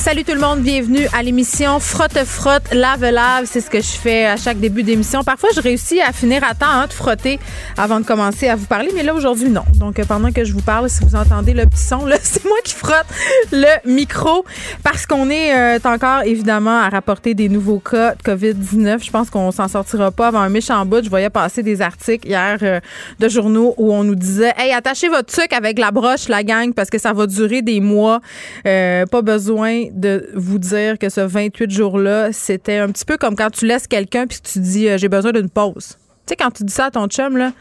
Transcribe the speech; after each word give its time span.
Salut 0.00 0.24
tout 0.24 0.32
le 0.32 0.40
monde, 0.40 0.60
bienvenue 0.60 1.06
à 1.12 1.22
l'émission 1.22 1.78
Frotte 1.78 2.24
Frotte 2.24 2.72
Lave 2.72 3.02
Lave. 3.02 3.44
C'est 3.44 3.60
ce 3.60 3.68
que 3.68 3.82
je 3.82 3.86
fais 3.86 4.24
à 4.24 4.38
chaque 4.38 4.58
début 4.58 4.82
d'émission. 4.82 5.22
Parfois, 5.22 5.50
je 5.54 5.60
réussis 5.60 6.00
à 6.00 6.10
finir 6.12 6.42
à 6.42 6.54
temps 6.54 6.64
hein, 6.70 6.86
de 6.86 6.92
frotter 6.94 7.38
avant 7.76 8.00
de 8.00 8.06
commencer 8.06 8.48
à 8.48 8.56
vous 8.56 8.64
parler, 8.64 8.88
mais 8.94 9.02
là 9.02 9.14
aujourd'hui 9.14 9.50
non. 9.50 9.60
Donc 9.74 9.98
euh, 9.98 10.04
pendant 10.08 10.32
que 10.32 10.42
je 10.42 10.54
vous 10.54 10.62
parle, 10.62 10.88
si 10.88 11.04
vous 11.04 11.16
entendez 11.16 11.52
le 11.52 11.66
petit 11.66 11.82
son, 11.82 12.06
c'est 12.22 12.42
moi 12.46 12.56
qui 12.64 12.72
frotte 12.72 13.04
le 13.52 13.90
micro 13.90 14.46
parce 14.82 15.04
qu'on 15.04 15.28
est 15.28 15.54
euh, 15.54 15.78
encore 15.84 16.22
évidemment 16.22 16.80
à 16.80 16.88
rapporter 16.88 17.34
des 17.34 17.50
nouveaux 17.50 17.78
cas 17.80 18.14
de 18.14 18.22
Covid-19. 18.22 19.04
Je 19.04 19.10
pense 19.10 19.28
qu'on 19.28 19.50
s'en 19.52 19.68
sortira 19.68 20.10
pas 20.10 20.28
avant 20.28 20.40
un 20.40 20.48
méchant 20.48 20.86
bout. 20.86 21.04
Je 21.04 21.10
voyais 21.10 21.30
passer 21.30 21.62
des 21.62 21.82
articles 21.82 22.26
hier 22.26 22.56
euh, 22.62 22.80
de 23.18 23.28
journaux 23.28 23.74
où 23.76 23.92
on 23.92 24.02
nous 24.02 24.14
disait 24.14 24.54
"Hey, 24.56 24.72
attachez 24.72 25.10
votre 25.10 25.30
truc 25.30 25.52
avec 25.52 25.78
la 25.78 25.90
broche, 25.90 26.28
la 26.28 26.42
gang, 26.42 26.72
parce 26.72 26.88
que 26.88 26.98
ça 26.98 27.12
va 27.12 27.26
durer 27.26 27.60
des 27.60 27.80
mois. 27.80 28.20
pas 28.64 29.22
besoin 29.22 29.89
de 29.90 30.30
vous 30.34 30.58
dire 30.58 30.98
que 30.98 31.08
ce 31.08 31.20
28 31.20 31.70
jours-là, 31.70 32.32
c'était 32.32 32.78
un 32.78 32.88
petit 32.88 33.04
peu 33.04 33.16
comme 33.16 33.36
quand 33.36 33.50
tu 33.50 33.66
laisses 33.66 33.86
quelqu'un 33.86 34.26
puis 34.26 34.38
tu 34.40 34.58
dis 34.58 34.88
euh, 34.88 34.98
j'ai 34.98 35.08
besoin 35.08 35.32
d'une 35.32 35.50
pause. 35.50 35.98
Tu 36.26 36.32
sais, 36.32 36.36
quand 36.36 36.50
tu 36.50 36.64
dis 36.64 36.72
ça 36.72 36.86
à 36.86 36.90
ton 36.90 37.06
chum, 37.06 37.36
là, 37.36 37.52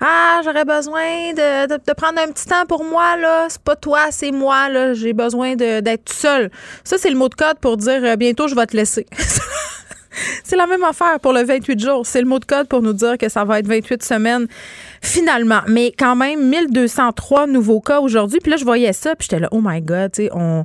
ah, 0.00 0.40
j'aurais 0.44 0.64
besoin 0.64 1.32
de, 1.32 1.94
prendre 1.94 2.20
un 2.20 2.30
petit 2.30 2.46
temps 2.46 2.66
pour 2.68 2.84
moi, 2.84 3.16
là. 3.16 3.46
C'est 3.48 3.62
pas 3.62 3.76
toi, 3.76 4.08
c'est 4.10 4.30
moi, 4.30 4.68
là. 4.68 4.92
J'ai 4.92 5.14
besoin 5.14 5.56
d'être 5.56 6.12
seul. 6.12 6.50
Ça, 6.84 6.98
c'est 6.98 7.10
le 7.10 7.16
mot 7.16 7.28
de 7.28 7.34
code 7.34 7.58
pour 7.60 7.76
dire 7.78 8.04
euh, 8.04 8.16
bientôt, 8.16 8.46
je 8.46 8.54
vais 8.54 8.66
te 8.66 8.76
laisser. 8.76 9.06
c'est 10.44 10.56
la 10.56 10.66
même 10.66 10.84
affaire 10.84 11.18
pour 11.20 11.32
le 11.32 11.44
28 11.44 11.80
jours. 11.80 12.06
C'est 12.06 12.20
le 12.20 12.26
mot 12.26 12.38
de 12.38 12.44
code 12.44 12.68
pour 12.68 12.82
nous 12.82 12.92
dire 12.92 13.16
que 13.16 13.30
ça 13.30 13.44
va 13.44 13.58
être 13.58 13.66
28 13.66 14.02
semaines 14.02 14.46
finalement. 15.06 15.60
Mais 15.68 15.92
quand 15.96 16.16
même, 16.16 16.48
1203 16.48 17.46
nouveaux 17.46 17.80
cas 17.80 18.00
aujourd'hui. 18.00 18.40
Puis 18.40 18.50
là, 18.50 18.56
je 18.56 18.64
voyais 18.64 18.92
ça, 18.92 19.14
puis 19.14 19.28
j'étais 19.30 19.40
là, 19.40 19.48
oh 19.52 19.60
my 19.62 19.80
God, 19.80 20.12
tu 20.12 20.24
sais, 20.24 20.30
on 20.32 20.64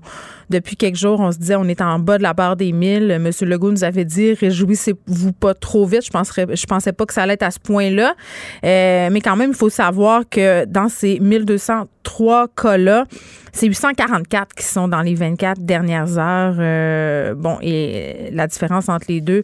depuis 0.52 0.76
quelques 0.76 0.98
jours, 0.98 1.20
on 1.20 1.32
se 1.32 1.40
disait 1.40 1.56
on 1.56 1.64
est 1.64 1.82
en 1.82 1.98
bas 1.98 2.18
de 2.18 2.24
la 2.24 2.34
barre 2.34 2.56
des 2.56 2.72
1000. 2.74 3.18
Monsieur 3.20 3.48
Legault 3.48 3.72
nous 3.72 3.84
avait 3.84 4.06
dit 4.06 4.34
réjouissez-vous 4.34 5.32
pas 5.32 5.56
trop 5.56 5.86
vite. 5.86 6.06
Je 6.06 6.12
penserais, 6.12 6.46
je 6.54 6.66
pensais 6.66 6.92
pas 6.92 7.06
que 7.06 7.14
ça 7.14 7.24
allait 7.24 7.34
être 7.34 7.44
à 7.44 7.52
ce 7.52 7.60
point-là. 7.60 8.16
Euh, 8.64 9.10
mais 9.12 9.22
quand 9.22 9.36
même, 9.36 9.52
il 9.52 9.56
faut 9.56 9.70
savoir 9.70 10.24
que 10.30 10.66
dans 10.66 10.90
ces 10.90 11.20
1203 11.20 12.48
cas-là, 12.50 13.06
c'est 13.54 13.68
844 13.68 14.54
qui 14.54 14.66
sont 14.66 14.88
dans 14.88 15.02
les 15.02 15.16
24 15.16 15.62
dernières 15.62 16.18
heures. 16.18 16.56
Euh, 16.60 17.34
bon, 17.34 17.58
et 17.62 18.30
la 18.32 18.48
différence 18.48 18.90
entre 18.90 19.06
les 19.10 19.22
deux, 19.22 19.44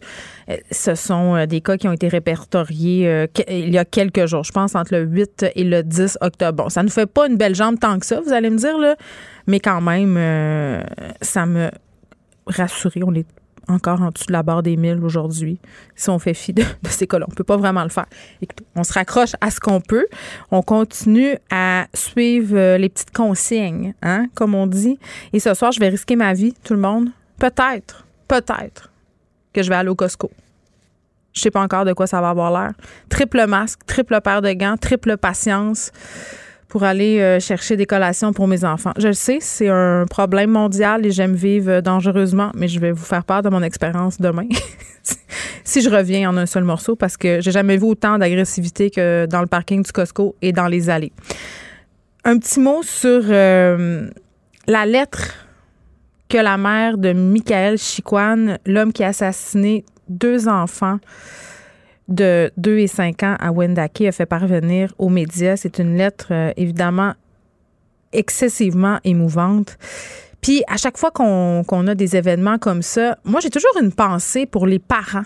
ce 0.70 0.94
sont 0.94 1.46
des 1.46 1.60
cas 1.60 1.76
qui 1.76 1.88
ont 1.88 1.92
été 1.92 2.08
répertoriés 2.08 3.26
il 3.48 3.70
y 3.70 3.78
a 3.78 3.84
quelques 3.84 4.26
jours. 4.26 4.44
Je 4.44 4.52
pense 4.52 4.74
entre 4.74 4.94
le 4.94 5.04
8 5.04 5.46
et 5.54 5.64
le 5.64 5.82
10 5.82 6.18
octobre. 6.20 6.64
Bon, 6.64 6.68
ça 6.68 6.82
ne 6.82 6.88
fait 6.88 7.06
pas 7.06 7.28
une 7.28 7.36
belle 7.36 7.54
jambe 7.54 7.78
tant 7.78 7.98
que 7.98 8.06
ça, 8.06 8.20
vous 8.20 8.32
allez 8.32 8.50
me 8.50 8.58
dire, 8.58 8.78
là. 8.78 8.96
Mais 9.46 9.60
quand 9.60 9.80
même, 9.80 10.16
euh, 10.16 10.82
ça 11.22 11.46
me 11.46 11.70
rassurait. 12.46 13.00
On 13.04 13.14
est 13.14 13.26
encore 13.68 14.00
en 14.00 14.10
dessous 14.10 14.26
de 14.26 14.32
la 14.32 14.42
barre 14.42 14.62
des 14.62 14.76
1000 14.76 15.04
aujourd'hui, 15.04 15.60
si 15.94 16.08
on 16.08 16.18
fait 16.18 16.34
fi 16.34 16.54
de, 16.54 16.62
ces 16.88 17.06
cas-là. 17.06 17.26
On 17.28 17.34
peut 17.34 17.44
pas 17.44 17.56
vraiment 17.56 17.82
le 17.82 17.90
faire. 17.90 18.06
on 18.74 18.84
se 18.84 18.92
raccroche 18.92 19.32
à 19.40 19.50
ce 19.50 19.60
qu'on 19.60 19.80
peut. 19.80 20.06
On 20.50 20.62
continue 20.62 21.36
à 21.50 21.86
suivre 21.94 22.56
euh, 22.56 22.78
les 22.78 22.88
petites 22.88 23.12
consignes, 23.12 23.94
hein, 24.02 24.26
comme 24.34 24.54
on 24.54 24.66
dit. 24.66 24.98
Et 25.32 25.40
ce 25.40 25.52
soir, 25.54 25.72
je 25.72 25.80
vais 25.80 25.88
risquer 25.88 26.16
ma 26.16 26.32
vie, 26.32 26.54
tout 26.64 26.74
le 26.74 26.80
monde. 26.80 27.08
Peut-être, 27.38 28.06
peut-être 28.26 28.90
que 29.52 29.62
je 29.62 29.68
vais 29.68 29.76
aller 29.76 29.88
au 29.88 29.94
Costco. 29.94 30.30
Je 31.32 31.40
sais 31.40 31.50
pas 31.50 31.60
encore 31.60 31.84
de 31.84 31.92
quoi 31.92 32.06
ça 32.06 32.20
va 32.20 32.30
avoir 32.30 32.50
l'air. 32.50 32.72
Triple 33.08 33.46
masque, 33.46 33.80
triple 33.86 34.20
paire 34.20 34.42
de 34.42 34.52
gants, 34.52 34.76
triple 34.76 35.16
patience 35.16 35.92
pour 36.68 36.84
aller 36.84 37.20
euh, 37.20 37.40
chercher 37.40 37.76
des 37.76 37.86
collations 37.86 38.32
pour 38.32 38.46
mes 38.46 38.64
enfants. 38.64 38.92
Je 38.98 39.08
le 39.08 39.14
sais, 39.14 39.38
c'est 39.40 39.68
un 39.68 40.04
problème 40.08 40.50
mondial 40.50 41.06
et 41.06 41.10
j'aime 41.10 41.34
vivre 41.34 41.80
dangereusement, 41.80 42.50
mais 42.54 42.68
je 42.68 42.78
vais 42.78 42.92
vous 42.92 43.04
faire 43.04 43.24
part 43.24 43.42
de 43.42 43.48
mon 43.48 43.62
expérience 43.62 44.20
demain. 44.20 44.46
si 45.64 45.80
je 45.80 45.90
reviens 45.90 46.30
en 46.30 46.36
un 46.36 46.46
seul 46.46 46.64
morceau 46.64 46.96
parce 46.96 47.16
que 47.16 47.40
j'ai 47.40 47.52
jamais 47.52 47.76
vu 47.76 47.84
autant 47.84 48.18
d'agressivité 48.18 48.90
que 48.90 49.26
dans 49.26 49.40
le 49.40 49.46
parking 49.46 49.82
du 49.82 49.92
Costco 49.92 50.36
et 50.42 50.52
dans 50.52 50.66
les 50.66 50.90
allées. 50.90 51.12
Un 52.24 52.38
petit 52.38 52.60
mot 52.60 52.82
sur 52.82 53.22
euh, 53.28 54.08
la 54.66 54.86
lettre 54.86 55.47
que 56.28 56.38
la 56.38 56.58
mère 56.58 56.98
de 56.98 57.12
Michael 57.12 57.78
Chiquan, 57.78 58.58
l'homme 58.66 58.92
qui 58.92 59.02
a 59.04 59.08
assassiné 59.08 59.84
deux 60.08 60.48
enfants, 60.48 60.98
de 62.08 62.50
2 62.56 62.78
et 62.78 62.86
5 62.86 63.22
ans 63.22 63.36
à 63.38 63.52
Wendake 63.52 64.02
a 64.02 64.12
fait 64.12 64.26
parvenir 64.26 64.94
aux 64.98 65.10
médias. 65.10 65.56
C'est 65.56 65.78
une 65.78 65.96
lettre 65.96 66.28
euh, 66.30 66.52
évidemment 66.56 67.12
excessivement 68.12 68.98
émouvante. 69.04 69.76
Puis 70.40 70.62
à 70.68 70.76
chaque 70.76 70.96
fois 70.96 71.10
qu'on 71.10 71.86
a 71.86 71.94
des 71.94 72.16
événements 72.16 72.58
comme 72.58 72.82
ça, 72.82 73.18
moi 73.24 73.40
j'ai 73.40 73.50
toujours 73.50 73.76
une 73.80 73.92
pensée 73.92 74.46
pour 74.46 74.66
les 74.66 74.78
parents. 74.78 75.24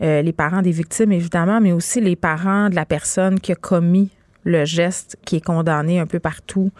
Euh, 0.00 0.22
les 0.22 0.32
parents 0.32 0.62
des 0.62 0.72
victimes, 0.72 1.12
évidemment, 1.12 1.60
mais 1.60 1.72
aussi 1.72 2.00
les 2.00 2.16
parents 2.16 2.68
de 2.68 2.74
la 2.74 2.84
personne 2.84 3.40
qui 3.40 3.52
a 3.52 3.54
commis 3.54 4.10
le 4.44 4.64
geste, 4.64 5.16
qui 5.24 5.36
est 5.36 5.44
condamné 5.44 5.98
un 5.98 6.06
peu 6.06 6.18
partout. 6.18 6.70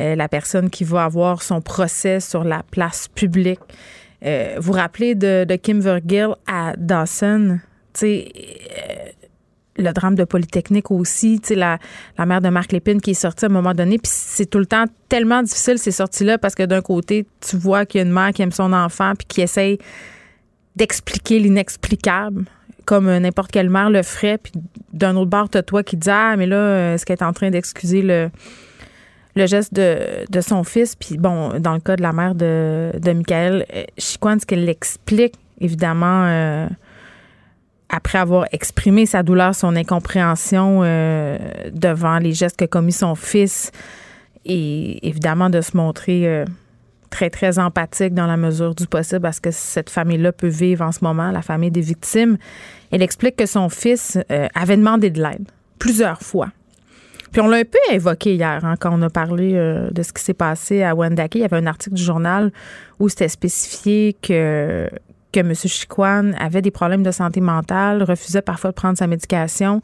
Euh, 0.00 0.14
la 0.14 0.28
personne 0.28 0.70
qui 0.70 0.84
va 0.84 1.04
avoir 1.04 1.42
son 1.42 1.60
procès 1.60 2.20
sur 2.20 2.44
la 2.44 2.62
place 2.70 3.08
publique. 3.08 3.60
vous 4.22 4.28
vous 4.58 4.72
rappelez 4.72 5.14
de, 5.14 5.44
de 5.44 5.56
Kim 5.56 5.80
Vergil 5.80 6.28
à 6.46 6.74
Dawson, 6.78 7.58
sais, 7.94 8.32
euh, 8.36 9.10
le 9.76 9.92
drame 9.92 10.14
de 10.14 10.24
Polytechnique 10.24 10.90
aussi, 10.90 11.40
tu 11.40 11.54
la, 11.54 11.78
la 12.18 12.26
mère 12.26 12.40
de 12.40 12.48
Marc 12.48 12.72
Lépine 12.72 13.00
qui 13.00 13.12
est 13.12 13.14
sortie 13.14 13.46
à 13.46 13.48
un 13.48 13.52
moment 13.52 13.74
donné. 13.74 13.98
Puis 13.98 14.12
c'est 14.12 14.46
tout 14.46 14.58
le 14.58 14.66
temps 14.66 14.84
tellement 15.08 15.42
difficile, 15.42 15.78
ces 15.78 15.92
sorties-là, 15.92 16.38
parce 16.38 16.54
que 16.54 16.62
d'un 16.62 16.82
côté, 16.82 17.26
tu 17.40 17.56
vois 17.56 17.86
qu'il 17.86 18.00
y 18.00 18.04
a 18.04 18.06
une 18.06 18.12
mère 18.12 18.32
qui 18.32 18.42
aime 18.42 18.52
son 18.52 18.72
enfant 18.72 19.14
puis 19.16 19.26
qui 19.26 19.40
essaye 19.40 19.78
d'expliquer 20.76 21.38
l'inexplicable 21.38 22.44
comme 22.84 23.06
n'importe 23.06 23.50
quelle 23.50 23.70
mère 23.70 23.90
le 23.90 24.02
ferait. 24.02 24.38
Puis 24.38 24.52
d'un 24.92 25.16
autre 25.16 25.30
bord, 25.30 25.48
t'as 25.48 25.62
toi 25.62 25.82
qui 25.82 25.96
dis 25.96 26.10
Ah, 26.10 26.34
mais 26.36 26.46
là, 26.46 26.94
est-ce 26.94 27.06
qu'elle 27.06 27.18
est 27.18 27.24
en 27.24 27.32
train 27.32 27.50
d'excuser 27.50 28.02
le, 28.02 28.30
le 29.34 29.46
geste 29.46 29.74
de, 29.74 30.24
de, 30.30 30.40
son 30.40 30.64
fils? 30.64 30.94
Puis 30.96 31.16
bon, 31.18 31.58
dans 31.58 31.74
le 31.74 31.80
cas 31.80 31.96
de 31.96 32.02
la 32.02 32.12
mère 32.12 32.34
de, 32.34 32.92
de 32.98 33.12
Michael 33.12 33.66
euh, 33.74 33.84
Chiquan, 33.98 34.38
ce 34.38 34.46
qu'elle 34.46 34.68
explique, 34.68 35.34
évidemment, 35.60 36.24
euh, 36.26 36.68
après 37.92 38.18
avoir 38.18 38.46
exprimé 38.52 39.06
sa 39.06 39.22
douleur, 39.22 39.54
son 39.54 39.76
incompréhension 39.76 40.80
euh, 40.82 41.38
devant 41.72 42.18
les 42.18 42.32
gestes 42.32 42.58
que 42.58 42.64
commis 42.64 42.92
son 42.92 43.14
fils, 43.14 43.70
et 44.44 45.06
évidemment 45.06 45.50
de 45.50 45.60
se 45.60 45.76
montrer 45.76 46.26
euh, 46.26 46.44
très, 47.10 47.30
très 47.30 47.58
empathique 47.58 48.14
dans 48.14 48.26
la 48.26 48.36
mesure 48.36 48.74
du 48.74 48.86
possible 48.86 49.20
parce 49.20 49.38
que 49.38 49.50
cette 49.50 49.90
famille-là 49.90 50.32
peut 50.32 50.48
vivre 50.48 50.84
en 50.84 50.90
ce 50.90 51.04
moment, 51.04 51.30
la 51.30 51.42
famille 51.42 51.70
des 51.70 51.82
victimes. 51.82 52.38
Elle 52.90 53.02
explique 53.02 53.36
que 53.36 53.46
son 53.46 53.68
fils 53.68 54.18
euh, 54.30 54.48
avait 54.54 54.76
demandé 54.76 55.10
de 55.10 55.22
l'aide 55.22 55.44
plusieurs 55.78 56.22
fois. 56.22 56.48
Puis 57.32 57.40
on 57.40 57.48
l'a 57.48 57.58
un 57.58 57.64
peu 57.64 57.78
évoqué 57.90 58.34
hier 58.34 58.64
hein, 58.64 58.74
quand 58.78 58.92
on 58.92 59.02
a 59.02 59.10
parlé 59.10 59.52
de 59.52 60.02
ce 60.02 60.12
qui 60.12 60.22
s'est 60.22 60.34
passé 60.34 60.82
à 60.82 60.94
Wendake. 60.94 61.34
Il 61.36 61.40
y 61.40 61.44
avait 61.44 61.56
un 61.56 61.66
article 61.66 61.96
du 61.96 62.02
journal 62.02 62.52
où 63.00 63.08
c'était 63.08 63.28
spécifié 63.28 64.14
que 64.20 64.88
que 65.32 65.40
M. 65.40 65.54
Chiquan 65.54 66.32
avait 66.38 66.62
des 66.62 66.70
problèmes 66.70 67.02
de 67.02 67.10
santé 67.10 67.40
mentale, 67.40 68.02
refusait 68.02 68.42
parfois 68.42 68.70
de 68.70 68.74
prendre 68.74 68.96
sa 68.98 69.06
médication. 69.06 69.80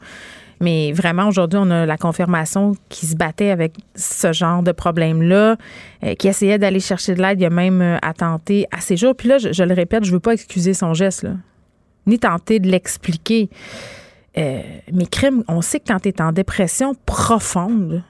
Mais 0.61 0.91
vraiment, 0.91 1.27
aujourd'hui, 1.27 1.59
on 1.61 1.71
a 1.71 1.85
la 1.85 1.97
confirmation 1.97 2.75
qu'il 2.89 3.07
se 3.07 3.15
battait 3.15 3.49
avec 3.49 3.73
ce 3.95 4.33
genre 4.33 4.61
de 4.61 4.73
problème-là, 4.73 5.55
euh, 6.03 6.15
qui 6.15 6.27
essayait 6.27 6.57
d'aller 6.57 6.81
chercher 6.81 7.15
de 7.15 7.21
l'aide. 7.21 7.39
Il 7.39 7.45
a 7.45 7.49
même 7.49 7.81
euh, 7.81 7.97
attenté 8.01 8.67
à 8.71 8.81
ses 8.81 8.97
jours. 8.97 9.15
Puis 9.15 9.29
là, 9.29 9.37
je, 9.37 9.63
le 9.63 9.73
répète, 9.73 10.03
je 10.03 10.09
ne 10.09 10.15
veux 10.15 10.19
pas 10.19 10.33
excuser 10.33 10.73
son 10.73 10.93
geste, 10.93 11.25
ni 12.07 12.19
tenter 12.19 12.59
de 12.59 12.69
l'expliquer. 12.69 13.49
Euh, 14.37 14.61
mais 14.93 15.05
crime, 15.05 15.43
on 15.47 15.61
sait 15.61 15.79
que 15.79 15.85
quand 15.87 15.99
tu 15.99 16.09
es 16.09 16.21
en 16.21 16.31
dépression 16.31 16.93
profonde, 17.05 18.03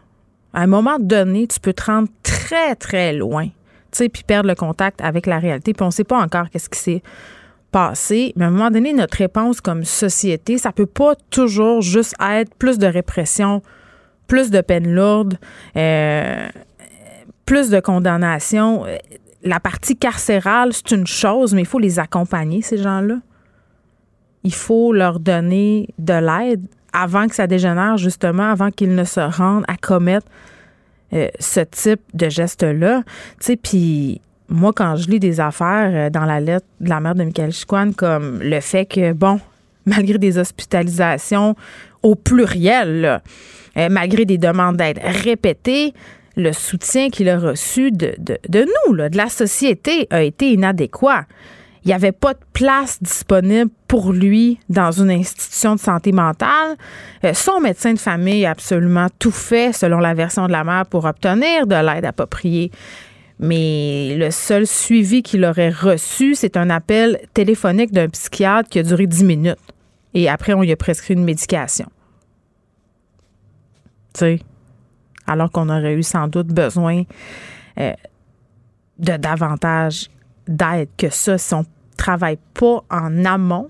à 0.54 0.62
un 0.62 0.68
moment 0.68 0.98
donné, 1.00 1.48
tu 1.48 1.60
peux 1.60 1.74
te 1.74 1.86
rendre 1.86 2.10
très, 2.24 2.76
très 2.76 3.14
loin 3.14 3.50
puis 3.92 4.24
perdre 4.26 4.48
le 4.48 4.56
contact 4.56 5.02
avec 5.02 5.26
la 5.26 5.40
réalité. 5.40 5.74
Puis 5.74 5.84
on 5.84 5.88
ne 5.88 5.92
sait 5.92 6.04
pas 6.04 6.20
encore 6.20 6.50
qu'est-ce 6.50 6.70
qui 6.70 6.80
s'est 6.80 7.04
passé. 7.72 8.34
Mais 8.36 8.46
à 8.46 8.48
un 8.48 8.52
moment 8.52 8.72
donné, 8.72 8.94
notre 8.94 9.18
réponse 9.18 9.62
comme 9.62 9.84
société, 9.84 10.58
ça 10.58 10.72
peut 10.72 10.86
pas 10.86 11.16
toujours 11.30 11.82
juste 11.82 12.16
être 12.22 12.54
plus 12.56 12.78
de 12.78 12.88
répression, 12.88 13.62
plus 14.28 14.50
de 14.50 14.62
peine 14.62 14.94
lourde, 14.94 15.38
euh, 15.76 16.48
plus 17.46 17.70
de 17.70 17.80
condamnation. 17.80 18.86
La 19.44 19.60
partie 19.60 19.98
carcérale, 19.98 20.74
c'est 20.74 20.92
une 20.92 21.08
chose, 21.08 21.54
mais 21.54 21.62
il 21.62 21.68
faut 21.68 21.80
les 21.80 22.00
accompagner, 22.00 22.62
ces 22.62 22.78
gens-là. 22.78 23.16
Il 24.44 24.54
faut 24.54 24.94
leur 24.94 25.20
donner 25.20 25.90
de 25.98 26.14
l'aide 26.14 26.62
avant 26.94 27.28
que 27.28 27.36
ça 27.36 27.48
dégénère, 27.48 27.98
justement, 27.98 28.50
avant 28.50 28.72
qu'ils 28.72 28.96
ne 28.96 29.04
se 29.04 29.20
rendent 29.20 29.66
à 29.68 29.78
commettre 29.78 30.28
euh, 31.14 31.28
ce 31.40 31.62
type 31.62 32.02
de 32.14 32.30
geste-là. 32.30 33.04
Tu 33.40 33.46
sais, 33.46 33.56
puis 33.56 34.22
moi, 34.48 34.74
quand 34.74 34.96
je 34.96 35.10
lis 35.10 35.20
des 35.20 35.40
affaires 35.40 35.92
euh, 35.94 36.10
dans 36.10 36.26
la 36.26 36.40
lettre 36.40 36.66
de 36.80 36.90
la 36.90 37.00
mère 37.00 37.16
de 37.16 37.24
Michael 37.24 37.52
Chicoine, 37.52 37.94
comme 37.94 38.40
le 38.42 38.60
fait 38.60 38.86
que, 38.86 39.14
bon, 39.14 39.40
malgré 39.86 40.18
des 40.18 40.38
hospitalisations 40.38 41.56
au 42.04 42.16
pluriel, 42.16 43.22
euh, 43.78 43.88
malgré 43.90 44.26
des 44.26 44.38
demandes 44.38 44.78
d'aide 44.78 45.00
répétées, 45.04 45.94
le 46.36 46.54
soutien 46.54 47.10
qu'il 47.10 47.28
a 47.30 47.38
reçu 47.38 47.92
de, 47.92 48.16
de, 48.18 48.66
nous, 48.88 48.96
de 48.96 49.18
la 49.18 49.30
société, 49.30 50.08
a 50.10 50.22
été 50.24 50.54
inadéquat. 50.54 51.26
Il 51.84 51.88
n'y 51.88 51.94
avait 51.94 52.12
pas 52.12 52.34
de 52.34 52.40
place 52.54 53.02
disponible 53.02 53.72
pour 53.88 54.12
lui 54.12 54.60
dans 54.70 54.92
une 54.92 55.12
institution 55.12 55.76
de 55.76 55.80
santé 55.80 56.12
mentale. 56.12 56.76
Euh, 57.24 57.34
son 57.34 57.62
médecin 57.62 57.94
de 57.94 58.00
famille 58.00 58.46
a 58.46 58.52
absolument 58.52 59.08
tout 59.18 59.32
fait, 59.32 59.74
selon 59.74 60.00
la 60.00 60.14
version 60.14 60.48
de 60.48 60.52
la 60.52 60.64
mère, 60.64 60.86
pour 60.86 61.06
obtenir 61.06 61.68
de 61.68 61.76
l'aide 61.76 62.06
appropriée. 62.06 62.72
Mais 63.40 64.16
le 64.18 64.32
seul 64.32 64.68
suivi 64.68 65.24
qu'il 65.24 65.46
aurait 65.46 65.70
reçu, 65.70 66.36
c'est 66.36 66.58
un 66.58 66.70
appel 66.70 67.20
téléphonique 67.34 67.92
d'un 67.92 68.10
psychiatre 68.10 68.70
qui 68.70 68.80
a 68.80 68.84
duré 68.84 69.08
10 69.08 69.24
minutes. 69.24 69.58
Et 70.14 70.28
après, 70.28 70.54
on 70.54 70.62
lui 70.62 70.72
a 70.72 70.76
prescrit 70.76 71.14
une 71.14 71.24
médication. 71.24 71.88
Tu 74.14 74.20
sais, 74.20 74.40
alors 75.28 75.52
qu'on 75.52 75.70
aurait 75.70 75.94
eu 75.94 76.04
sans 76.04 76.28
doute 76.28 76.48
besoin 76.48 77.04
euh, 77.80 77.94
de 78.98 79.16
davantage 79.16 80.10
d'aide 80.50 80.90
que 80.98 81.10
ça 81.10 81.38
si 81.38 81.54
on 81.54 81.66
travaille 81.96 82.40
pas 82.54 82.84
en 82.90 83.24
amont, 83.24 83.70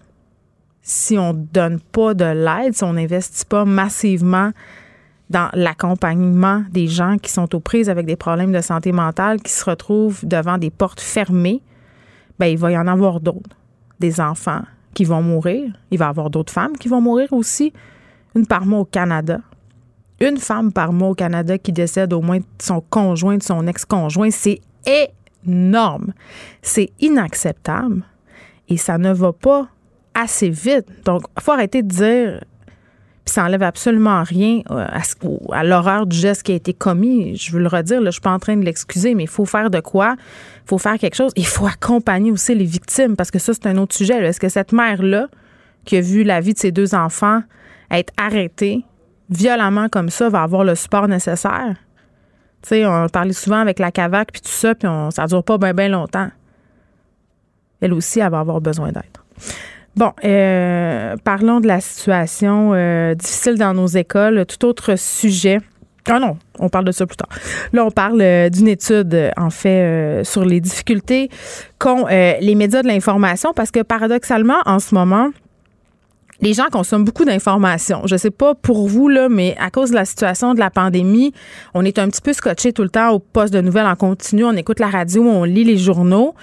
si 0.81 1.17
on 1.19 1.33
donne 1.33 1.79
pas 1.79 2.15
de 2.15 2.25
l'aide, 2.25 2.73
si 2.73 2.83
on 2.83 2.93
n'investit 2.93 3.45
pas 3.45 3.65
massivement 3.65 4.51
dans 5.29 5.49
l'accompagnement 5.53 6.63
des 6.71 6.87
gens 6.87 7.17
qui 7.17 7.31
sont 7.31 7.53
aux 7.53 7.59
prises 7.59 7.89
avec 7.89 8.07
des 8.07 8.15
problèmes 8.15 8.51
de 8.51 8.61
santé 8.61 8.91
mentale, 8.91 9.41
qui 9.41 9.51
se 9.51 9.63
retrouvent 9.63 10.25
devant 10.25 10.57
des 10.57 10.71
portes 10.71 11.01
fermées, 11.01 11.61
ben 12.39 12.47
il 12.47 12.57
va 12.57 12.71
y 12.71 12.77
en 12.77 12.87
avoir 12.87 13.19
d'autres. 13.19 13.55
Des 13.99 14.21
enfants 14.21 14.61
qui 14.93 15.03
vont 15.03 15.21
mourir. 15.21 15.71
Il 15.91 15.99
va 15.99 16.05
y 16.05 16.09
avoir 16.09 16.29
d'autres 16.29 16.53
femmes 16.53 16.77
qui 16.77 16.87
vont 16.87 17.01
mourir 17.01 17.31
aussi. 17.33 17.73
Une 18.33 18.47
par 18.47 18.65
mois 18.65 18.79
au 18.79 18.85
Canada. 18.85 19.41
Une 20.21 20.37
femme 20.37 20.71
par 20.71 20.93
mois 20.93 21.09
au 21.09 21.15
Canada 21.15 21.57
qui 21.57 21.73
décède 21.73 22.13
au 22.13 22.21
moins 22.21 22.39
de 22.39 22.45
son 22.61 22.81
conjoint, 22.81 23.37
de 23.37 23.43
son 23.43 23.67
ex-conjoint. 23.67 24.31
C'est 24.31 24.61
énorme. 25.47 26.13
C'est 26.61 26.91
inacceptable. 26.99 28.03
Et 28.67 28.77
ça 28.77 28.97
ne 28.97 29.11
va 29.11 29.33
pas 29.33 29.67
assez 30.13 30.49
vite. 30.49 30.85
Donc, 31.05 31.23
il 31.37 31.43
faut 31.43 31.51
arrêter 31.51 31.81
de 31.83 31.87
dire 31.87 32.39
ça 33.29 33.43
enlève 33.43 33.63
absolument 33.63 34.23
rien 34.23 34.61
euh, 34.71 34.85
à, 35.51 35.63
l'horreur 35.63 36.07
du 36.07 36.17
geste 36.17 36.43
qui 36.43 36.51
a 36.51 36.55
été 36.55 36.73
commis. 36.73 37.35
Je 37.35 37.51
veux 37.51 37.59
le 37.59 37.67
redire, 37.67 38.03
je 38.03 38.11
suis 38.11 38.21
pas 38.21 38.31
en 38.31 38.39
train 38.39 38.57
de 38.57 38.65
l'excuser, 38.65 39.15
mais 39.15 39.23
il 39.23 39.29
faut 39.29 39.45
faire 39.45 39.69
de 39.69 39.79
quoi? 39.79 40.15
Il 40.17 40.67
faut 40.67 40.77
faire 40.77 40.97
quelque 40.97 41.15
chose. 41.15 41.31
Il 41.35 41.45
faut 41.45 41.67
accompagner 41.67 42.31
aussi 42.31 42.55
les 42.55 42.65
victimes 42.65 43.15
parce 43.15 43.31
que 43.31 43.39
ça, 43.39 43.53
c'est 43.53 43.67
un 43.67 43.77
autre 43.77 43.95
sujet. 43.95 44.15
Est-ce 44.15 44.39
que 44.39 44.49
cette 44.49 44.73
mère-là, 44.73 45.27
qui 45.85 45.97
a 45.97 46.01
vu 46.01 46.23
la 46.23 46.41
vie 46.41 46.53
de 46.53 46.59
ses 46.59 46.71
deux 46.71 46.93
enfants 46.93 47.41
être 47.89 48.13
arrêtée 48.17 48.83
violemment 49.29 49.89
comme 49.89 50.09
ça, 50.09 50.29
va 50.29 50.43
avoir 50.43 50.63
le 50.63 50.75
support 50.75 51.07
nécessaire? 51.07 51.75
On 52.71 53.07
parlait 53.11 53.33
souvent 53.33 53.59
avec 53.59 53.79
la 53.79 53.91
CAVAC 53.91 54.31
puis 54.31 54.41
tout 54.41 54.49
ça, 54.49 54.75
puis 54.75 54.87
on, 54.87 55.11
ça 55.11 55.25
dure 55.25 55.43
pas 55.43 55.57
bien, 55.57 55.89
longtemps. 55.89 56.29
Elle 57.81 57.93
aussi, 57.93 58.19
elle 58.19 58.31
va 58.31 58.39
avoir 58.39 58.61
besoin 58.61 58.91
d'aide. 58.91 59.05
Bon, 59.95 60.13
euh, 60.23 61.15
parlons 61.23 61.59
de 61.59 61.67
la 61.67 61.81
situation 61.81 62.71
euh, 62.73 63.15
difficile 63.15 63.55
dans 63.55 63.73
nos 63.73 63.87
écoles. 63.87 64.45
Tout 64.45 64.65
autre 64.65 64.97
sujet. 64.97 65.59
Ah 66.07 66.19
non, 66.19 66.37
on 66.57 66.69
parle 66.69 66.85
de 66.85 66.91
ça 66.91 67.05
plus 67.05 67.17
tard. 67.17 67.29
Là, 67.73 67.85
on 67.85 67.91
parle 67.91 68.21
euh, 68.21 68.49
d'une 68.49 68.67
étude, 68.67 69.31
en 69.37 69.49
fait, 69.49 70.23
sur 70.23 70.45
les 70.45 70.59
difficultés 70.59 71.29
qu'ont 71.77 72.05
les 72.07 72.55
médias 72.55 72.81
de 72.81 72.87
l'information 72.87 73.53
parce 73.53 73.71
que 73.71 73.81
paradoxalement, 73.81 74.59
en 74.65 74.79
ce 74.79 74.95
moment, 74.95 75.29
les 76.41 76.53
gens 76.53 76.67
consomment 76.71 77.03
beaucoup 77.03 77.25
d'informations. 77.25 78.03
Je 78.05 78.15
sais 78.15 78.31
pas 78.31 78.55
pour 78.55 78.87
vous, 78.87 79.09
là, 79.09 79.27
mais 79.29 79.55
à 79.59 79.69
cause 79.69 79.89
de 79.89 79.95
la 79.95 80.05
situation 80.05 80.53
de 80.53 80.59
la 80.59 80.69
pandémie, 80.69 81.33
on 81.73 81.83
est 81.83 81.99
un 81.99 82.09
petit 82.09 82.21
peu 82.21 82.33
scotché 82.33 82.71
tout 82.71 82.83
le 82.83 82.89
temps 82.89 83.11
au 83.11 83.19
poste 83.19 83.53
de 83.53 83.61
nouvelles 83.61 83.85
en 83.85 83.95
continu. 83.95 84.45
On 84.45 84.53
écoute 84.53 84.79
la 84.79 84.89
radio, 84.89 85.23
on 85.23 85.43
lit 85.43 85.63
les 85.63 85.77
journaux. 85.77 86.35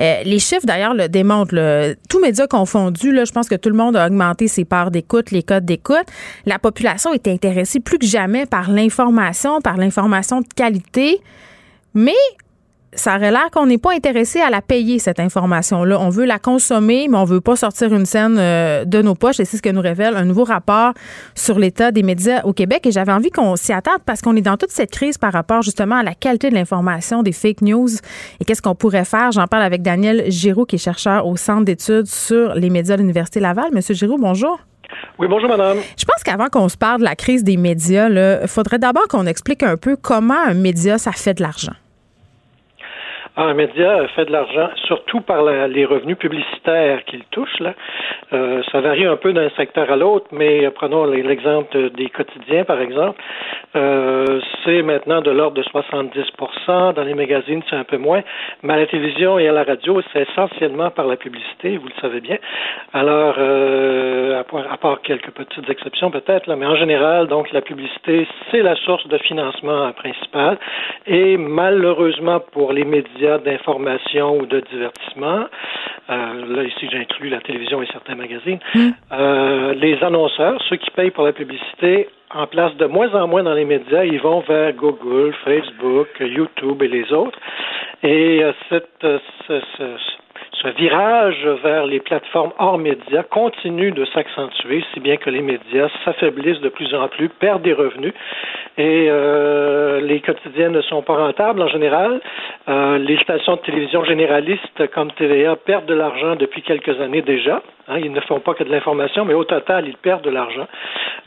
Euh, 0.00 0.22
les 0.24 0.38
chiffres, 0.40 0.66
d'ailleurs, 0.66 0.94
le 0.94 1.08
démontrent. 1.08 1.54
Là. 1.54 1.94
Tous 2.08 2.20
médias 2.20 2.46
confondus, 2.46 3.12
là, 3.12 3.24
je 3.24 3.32
pense 3.32 3.48
que 3.48 3.54
tout 3.54 3.68
le 3.68 3.76
monde 3.76 3.96
a 3.96 4.06
augmenté 4.06 4.48
ses 4.48 4.64
parts 4.64 4.90
d'écoute, 4.90 5.30
les 5.30 5.42
codes 5.42 5.64
d'écoute. 5.64 6.06
La 6.46 6.58
population 6.58 7.12
est 7.12 7.28
intéressée 7.28 7.80
plus 7.80 7.98
que 7.98 8.06
jamais 8.06 8.46
par 8.46 8.70
l'information, 8.70 9.60
par 9.60 9.76
l'information 9.76 10.40
de 10.40 10.46
qualité. 10.54 11.20
Mais 11.94 12.12
ça 12.94 13.16
aurait 13.16 13.30
l'air 13.30 13.50
qu'on 13.52 13.66
n'est 13.66 13.78
pas 13.78 13.92
intéressé 13.92 14.40
à 14.40 14.50
la 14.50 14.62
payer, 14.62 14.98
cette 14.98 15.20
information-là. 15.20 15.98
On 16.00 16.08
veut 16.08 16.24
la 16.24 16.38
consommer, 16.38 17.08
mais 17.08 17.16
on 17.16 17.24
veut 17.24 17.40
pas 17.40 17.56
sortir 17.56 17.92
une 17.94 18.06
scène 18.06 18.36
euh, 18.38 18.84
de 18.84 19.02
nos 19.02 19.14
poches. 19.14 19.40
Et 19.40 19.44
c'est 19.44 19.56
ce 19.56 19.62
que 19.62 19.70
nous 19.70 19.80
révèle 19.80 20.16
un 20.16 20.24
nouveau 20.24 20.44
rapport 20.44 20.92
sur 21.34 21.58
l'état 21.58 21.90
des 21.90 22.02
médias 22.02 22.42
au 22.44 22.52
Québec. 22.52 22.86
Et 22.86 22.92
j'avais 22.92 23.12
envie 23.12 23.30
qu'on 23.30 23.56
s'y 23.56 23.72
attarde 23.72 24.02
parce 24.04 24.22
qu'on 24.22 24.36
est 24.36 24.42
dans 24.42 24.56
toute 24.56 24.70
cette 24.70 24.90
crise 24.90 25.18
par 25.18 25.32
rapport 25.32 25.62
justement 25.62 25.96
à 25.96 26.02
la 26.02 26.14
qualité 26.14 26.50
de 26.50 26.54
l'information, 26.54 27.22
des 27.22 27.32
fake 27.32 27.62
news 27.62 27.88
et 28.40 28.44
qu'est-ce 28.44 28.62
qu'on 28.62 28.74
pourrait 28.74 29.04
faire? 29.04 29.32
J'en 29.32 29.46
parle 29.46 29.62
avec 29.62 29.82
Daniel 29.82 30.30
Giraud, 30.30 30.66
qui 30.66 30.76
est 30.76 30.78
chercheur 30.78 31.26
au 31.26 31.36
Centre 31.36 31.64
d'études 31.64 32.06
sur 32.06 32.54
les 32.54 32.70
médias 32.70 32.96
de 32.96 33.00
l'Université 33.00 33.40
Laval. 33.40 33.66
Monsieur 33.72 33.94
Giraud, 33.94 34.18
bonjour. 34.18 34.58
Oui, 35.18 35.26
bonjour, 35.28 35.48
madame. 35.48 35.78
Je 35.96 36.04
pense 36.04 36.22
qu'avant 36.24 36.48
qu'on 36.48 36.68
se 36.68 36.76
parle 36.76 37.00
de 37.00 37.04
la 37.04 37.16
crise 37.16 37.44
des 37.44 37.56
médias, 37.56 38.08
il 38.08 38.48
faudrait 38.48 38.78
d'abord 38.78 39.08
qu'on 39.08 39.26
explique 39.26 39.62
un 39.62 39.76
peu 39.76 39.96
comment 39.96 40.38
un 40.46 40.54
média, 40.54 40.98
ça 40.98 41.12
fait 41.12 41.34
de 41.34 41.42
l'argent. 41.42 41.72
Ah, 43.36 43.46
un 43.46 43.54
média 43.54 44.06
fait 44.14 44.26
de 44.26 44.30
l'argent 44.30 44.70
surtout 44.86 45.20
par 45.20 45.42
les 45.42 45.84
revenus 45.84 46.16
publicitaires 46.16 47.04
qu'il 47.04 47.24
touche. 47.32 47.58
Là. 47.58 47.74
Euh, 48.32 48.62
ça 48.70 48.80
varie 48.80 49.06
un 49.06 49.16
peu 49.16 49.32
d'un 49.32 49.50
secteur 49.56 49.90
à 49.90 49.96
l'autre, 49.96 50.26
mais 50.30 50.70
prenons 50.70 51.04
l'exemple 51.04 51.90
des 51.90 52.10
quotidiens, 52.10 52.64
par 52.64 52.80
exemple. 52.80 53.20
Euh, 53.74 54.40
c'est 54.64 54.82
maintenant 54.82 55.20
de 55.20 55.32
l'ordre 55.32 55.56
de 55.56 55.64
70% 55.64 56.94
Dans 56.94 57.02
les 57.02 57.14
magazines, 57.14 57.60
c'est 57.68 57.74
un 57.74 57.82
peu 57.82 57.98
moins. 57.98 58.22
Mais 58.62 58.74
à 58.74 58.76
la 58.76 58.86
télévision 58.86 59.36
et 59.36 59.48
à 59.48 59.52
la 59.52 59.64
radio, 59.64 60.00
c'est 60.12 60.28
essentiellement 60.30 60.90
par 60.90 61.08
la 61.08 61.16
publicité, 61.16 61.76
vous 61.76 61.88
le 61.88 62.00
savez 62.00 62.20
bien. 62.20 62.38
Alors, 62.92 63.34
euh, 63.38 64.40
à, 64.40 64.76
part, 64.76 65.02
quelques 65.02 65.32
petites 65.32 65.68
exceptions 65.68 66.12
peut-être, 66.12 66.54
mais 66.54 66.66
en 66.66 66.76
général, 66.76 67.26
donc 67.26 67.50
la 67.50 67.62
publicité, 67.62 68.28
c'est 68.52 68.62
la 68.62 68.76
source 68.76 69.08
de 69.08 69.18
financement 69.18 69.90
principale. 69.92 70.56
Et 71.08 71.36
malheureusement 71.36 72.38
pour 72.52 72.72
les 72.72 72.84
médias, 72.84 73.23
d'information 73.42 74.38
ou 74.38 74.46
de 74.46 74.60
divertissement, 74.60 75.46
euh, 76.10 76.56
là 76.56 76.62
ici 76.64 76.88
j'inclus 76.90 77.28
la 77.28 77.40
télévision 77.40 77.82
et 77.82 77.86
certains 77.86 78.14
magazines, 78.14 78.58
mm. 78.74 78.90
euh, 79.12 79.74
les 79.74 80.02
annonceurs, 80.02 80.60
ceux 80.68 80.76
qui 80.76 80.90
payent 80.90 81.10
pour 81.10 81.24
la 81.24 81.32
publicité, 81.32 82.08
en 82.34 82.46
place 82.46 82.74
de 82.76 82.86
moins 82.86 83.14
en 83.14 83.28
moins 83.28 83.42
dans 83.42 83.54
les 83.54 83.64
médias, 83.64 84.04
ils 84.04 84.20
vont 84.20 84.40
vers 84.40 84.72
Google, 84.72 85.32
Facebook, 85.44 86.08
YouTube 86.20 86.82
et 86.82 86.88
les 86.88 87.12
autres. 87.12 87.38
Et 88.02 88.42
euh, 88.42 88.52
cette, 88.68 89.06
ce, 89.46 89.60
ce 89.78 89.84
virage 90.70 91.46
vers 91.62 91.86
les 91.86 92.00
plateformes 92.00 92.52
hors 92.58 92.78
médias 92.78 93.22
continue 93.22 93.92
de 93.92 94.04
s'accentuer, 94.06 94.84
si 94.92 95.00
bien 95.00 95.16
que 95.16 95.30
les 95.30 95.42
médias 95.42 95.88
s'affaiblissent 96.04 96.60
de 96.60 96.68
plus 96.68 96.94
en 96.94 97.08
plus, 97.08 97.28
perdent 97.28 97.62
des 97.62 97.72
revenus 97.72 98.14
et 98.76 99.06
euh, 99.08 100.00
les 100.00 100.20
quotidiennes 100.20 100.72
ne 100.72 100.80
sont 100.82 101.02
pas 101.02 101.16
rentables 101.16 101.62
en 101.62 101.68
général. 101.68 102.20
Euh, 102.68 102.98
les 102.98 103.16
stations 103.18 103.56
de 103.56 103.60
télévision 103.60 104.04
généralistes 104.04 104.86
comme 104.92 105.12
TVA 105.12 105.56
perdent 105.56 105.86
de 105.86 105.94
l'argent 105.94 106.34
depuis 106.36 106.62
quelques 106.62 107.00
années 107.00 107.22
déjà. 107.22 107.62
Hein, 107.86 107.98
ils 108.02 108.12
ne 108.12 108.20
font 108.20 108.40
pas 108.40 108.54
que 108.54 108.64
de 108.64 108.70
l'information, 108.70 109.26
mais 109.26 109.34
au 109.34 109.44
total, 109.44 109.86
ils 109.86 109.96
perdent 109.96 110.24
de 110.24 110.30
l'argent. 110.30 110.66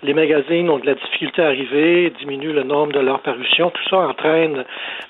Les 0.01 0.13
magazines 0.13 0.70
ont 0.70 0.79
de 0.79 0.88
la 0.88 0.96
difficulté 0.96 1.41
à 1.44 1.48
arriver, 1.48 2.12
diminuent 2.20 2.53
le 2.53 2.63
nombre 2.63 2.94
de 2.94 3.00
leurs 3.00 3.20
parutions. 3.20 3.70
Tout 3.70 3.89
ça 3.89 3.98
entraîne, 3.98 4.63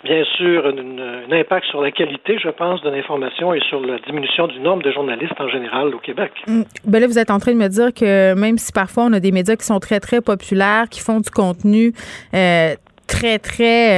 bien 0.03 0.23
sûr, 0.35 0.65
un 0.67 1.31
impact 1.31 1.67
sur 1.67 1.81
la 1.81 1.91
qualité, 1.91 2.37
je 2.37 2.49
pense, 2.49 2.81
de 2.81 2.89
l'information 2.89 3.53
et 3.53 3.61
sur 3.61 3.79
la 3.79 3.97
diminution 4.17 4.47
du 4.47 4.59
nombre 4.59 4.83
de 4.83 4.91
journalistes 4.91 5.39
en 5.39 5.47
général 5.49 5.93
au 5.93 5.99
Québec. 5.99 6.31
Mm. 6.47 6.61
Ben 6.85 6.99
là, 6.99 7.07
vous 7.07 7.19
êtes 7.19 7.31
en 7.31 7.39
train 7.39 7.53
de 7.53 7.57
me 7.57 7.67
dire 7.67 7.93
que 7.93 8.33
même 8.33 8.57
si 8.57 8.71
parfois 8.71 9.05
on 9.05 9.13
a 9.13 9.19
des 9.19 9.31
médias 9.31 9.55
qui 9.55 9.65
sont 9.65 9.79
très, 9.79 9.99
très 9.99 10.21
populaires, 10.21 10.85
qui 10.89 10.99
font 10.99 11.19
du 11.19 11.29
contenu 11.29 11.93
euh, 12.33 12.75
très, 13.07 13.39
très 13.39 13.91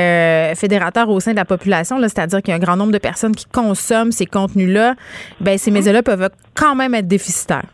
euh, 0.51 0.55
fédérateur 0.55 1.09
au 1.09 1.19
sein 1.19 1.31
de 1.31 1.37
la 1.37 1.45
population, 1.45 1.99
c'est-à-dire 2.01 2.41
qu'il 2.41 2.51
y 2.51 2.53
a 2.53 2.57
un 2.57 2.59
grand 2.59 2.77
nombre 2.77 2.91
de 2.91 2.97
personnes 2.97 3.35
qui 3.35 3.45
consomment 3.45 4.11
ces 4.11 4.25
contenus-là, 4.25 4.95
ben, 5.39 5.57
ces 5.57 5.71
médias-là 5.71 6.03
peuvent 6.03 6.29
quand 6.55 6.75
même 6.75 6.93
être 6.93 7.07
déficitaires. 7.07 7.65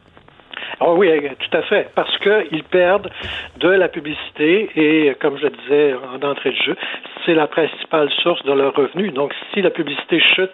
Oh 0.82 0.96
oui, 0.98 1.10
tout 1.40 1.58
à 1.58 1.62
fait, 1.64 1.90
parce 1.96 2.18
qu'ils 2.20 2.64
perdent 2.64 3.10
de 3.58 3.70
la 3.70 3.88
publicité 3.88 4.70
et, 4.76 5.16
comme 5.22 5.38
je 5.38 5.48
disais 5.48 5.94
en 5.94 6.28
entrée 6.28 6.52
de 6.52 6.56
jeu, 6.56 6.76
c'est 7.26 7.34
la 7.34 7.48
principale 7.48 8.10
source 8.22 8.44
de 8.44 8.52
leurs 8.52 8.76
revenus. 8.76 9.14
Donc, 9.14 9.34
si 9.54 9.62
la 9.62 9.70
publicité 9.70 10.20
chute, 10.20 10.52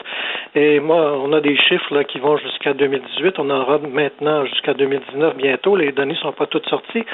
et 0.55 0.79
moi, 0.79 1.17
on 1.17 1.33
a 1.33 1.41
des 1.41 1.57
chiffres 1.57 2.03
qui 2.03 2.19
vont 2.19 2.37
jusqu'à 2.37 2.73
2018, 2.73 3.39
on 3.39 3.49
en 3.49 3.61
aura 3.61 3.79
maintenant 3.79 4.45
jusqu'à 4.45 4.73
2019 4.73 5.35
bientôt, 5.37 5.75
les 5.75 5.91
données 5.91 6.13
ne 6.13 6.19
sont 6.19 6.33
pas 6.33 6.45
toutes 6.45 6.67
sorties, 6.67 7.05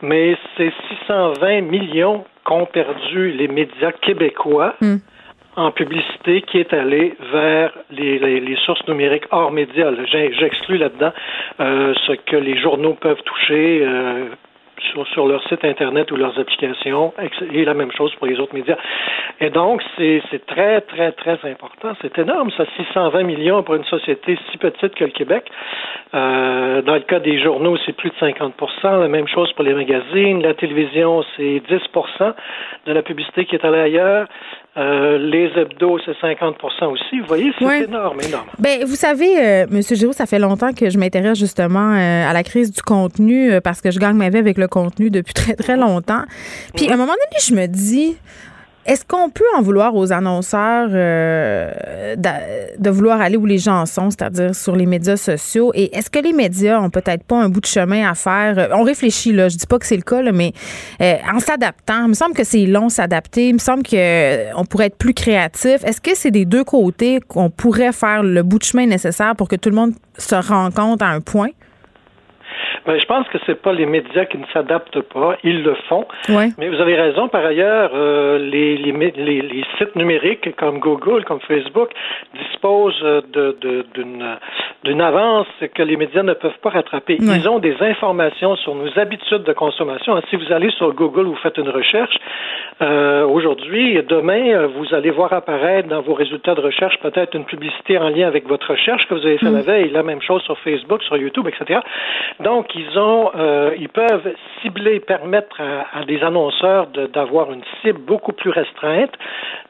mais 0.00 0.36
c'est 0.56 0.72
620 1.06 1.60
millions 1.62 2.24
qu'ont 2.44 2.66
perdu 2.66 3.30
les 3.32 3.48
médias 3.48 3.92
québécois. 3.92 4.74
Hmm 4.80 4.96
en 5.56 5.70
publicité 5.70 6.42
qui 6.42 6.58
est 6.58 6.72
allée 6.72 7.16
vers 7.32 7.72
les, 7.90 8.18
les, 8.18 8.56
sources 8.64 8.86
numériques 8.88 9.26
hors 9.30 9.52
médias. 9.52 9.92
J'exclus 10.06 10.78
là-dedans 10.78 11.12
euh, 11.60 11.94
ce 12.06 12.12
que 12.12 12.36
les 12.36 12.58
journaux 12.58 12.94
peuvent 12.94 13.22
toucher. 13.22 13.82
Euh, 13.82 14.28
sur, 14.92 15.06
sur, 15.08 15.26
leur 15.26 15.42
site 15.48 15.64
Internet 15.64 16.10
ou 16.10 16.16
leurs 16.16 16.38
applications, 16.38 17.14
et 17.52 17.64
la 17.64 17.74
même 17.74 17.92
chose 17.92 18.14
pour 18.16 18.26
les 18.26 18.38
autres 18.38 18.54
médias. 18.54 18.76
Et 19.40 19.50
donc, 19.50 19.82
c'est 19.96 20.20
très, 20.46 20.80
très, 20.82 21.12
très 21.12 21.38
important. 21.44 21.92
C'est 22.02 22.18
énorme, 22.18 22.50
ça, 22.56 22.64
620 22.76 23.22
millions 23.22 23.62
pour 23.62 23.76
une 23.76 23.84
société 23.84 24.38
si 24.50 24.58
petite 24.58 24.94
que 24.94 25.04
le 25.04 25.10
Québec. 25.10 25.44
Euh, 26.14 26.82
dans 26.82 26.94
le 26.94 27.00
cas 27.00 27.20
des 27.20 27.40
journaux, 27.42 27.76
c'est 27.86 27.94
plus 27.94 28.10
de 28.10 28.16
50% 28.16 29.00
La 29.00 29.08
même 29.08 29.28
chose 29.28 29.52
pour 29.54 29.64
les 29.64 29.74
magazines. 29.74 30.42
La 30.42 30.54
télévision, 30.54 31.24
c'est 31.36 31.62
10% 31.68 32.34
de 32.86 32.92
la 32.92 33.02
publicité 33.02 33.46
qui 33.46 33.56
est 33.56 33.64
allée 33.64 33.80
ailleurs. 33.80 34.26
Euh, 34.76 35.18
les 35.18 35.52
hebdos, 35.56 35.98
c'est 36.04 36.16
50% 36.20 36.86
aussi. 36.86 37.20
Vous 37.20 37.26
voyez, 37.26 37.52
c'est 37.58 37.84
énorme, 37.84 38.20
énorme. 38.20 38.46
Ben, 38.58 38.84
vous 38.84 38.96
savez, 38.96 39.38
euh, 39.38 39.66
M. 39.70 39.82
Giraud, 39.82 40.12
ça 40.12 40.26
fait 40.26 40.40
longtemps 40.40 40.72
que 40.72 40.90
je 40.90 40.98
m'intéresse 40.98 41.38
justement 41.38 41.94
euh, 41.94 42.28
à 42.28 42.32
la 42.32 42.42
crise 42.42 42.72
du 42.72 42.82
contenu 42.82 43.60
parce 43.62 43.80
que 43.80 43.92
je 43.92 44.00
gagne 44.00 44.16
ma 44.16 44.30
vie 44.30 44.38
avec 44.38 44.58
le 44.58 44.66
contenu 44.66 45.10
depuis 45.10 45.34
très, 45.34 45.54
très 45.54 45.76
longtemps. 45.76 46.24
Puis, 46.74 46.88
à 46.88 46.94
un 46.94 46.96
moment 46.96 47.12
donné, 47.12 47.40
je 47.40 47.54
me 47.54 47.66
dis, 47.66 48.16
est-ce 48.86 49.04
qu'on 49.04 49.30
peut 49.30 49.44
en 49.56 49.62
vouloir 49.62 49.94
aux 49.94 50.12
annonceurs 50.12 50.90
euh, 50.92 52.16
de, 52.16 52.90
vouloir 52.90 53.20
aller 53.20 53.36
où 53.36 53.46
les 53.46 53.56
gens 53.56 53.86
sont, 53.86 54.10
c'est-à-dire 54.10 54.54
sur 54.54 54.76
les 54.76 54.84
médias 54.84 55.16
sociaux? 55.16 55.72
Et 55.74 55.96
est-ce 55.96 56.10
que 56.10 56.18
les 56.18 56.34
médias 56.34 56.80
ont 56.80 56.90
peut-être 56.90 57.24
pas 57.24 57.36
un 57.36 57.48
bout 57.48 57.60
de 57.60 57.66
chemin 57.66 58.08
à 58.08 58.14
faire? 58.14 58.58
Euh, 58.58 58.68
on 58.74 58.82
réfléchit, 58.82 59.32
là, 59.32 59.48
je 59.48 59.56
dis 59.56 59.66
pas 59.66 59.78
que 59.78 59.86
c'est 59.86 59.96
le 59.96 60.02
cas, 60.02 60.20
mais 60.32 60.52
euh, 61.00 61.16
en 61.32 61.40
s'adaptant, 61.40 62.04
il 62.04 62.08
me 62.08 62.14
semble 62.14 62.34
que 62.34 62.44
c'est 62.44 62.66
long 62.66 62.90
s'adapter, 62.90 63.48
il 63.48 63.54
me 63.54 63.58
semble 63.58 63.84
qu'on 63.84 64.64
pourrait 64.66 64.86
être 64.86 64.98
plus 64.98 65.14
créatif. 65.14 65.82
Est-ce 65.84 66.00
que 66.00 66.14
c'est 66.14 66.30
des 66.30 66.44
deux 66.44 66.64
côtés 66.64 67.20
qu'on 67.26 67.48
pourrait 67.48 67.92
faire 67.92 68.22
le 68.22 68.42
bout 68.42 68.58
de 68.58 68.64
chemin 68.64 68.86
nécessaire 68.86 69.34
pour 69.34 69.48
que 69.48 69.56
tout 69.56 69.70
le 69.70 69.76
monde 69.76 69.94
se 70.18 70.34
rencontre 70.34 71.04
à 71.04 71.08
un 71.08 71.20
point? 71.20 71.50
Ben, 72.86 72.98
je 72.98 73.06
pense 73.06 73.26
que 73.28 73.38
c'est 73.46 73.60
pas 73.60 73.72
les 73.72 73.86
médias 73.86 74.24
qui 74.26 74.38
ne 74.38 74.46
s'adaptent 74.52 75.00
pas, 75.00 75.36
ils 75.42 75.62
le 75.62 75.74
font. 75.88 76.06
Ouais. 76.28 76.48
Mais 76.58 76.68
vous 76.68 76.80
avez 76.80 76.96
raison. 76.96 77.28
Par 77.28 77.44
ailleurs, 77.44 77.90
euh, 77.94 78.38
les, 78.38 78.76
les, 78.76 78.92
les, 78.92 79.42
les, 79.42 79.64
sites 79.78 79.96
numériques 79.96 80.54
comme 80.56 80.78
Google, 80.78 81.24
comme 81.24 81.40
Facebook, 81.40 81.90
disposent 82.34 83.00
de, 83.02 83.56
d'une, 83.94 84.36
d'une 84.84 85.00
avance 85.00 85.46
que 85.74 85.82
les 85.82 85.96
médias 85.96 86.22
ne 86.22 86.34
peuvent 86.34 86.58
pas 86.62 86.70
rattraper. 86.70 87.16
Ils 87.20 87.48
ont 87.48 87.58
des 87.58 87.76
informations 87.80 88.56
sur 88.56 88.74
nos 88.74 88.98
habitudes 88.98 89.44
de 89.44 89.52
consommation. 89.52 90.20
Si 90.30 90.36
vous 90.36 90.52
allez 90.52 90.70
sur 90.70 90.92
Google, 90.92 91.24
vous 91.24 91.36
faites 91.36 91.58
une 91.58 91.70
recherche. 91.70 92.16
Euh, 92.82 93.24
aujourd'hui, 93.26 94.00
demain, 94.08 94.66
vous 94.66 94.94
allez 94.94 95.10
voir 95.10 95.32
apparaître 95.32 95.88
dans 95.88 96.02
vos 96.02 96.14
résultats 96.14 96.54
de 96.54 96.60
recherche 96.60 96.98
peut-être 97.00 97.34
une 97.34 97.44
publicité 97.44 97.98
en 97.98 98.08
lien 98.08 98.26
avec 98.26 98.46
votre 98.46 98.70
recherche 98.72 99.06
que 99.06 99.14
vous 99.14 99.24
avez 99.24 99.38
fait 99.38 99.50
mm. 99.50 99.54
la 99.54 99.62
veille. 99.62 99.90
La 99.90 100.02
même 100.02 100.20
chose 100.22 100.42
sur 100.42 100.58
Facebook, 100.58 101.02
sur 101.02 101.16
YouTube, 101.16 101.48
etc. 101.48 101.80
Donc, 102.44 102.74
ils 102.74 102.98
ont, 102.98 103.30
euh, 103.34 103.74
ils 103.78 103.88
peuvent 103.88 104.34
cibler, 104.60 105.00
permettre 105.00 105.60
à, 105.60 106.04
des 106.04 106.22
annonceurs 106.22 106.88
d'avoir 106.88 107.50
une 107.50 107.62
cible 107.80 108.00
beaucoup 108.00 108.32
plus 108.32 108.50
restreinte, 108.50 109.12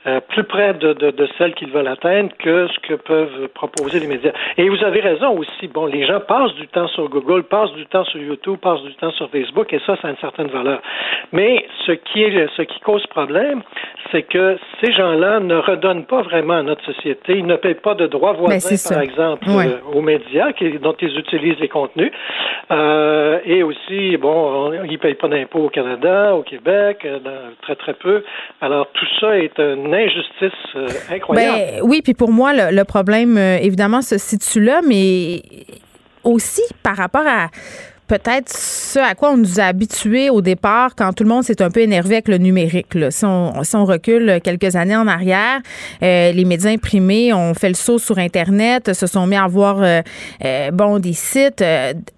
euh, 0.06 0.18
plus 0.28 0.42
près 0.42 0.74
de, 0.74 0.92
de, 0.92 1.12
de 1.12 1.28
celle 1.38 1.54
qu'ils 1.54 1.70
veulent 1.70 1.86
atteindre 1.86 2.30
que 2.38 2.66
ce 2.66 2.78
que 2.80 2.94
peuvent 2.94 3.48
proposer 3.54 4.00
les 4.00 4.08
médias. 4.08 4.32
Et 4.58 4.68
vous 4.68 4.82
avez 4.82 5.00
raison 5.00 5.38
aussi. 5.38 5.68
Bon, 5.68 5.86
les 5.86 6.04
gens 6.04 6.18
passent 6.18 6.54
du 6.54 6.66
temps 6.66 6.88
sur 6.88 7.08
Google, 7.08 7.44
passent 7.44 7.72
du 7.74 7.86
temps 7.86 8.04
sur 8.06 8.20
YouTube, 8.20 8.58
passent 8.58 8.82
du 8.82 8.94
temps 8.96 9.12
sur 9.12 9.30
Facebook, 9.30 9.72
et 9.72 9.80
ça, 9.86 9.96
ça 10.02 10.08
a 10.08 10.10
une 10.10 10.16
certaine 10.16 10.48
valeur. 10.48 10.82
Mais 11.32 11.66
ce 11.86 11.92
qui 11.92 12.24
est, 12.24 12.48
ce 12.56 12.62
qui 12.62 12.80
cause 12.80 13.06
problème, 13.06 13.62
c'est 14.10 14.22
que 14.22 14.58
ces 14.82 14.92
gens-là 14.92 15.40
ne 15.40 15.56
redonnent 15.56 16.06
pas 16.06 16.22
vraiment 16.22 16.54
à 16.54 16.62
notre 16.62 16.84
société. 16.84 17.38
Ils 17.38 17.46
ne 17.46 17.56
payent 17.56 17.74
pas 17.74 17.94
de 17.94 18.06
droits 18.06 18.32
ben, 18.32 18.40
voisins, 18.40 18.94
par 18.94 19.02
exemple, 19.02 19.44
euh, 19.48 19.78
aux 19.92 20.02
médias 20.02 20.52
qui, 20.52 20.78
dont 20.78 20.96
ils 21.00 21.18
utilisent 21.18 21.60
les 21.60 21.68
contenus. 21.68 22.12
Euh, 22.70 23.38
et 23.44 23.62
aussi, 23.62 24.16
bon, 24.16 24.72
ils 24.72 24.92
ne 24.92 24.96
payent 24.96 25.14
pas 25.14 25.28
d'impôts 25.28 25.66
au 25.66 25.68
Canada, 25.68 26.34
au 26.34 26.42
Québec, 26.42 26.98
euh, 27.04 27.18
très 27.62 27.76
très 27.76 27.94
peu. 27.94 28.24
Alors 28.60 28.88
tout 28.92 29.06
ça 29.20 29.36
est 29.38 29.58
une 29.58 29.94
injustice 29.94 30.52
euh, 30.76 30.88
incroyable. 31.10 31.58
Ben, 31.58 31.80
oui, 31.82 32.00
puis 32.02 32.14
pour 32.14 32.30
moi, 32.30 32.52
le 32.54 32.84
problème, 32.84 33.36
évidemment, 33.38 34.02
se 34.02 34.18
situe 34.18 34.60
là, 34.60 34.80
mais 34.86 35.42
aussi 36.22 36.62
par 36.82 36.96
rapport 36.96 37.26
à 37.26 37.48
peut-être 38.06 38.52
ce 38.52 38.98
à 38.98 39.14
quoi 39.14 39.32
on 39.32 39.36
nous 39.36 39.60
a 39.60 39.64
habitués 39.64 40.30
au 40.30 40.40
départ 40.40 40.94
quand 40.94 41.12
tout 41.12 41.24
le 41.24 41.30
monde 41.30 41.44
s'est 41.44 41.62
un 41.62 41.70
peu 41.70 41.80
énervé 41.80 42.16
avec 42.16 42.28
le 42.28 42.38
numérique. 42.38 42.94
Là. 42.94 43.10
Si, 43.10 43.24
on, 43.24 43.62
si 43.64 43.76
on 43.76 43.84
recule 43.84 44.40
quelques 44.42 44.76
années 44.76 44.96
en 44.96 45.06
arrière, 45.06 45.60
euh, 46.02 46.32
les 46.32 46.44
médias 46.44 46.70
imprimés 46.70 47.32
ont 47.32 47.54
fait 47.54 47.68
le 47.68 47.74
saut 47.74 47.98
sur 47.98 48.18
Internet, 48.18 48.92
se 48.92 49.06
sont 49.06 49.26
mis 49.26 49.36
à 49.36 49.46
voir 49.46 49.82
euh, 49.82 50.02
euh, 50.44 50.70
bon, 50.70 50.98
des 50.98 51.12
sites, 51.12 51.64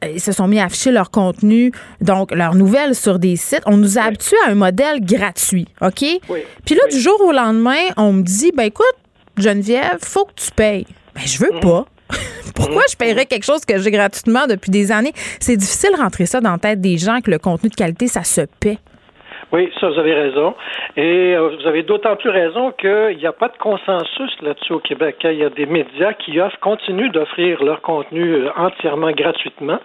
ils 0.04 0.20
se 0.20 0.32
sont 0.32 0.48
mis 0.48 0.58
à 0.58 0.64
afficher 0.64 0.90
leur 0.90 1.10
contenu, 1.10 1.72
donc 2.00 2.32
leurs 2.32 2.54
nouvelles 2.54 2.94
sur 2.94 3.18
des 3.18 3.36
sites. 3.36 3.62
On 3.66 3.76
nous 3.76 3.98
a 3.98 4.02
habitués 4.02 4.36
à 4.46 4.50
un 4.50 4.54
modèle 4.54 5.04
gratuit, 5.04 5.68
OK? 5.80 6.04
Puis 6.64 6.74
là, 6.74 6.82
du 6.90 6.98
jour 6.98 7.20
au 7.20 7.32
lendemain, 7.32 7.82
on 7.96 8.12
me 8.12 8.22
dit, 8.22 8.52
ben 8.56 8.64
écoute, 8.64 8.86
Geneviève, 9.36 9.98
faut 10.00 10.24
que 10.24 10.34
tu 10.36 10.50
payes. 10.50 10.86
Ben, 11.14 11.22
je 11.24 11.38
veux 11.38 11.52
mm. 11.54 11.60
pas. 11.60 11.86
Pourquoi 12.54 12.82
je 12.90 12.96
paierais 12.96 13.26
quelque 13.26 13.44
chose 13.44 13.64
que 13.64 13.78
j'ai 13.78 13.90
gratuitement 13.90 14.46
depuis 14.46 14.70
des 14.70 14.92
années? 14.92 15.12
C'est 15.40 15.56
difficile 15.56 15.90
de 15.96 16.00
rentrer 16.00 16.26
ça 16.26 16.40
dans 16.40 16.52
la 16.52 16.58
tête 16.58 16.80
des 16.80 16.98
gens 16.98 17.20
que 17.20 17.30
le 17.30 17.38
contenu 17.38 17.68
de 17.68 17.74
qualité, 17.74 18.06
ça 18.06 18.24
se 18.24 18.42
paie. 18.60 18.78
Oui, 19.52 19.70
ça, 19.80 19.88
vous 19.88 19.98
avez 19.98 20.12
raison. 20.12 20.54
Et 20.96 21.36
euh, 21.36 21.56
vous 21.56 21.66
avez 21.68 21.84
d'autant 21.84 22.16
plus 22.16 22.30
raison 22.30 22.72
qu'il 22.72 23.16
n'y 23.16 23.26
a 23.26 23.32
pas 23.32 23.48
de 23.48 23.56
consensus 23.58 24.30
là-dessus 24.42 24.72
au 24.72 24.80
Québec. 24.80 25.16
Il 25.22 25.34
y 25.34 25.44
a 25.44 25.50
des 25.50 25.66
médias 25.66 26.14
qui 26.14 26.38
continuent 26.60 27.10
d'offrir 27.10 27.62
leur 27.62 27.80
contenu 27.80 28.34
euh, 28.34 28.50
entièrement 28.56 29.12
gratuitement. 29.12 29.78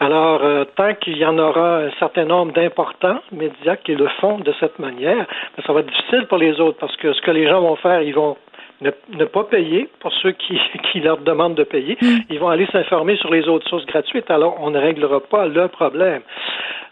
Alors, 0.00 0.42
euh, 0.42 0.64
tant 0.76 0.94
qu'il 0.94 1.16
y 1.16 1.24
en 1.24 1.38
aura 1.38 1.78
un 1.78 1.90
certain 2.00 2.24
nombre 2.24 2.52
d'importants 2.52 3.20
médias 3.30 3.76
qui 3.76 3.94
le 3.94 4.08
font 4.20 4.38
de 4.38 4.52
cette 4.58 4.78
manière, 4.80 5.26
ben, 5.56 5.62
ça 5.64 5.72
va 5.72 5.80
être 5.80 5.88
difficile 5.88 6.26
pour 6.26 6.38
les 6.38 6.60
autres 6.60 6.78
parce 6.78 6.96
que 6.96 7.12
ce 7.12 7.20
que 7.20 7.30
les 7.30 7.46
gens 7.48 7.60
vont 7.60 7.76
faire, 7.76 8.02
ils 8.02 8.14
vont 8.14 8.36
ne, 8.80 9.24
pas 9.24 9.44
payer 9.44 9.88
pour 10.00 10.12
ceux 10.14 10.32
qui, 10.32 10.58
qui 10.92 11.00
leur 11.00 11.18
demandent 11.18 11.54
de 11.54 11.64
payer. 11.64 11.96
Mm. 12.00 12.18
Ils 12.30 12.38
vont 12.38 12.48
aller 12.48 12.66
s'informer 12.66 13.16
sur 13.16 13.32
les 13.32 13.48
autres 13.48 13.68
sources 13.68 13.86
gratuites. 13.86 14.30
Alors, 14.30 14.58
on 14.60 14.70
ne 14.70 14.78
réglera 14.78 15.20
pas 15.20 15.46
le 15.46 15.68
problème. 15.68 16.22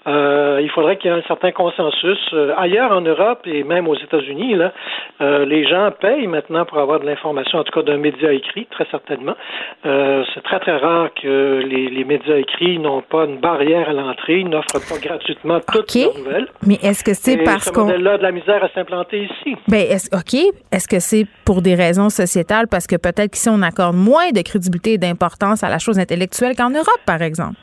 Euh, 0.06 0.60
il 0.62 0.70
faudrait 0.70 0.96
qu'il 0.96 1.10
y 1.10 1.14
ait 1.14 1.16
un 1.16 1.22
certain 1.22 1.50
consensus. 1.52 2.18
Euh, 2.32 2.52
ailleurs 2.56 2.92
en 2.92 3.00
Europe 3.00 3.40
et 3.46 3.64
même 3.64 3.88
aux 3.88 3.96
États-Unis, 3.96 4.54
là, 4.54 4.72
euh, 5.20 5.44
les 5.44 5.66
gens 5.68 5.90
payent 6.00 6.26
maintenant 6.26 6.64
pour 6.64 6.78
avoir 6.78 7.00
de 7.00 7.06
l'information, 7.06 7.58
en 7.58 7.64
tout 7.64 7.72
cas 7.72 7.82
d'un 7.82 7.96
média 7.98 8.32
écrit, 8.32 8.66
très 8.70 8.86
certainement. 8.90 9.34
c'est 9.82 10.42
très 10.44 10.60
très 10.60 10.76
rare 10.76 11.08
que 11.20 11.62
les, 11.66 11.88
les 11.88 12.04
médias 12.04 12.36
écrits 12.36 12.78
n'ont 12.78 13.02
pas 13.02 13.24
une 13.24 13.38
barrière 13.38 13.88
à 13.88 13.92
l'entrée, 13.92 14.40
ils 14.40 14.48
n'offrent 14.48 14.88
pas 14.88 14.98
gratuitement 14.98 15.60
toutes 15.72 15.94
les 15.94 16.06
nouvelles. 16.06 16.48
Mais 16.66 16.78
est-ce 16.82 17.02
que 17.02 17.14
c'est 17.14 17.38
parce 17.38 17.70
qu'on 17.70 17.86
là 17.86 18.18
de 18.18 18.22
la 18.22 18.32
misère 18.32 18.62
à 18.62 18.68
s'implanter 18.68 19.24
ici? 19.24 19.56
Ben 19.68 19.80
est 19.80 20.14
ok. 20.14 20.34
Est-ce 20.72 20.88
que 20.88 21.00
c'est 21.00 21.26
pour 21.44 21.62
des 21.62 21.74
raisons 21.74 22.10
sociétales? 22.10 22.66
Parce 22.68 22.86
que 22.86 22.96
peut-être 22.96 23.32
qu'ici 23.32 23.48
on 23.48 23.62
accorde 23.62 23.96
moins 23.96 24.30
de 24.30 24.42
crédibilité 24.42 24.94
et 24.94 24.98
d'importance 24.98 25.62
à 25.62 25.68
la 25.68 25.78
chose 25.78 25.98
intellectuelle 25.98 26.54
qu'en 26.56 26.70
Europe, 26.70 27.02
par 27.06 27.22
exemple? 27.22 27.56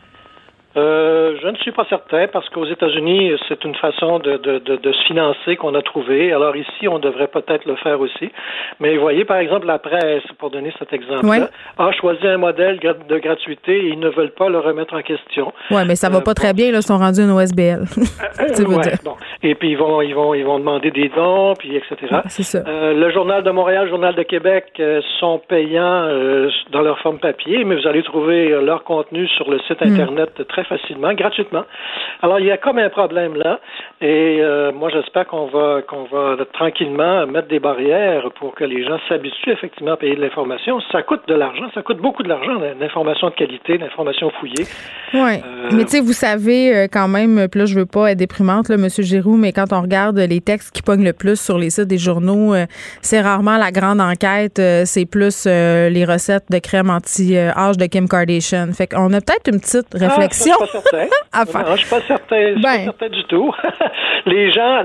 Euh, 0.76 1.36
je 1.42 1.48
ne 1.48 1.56
suis 1.58 1.72
pas 1.72 1.86
certain 1.88 2.28
parce 2.28 2.50
qu'aux 2.50 2.66
États-Unis, 2.66 3.34
c'est 3.48 3.64
une 3.64 3.76
façon 3.76 4.18
de, 4.20 4.38
de, 4.38 4.58
de, 4.58 4.76
de 4.78 4.92
se 4.92 5.04
financer 5.04 5.56
qu'on 5.56 5.76
a 5.76 5.82
trouvé. 5.84 6.34
Alors 6.34 6.56
ici, 6.56 6.88
on 6.88 6.98
devrait 6.98 7.28
peut-être 7.28 7.66
le 7.66 7.76
faire 7.76 8.00
aussi. 8.00 8.32
Mais 8.80 8.98
voyez, 8.98 9.24
par 9.24 9.38
exemple, 9.38 9.68
la 9.68 9.78
presse, 9.78 10.24
pour 10.40 10.50
donner 10.50 10.74
cet 10.80 10.92
exemple-là, 10.92 11.50
a 11.78 11.92
choisi 11.92 12.26
un 12.28 12.38
modèle 12.38 12.80
de 12.80 13.18
gratuité 13.20 13.86
et 13.86 13.90
ils 13.90 14.00
ne 14.00 14.10
veulent 14.10 14.34
pas 14.34 14.50
le 14.50 14.60
remettre 14.60 14.96
en 14.96 15.02
question. 15.02 15.54
Oui, 15.70 15.82
mais 15.88 15.96
ça 15.96 16.10
va 16.10 16.18
euh, 16.18 16.22
pas 16.22 16.34
très 16.34 16.54
bien, 16.54 16.72
là, 16.72 16.80
ils 16.80 16.84
sont 16.84 16.98
rendus 16.98 17.22
une 17.22 17.32
OSBL. 17.32 17.62
euh, 18.40 18.66
ouais, 18.66 18.94
bon. 19.04 19.16
Et 19.44 19.54
puis 19.56 19.72
ils 19.72 19.78
vont, 19.78 20.02
ils 20.02 20.16
vont, 20.16 20.34
ils 20.34 20.46
vont 20.46 20.58
demander 20.58 20.90
des 20.90 21.10
dons, 21.10 21.54
puis 21.58 21.76
etc. 21.76 22.22
c'est 22.28 22.44
ça. 22.44 22.64
Le 22.66 23.12
Journal 23.12 23.44
de 23.44 23.52
Montréal, 23.52 23.86
le 23.86 23.90
Journal 23.92 24.16
de 24.16 24.24
Québec 24.24 24.82
sont 25.20 25.40
payants 25.48 26.08
dans 26.72 26.82
leur 26.82 26.98
forme 27.00 27.20
papier, 27.20 27.64
mais 27.64 27.76
vous 27.76 27.88
allez 27.88 28.02
trouver 28.02 28.50
leur 28.62 28.84
contenu 28.84 29.28
sur 29.28 29.52
le 29.52 29.60
site 29.68 29.82
hmm. 29.82 29.94
Internet 29.94 30.48
très 30.48 30.63
très 30.64 30.78
facilement, 30.78 31.14
gratuitement. 31.14 31.64
Alors, 32.22 32.40
il 32.40 32.46
y 32.46 32.52
a 32.52 32.58
comme 32.58 32.78
un 32.78 32.90
problème 32.90 33.36
là. 33.36 33.60
Et 34.02 34.40
euh, 34.42 34.72
moi, 34.72 34.90
j'espère 34.90 35.28
qu'on 35.28 35.48
va 35.48 35.82
qu'on 35.82 36.04
va 36.06 36.38
tranquillement 36.54 37.26
mettre 37.28 37.48
des 37.48 37.60
barrières 37.60 38.30
pour 38.40 38.54
que 38.56 38.64
les 38.64 38.84
gens 38.84 38.98
s'habituent 39.08 39.52
effectivement 39.52 39.94
à 39.94 39.98
payer 39.98 40.16
de 40.16 40.22
l'information. 40.22 40.80
Ça 40.92 41.02
coûte 41.04 41.22
de 41.28 41.34
l'argent, 41.34 41.66
ça 41.74 41.82
coûte 41.82 41.98
beaucoup 41.98 42.24
de 42.24 42.30
l'argent, 42.30 42.60
l'information 42.80 43.30
de 43.30 43.36
qualité, 43.36 43.78
l'information 43.78 44.30
fouillée. 44.40 44.66
Oui. 45.14 45.20
Euh, 45.22 45.70
mais 45.72 45.84
tu 45.86 45.92
sais, 45.92 46.00
vous 46.02 46.14
savez 46.14 46.76
euh, 46.76 46.88
quand 46.92 47.08
même, 47.08 47.48
puis 47.50 47.60
là, 47.60 47.66
je 47.66 47.76
veux 47.76 47.86
pas 47.86 48.12
être 48.12 48.18
déprimante, 48.18 48.70
là, 48.70 48.78
Monsieur 48.78 49.04
Giroux, 49.04 49.38
mais 49.38 49.52
quand 49.52 49.72
on 49.72 49.82
regarde 49.82 50.18
les 50.18 50.42
textes 50.42 50.76
qui 50.76 50.82
pognent 50.82 51.06
le 51.06 51.14
plus 51.14 51.40
sur 51.40 51.58
les 51.58 51.70
sites 51.70 51.88
des 51.88 51.98
journaux, 51.98 52.54
c'est 53.02 53.22
rarement 53.22 53.58
la 53.58 53.72
grande 53.72 54.02
enquête, 54.02 54.62
c'est 54.86 55.06
plus 55.06 55.46
les 55.46 56.06
recettes 56.06 56.46
de 56.50 56.60
crème 56.60 56.90
anti-âge 56.90 57.78
de 57.78 57.86
Kim 57.86 58.08
Kardashian. 58.08 58.72
Fait 58.74 58.88
qu'on 58.88 59.14
a 59.14 59.22
peut-être 59.22 59.50
une 59.52 59.60
petite 59.60 59.94
ah, 60.60 60.64
réflexion 60.64 61.10
ah, 61.32 61.42
à 61.42 61.46
faire. 61.46 61.70
Non, 61.70 61.76
je 61.76 61.82
suis 61.82 61.90
pas 61.90 62.02
certain, 62.02 62.40
je 62.40 62.54
suis 62.54 62.62
pas 62.62 62.78
ben. 62.78 62.84
certain 62.86 63.10
du 63.10 63.24
tout. 63.26 63.54
les 64.26 64.52
gens, 64.52 64.84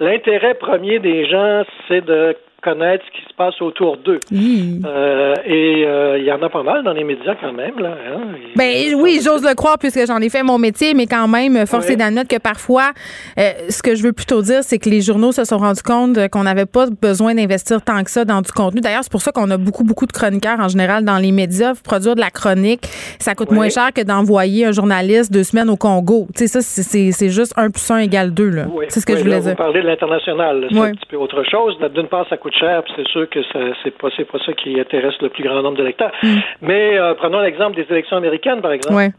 l'intérêt 0.00 0.54
premier 0.54 0.98
des 0.98 1.26
gens, 1.28 1.62
c'est 1.88 2.04
de 2.04 2.36
connaître 2.62 3.04
ce 3.06 3.18
qui 3.18 3.28
se 3.28 3.34
passe 3.34 3.60
autour 3.60 3.96
d'eux. 3.96 4.20
Euh, 4.32 5.34
et 5.44 5.84
euh, 5.84 6.18
il 6.18 6.24
y 6.24 6.32
en 6.32 6.40
a 6.42 6.48
pas 6.48 6.62
mal 6.62 6.84
dans 6.84 6.92
les 6.92 7.04
médias 7.04 7.34
quand 7.40 7.52
même. 7.52 7.78
Là, 7.78 7.90
hein. 7.90 8.20
Ben 8.56 8.94
oui, 8.96 9.20
j'ose 9.22 9.44
le 9.44 9.54
croire 9.54 9.78
puisque 9.78 10.06
j'en 10.06 10.18
ai 10.18 10.28
fait 10.28 10.42
mon 10.42 10.58
métier, 10.58 10.94
mais 10.94 11.06
quand 11.06 11.26
même, 11.26 11.66
force 11.66 11.90
est 11.90 11.96
d'admettre 11.96 12.28
que 12.28 12.40
parfois, 12.40 12.92
euh, 13.38 13.50
ce 13.68 13.82
que 13.82 13.94
je 13.96 14.02
veux 14.02 14.12
plutôt 14.12 14.42
dire, 14.42 14.62
c'est 14.62 14.78
que 14.78 14.88
les 14.88 15.00
journaux 15.00 15.32
se 15.32 15.44
sont 15.44 15.58
rendus 15.58 15.82
compte 15.82 16.28
qu'on 16.28 16.44
n'avait 16.44 16.66
pas 16.66 16.86
besoin 17.00 17.34
d'investir 17.34 17.82
tant 17.82 18.02
que 18.04 18.10
ça 18.10 18.24
dans 18.24 18.40
du 18.40 18.52
contenu. 18.52 18.80
D'ailleurs, 18.80 19.02
c'est 19.02 19.12
pour 19.12 19.22
ça 19.22 19.32
qu'on 19.32 19.50
a 19.50 19.56
beaucoup, 19.56 19.84
beaucoup 19.84 20.06
de 20.06 20.12
chroniqueurs 20.12 20.60
en 20.60 20.68
général 20.68 21.04
dans 21.04 21.18
les 21.18 21.32
médias. 21.32 21.72
Produire 21.82 22.14
de 22.14 22.20
la 22.20 22.30
chronique, 22.30 22.82
ça 23.18 23.34
coûte 23.34 23.50
moins 23.50 23.70
cher 23.70 23.92
que 23.92 24.02
d'envoyer 24.02 24.66
un 24.66 24.72
journaliste 24.72 25.32
deux 25.32 25.42
semaines 25.42 25.68
au 25.68 25.76
Congo. 25.76 26.28
Tu 26.36 26.46
sais, 26.46 26.60
ça, 26.60 26.62
c'est 26.62 27.30
juste 27.30 27.54
un 27.56 27.70
plus 27.70 27.90
un 27.90 27.98
égale 27.98 28.32
deux. 28.32 28.52
C'est 28.88 29.00
ce 29.00 29.06
que 29.06 29.16
je 29.16 29.22
voulais 29.22 29.40
dire. 29.40 29.50
Vous 29.50 29.56
parlez 29.56 29.82
de 29.82 29.86
l'international. 29.86 30.68
C'est 30.70 30.78
un 30.78 30.92
petit 30.92 31.06
peu 31.08 31.16
autre 31.16 31.42
chose. 31.50 31.76
D'une 31.94 32.08
part, 32.08 32.28
ça 32.28 32.36
coûte 32.36 32.51
cher, 32.54 32.82
c'est 32.96 33.06
sûr 33.08 33.28
que 33.28 33.40
c'est 33.82 33.96
pas, 33.98 34.08
pas 34.10 34.38
ça 34.44 34.52
qui 34.52 34.78
intéresse 34.78 35.14
le 35.20 35.28
plus 35.28 35.44
grand 35.44 35.62
nombre 35.62 35.76
d'électeurs. 35.76 36.12
Mm. 36.22 36.36
Mais 36.62 36.98
euh, 36.98 37.14
prenons 37.14 37.40
l'exemple 37.40 37.76
des 37.76 37.86
élections 37.90 38.16
américaines, 38.16 38.60
par 38.60 38.72
exemple. 38.72 39.12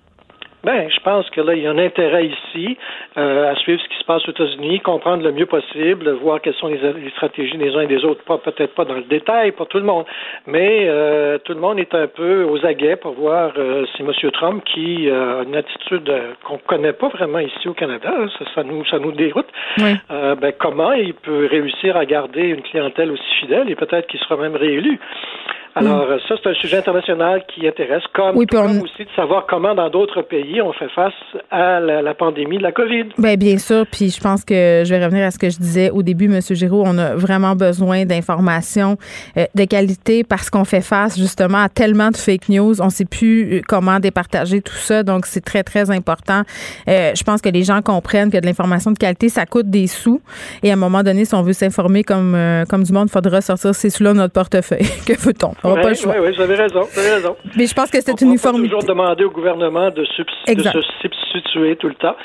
Ben, 0.64 0.90
je 0.90 1.00
pense 1.02 1.30
que 1.32 1.42
là, 1.42 1.56
il 1.56 1.64
y 1.64 1.68
a 1.68 1.72
un 1.72 1.78
intérêt 1.78 2.28
ici 2.28 2.78
euh, 3.18 3.52
à 3.52 3.56
suivre 3.58 3.82
ce 3.82 3.90
qui 3.90 4.00
se 4.00 4.06
passe 4.06 4.26
aux 4.30 4.32
États-Unis, 4.32 4.80
comprendre 4.80 5.22
le 5.22 5.34
mieux 5.34 5.46
possible, 5.46 6.10
voir 6.12 6.40
quelles 6.40 6.54
sont 6.54 6.68
les, 6.68 6.80
stratégies 7.18 7.58
des 7.58 7.76
uns 7.76 7.82
et 7.82 7.88
des 7.88 8.06
autres. 8.06 8.24
Pas 8.24 8.38
peut-être 8.38 8.74
pas 8.74 8.86
dans 8.86 8.94
le 8.94 9.04
détail 9.04 9.52
pour 9.52 9.68
tout 9.68 9.78
le 9.78 9.84
monde, 9.84 10.06
mais 10.48 10.86
euh, 10.88 11.38
tout 11.40 11.54
le 11.54 11.60
monde 11.60 11.80
est 11.80 11.94
un 11.94 12.08
peu 12.08 12.46
aux 12.46 12.66
aguets 12.66 12.96
pour 12.96 13.12
voir 13.12 13.52
euh, 13.58 13.86
si 13.98 14.04
M. 14.04 14.12
Trump, 14.32 14.64
qui 14.64 15.10
a 15.10 15.44
une 15.44 15.56
attitude 15.56 16.10
qu'on 16.46 16.58
connaît 16.60 16.94
pas 16.94 17.10
vraiment 17.10 17.40
ici 17.40 17.68
au 17.68 17.74
Canada, 17.74 18.14
ça, 18.56 18.64
nous 18.64 18.86
ça 18.86 19.00
nous 19.00 19.12
déroute. 19.12 19.48
ben, 19.78 20.54
comment 20.58 20.94
il 20.94 21.14
peut 21.14 21.48
réussir 21.52 21.98
à 21.98 22.06
garder 22.06 22.44
une 22.44 22.62
clientèle 22.62 23.12
aussi 23.12 23.36
fidèle 23.42 23.70
et 23.70 23.76
peut-être 23.76 24.08
qu'il 24.08 24.20
sera 24.22 24.38
même 24.38 24.56
réélu. 24.56 24.98
Alors, 25.76 26.08
mm. 26.08 26.20
ça, 26.28 26.36
c'est 26.42 26.50
un 26.50 26.54
sujet 26.54 26.78
international 26.78 27.44
qui 27.48 27.68
intéresse, 27.68 28.04
comme, 28.14 28.38
aussi 28.38 29.04
de 29.04 29.10
savoir 29.16 29.46
comment, 29.48 29.74
dans 29.74 29.90
d'autres 29.90 30.22
pays, 30.22 30.62
on 30.62 30.72
fait 30.74 30.90
face 30.90 31.14
à 31.50 31.80
la, 31.80 32.14
pandémie 32.14 32.58
de 32.58 32.64
la 32.64 32.72
COVID. 32.72 33.06
Bien, 33.18 33.36
bien 33.36 33.58
sûr. 33.58 33.86
Puis 33.92 34.10
je 34.12 34.22
pense 34.22 34.46
que 34.46 34.84
je 34.86 34.90
vais 34.94 35.04
revenir 35.04 35.26
à 35.26 35.32
ce 35.32 35.40
que 35.40 35.50
je 35.50 35.58
disais 35.58 35.90
au 35.90 36.04
début, 36.04 36.26
M. 36.26 36.40
Giraud. 36.42 36.84
On 36.86 36.98
a 36.98 37.16
vraiment 37.16 37.56
besoin 37.56 38.06
d'informations 38.06 38.98
euh, 39.38 39.46
de 39.56 39.66
qualité 39.66 40.24
parce 40.24 40.50
qu'on 40.50 40.64
fait 40.64 40.82
face, 40.82 41.18
justement, 41.18 41.64
à 41.64 41.70
tellement 41.70 42.10
de 42.10 42.18
fake 42.18 42.50
news. 42.50 42.80
On 42.82 42.86
ne 42.86 42.92
sait 42.92 43.06
plus 43.06 43.58
euh, 43.58 43.62
comment 43.68 44.00
départager 44.00 44.62
tout 44.62 44.76
ça. 44.76 45.02
Donc, 45.02 45.26
c'est 45.26 45.44
très, 45.44 45.64
très 45.64 45.90
important. 45.90 46.44
Euh, 46.88 47.14
je 47.16 47.24
pense 47.24 47.42
que 47.42 47.50
les 47.50 47.64
gens 47.64 47.82
comprennent 47.82 48.32
que 48.32 48.38
de 48.38 48.46
l'information 48.46 48.92
de 48.92 48.98
qualité, 48.98 49.30
ça 49.30 49.48
coûte 49.48 49.70
des 49.70 49.88
sous. 49.88 50.22
Et 50.62 50.70
à 50.70 50.74
un 50.74 50.78
moment 50.78 51.02
donné, 51.02 51.26
si 51.26 51.34
on 51.34 51.42
veut 51.42 51.54
s'informer 51.54 52.04
comme, 52.04 52.38
comme 52.70 52.84
du 52.84 52.94
monde, 52.94 53.08
il 53.10 53.12
faudra 53.12 53.42
sortir 53.42 53.74
ces 53.74 53.90
sous-là 53.90 54.14
de 54.14 54.18
notre 54.18 54.34
portefeuille. 54.34 54.86
que 55.08 55.18
veut-on? 55.20 55.54
Oui, 55.64 55.72
oui, 56.20 56.34
vous 56.36 56.42
avez 56.42 56.56
raison, 56.56 56.82
vous 56.82 57.00
avez 57.00 57.14
raison. 57.14 57.38
Mais 57.56 57.68
je 57.68 57.74
pense 57.74 57.90
que 57.90 58.02
c'est 58.02 58.20
une 58.22 58.30
uniformité. 58.30 58.70
toujours 58.70 58.84
demander 58.84 59.24
au 59.24 59.32
gouvernement 59.32 59.92
de, 59.92 60.04
se 60.04 60.24
substituer 61.02 61.78
tout 61.78 61.88
le 61.88 61.96
temps. 61.96 62.16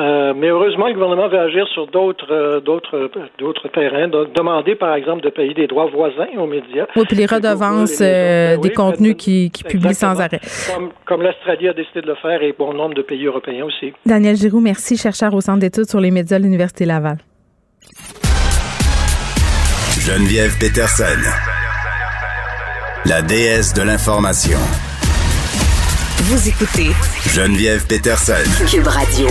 Euh, 0.00 0.32
mais 0.34 0.48
heureusement, 0.48 0.88
le 0.88 0.94
gouvernement 0.94 1.28
va 1.28 1.42
agir 1.42 1.68
sur 1.68 1.86
d'autres 1.86 2.32
euh, 2.32 2.60
d'autres 2.60 2.96
euh, 2.96 3.28
d'autres 3.38 3.68
terrains. 3.68 4.08
demander, 4.08 4.74
par 4.74 4.94
exemple, 4.94 5.22
de 5.22 5.30
payer 5.30 5.54
des 5.54 5.66
droits 5.66 5.86
voisins 5.86 6.26
aux 6.36 6.46
médias. 6.46 6.86
Oui, 6.96 7.04
puis 7.06 7.16
les 7.16 7.26
redevances 7.26 7.98
des 7.98 8.72
contenus 8.74 9.14
qui, 9.16 9.50
qui 9.50 9.62
publient 9.62 9.94
sans 9.94 10.20
arrêt. 10.20 10.40
Comme, 10.74 10.90
comme 11.04 11.22
l'Australie 11.22 11.68
a 11.68 11.72
décidé 11.72 12.00
de 12.00 12.06
le 12.08 12.16
faire 12.16 12.42
et 12.42 12.54
bon 12.58 12.72
nombre 12.72 12.94
de 12.94 13.02
pays 13.02 13.26
européens 13.26 13.64
aussi. 13.66 13.92
Daniel 14.06 14.36
Giroux, 14.36 14.60
merci, 14.60 14.96
chercheur 14.96 15.32
au 15.34 15.40
Centre 15.40 15.60
d'études 15.60 15.88
sur 15.88 16.00
les 16.00 16.10
médias 16.10 16.38
de 16.38 16.44
l'Université 16.44 16.86
Laval. 16.86 17.18
Geneviève 20.00 20.58
Peterson 20.58 21.59
la 23.06 23.22
déesse 23.22 23.72
de 23.72 23.82
l'information. 23.82 24.58
Vous 26.24 26.48
écoutez 26.48 26.90
Geneviève 27.26 27.86
Peterson. 27.86 28.34
Cube 28.70 28.86
Radio. 28.86 29.26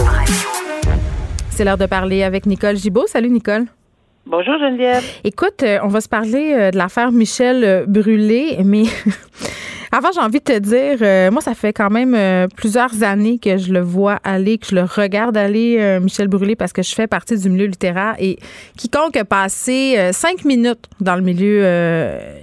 C'est 1.51 1.63
l'heure 1.63 1.77
de 1.77 1.85
parler 1.85 2.23
avec 2.23 2.45
Nicole 2.47 2.77
Gibault. 2.77 3.05
Salut 3.07 3.29
Nicole. 3.29 3.65
Bonjour 4.25 4.57
Geneviève. 4.59 5.03
Écoute, 5.23 5.63
euh, 5.63 5.77
on 5.83 5.87
va 5.87 6.01
se 6.01 6.09
parler 6.09 6.53
euh, 6.53 6.71
de 6.71 6.77
l'affaire 6.77 7.11
Michel 7.11 7.63
euh, 7.63 7.85
Brûlé, 7.87 8.57
mais 8.65 8.83
Avant, 9.91 10.09
j'ai 10.13 10.21
envie 10.21 10.37
de 10.37 10.43
te 10.43 10.59
dire, 10.59 10.99
euh, 11.01 11.31
moi, 11.31 11.41
ça 11.41 11.55
fait 11.55 11.73
quand 11.73 11.89
même 11.89 12.13
euh, 12.13 12.47
plusieurs 12.55 13.01
années 13.01 13.39
que 13.39 13.57
je 13.57 13.73
le 13.73 13.79
vois 13.79 14.19
aller, 14.23 14.59
que 14.59 14.67
je 14.67 14.75
le 14.75 14.83
regarde 14.83 15.35
aller, 15.35 15.77
euh, 15.79 15.99
Michel 15.99 16.27
Brûlé, 16.27 16.55
parce 16.55 16.73
que 16.73 16.83
je 16.83 16.93
fais 16.93 17.07
partie 17.07 17.35
du 17.35 17.49
milieu 17.49 17.65
littéraire. 17.65 18.15
Et 18.19 18.37
quiconque 18.77 19.17
a 19.17 19.25
passé 19.25 20.11
cinq 20.11 20.45
minutes 20.45 20.85
dans 20.99 21.15
le 21.15 21.21
milieu 21.21 21.65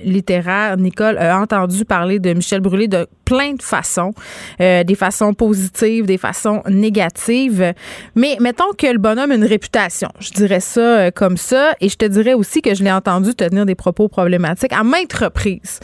littéraire, 0.05 0.77
Nicole, 0.77 1.19
a 1.19 1.39
entendu 1.39 1.85
parler 1.85 2.19
de 2.19 2.33
Michel 2.33 2.61
Brûlé 2.61 2.89
de 2.89 3.07
plein 3.25 3.55
de 3.55 3.63
façons, 3.63 4.13
des 4.59 4.95
façons 4.97 5.35
positives, 5.35 6.07
des 6.07 6.19
façons 6.19 6.63
négatives. 6.69 7.73
Mais 8.15 8.37
mettons 8.41 8.73
que 8.77 8.87
le 8.87 8.99
bonhomme 8.99 9.33
a 9.33 9.35
une 9.35 9.45
réputation. 9.45 10.09
Je 10.21 10.31
dirais 10.31 10.61
ça 10.61 11.11
comme 11.11 11.37
ça. 11.37 11.75
Et 11.81 11.89
je 11.89 11.97
te 11.97 12.05
dirais 12.05 12.35
aussi 12.35 12.63
que 12.63 12.75
je 12.75 12.85
l'ai 12.85 12.93
entendu 12.93 13.35
tenir 13.35 13.67
des 13.67 13.75
propos 13.75 14.09
problématiques 14.09 14.73
à 14.73 14.85
maintes 14.85 15.13
reprises. 15.13 15.81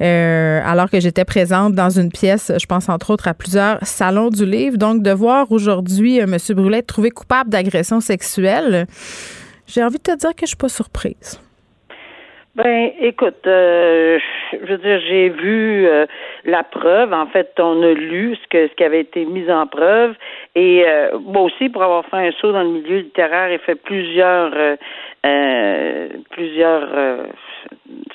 alors 0.00 0.90
que 0.90 1.00
j'étais 1.06 1.24
présente 1.24 1.74
dans 1.74 1.88
une 1.88 2.10
pièce, 2.10 2.50
je 2.60 2.66
pense 2.66 2.88
entre 2.88 3.12
autres 3.12 3.28
à 3.28 3.34
plusieurs 3.34 3.78
salons 3.82 4.28
du 4.28 4.44
livre. 4.44 4.76
Donc, 4.76 5.02
de 5.02 5.12
voir 5.12 5.52
aujourd'hui 5.52 6.20
euh, 6.20 6.24
M. 6.24 6.36
Brûlet 6.56 6.82
trouvé 6.82 7.10
coupable 7.10 7.48
d'agression 7.48 8.00
sexuelle, 8.00 8.86
j'ai 9.68 9.84
envie 9.84 9.98
de 9.98 10.02
te 10.02 10.16
dire 10.16 10.30
que 10.30 10.42
je 10.42 10.46
suis 10.46 10.56
pas 10.56 10.68
surprise. 10.68 11.40
Ben, 12.56 12.90
écoute, 13.00 13.46
euh, 13.46 14.18
je 14.52 14.66
veux 14.66 14.78
dire, 14.78 15.00
j'ai 15.06 15.28
vu 15.28 15.86
euh, 15.86 16.06
la 16.44 16.64
preuve. 16.64 17.12
En 17.12 17.26
fait, 17.26 17.52
on 17.60 17.82
a 17.82 17.92
lu 17.92 18.34
ce 18.34 18.48
que 18.48 18.66
ce 18.66 18.74
qui 18.74 18.82
avait 18.82 19.02
été 19.02 19.26
mis 19.26 19.48
en 19.48 19.66
preuve. 19.68 20.14
Et 20.56 20.84
moi 21.20 21.42
aussi, 21.42 21.68
pour 21.68 21.82
avoir 21.82 22.04
fait 22.06 22.28
un 22.28 22.32
saut 22.40 22.50
dans 22.50 22.62
le 22.62 22.70
milieu 22.70 22.98
littéraire 23.00 23.52
et 23.52 23.58
fait 23.58 23.74
plusieurs 23.74 24.52
plusieurs 26.30 26.88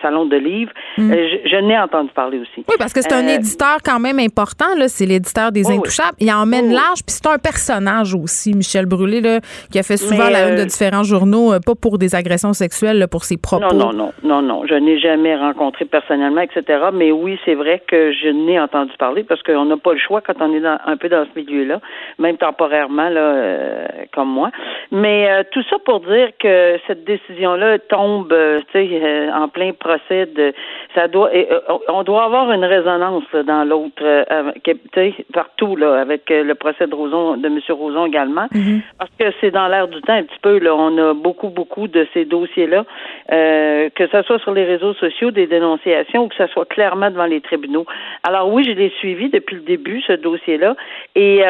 salon 0.02 0.26
de 0.26 0.36
livres. 0.36 0.72
Mm. 0.98 1.12
Euh, 1.12 1.28
je, 1.46 1.58
n'ai 1.58 1.78
entendu 1.78 2.10
parler 2.14 2.40
aussi. 2.40 2.66
Oui, 2.68 2.76
parce 2.78 2.94
que 2.94 3.02
c'est 3.02 3.14
un 3.14 3.28
euh, 3.28 3.36
éditeur 3.36 3.78
quand 3.84 4.00
même 4.00 4.20
important. 4.20 4.76
Là. 4.78 4.88
C'est 4.88 5.06
l'éditeur 5.06 5.52
des 5.52 5.70
Intouchables. 5.70 6.18
Il 6.20 6.32
emmène 6.32 6.70
oh, 6.70 6.76
large, 6.76 7.04
puis 7.06 7.16
c'est 7.16 7.28
un 7.28 7.38
personnage 7.38 8.14
aussi, 8.16 8.54
Michel 8.54 8.86
Brûlé, 8.86 9.22
là, 9.22 9.40
qui 9.72 9.80
a 9.80 9.84
fait 9.84 9.98
souvent 9.98 10.30
la 10.30 10.50
une 10.50 10.56
de 10.56 10.62
euh, 10.62 10.66
différents 10.66 11.04
journaux, 11.04 11.54
pas 11.66 11.76
pour 11.76 11.98
des 11.98 12.16
agressions 12.16 12.54
sexuelles, 12.54 13.08
pour 13.10 13.24
ses 13.24 13.38
propos. 13.38 13.74
Non, 13.74 13.92
non, 13.92 13.94
non, 13.94 14.12
non, 14.24 14.42
non. 14.42 14.64
Je 14.68 14.76
n'ai 14.76 15.00
jamais 15.00 15.36
rencontré 15.36 15.86
personnellement, 15.86 16.42
etc. 16.42 16.90
Mais 16.94 17.12
oui, 17.12 17.40
c'est 17.46 17.56
vrai 17.56 17.82
que 17.88 18.12
je 18.12 18.30
n'ai 18.30 18.60
entendu 18.60 18.92
parler 18.98 19.24
parce 19.24 19.42
qu'on 19.44 19.66
n'a 19.66 19.78
pas 19.78 19.94
le 19.94 20.00
choix 20.00 20.22
quand 20.22 20.34
on 20.40 20.54
est 20.54 20.66
un 20.66 20.98
peu 20.98 21.10
dans 21.10 21.26
ce 21.26 21.40
milieu-là, 21.40 21.80
même 22.20 22.38
temporairement, 22.38 23.10
là, 23.10 23.88
comme 24.14 24.30
moi. 24.30 24.52
Mais 24.92 25.46
tout 25.52 25.64
ça 25.70 25.78
pour 25.86 26.02
dire 26.02 26.30
que 26.40 26.78
cette 26.88 27.04
décision-là 27.06 27.80
tombe, 27.80 28.34
tu 28.72 28.88
sais, 28.88 29.30
en 29.34 29.48
plein 29.48 29.71
procès 29.74 30.26
de 30.26 30.54
ça 30.96 31.08
doit 31.08 31.30
euh, 31.34 31.60
on 31.88 32.04
doit 32.04 32.24
avoir 32.24 32.52
une 32.52 32.66
résonance 32.66 33.24
dans 33.46 33.64
l'autre 33.64 34.04
euh, 34.04 34.52
partout 35.34 35.76
là 35.76 36.02
avec 36.02 36.30
euh, 36.32 36.44
le 36.44 36.56
procès 36.56 36.88
de 36.88 36.96
Roson 36.96 37.38
de 37.38 37.48
M. 37.48 37.60
Roson 37.70 38.06
également 38.06 38.48
mm-hmm. 38.54 38.82
parce 38.98 39.12
que 39.20 39.26
c'est 39.40 39.52
dans 39.52 39.68
l'air 39.68 39.88
du 39.88 40.02
temps 40.02 40.14
un 40.14 40.24
petit 40.24 40.40
peu 40.42 40.60
là 40.60 40.76
on 40.76 40.98
a 40.98 41.14
beaucoup 41.14 41.50
beaucoup 41.50 41.88
de 41.88 42.08
ces 42.14 42.26
dossiers 42.26 42.68
là 42.68 42.86
que 43.30 44.08
ce 44.08 44.22
soit 44.24 44.40
sur 44.40 44.54
les 44.54 44.66
réseaux 44.66 44.94
sociaux 44.96 45.32
des 45.32 45.48
dénonciations 45.48 46.24
ou 46.24 46.28
que 46.28 46.36
ce 46.36 46.48
soit 46.48 46.66
clairement 46.66 47.10
devant 47.10 47.26
les 47.26 47.42
tribunaux 47.42 47.86
alors 48.24 48.52
oui 48.52 48.64
je 48.66 48.72
l'ai 48.72 48.92
suivi 49.00 49.30
depuis 49.30 49.56
le 49.56 49.62
début 49.62 50.02
ce 50.02 50.14
dossier 50.14 50.58
là 50.58 50.76
et 51.16 51.42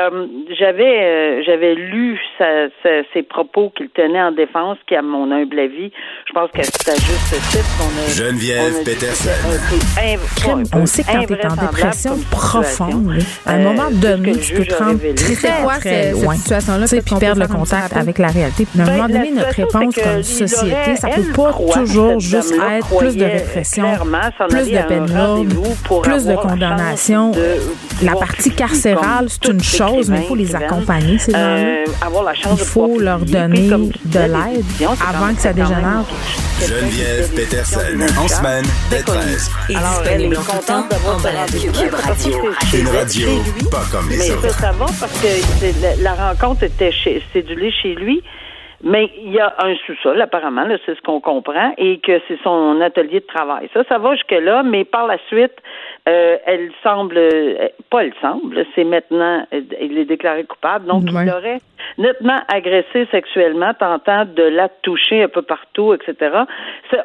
j'avais 0.51 1.43
j'avais 1.43 1.75
lu 1.75 2.19
sa, 2.38 2.67
ses 3.13 3.23
propos 3.23 3.71
qu'il 3.75 3.89
tenait 3.89 4.21
en 4.21 4.31
défense 4.31 4.77
qui 4.88 4.95
à 4.95 5.01
mon 5.01 5.31
humble 5.31 5.60
avis 5.60 5.91
je 6.27 6.34
pense 6.34 6.51
qu'à 6.51 6.62
juste 6.62 7.51
titre 7.51 7.81
on 7.81 7.91
a 7.99 8.11
Geneviève 8.15 8.84
Peterson. 8.84 9.30
On 10.74 10.86
sait 10.86 11.04
que 11.04 11.12
quand 11.12 11.26
t'es 11.26 11.45
en 11.45 11.56
dépression 11.56 12.19
profonde, 12.30 13.19
à 13.45 13.54
un 13.54 13.60
moment 13.60 13.89
donné, 13.91 14.38
tu 14.38 14.54
peux 14.54 14.65
te 14.65 14.74
rendre 14.76 15.00
très, 15.15 15.62
quoi, 15.62 15.78
très 15.78 16.12
loin. 16.12 16.36
cette 16.36 16.43
situation-là? 16.43 16.86
Puis 16.88 17.15
perdre 17.19 17.41
le 17.41 17.47
contact 17.47 17.95
avec 17.95 18.17
la 18.17 18.28
réalité. 18.28 18.65
Puis 18.65 18.80
à 18.80 18.84
un 18.84 18.86
ben, 18.86 18.93
moment 18.93 19.08
donné, 19.08 19.32
notre 19.32 19.56
réponse 19.56 19.95
comme 19.95 20.24
société, 20.24 20.95
ça 21.00 21.10
peut 21.10 21.32
pas 21.34 21.54
toujours 21.74 22.19
juste 22.19 22.54
être 22.54 22.97
plus 22.97 23.15
de 23.15 23.26
répression, 23.26 23.86
plus 24.50 24.71
de 24.71 24.88
peine 24.88 25.13
lourde, 25.13 25.54
plus 26.04 26.26
de 26.26 26.36
condamnation. 26.36 27.32
La 28.02 28.15
partie 28.15 28.52
carcérale, 28.52 29.28
c'est 29.30 29.52
une 29.52 29.63
chose, 29.63 30.10
mais 30.10 30.21
il 30.24 30.28
faut 30.28 30.36
les 30.36 30.56
accompagner, 30.56 31.17
ces 31.17 31.32
gens-là. 31.32 31.84
Il 32.52 32.58
faut 32.58 33.00
leur 33.00 33.19
donner 33.19 33.69
de 33.69 34.19
l'aide 34.19 34.65
avant 35.08 35.34
que 35.34 35.41
ça 35.41 35.54
dégénère. 35.54 36.04
Geneviève 36.62 37.30
Peterson, 37.34 37.90
en 37.99 38.27
semaine, 38.27 38.63
dès 38.89 39.04
13. 39.04 39.51
Alors, 39.75 40.04
elle 40.10 40.21
est 40.21 40.36
contente 40.36 40.89
d'avoir 40.89 41.17
Cube 41.17 41.93
Radio. 41.93 42.38
Une 42.73 42.88
radio 42.88 43.27
pas 43.69 43.84
comme 43.91 44.10
les 44.10 44.17
mais 44.17 44.32
autres. 44.32 44.49
Ça, 44.49 44.67
ça 44.67 44.71
va 44.71 44.86
parce 44.86 45.21
que 45.21 46.04
la 46.04 46.13
rencontre 46.13 46.63
était 46.63 46.91
cédulée 47.34 47.71
chez 47.71 47.95
lui. 47.95 48.23
Mais 48.84 49.12
il 49.15 49.32
y 49.32 49.39
a 49.39 49.54
un 49.60 49.75
sous-sol, 49.86 50.19
apparemment, 50.21 50.65
c'est 50.86 50.95
ce 50.95 51.01
qu'on 51.01 51.21
comprend, 51.21 51.71
et 51.77 51.99
que 51.99 52.19
c'est 52.27 52.39
son 52.43 52.82
atelier 52.82 53.19
de 53.19 53.25
travail. 53.27 53.69
Ça, 53.75 53.84
ça 53.88 53.99
va 53.99 54.15
jusque-là, 54.15 54.63
mais 54.63 54.86
par 54.86 55.06
la 55.06 55.17
suite, 55.27 55.54
euh, 56.09 56.37
elle 56.47 56.71
semble, 56.81 57.15
euh, 57.15 57.67
pas 57.91 58.03
elle 58.03 58.13
semble, 58.21 58.65
c'est 58.73 58.83
maintenant, 58.83 59.45
euh, 59.53 59.61
il 59.79 59.99
est 59.99 60.05
déclaré 60.05 60.43
coupable, 60.45 60.87
donc 60.87 61.03
il 61.05 61.29
aurait 61.29 61.59
nettement 61.99 62.41
agressé 62.47 63.07
sexuellement, 63.11 63.73
tentant 63.75 64.25
de 64.25 64.41
la 64.41 64.67
toucher 64.69 65.23
un 65.23 65.27
peu 65.27 65.43
partout, 65.43 65.93
etc. 65.93 66.37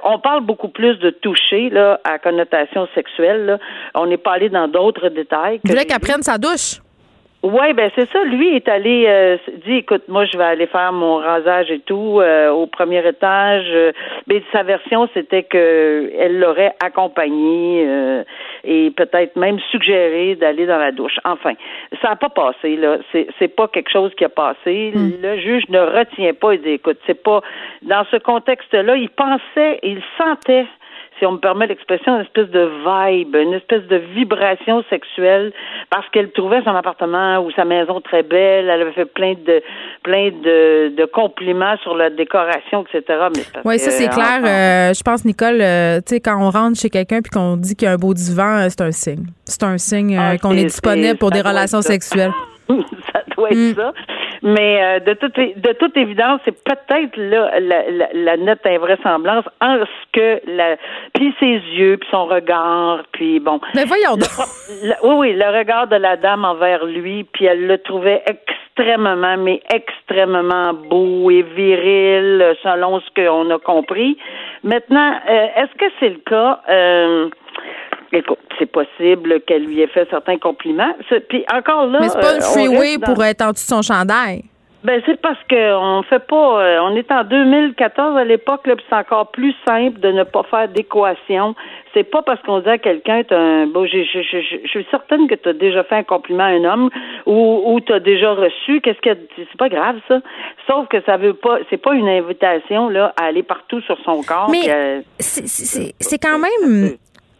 On 0.02 0.18
parle 0.18 0.44
beaucoup 0.44 0.68
plus 0.68 0.98
de 0.98 1.10
toucher, 1.10 1.68
là, 1.68 2.00
à 2.04 2.18
connotation 2.18 2.88
sexuelle, 2.94 3.44
là. 3.44 3.58
On 3.94 4.06
n'est 4.06 4.16
pas 4.16 4.32
allé 4.32 4.48
dans 4.48 4.68
d'autres 4.68 5.10
détails. 5.10 5.60
Vous 5.62 5.72
voulez 5.72 5.84
qu'elle 5.84 6.00
prenne 6.00 6.22
sa 6.22 6.38
douche? 6.38 6.80
Oui, 7.42 7.72
ben 7.74 7.90
c'est 7.94 8.10
ça. 8.10 8.24
Lui 8.24 8.56
est 8.56 8.68
allé 8.68 9.04
euh, 9.06 9.36
dit 9.64 9.76
écoute, 9.76 10.02
moi 10.08 10.24
je 10.24 10.36
vais 10.36 10.44
aller 10.44 10.66
faire 10.66 10.92
mon 10.92 11.16
rasage 11.16 11.70
et 11.70 11.80
tout 11.80 12.18
euh, 12.20 12.50
au 12.50 12.66
premier 12.66 13.06
étage. 13.06 13.66
Euh, 13.68 13.92
mais 14.26 14.42
sa 14.52 14.62
version 14.62 15.08
c'était 15.14 15.44
que 15.44 16.10
elle 16.18 16.40
l'aurait 16.40 16.74
accompagné 16.82 17.84
euh, 17.86 18.24
et 18.64 18.90
peut-être 18.90 19.36
même 19.36 19.60
suggéré 19.70 20.34
d'aller 20.34 20.66
dans 20.66 20.78
la 20.78 20.92
douche. 20.92 21.18
Enfin, 21.24 21.52
ça 22.02 22.08
n'a 22.10 22.16
pas 22.16 22.30
passé 22.30 22.76
là. 22.76 22.98
C'est 23.12 23.28
c'est 23.38 23.54
pas 23.54 23.68
quelque 23.68 23.90
chose 23.90 24.12
qui 24.16 24.24
a 24.24 24.28
passé. 24.28 24.92
Hmm. 24.94 25.10
Le 25.22 25.38
juge 25.38 25.68
ne 25.68 25.78
retient 25.78 26.34
pas. 26.34 26.54
Il 26.54 26.62
dit 26.62 26.70
écoute, 26.70 26.98
c'est 27.06 27.22
pas 27.22 27.42
dans 27.82 28.04
ce 28.10 28.16
contexte-là. 28.16 28.96
Il 28.96 29.10
pensait, 29.10 29.78
il 29.82 30.02
sentait 30.18 30.66
si 31.18 31.26
on 31.26 31.32
me 31.32 31.38
permet 31.38 31.66
l'expression, 31.66 32.16
une 32.16 32.22
espèce 32.22 32.50
de 32.50 32.70
vibe, 32.84 33.34
une 33.36 33.54
espèce 33.54 33.82
de 33.84 33.96
vibration 33.96 34.84
sexuelle, 34.90 35.52
parce 35.90 36.08
qu'elle 36.10 36.30
trouvait 36.32 36.62
son 36.62 36.74
appartement 36.74 37.38
ou 37.38 37.50
sa 37.52 37.64
maison 37.64 38.00
très 38.00 38.22
belle. 38.22 38.68
Elle 38.68 38.82
avait 38.82 38.92
fait 38.92 39.06
plein 39.06 39.34
de 39.34 39.62
plein 40.02 40.30
de, 40.30 40.94
de 40.94 41.04
compliments 41.06 41.76
sur 41.82 41.96
la 41.96 42.10
décoration, 42.10 42.84
etc. 42.84 43.18
Oui, 43.64 43.78
ça 43.78 43.90
c'est 43.90 44.08
clair. 44.08 44.40
Euh, 44.44 44.94
je 44.94 45.02
pense, 45.02 45.24
Nicole, 45.24 45.60
euh, 45.60 45.98
tu 45.98 46.14
sais, 46.14 46.20
quand 46.20 46.36
on 46.40 46.50
rentre 46.50 46.78
chez 46.78 46.90
quelqu'un 46.90 47.20
puis 47.22 47.30
qu'on 47.30 47.56
dit 47.56 47.74
qu'il 47.74 47.86
y 47.86 47.88
a 47.88 47.94
un 47.94 47.96
beau 47.96 48.14
divan, 48.14 48.58
euh, 48.58 48.66
c'est 48.68 48.82
un 48.82 48.92
signe. 48.92 49.26
C'est 49.44 49.62
un 49.62 49.78
signe 49.78 50.16
ah, 50.18 50.38
qu'on 50.38 50.52
est, 50.52 50.64
disponible 50.64 51.18
pour 51.18 51.30
des 51.30 51.40
relations 51.40 51.82
sexuelles. 51.82 52.32
ça 53.12 53.22
doit 53.36 53.50
être 53.50 53.56
mm. 53.56 53.74
ça. 53.74 53.92
Mais 54.42 54.82
euh, 54.82 55.00
de 55.00 55.14
toute 55.14 55.36
de 55.36 55.72
toute 55.74 55.96
évidence, 55.96 56.40
c'est 56.44 56.64
peut-être 56.64 57.16
là 57.16 57.58
la, 57.60 57.90
la, 57.90 58.08
la, 58.12 58.36
nette 58.36 58.66
invraisemblance 58.66 59.44
en 59.60 59.78
ce 59.78 60.12
que 60.12 60.40
la 60.46 60.76
puis 61.14 61.34
ses 61.40 61.60
yeux, 61.76 61.96
puis 61.98 62.08
son 62.10 62.26
regard, 62.26 63.04
puis 63.12 63.40
bon. 63.40 63.60
Mais 63.74 63.84
voyons 63.84 64.16
donc. 64.16 64.28
oui, 65.02 65.14
oui, 65.16 65.32
le 65.32 65.58
regard 65.58 65.86
de 65.86 65.96
la 65.96 66.16
dame 66.16 66.44
envers 66.44 66.84
lui, 66.84 67.24
puis 67.24 67.46
elle 67.46 67.66
le 67.66 67.78
trouvait 67.78 68.22
extrêmement, 68.26 69.36
mais 69.36 69.62
extrêmement 69.72 70.74
beau 70.74 71.30
et 71.30 71.42
viril, 71.42 72.54
selon 72.62 73.00
ce 73.00 73.10
qu'on 73.14 73.50
a 73.50 73.58
compris. 73.58 74.18
Maintenant, 74.62 75.14
euh, 75.28 75.46
est-ce 75.56 75.74
que 75.78 75.92
c'est 76.00 76.10
le 76.10 76.20
cas? 76.26 76.60
Euh, 76.68 77.28
Écoute, 78.16 78.38
c'est 78.58 78.70
possible 78.70 79.40
qu'elle 79.42 79.64
lui 79.64 79.80
ait 79.80 79.86
fait 79.86 80.08
certains 80.10 80.38
compliments. 80.38 80.94
Puis 81.28 81.44
encore 81.52 81.86
là. 81.86 81.98
Mais 82.00 82.08
c'est 82.08 82.20
pas 82.20 82.36
euh, 82.36 82.40
freeway 82.40 82.98
pour 82.98 83.22
être 83.24 83.42
en 83.42 83.52
dessous 83.52 83.66
de 83.66 83.76
son 83.76 83.82
chandail. 83.82 84.44
Ben 84.86 85.02
c'est 85.04 85.20
parce 85.20 85.38
qu'on 85.50 86.02
fait 86.08 86.24
pas. 86.28 86.62
Euh, 86.62 86.78
on 86.80 86.94
est 86.94 87.10
en 87.10 87.24
2014 87.24 88.16
à 88.16 88.24
l'époque, 88.24 88.60
puis 88.62 88.84
c'est 88.88 88.94
encore 88.94 89.32
plus 89.32 89.52
simple 89.66 89.98
de 89.98 90.12
ne 90.12 90.22
pas 90.22 90.44
faire 90.44 90.68
d'équation. 90.68 91.56
C'est 91.92 92.04
pas 92.04 92.22
parce 92.22 92.40
qu'on 92.42 92.60
dit 92.60 92.68
à 92.68 92.78
quelqu'un 92.78 93.22
un 93.30 93.66
bon. 93.66 93.84
Je, 93.86 93.98
suis 94.68 94.86
certaine 94.92 95.26
que 95.26 95.34
tu 95.34 95.48
as 95.48 95.54
déjà 95.54 95.82
fait 95.82 95.96
un 95.96 96.02
compliment 96.04 96.44
à 96.44 96.48
un 96.48 96.64
homme 96.64 96.90
ou, 97.24 97.62
ou 97.66 97.80
tu 97.80 97.92
as 97.92 97.98
déjà 97.98 98.32
reçu. 98.32 98.80
Qu'est-ce 98.80 99.00
que 99.00 99.18
c'est 99.36 99.58
pas 99.58 99.68
grave 99.68 99.96
ça. 100.06 100.20
Sauf 100.68 100.86
que 100.86 101.02
ça 101.02 101.16
veut 101.16 101.34
pas. 101.34 101.58
C'est 101.68 101.82
pas 101.82 101.94
une 101.94 102.08
invitation 102.08 102.88
là 102.88 103.12
à 103.20 103.24
aller 103.24 103.42
partout 103.42 103.80
sur 103.80 103.98
son 104.04 104.22
corps. 104.22 104.48
Mais 104.50 105.02
c'est 105.18 106.22
quand 106.22 106.38
même 106.38 106.96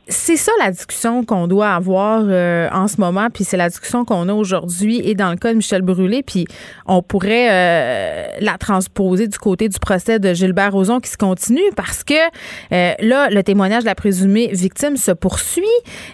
c'est 0.09 0.37
ça 0.37 0.53
la 0.61 0.71
discussion 0.71 1.25
qu'on 1.25 1.49
doit 1.49 1.71
avoir 1.71 2.23
euh, 2.27 2.69
en 2.73 2.87
ce 2.87 3.01
moment, 3.01 3.29
puis 3.33 3.42
c'est 3.42 3.57
la 3.57 3.69
discussion 3.69 4.05
qu'on 4.05 4.29
a 4.29 4.33
aujourd'hui 4.33 5.01
et 5.03 5.14
dans 5.14 5.31
le 5.31 5.37
cas 5.37 5.51
de 5.51 5.57
Michel 5.57 5.83
Brûlé, 5.83 6.23
puis 6.23 6.47
on 6.87 7.03
pourrait 7.03 7.49
euh, 7.51 8.27
la 8.40 8.57
transposer 8.57 9.27
du 9.27 9.38
côté 9.38 9.69
du 9.69 9.79
procès 9.79 10.19
de 10.19 10.33
Gilbert 10.33 10.73
Rozon 10.73 11.01
qui 11.01 11.11
se 11.11 11.16
continue 11.16 11.73
parce 11.75 12.05
que 12.05 12.14
euh, 12.14 12.92
là, 13.01 13.31
le 13.31 13.42
témoignage 13.42 13.83
de 13.83 13.88
la 13.88 13.97
présumée 13.97 14.51
victime 14.53 14.97
se 14.97 15.11
poursuit 15.11 15.64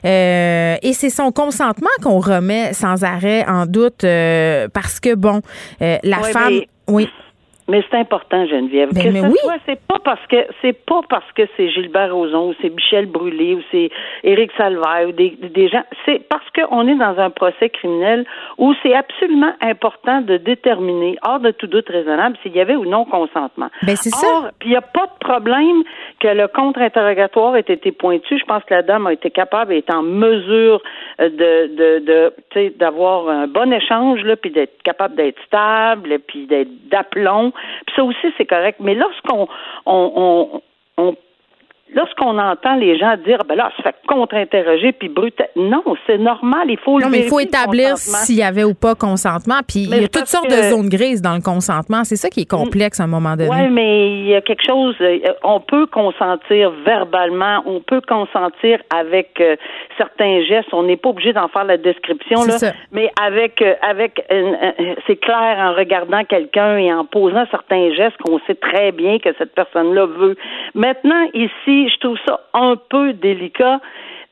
et 0.05 0.93
c'est 0.95 1.11
son 1.11 1.31
consentement 1.33 1.89
qu'on 2.03 2.19
remet 2.19 2.73
sans 2.73 3.05
arrêt 3.05 3.45
en 3.47 3.67
doute 3.67 4.05
parce 4.73 5.01
que, 5.01 5.15
bon, 5.15 5.43
la 5.81 6.19
femme... 6.19 6.61
Oui. 6.89 7.09
Mais 7.69 7.83
c'est 7.89 7.97
important, 7.97 8.45
Geneviève. 8.47 8.91
Ben, 8.93 9.03
que 9.03 9.13
ce 9.13 9.37
soit, 9.39 9.59
c'est 9.67 9.81
pas 9.87 9.99
parce 10.05 10.27
que 10.27 10.37
c'est 10.61 10.73
pas 10.73 11.01
parce 11.09 11.31
que 11.33 11.43
c'est 11.57 11.69
Gilbert 11.71 12.13
Rozon 12.15 12.49
ou 12.51 12.55
c'est 12.61 12.71
Michel 12.71 13.07
Brûlé 13.07 13.55
ou 13.55 13.63
c'est 13.71 13.91
Éric 14.25 14.51
Salvaire 14.57 15.09
ou 15.09 15.13
des, 15.13 15.31
des 15.31 15.69
gens. 15.69 15.85
C'est 16.05 16.27
parce 16.29 16.45
qu'on 16.55 16.89
est 16.89 16.97
dans 16.97 17.19
un 17.19 17.31
procès 17.31 17.71
criminel 17.71 18.25
où 18.59 18.75
c'est 18.83 18.95
absolument 18.95 19.53
important 19.61 20.21
de 20.23 20.37
déterminer, 20.39 21.17
hors 21.23 21.41
de 21.41 21.53
tout 21.53 21.69
doute 21.69 21.89
raisonnable, 21.89 22.37
s'il 22.43 22.55
y 22.57 22.61
avait 22.61 22.75
ou 22.75 22.85
non 22.85 23.05
consentement. 23.05 23.69
Ben, 23.83 23.97
c'est 23.97 24.11
ça. 24.11 24.51
Puis 24.59 24.71
il 24.71 24.73
n'y 24.73 24.77
a 24.77 24.83
pas 24.83 25.07
de 25.07 25.25
problème 25.25 25.83
que 26.19 26.29
le 26.29 26.49
contre-interrogatoire 26.49 27.57
ait 27.57 27.61
été 27.61 27.93
pointu. 27.93 28.39
Je 28.39 28.45
pense 28.45 28.65
que 28.65 28.75
la 28.75 28.83
dame 28.83 29.07
a 29.07 29.13
été 29.13 29.31
capable, 29.31 29.73
est 29.73 29.93
en 29.93 30.03
mesure 30.03 30.83
de, 31.19 31.29
de, 31.29 31.99
de 32.01 32.33
d'avoir 32.79 33.29
un 33.29 33.47
bon 33.47 33.73
échange, 33.73 34.21
là, 34.23 34.37
puis 34.37 34.51
d'être 34.51 34.83
capable 34.83 35.15
d'être 35.15 35.41
stable, 35.47 36.19
puis 36.27 36.47
d'être 36.47 36.71
d'aplomb. 36.89 37.52
Puis 37.87 37.95
ça 37.97 38.05
aussi, 38.05 38.33
c'est 38.37 38.47
correct. 38.47 38.79
Mais 38.81 38.95
lorsqu'on 38.95 39.49
on, 39.87 40.63
on 40.97 41.17
lorsqu'on 42.13 42.39
entend 42.39 42.77
les 42.77 42.99
gens 42.99 43.17
dire 43.25 43.39
ben 43.49 43.57
là, 43.57 43.71
se 43.77 43.83
fait 43.83 43.95
contre-interroger 44.07 44.93
puis 44.93 45.09
brutal. 45.09 45.49
Non, 45.57 45.83
c'est 46.07 46.19
normal, 46.19 46.67
il 46.69 46.79
faut 46.79 47.01
Non, 47.01 47.09
mais 47.11 47.21
il 47.21 47.29
faut 47.29 47.41
établir 47.41 47.97
s'il 47.97 48.37
y 48.37 48.43
avait 48.43 48.65
ou 48.65 48.75
pas 48.75 48.95
consentement. 48.95 49.61
Puis 49.67 49.85
il 49.85 50.01
y 50.01 50.05
a 50.05 50.09
toutes 50.09 50.27
sortes 50.27 50.51
de 50.51 50.63
zones 50.71 50.89
grises 50.89 51.23
dans 51.23 51.35
le 51.35 51.41
consentement. 51.41 52.05
C'est 52.05 52.17
ça 52.17 52.29
qui 52.29 52.43
est 52.43 52.51
complexe 52.51 53.01
à 53.01 53.05
un 53.05 53.09
moment 53.09 53.37
donné. 53.37 53.51
Oui, 53.51 53.69
mais 53.71 54.11
il 54.11 54.27
y 54.27 54.35
a 54.35 54.41
quelque 54.41 54.65
chose. 54.67 54.95
Euh, 55.01 55.19
on 55.43 55.61
peut 55.61 55.87
consentir 55.87 56.71
verbalement, 56.85 57.63
on 57.67 57.81
peut 57.81 58.01
consentir 58.07 58.79
avec 58.95 59.41
euh, 59.41 59.57
certains 59.97 60.43
gestes. 60.43 60.73
On 60.73 60.83
n'est 60.83 60.97
pas 60.97 61.11
obligé 61.11 61.33
d'en 61.33 61.49
faire 61.49 61.65
la 61.65 61.77
description 61.77 62.45
là, 62.45 62.57
mais 62.93 63.11
avec 63.21 63.63
euh, 63.63 63.75
avec 63.83 64.23
c'est 65.07 65.17
clair 65.17 65.57
en 65.59 65.75
regardant 65.75 66.25
quelqu'un 66.25 66.77
et 66.77 66.93
en 66.93 67.05
posant 67.05 67.45
certains 67.51 67.93
gestes 67.95 68.17
qu'on 68.19 68.39
sait 68.47 68.55
très 68.55 68.93
bien 68.93 69.19
que 69.19 69.31
cette 69.39 69.55
personne-là 69.55 70.07
veut. 70.07 70.37
Maintenant 70.75 71.25
ici 71.35 71.89
je 71.89 71.99
trouve 72.03 72.19
ça 72.27 72.41
un 72.55 72.77
peu 72.77 73.13
délicat. 73.13 73.81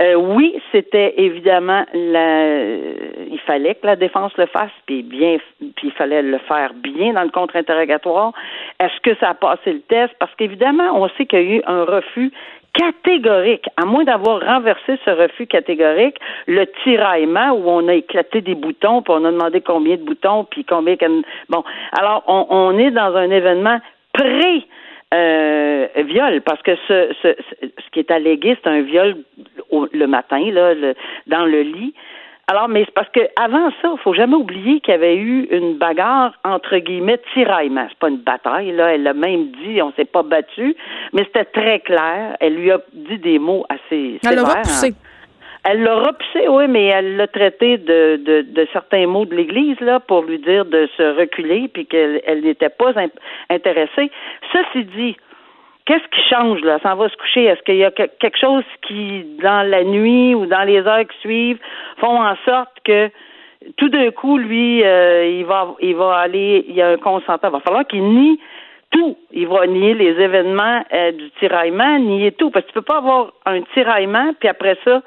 Euh, 0.01 0.15
oui, 0.15 0.59
c'était 0.73 1.15
évidemment 1.19 1.85
la, 1.93 2.57
il 2.57 3.41
fallait 3.47 3.75
que 3.75 3.87
la 3.87 3.97
défense 3.97 4.33
le 4.39 4.47
fasse, 4.47 4.71
puis 4.87 5.03
bien, 5.03 5.37
puis 5.77 5.89
il 5.89 5.93
fallait 5.93 6.23
le 6.23 6.39
faire 6.39 6.73
bien 6.73 7.13
dans 7.13 7.23
le 7.23 7.29
contre-interrogatoire. 7.29 8.33
Est-ce 8.79 8.99
que 9.03 9.15
ça 9.21 9.31
a 9.31 9.35
passé 9.35 9.75
le 9.75 9.81
test? 9.81 10.15
Parce 10.19 10.35
qu'évidemment, 10.37 10.91
on 10.95 11.09
sait 11.11 11.27
qu'il 11.27 11.43
y 11.43 11.53
a 11.53 11.57
eu 11.57 11.63
un 11.67 11.85
refus 11.85 12.33
catégorique, 12.73 13.67
à 13.77 13.85
moins 13.85 14.05
d'avoir 14.05 14.41
renversé 14.41 14.99
ce 15.05 15.11
refus 15.11 15.47
catégorique, 15.47 16.17
le 16.47 16.65
tiraillement 16.83 17.51
où 17.51 17.69
on 17.69 17.87
a 17.89 17.95
éclaté 17.95 18.41
des 18.41 18.55
boutons, 18.55 19.03
puis 19.03 19.13
on 19.15 19.25
a 19.25 19.33
demandé 19.33 19.61
combien 19.61 19.97
de 19.97 20.03
boutons, 20.03 20.45
puis 20.45 20.65
combien 20.65 20.97
bon. 21.49 21.65
Alors 21.93 22.23
on, 22.27 22.47
on 22.49 22.79
est 22.79 22.93
dans 22.93 23.15
un 23.17 23.31
événement 23.31 23.81
pré 24.15 24.65
euh, 25.13 25.87
viol, 25.97 26.41
parce 26.43 26.63
que 26.63 26.77
ce, 26.89 27.13
ce, 27.23 27.29
ce 27.63 27.91
qui 27.93 27.99
est 27.99 28.11
allégué, 28.11 28.57
c'est 28.63 28.71
un 28.71 28.83
viol 28.83 29.17
le 29.93 30.07
matin, 30.07 30.41
là, 30.53 30.75
dans 31.27 31.45
le 31.47 31.63
lit. 31.63 31.95
Alors, 32.51 32.69
mais 32.69 32.85
c'est 32.85 32.95
parce 32.95 33.09
que 33.11 33.21
avant 33.41 33.71
ça, 33.81 33.91
il 33.93 33.99
faut 34.03 34.13
jamais 34.13 34.35
oublier 34.35 34.81
qu'il 34.81 34.91
y 34.91 34.97
avait 34.97 35.17
eu 35.17 35.47
une 35.53 35.75
bagarre 35.79 36.33
entre 36.43 36.79
guillemets 36.79 37.21
tiraillement. 37.33 37.87
C'est 37.89 37.99
pas 37.99 38.09
une 38.09 38.17
bataille, 38.17 38.73
là. 38.73 38.93
Elle 38.93 39.05
l'a 39.05 39.15
même 39.15 39.53
dit, 39.63 39.81
on 39.81 39.93
s'est 39.93 40.05
pas 40.05 40.25
battu, 40.25 40.75
mais 41.13 41.23
c'était 41.25 41.45
très 41.45 41.79
clair. 41.79 42.37
Elle 42.41 42.57
lui 42.57 42.73
a 42.73 42.81
dit 42.93 43.19
des 43.19 43.39
mots 43.39 43.65
assez 43.69 44.19
Elle 44.29 44.35
l'a. 44.35 44.63
Elle 45.65 45.83
l'a 45.83 45.97
repoussé, 45.97 46.49
oui, 46.49 46.69
mais 46.69 46.87
elle 46.87 47.17
l'a 47.17 47.27
traité 47.27 47.77
de, 47.77 48.17
de, 48.17 48.43
de 48.43 48.67
certains 48.73 49.07
mots 49.07 49.27
de 49.27 49.35
l'Église 49.35 49.79
là 49.81 50.01
pour 50.01 50.23
lui 50.23 50.39
dire 50.39 50.65
de 50.65 50.89
se 50.97 51.19
reculer 51.19 51.69
puis 51.69 51.87
qu'elle 51.87 52.23
elle 52.27 52.41
n'était 52.43 52.71
pas 52.71 52.93
in- 52.99 53.09
intéressée. 53.51 54.11
Ceci 54.53 54.85
dit, 54.97 55.17
qu'est-ce 55.85 56.09
qui 56.09 56.29
change 56.31 56.63
là? 56.63 56.79
S'en 56.83 56.97
va 56.97 57.09
se 57.11 57.17
coucher. 57.17 57.45
Est-ce 57.45 57.63
qu'il 57.63 57.77
y 57.77 57.85
a 57.85 57.91
que- 57.91 58.09
quelque 58.21 58.39
chose 58.39 58.65
qui, 58.87 59.25
dans 59.43 59.69
la 59.69 59.85
nuit 59.85 60.35
ou 60.35 60.47
dans 60.47 60.63
les 60.63 60.81
heures 60.81 61.07
qui 61.07 61.19
suivent, 61.19 61.59
font 61.99 62.23
en 62.23 62.37
sorte 62.47 62.73
que 62.85 63.11
tout 63.77 63.91
d'un 63.91 64.11
coup, 64.13 64.39
lui, 64.39 64.83
euh, 64.83 65.27
il 65.27 65.45
va 65.45 65.75
il 65.83 65.95
va 65.95 66.17
aller, 66.17 66.65
il 66.69 66.75
y 66.75 66.81
a 66.81 66.89
un 66.89 66.97
consentant. 66.97 67.49
Il 67.49 67.53
va 67.53 67.61
falloir 67.61 67.87
qu'il 67.87 68.03
nie 68.03 68.41
tout. 68.91 69.19
Il 69.33 69.47
va 69.47 69.67
nier 69.67 69.93
les 69.93 70.19
événements 70.19 70.83
euh, 70.95 71.13
du 71.13 71.31
tiraillement, 71.39 71.99
nier 71.99 72.33
tout. 72.33 72.51
Parce 72.51 72.65
que 72.65 72.71
tu 72.71 72.75
peux 72.75 72.83
pas 72.83 72.97
avoir 72.97 73.33
un 73.45 73.61
tiraillement, 73.75 74.33
puis 74.41 74.49
après 74.49 74.79
ça, 74.85 75.03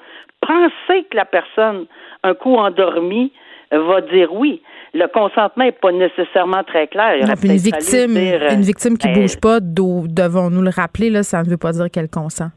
penser 0.45 1.06
que 1.10 1.15
la 1.17 1.25
personne, 1.25 1.86
un 2.23 2.34
coup 2.34 2.56
endormie, 2.56 3.32
va 3.71 4.01
dire 4.01 4.34
oui. 4.34 4.62
Le 4.93 5.08
consentement 5.08 5.65
n'est 5.65 5.71
pas 5.71 5.91
nécessairement 5.91 6.63
très 6.63 6.88
clair. 6.88 7.15
Il 7.19 7.27
une 7.51 7.58
victime, 7.58 8.13
dire, 8.13 8.51
une 8.51 8.62
victime 8.62 8.97
qui 8.97 9.08
euh, 9.08 9.13
bouge 9.13 9.39
pas, 9.39 9.60
d'où- 9.60 10.06
devons-nous 10.08 10.62
le 10.62 10.69
rappeler, 10.69 11.10
là, 11.10 11.23
ça 11.23 11.41
ne 11.41 11.49
veut 11.49 11.58
pas 11.58 11.71
dire 11.71 11.89
qu'elle 11.91 12.10
consent. 12.10 12.49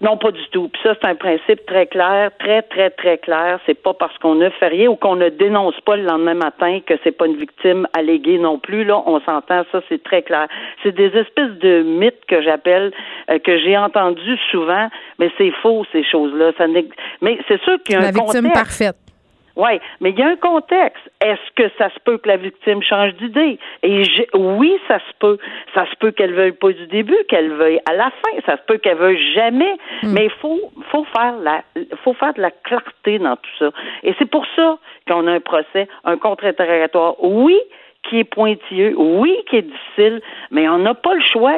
Non, 0.00 0.16
pas 0.16 0.30
du 0.30 0.46
tout. 0.52 0.68
Puis 0.68 0.80
ça, 0.82 0.94
c'est 1.00 1.08
un 1.08 1.14
principe 1.16 1.66
très 1.66 1.86
clair, 1.86 2.30
très, 2.38 2.62
très, 2.62 2.90
très 2.90 3.18
clair. 3.18 3.58
C'est 3.66 3.80
pas 3.82 3.94
parce 3.94 4.16
qu'on 4.18 4.36
ne 4.36 4.48
fait 4.50 4.68
rien 4.68 4.88
ou 4.88 4.96
qu'on 4.96 5.16
ne 5.16 5.28
dénonce 5.28 5.78
pas 5.80 5.96
le 5.96 6.04
lendemain 6.04 6.34
matin 6.34 6.80
que 6.86 6.94
c'est 7.02 7.12
pas 7.12 7.26
une 7.26 7.36
victime 7.36 7.86
alléguée 7.96 8.38
non 8.38 8.58
plus. 8.58 8.84
Là, 8.84 9.02
on 9.06 9.20
s'entend, 9.20 9.64
ça, 9.72 9.80
c'est 9.88 10.02
très 10.02 10.22
clair. 10.22 10.46
C'est 10.82 10.92
des 10.94 11.08
espèces 11.16 11.58
de 11.60 11.82
mythes 11.82 12.24
que 12.28 12.40
j'appelle, 12.42 12.92
euh, 13.30 13.38
que 13.38 13.58
j'ai 13.58 13.76
entendus 13.76 14.38
souvent, 14.50 14.88
mais 15.18 15.30
c'est 15.36 15.50
faux, 15.62 15.84
ces 15.92 16.04
choses-là. 16.04 16.52
Ça 16.56 16.66
mais 17.20 17.38
c'est 17.48 17.60
sûr 17.62 17.82
qu'il 17.82 17.94
y 17.94 17.98
a 17.98 18.02
La 18.02 18.08
un 18.08 18.12
victime 18.12 18.48
contexte. 18.48 18.54
parfaite. 18.54 18.96
Oui, 19.58 19.80
mais 20.00 20.10
il 20.10 20.18
y 20.18 20.22
a 20.22 20.28
un 20.28 20.36
contexte. 20.36 21.02
Est-ce 21.20 21.50
que 21.56 21.68
ça 21.78 21.90
se 21.90 21.98
peut 22.04 22.16
que 22.18 22.28
la 22.28 22.36
victime 22.36 22.80
change 22.80 23.12
d'idée? 23.14 23.58
Et 23.82 24.04
oui, 24.32 24.78
ça 24.86 25.00
se 25.00 25.12
peut. 25.18 25.36
Ça 25.74 25.84
se 25.90 25.96
peut 25.96 26.12
qu'elle 26.12 26.32
veuille 26.32 26.52
pas 26.52 26.70
du 26.70 26.86
début, 26.86 27.18
qu'elle 27.28 27.50
veuille 27.50 27.80
à 27.90 27.94
la 27.94 28.10
fin. 28.10 28.40
Ça 28.46 28.56
se 28.56 28.62
peut 28.62 28.78
qu'elle 28.78 28.98
veuille 28.98 29.34
jamais. 29.34 29.76
Mais 30.04 30.26
il 30.26 30.30
faut, 30.40 30.60
faut 30.92 31.04
faire 31.12 31.34
la, 31.40 31.64
faut 32.04 32.14
faire 32.14 32.34
de 32.34 32.40
la 32.40 32.52
clarté 32.52 33.18
dans 33.18 33.34
tout 33.34 33.50
ça. 33.58 33.70
Et 34.04 34.14
c'est 34.20 34.30
pour 34.30 34.46
ça 34.54 34.78
qu'on 35.08 35.26
a 35.26 35.32
un 35.32 35.40
procès, 35.40 35.88
un 36.04 36.16
contre-interrogatoire. 36.16 37.16
Oui, 37.18 37.58
qui 38.08 38.18
est 38.18 38.24
pointilleux, 38.24 38.94
oui, 38.96 39.34
qui 39.50 39.56
est 39.56 39.62
difficile, 39.62 40.20
mais 40.50 40.68
on 40.68 40.78
n'a 40.78 40.94
pas 40.94 41.14
le 41.14 41.20
choix. 41.20 41.56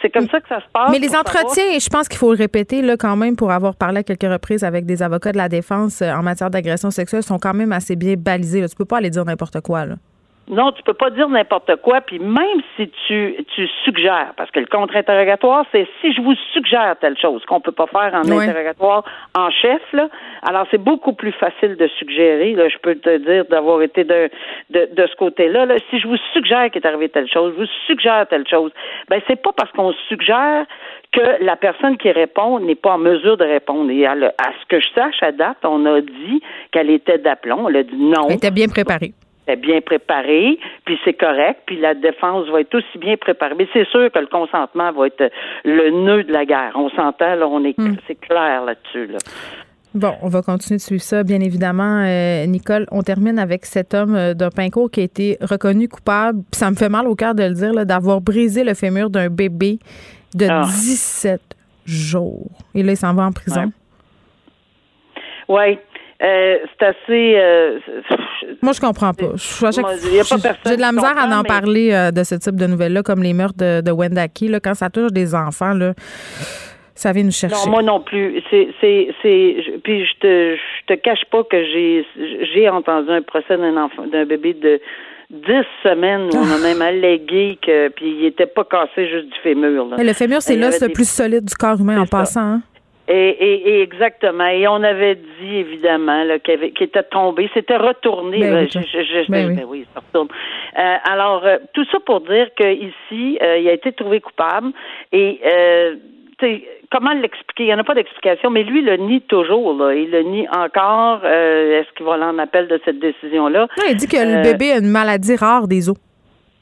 C'est, 0.00 0.10
comme 0.10 0.28
ça 0.28 0.40
que 0.40 0.48
ça 0.48 0.60
se 0.60 0.66
passe. 0.72 0.90
Mais 0.90 0.98
les 0.98 1.08
pour 1.08 1.16
savoir- 1.16 1.44
entretiens, 1.44 1.78
je 1.78 1.88
pense 1.88 2.08
qu'il 2.08 2.18
faut 2.18 2.32
le 2.32 2.38
répéter 2.38 2.80
là 2.80 2.96
quand 2.96 3.16
même 3.16 3.36
pour 3.36 3.50
avoir 3.50 3.76
parlé 3.76 3.98
à 3.98 4.02
quelques 4.02 4.22
reprises 4.22 4.64
avec 4.64 4.86
des 4.86 5.02
avocats 5.02 5.32
de 5.32 5.36
la 5.36 5.48
défense 5.48 6.00
euh, 6.00 6.12
en 6.12 6.22
matière 6.22 6.50
d'agression 6.50 6.90
sexuelle 6.90 7.22
sont 7.22 7.38
quand 7.38 7.54
même 7.54 7.72
assez 7.72 7.96
bien 7.96 8.14
balisés. 8.16 8.60
Là. 8.60 8.68
Tu 8.68 8.76
peux 8.76 8.84
pas 8.84 8.98
aller 8.98 9.10
dire 9.10 9.24
n'importe 9.24 9.60
quoi. 9.60 9.84
Là. 9.84 9.96
Non, 10.46 10.72
tu 10.72 10.82
peux 10.82 10.92
pas 10.92 11.08
dire 11.08 11.26
n'importe 11.28 11.76
quoi, 11.76 12.02
puis 12.02 12.18
même 12.18 12.60
si 12.76 12.90
tu, 13.06 13.34
tu 13.54 13.66
suggères, 13.84 14.34
parce 14.36 14.50
que 14.50 14.60
le 14.60 14.66
contre-interrogatoire, 14.66 15.64
c'est 15.72 15.86
si 16.02 16.12
je 16.12 16.20
vous 16.20 16.34
suggère 16.52 16.96
telle 17.00 17.16
chose, 17.18 17.42
qu'on 17.46 17.60
peut 17.60 17.72
pas 17.72 17.86
faire 17.86 18.12
en 18.14 18.24
interrogatoire 18.42 19.04
en 19.34 19.50
chef, 19.50 19.80
là, 19.94 20.08
alors 20.42 20.66
c'est 20.70 20.76
beaucoup 20.82 21.14
plus 21.14 21.32
facile 21.32 21.76
de 21.76 21.86
suggérer, 21.98 22.52
là, 22.52 22.68
je 22.68 22.76
peux 22.78 22.94
te 22.94 23.16
dire 23.16 23.46
d'avoir 23.46 23.80
été 23.80 24.04
de, 24.04 24.28
de, 24.68 24.88
de 24.92 25.06
ce 25.06 25.16
côté-là, 25.16 25.64
là, 25.64 25.76
si 25.88 25.98
je 25.98 26.06
vous 26.06 26.18
suggère 26.34 26.70
qu'il 26.70 26.82
est 26.82 26.86
arrivé 26.86 27.08
telle 27.08 27.28
chose, 27.30 27.54
je 27.56 27.62
vous 27.62 27.70
suggère 27.86 28.26
telle 28.28 28.46
chose, 28.46 28.70
ben 29.08 29.22
c'est 29.26 29.40
pas 29.40 29.52
parce 29.56 29.70
qu'on 29.72 29.92
suggère 30.08 30.66
que 31.12 31.42
la 31.42 31.56
personne 31.56 31.96
qui 31.96 32.10
répond 32.10 32.58
n'est 32.60 32.74
pas 32.74 32.92
en 32.94 32.98
mesure 32.98 33.36
de 33.36 33.44
répondre. 33.44 33.90
Et 33.90 34.04
à, 34.04 34.14
le- 34.14 34.26
à 34.28 34.50
ce 34.60 34.66
que 34.68 34.80
je 34.80 34.88
sache, 34.94 35.22
à 35.22 35.30
date, 35.32 35.58
on 35.64 35.86
a 35.86 36.00
dit 36.00 36.42
qu'elle 36.72 36.90
était 36.90 37.18
d'aplomb, 37.18 37.66
on 37.66 37.74
a 37.74 37.82
dit 37.82 37.96
non 37.96 38.26
Elle 38.28 38.34
était 38.36 38.50
bien 38.50 38.66
préparée. 38.68 39.12
Est 39.46 39.56
bien 39.56 39.80
préparé, 39.80 40.58
puis 40.84 40.98
c'est 41.04 41.14
correct, 41.14 41.60
puis 41.66 41.78
la 41.78 41.94
défense 41.94 42.48
va 42.48 42.60
être 42.60 42.74
aussi 42.74 42.98
bien 42.98 43.16
préparée. 43.16 43.54
Mais 43.58 43.68
c'est 43.72 43.86
sûr 43.88 44.10
que 44.10 44.18
le 44.18 44.26
consentement 44.26 44.92
va 44.92 45.06
être 45.06 45.30
le 45.64 45.90
nœud 45.90 46.24
de 46.24 46.32
la 46.32 46.44
guerre. 46.44 46.72
On 46.76 46.88
s'entend, 46.90 47.34
là, 47.34 47.46
on 47.46 47.64
est, 47.64 47.76
c'est 48.06 48.18
clair 48.18 48.64
là-dessus. 48.64 49.06
Là. 49.06 49.18
Bon, 49.94 50.12
on 50.22 50.28
va 50.28 50.42
continuer 50.42 50.78
de 50.78 50.82
suivre 50.82 51.02
ça, 51.02 51.22
bien 51.22 51.40
évidemment. 51.40 52.02
Euh, 52.04 52.46
Nicole, 52.46 52.86
on 52.90 53.02
termine 53.02 53.38
avec 53.38 53.64
cet 53.64 53.94
homme 53.94 54.16
euh, 54.16 54.34
d'un 54.34 54.50
pincourt 54.50 54.90
qui 54.90 55.00
a 55.00 55.04
été 55.04 55.36
reconnu 55.40 55.88
coupable. 55.88 56.40
Ça 56.50 56.68
me 56.70 56.74
fait 56.74 56.88
mal 56.88 57.06
au 57.06 57.14
cœur 57.14 57.34
de 57.34 57.44
le 57.44 57.54
dire, 57.54 57.86
d'avoir 57.86 58.20
brisé 58.20 58.64
le 58.64 58.74
fémur 58.74 59.08
d'un 59.08 59.28
bébé 59.28 59.78
de 60.34 60.46
Ah. 60.50 60.62
17 60.64 61.40
jours. 61.84 62.50
Et 62.74 62.82
là, 62.82 62.92
il 62.92 62.96
s'en 62.96 63.14
va 63.14 63.22
en 63.22 63.30
prison. 63.30 63.70
Oui, 65.48 65.78
euh, 66.22 66.56
c'est 66.78 66.86
assez. 66.86 67.36
Moi, 68.62 68.72
je 68.72 68.80
comprends 68.80 69.12
pas. 69.12 69.32
Je- 69.36 69.64
à 69.66 69.72
chaque- 69.72 69.84
Moi, 69.84 69.94
il 70.04 70.14
y 70.14 70.20
a 70.20 70.22
pas 70.24 70.36
j'ai- 70.36 70.42
personne 70.42 70.60
J'ai 70.66 70.76
de 70.76 70.80
la 70.80 70.92
misère 70.92 71.14
à 71.18 71.26
en 71.26 71.42
mais- 71.42 71.48
parler 71.48 71.92
euh, 71.92 72.10
de 72.10 72.22
ce 72.24 72.34
type 72.36 72.56
de 72.56 72.66
nouvelles-là, 72.66 73.02
comme 73.02 73.22
les 73.22 73.32
meurtres 73.32 73.58
de, 73.58 73.80
de 73.80 73.90
Wendaki. 73.90 74.48
Là, 74.48 74.60
quand 74.60 74.74
ça 74.74 74.90
touche 74.90 75.12
des 75.12 75.34
enfants, 75.34 75.74
là, 75.74 75.92
ça 76.94 77.12
vient 77.12 77.24
nous 77.24 77.30
chercher. 77.32 77.56
non, 77.66 77.70
moi 77.70 77.82
non 77.82 78.00
plus. 78.00 78.40
C'est, 78.50 78.68
c'est, 78.80 79.08
c'est. 79.22 79.62
je- 79.62 79.78
Puis 79.78 80.06
je 80.06 80.12
te, 80.20 80.56
je 80.56 80.94
te 80.94 81.00
cache 81.00 81.24
pas 81.30 81.42
que 81.44 81.62
j'ai, 81.64 82.06
j'ai 82.54 82.68
entendu 82.68 83.10
un 83.10 83.22
procès 83.22 83.56
d'un 83.56 83.76
enfant, 83.76 84.06
d'un 84.06 84.24
bébé 84.24 84.54
de 84.54 84.80
10 85.30 85.64
semaines 85.82 86.28
où 86.32 86.36
on 86.36 86.52
a 86.54 86.58
même 86.62 86.80
allégué 86.82 87.58
que, 87.60 87.88
puis 87.88 88.14
il 88.20 88.26
était 88.26 88.46
pas 88.46 88.64
cassé 88.64 89.08
juste 89.08 89.26
du 89.26 89.38
fémur. 89.42 89.86
Là. 89.86 89.96
Mais 89.98 90.04
le 90.04 90.12
fémur, 90.12 90.40
c'est 90.42 90.54
l'os 90.56 90.66
avait 90.66 90.78
le 90.80 90.86
des- 90.88 90.92
plus 90.92 91.08
solide 91.08 91.44
du 91.44 91.54
corps 91.54 91.80
humain 91.80 92.00
en 92.00 92.04
ça. 92.04 92.10
passant. 92.18 92.40
hein. 92.40 92.62
Et, 93.06 93.12
et, 93.28 93.68
et 93.68 93.82
exactement. 93.82 94.46
Et 94.46 94.66
on 94.66 94.82
avait 94.82 95.16
dit, 95.16 95.56
évidemment, 95.56 96.24
qu'il, 96.42 96.64
était 96.80 97.02
tombé. 97.02 97.50
C'était 97.52 97.76
retourné. 97.76 98.38
Ben 98.40 98.54
là. 98.54 98.60
oui, 98.62 98.68
Je- 98.72 98.80
je- 98.80 99.24
je- 99.24 99.30
ben 99.30 99.48
oui. 99.48 99.56
ben 99.56 99.64
oui, 99.68 99.86
ça 99.92 100.00
retourne. 100.00 100.28
Euh, 100.78 100.96
alors, 101.04 101.44
euh, 101.44 101.58
tout 101.74 101.84
ça 101.92 101.98
pour 102.06 102.20
dire 102.22 102.48
qu'ici, 102.56 103.38
euh, 103.42 103.58
il 103.58 103.68
a 103.68 103.72
été 103.72 103.92
trouvé 103.92 104.20
coupable. 104.20 104.68
Et, 105.12 105.38
euh, 105.44 105.96
tu 106.38 106.46
sais, 106.46 106.62
comment 106.90 107.12
l'expliquer? 107.12 107.64
Il 107.64 107.66
n'y 107.66 107.74
en 107.74 107.78
a 107.78 107.84
pas 107.84 107.94
d'explication, 107.94 108.48
mais 108.48 108.62
lui, 108.62 108.78
il 108.80 108.86
le 108.86 108.96
nie 108.96 109.20
toujours. 109.20 109.74
Là. 109.76 109.92
Il 109.94 110.10
le 110.10 110.22
nie 110.22 110.48
encore. 110.48 111.20
Euh, 111.24 111.80
est-ce 111.80 111.92
qu'il 111.96 112.06
va 112.06 112.14
aller 112.14 112.24
en 112.24 112.38
appel 112.38 112.68
de 112.68 112.80
cette 112.86 113.00
décision-là? 113.00 113.68
Non, 113.78 113.84
il 113.90 113.96
dit 113.96 114.08
que 114.08 114.16
le 114.16 114.38
Euh, 114.38 114.42
bébé 114.42 114.72
a 114.72 114.78
une 114.78 114.90
maladie 114.90 115.36
rare 115.36 115.68
des 115.68 115.90
os. 115.90 115.96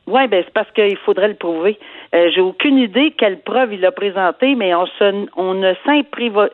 Oui, 0.09 0.27
ben 0.27 0.43
c'est 0.45 0.53
parce 0.53 0.71
qu'il 0.73 0.97
faudrait 0.99 1.29
le 1.29 1.35
prouver. 1.35 1.79
Euh, 2.15 2.31
J'ai 2.35 2.41
aucune 2.41 2.79
idée 2.79 3.15
quelle 3.17 3.41
preuve 3.41 3.73
il 3.73 3.85
a 3.87 3.93
présenté, 3.93 4.55
mais 4.55 4.75
on 4.75 4.87
se, 4.87 5.27
on 5.37 5.55
ne 5.55 5.73
s'impriva, 5.85 6.49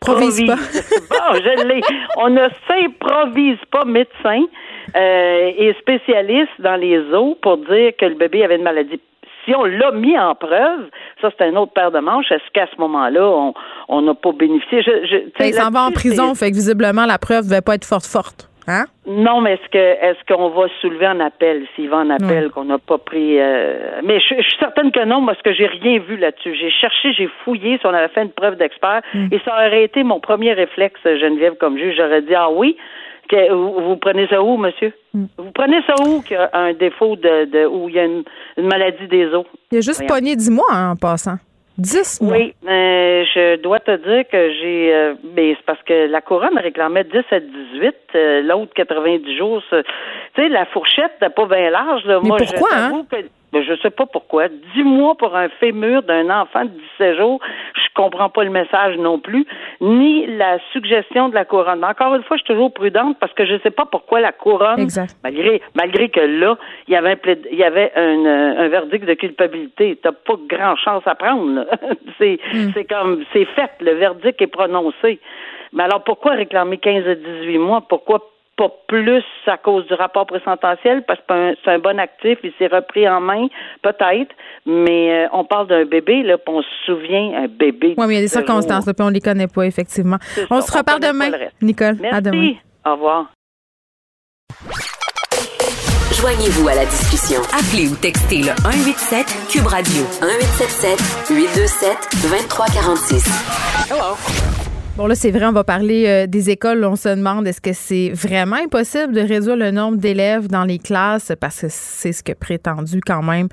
Provise 0.00 0.46
pas. 0.46 0.54
bon, 1.10 1.34
je 1.34 1.66
l'ai. 1.66 1.80
On 2.16 2.30
ne 2.30 2.48
s'improvise 2.68 3.58
pas 3.70 3.84
médecin 3.84 4.44
euh, 4.96 5.52
et 5.56 5.74
spécialiste 5.80 6.52
dans 6.60 6.76
les 6.76 6.98
os 7.12 7.36
pour 7.42 7.58
dire 7.58 7.92
que 7.98 8.04
le 8.04 8.14
bébé 8.14 8.44
avait 8.44 8.56
une 8.56 8.62
maladie. 8.62 9.00
Si 9.44 9.54
on 9.54 9.64
l'a 9.64 9.90
mis 9.92 10.16
en 10.16 10.34
preuve, 10.34 10.88
ça 11.20 11.30
c'est 11.36 11.46
un 11.46 11.56
autre 11.56 11.72
paire 11.72 11.90
de 11.90 11.98
manches. 11.98 12.30
Est-ce 12.30 12.48
qu'à 12.52 12.68
ce 12.72 12.80
moment-là, 12.80 13.52
on 13.88 14.02
n'a 14.02 14.14
pas 14.14 14.32
bénéficié? 14.32 14.82
Je, 14.82 15.06
je, 15.06 15.16
Ben, 15.38 15.46
il 15.46 15.54
s'en 15.54 15.70
va 15.70 15.86
en 15.86 15.90
prison, 15.90 16.34
fait 16.34 16.50
que 16.50 16.56
visiblement, 16.56 17.06
la 17.06 17.18
preuve 17.18 17.44
ne 17.44 17.50
devait 17.50 17.62
pas 17.62 17.74
être 17.74 17.86
forte, 17.86 18.06
forte. 18.06 18.47
Hein? 18.68 18.84
non, 19.06 19.40
mais 19.40 19.54
est-ce 19.54 19.68
que 19.70 19.78
est-ce 19.78 20.18
qu'on 20.32 20.50
va 20.50 20.66
soulever 20.80 21.06
en 21.08 21.18
appel? 21.20 21.66
S'il 21.74 21.88
va 21.88 21.98
en 21.98 22.10
appel 22.10 22.50
qu'on 22.50 22.64
n'a 22.66 22.78
pas 22.78 22.98
pris 22.98 23.40
euh, 23.40 24.00
Mais 24.04 24.20
je, 24.20 24.34
je 24.36 24.42
suis 24.42 24.58
certaine 24.58 24.92
que 24.92 25.04
non 25.04 25.24
parce 25.24 25.40
que 25.42 25.52
j'ai 25.54 25.66
rien 25.66 25.98
vu 26.00 26.16
là-dessus. 26.18 26.54
J'ai 26.54 26.70
cherché, 26.70 27.12
j'ai 27.14 27.28
fouillé 27.44 27.78
si 27.78 27.86
on 27.86 27.94
avait 27.94 28.08
fait 28.08 28.22
une 28.22 28.30
preuve 28.32 28.56
d'expert 28.56 29.00
Mm. 29.14 29.28
et 29.32 29.38
ça 29.44 29.52
aurait 29.54 29.84
été 29.84 30.02
mon 30.02 30.20
premier 30.20 30.52
réflexe, 30.52 31.00
Geneviève, 31.04 31.54
comme 31.58 31.78
juge. 31.78 31.94
J'aurais 31.96 32.22
dit 32.22 32.34
ah 32.34 32.50
oui. 32.50 32.76
Que, 33.30 33.52
vous, 33.52 33.80
vous 33.86 33.96
prenez 33.96 34.26
ça 34.28 34.42
où, 34.42 34.56
monsieur? 34.56 34.92
Mm. 35.14 35.24
Vous 35.38 35.50
prenez 35.52 35.80
ça 35.86 35.94
où 36.06 36.22
qu'il 36.22 36.36
y 36.36 36.40
a 36.40 36.50
un 36.54 36.72
défaut 36.72 37.16
de, 37.16 37.44
de 37.44 37.66
où 37.66 37.88
il 37.88 37.94
y 37.94 37.98
a 37.98 38.04
une, 38.04 38.24
une 38.56 38.66
maladie 38.66 39.06
des 39.08 39.26
os? 39.34 39.44
Il 39.72 39.78
a 39.78 39.80
juste 39.82 39.98
Voyons. 40.06 40.14
pogné 40.14 40.36
10 40.36 40.50
mois 40.50 40.64
hein, 40.70 40.92
en 40.92 40.96
passant. 40.96 41.36
10 41.78 42.20
mois. 42.22 42.32
Oui, 42.36 42.54
euh, 42.68 43.24
je 43.34 43.56
dois 43.62 43.78
te 43.80 43.96
dire 43.96 44.24
que 44.30 44.52
j'ai. 44.52 44.92
euh, 44.94 45.14
ben, 45.22 45.54
c'est 45.56 45.64
parce 45.64 45.82
que 45.84 46.06
la 46.08 46.20
couronne 46.20 46.58
réclamait 46.58 47.04
10 47.04 47.18
à 47.30 47.40
18, 47.40 47.94
euh, 48.14 48.42
l'autre 48.42 48.72
90 48.74 49.36
jours. 49.36 49.62
Tu 49.70 49.76
sais, 50.36 50.48
la 50.48 50.66
fourchette 50.66 51.12
n'est 51.22 51.30
pas 51.30 51.46
bien 51.46 51.70
large. 51.70 52.04
Là. 52.04 52.18
Mais 52.22 52.28
Moi, 52.28 52.38
pourquoi, 52.38 52.68
je 52.70 52.74
hein? 52.76 52.88
t'avoue 52.90 53.04
que. 53.52 53.62
je 53.62 53.74
sais 53.82 53.90
pas 53.90 54.06
pourquoi. 54.06 54.48
Dix 54.48 54.82
mois 54.82 55.14
pour 55.14 55.36
un 55.36 55.48
fémur 55.60 56.02
d'un 56.02 56.30
enfant 56.30 56.64
de 56.64 56.70
17 56.98 57.16
jours, 57.18 57.40
je 57.74 57.94
comprends 57.94 58.28
pas 58.28 58.44
le 58.44 58.50
message 58.50 58.96
non 58.98 59.18
plus, 59.18 59.46
ni 59.80 60.26
la 60.26 60.58
suggestion 60.72 61.28
de 61.28 61.34
la 61.34 61.44
couronne. 61.44 61.84
encore 61.84 62.14
une 62.14 62.22
fois, 62.22 62.36
je 62.36 62.42
suis 62.44 62.54
toujours 62.54 62.72
prudente 62.72 63.16
parce 63.18 63.32
que 63.32 63.44
je 63.46 63.58
sais 63.62 63.70
pas 63.70 63.86
pourquoi 63.86 64.20
la 64.20 64.32
couronne, 64.32 64.86
malgré 65.22 65.60
malgré 65.74 66.08
que 66.08 66.20
là, 66.20 66.56
il 66.86 66.94
y 66.94 66.96
avait 66.96 67.12
un 67.12 67.34
il 67.50 67.58
y 67.58 67.64
avait 67.64 67.92
un, 67.96 68.26
un 68.26 68.68
verdict 68.68 69.04
de 69.04 69.14
culpabilité. 69.14 69.98
T'as 70.02 70.12
pas 70.12 70.34
grand 70.48 70.76
chance 70.76 71.02
à 71.06 71.14
prendre. 71.14 71.66
c'est 72.18 72.38
hmm. 72.52 72.70
c'est 72.74 72.84
comme 72.84 73.24
c'est 73.32 73.46
fait, 73.46 73.70
le 73.80 73.92
verdict 73.92 74.40
est 74.40 74.46
prononcé. 74.46 75.20
Mais 75.72 75.82
alors 75.82 76.02
pourquoi 76.04 76.32
réclamer 76.32 76.78
15 76.78 77.06
à 77.06 77.14
18 77.14 77.58
mois? 77.58 77.82
Pourquoi 77.88 78.20
pas 78.58 78.68
plus 78.88 79.24
à 79.46 79.56
cause 79.56 79.86
du 79.86 79.94
rapport 79.94 80.26
présententiel 80.26 81.04
parce 81.06 81.20
que 81.20 81.56
c'est 81.64 81.70
un, 81.70 81.78
bon 81.78 81.98
actif, 81.98 82.38
il 82.42 82.52
s'est 82.58 82.66
repris 82.66 83.08
en 83.08 83.20
main, 83.20 83.46
peut-être, 83.82 84.34
mais 84.66 85.24
euh, 85.24 85.28
on 85.32 85.44
parle 85.44 85.68
d'un 85.68 85.84
bébé, 85.84 86.24
là, 86.24 86.36
puis 86.36 86.54
on 86.54 86.62
se 86.62 86.68
souvient, 86.84 87.44
un 87.44 87.46
bébé. 87.46 87.94
Oui, 87.96 88.04
mais 88.06 88.14
il 88.14 88.16
y 88.16 88.18
a 88.18 88.22
des 88.22 88.28
circonstances, 88.28 88.86
là, 88.86 88.92
puis 88.92 89.06
on 89.06 89.10
les 89.10 89.20
connaît 89.20 89.46
pas, 89.46 89.62
effectivement. 89.62 90.18
On 90.50 90.60
se 90.60 90.76
reparle 90.76 91.00
demain, 91.00 91.30
Nicole. 91.62 91.96
Merci. 92.00 92.16
À 92.16 92.20
demain. 92.20 92.52
Au 92.84 92.92
revoir. 92.92 93.26
Joignez-vous 96.20 96.66
à 96.68 96.74
la 96.74 96.84
discussion. 96.84 97.40
Appelez 97.52 97.88
ou 97.88 97.94
textez 97.94 98.38
le 98.38 98.52
187 98.62 99.26
Cube 99.50 99.66
Radio 99.66 100.02
1877 100.20 101.30
827 101.30 101.96
2346. 102.22 103.92
Hello. 103.92 104.57
Bon, 104.98 105.06
là, 105.06 105.14
c'est 105.14 105.30
vrai, 105.30 105.46
on 105.46 105.52
va 105.52 105.62
parler 105.62 106.06
euh, 106.08 106.26
des 106.26 106.50
écoles. 106.50 106.84
On 106.84 106.96
se 106.96 107.08
demande 107.08 107.46
est-ce 107.46 107.60
que 107.60 107.72
c'est 107.72 108.10
vraiment 108.10 108.56
impossible 108.56 109.14
de 109.14 109.20
réduire 109.20 109.54
le 109.54 109.70
nombre 109.70 109.96
d'élèves 109.96 110.48
dans 110.48 110.64
les 110.64 110.80
classes? 110.80 111.30
Parce 111.38 111.60
que 111.60 111.66
c'est 111.70 112.10
ce 112.10 112.24
que 112.24 112.32
prétendu 112.32 113.00
quand 113.06 113.22
même 113.22 113.46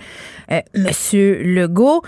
euh, 0.51 0.59
Monsieur 0.73 1.43
Legault. 1.43 2.01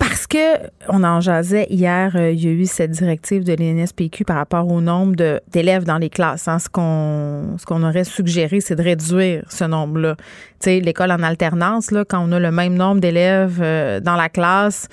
Parce 0.00 0.26
que 0.26 0.66
on 0.88 1.04
en 1.04 1.20
jasait 1.20 1.68
hier, 1.70 2.16
euh, 2.16 2.32
il 2.32 2.44
y 2.44 2.48
a 2.48 2.50
eu 2.50 2.66
cette 2.66 2.90
directive 2.90 3.44
de 3.44 3.52
l'INSPQ 3.52 4.24
par 4.24 4.38
rapport 4.38 4.66
au 4.66 4.80
nombre 4.80 5.14
d'élèves 5.52 5.84
dans 5.84 5.98
les 5.98 6.10
classes. 6.10 6.48
Hein. 6.48 6.58
Ce 6.58 6.68
qu'on 6.68 7.82
aurait 7.84 8.02
suggéré, 8.02 8.60
c'est 8.60 8.74
de 8.74 8.82
réduire 8.82 9.44
ce 9.48 9.62
nombre-là. 9.62 10.16
Tu 10.16 10.24
sais, 10.58 10.80
l'école 10.80 11.12
en 11.12 11.22
alternance, 11.22 11.92
là, 11.92 12.04
quand 12.04 12.18
on 12.28 12.32
a 12.32 12.40
le 12.40 12.50
même 12.50 12.74
nombre 12.74 13.00
d'élèves 13.00 13.60
dans 14.02 14.16
la 14.16 14.28
classe, 14.28 14.88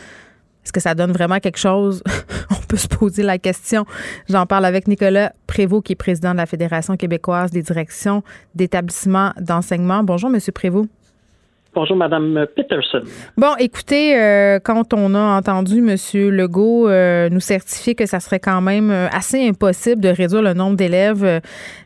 est-ce 0.67 0.73
que 0.73 0.81
ça 0.81 0.95
donne 0.95 1.13
vraiment 1.13 1.39
quelque 1.39 1.59
chose? 1.59 2.03
On 2.51 2.61
peut 2.67 2.75
se 2.75 2.89
poser 2.89 3.23
la 3.23 3.37
question. 3.37 3.85
J'en 4.27 4.45
parle 4.45 4.65
avec 4.65 4.89
Nicolas 4.89 5.31
Prévost, 5.47 5.85
qui 5.85 5.93
est 5.93 5.95
président 5.95 6.33
de 6.33 6.37
la 6.37 6.45
Fédération 6.45 6.97
québécoise 6.97 7.51
des 7.51 7.61
directions 7.61 8.21
d'établissements 8.53 9.31
d'enseignement. 9.39 10.03
Bonjour, 10.03 10.29
Monsieur 10.29 10.51
Prévost. 10.51 10.89
Bonjour, 11.73 11.95
Madame 11.95 12.45
Peterson. 12.53 13.03
Bon, 13.37 13.55
écoutez, 13.59 14.19
euh, 14.19 14.59
quand 14.61 14.93
on 14.93 15.15
a 15.15 15.37
entendu 15.37 15.77
M. 15.77 15.95
Legault 16.31 16.89
euh, 16.89 17.29
nous 17.29 17.39
certifier 17.39 17.95
que 17.95 18.05
ça 18.05 18.19
serait 18.19 18.39
quand 18.39 18.59
même 18.59 18.91
euh, 18.91 19.07
assez 19.09 19.47
impossible 19.47 20.01
de 20.01 20.09
réduire 20.09 20.41
le 20.41 20.53
nombre 20.53 20.75
d'élèves 20.75 21.39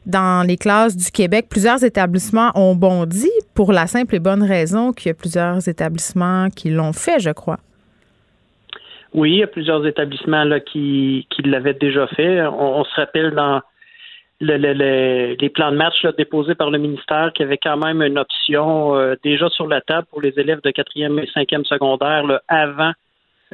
dans 0.08 0.48
les 0.48 0.58
classes 0.58 0.98
du 0.98 1.12
Québec, 1.12 1.46
plusieurs 1.50 1.84
établissements 1.84 2.50
ont 2.56 2.74
bondi 2.74 3.30
pour 3.54 3.74
la 3.74 3.86
simple 3.86 4.16
et 4.16 4.20
bonne 4.20 4.42
raison 4.42 4.92
qu'il 4.92 5.10
y 5.10 5.12
a 5.12 5.14
plusieurs 5.14 5.68
établissements 5.68 6.50
qui 6.50 6.72
l'ont 6.72 6.94
fait, 6.94 7.20
je 7.20 7.30
crois. 7.30 7.60
Oui, 9.14 9.32
il 9.32 9.38
y 9.40 9.44
a 9.44 9.48
plusieurs 9.48 9.86
établissements 9.86 10.44
là, 10.44 10.60
qui, 10.60 11.28
qui 11.30 11.42
l'avaient 11.44 11.74
déjà 11.74 12.08
fait. 12.08 12.42
On, 12.46 12.84
se 12.86 12.96
rappelle 12.96 13.32
dans 13.32 13.62
le, 14.40 14.58
le, 14.58 15.36
les 15.40 15.50
plans 15.50 15.72
de 15.72 15.78
match 15.78 16.02
là, 16.04 16.14
déposés 16.14 16.56
par 16.56 16.72
le 16.72 16.78
ministère 16.78 17.32
qu'il 17.34 17.44
y 17.44 17.48
avait 17.48 17.58
quand 17.58 17.78
même 17.78 18.02
une 18.02 18.18
option 18.18 18.96
euh, 18.96 19.16
déjà 19.24 19.50
sur 19.50 19.68
la 19.68 19.82
table 19.82 20.08
pour 20.10 20.22
les 20.22 20.34
élèves 20.38 20.62
de 20.64 20.72
quatrième 20.72 21.20
et 21.20 21.28
cinquième 21.34 21.66
secondaire 21.66 22.24
là, 22.26 22.42
avant 22.48 22.94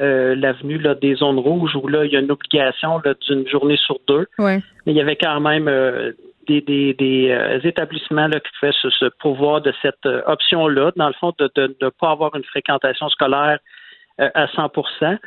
euh, 0.00 0.36
l'avenue 0.36 0.80
des 1.00 1.16
zones 1.16 1.40
rouges 1.40 1.74
où 1.74 1.88
là, 1.88 2.04
il 2.04 2.12
y 2.12 2.16
a 2.16 2.20
une 2.20 2.30
obligation 2.30 3.02
d'une 3.28 3.48
journée 3.48 3.76
sur 3.76 3.98
deux. 4.06 4.26
Ouais. 4.38 4.62
Mais 4.86 4.92
il 4.92 4.96
y 4.96 5.00
avait 5.00 5.16
quand 5.16 5.40
même 5.40 5.66
euh, 5.66 6.12
des, 6.46 6.60
des, 6.60 6.94
des 6.94 7.30
euh, 7.32 7.58
établissements 7.64 8.28
là, 8.28 8.38
qui 8.38 8.48
pouvaient 8.60 8.72
se, 8.80 8.90
se 8.90 9.06
pouvoir 9.18 9.60
de 9.60 9.74
cette 9.82 10.06
option-là, 10.26 10.92
dans 10.94 11.08
le 11.08 11.14
fond, 11.14 11.32
de 11.36 11.50
ne 11.56 11.66
de, 11.66 11.76
de 11.80 11.88
pas 12.00 12.12
avoir 12.12 12.36
une 12.36 12.44
fréquentation 12.44 13.08
scolaire 13.08 13.58
euh, 13.58 13.87
à 14.18 14.46
100% 14.46 15.18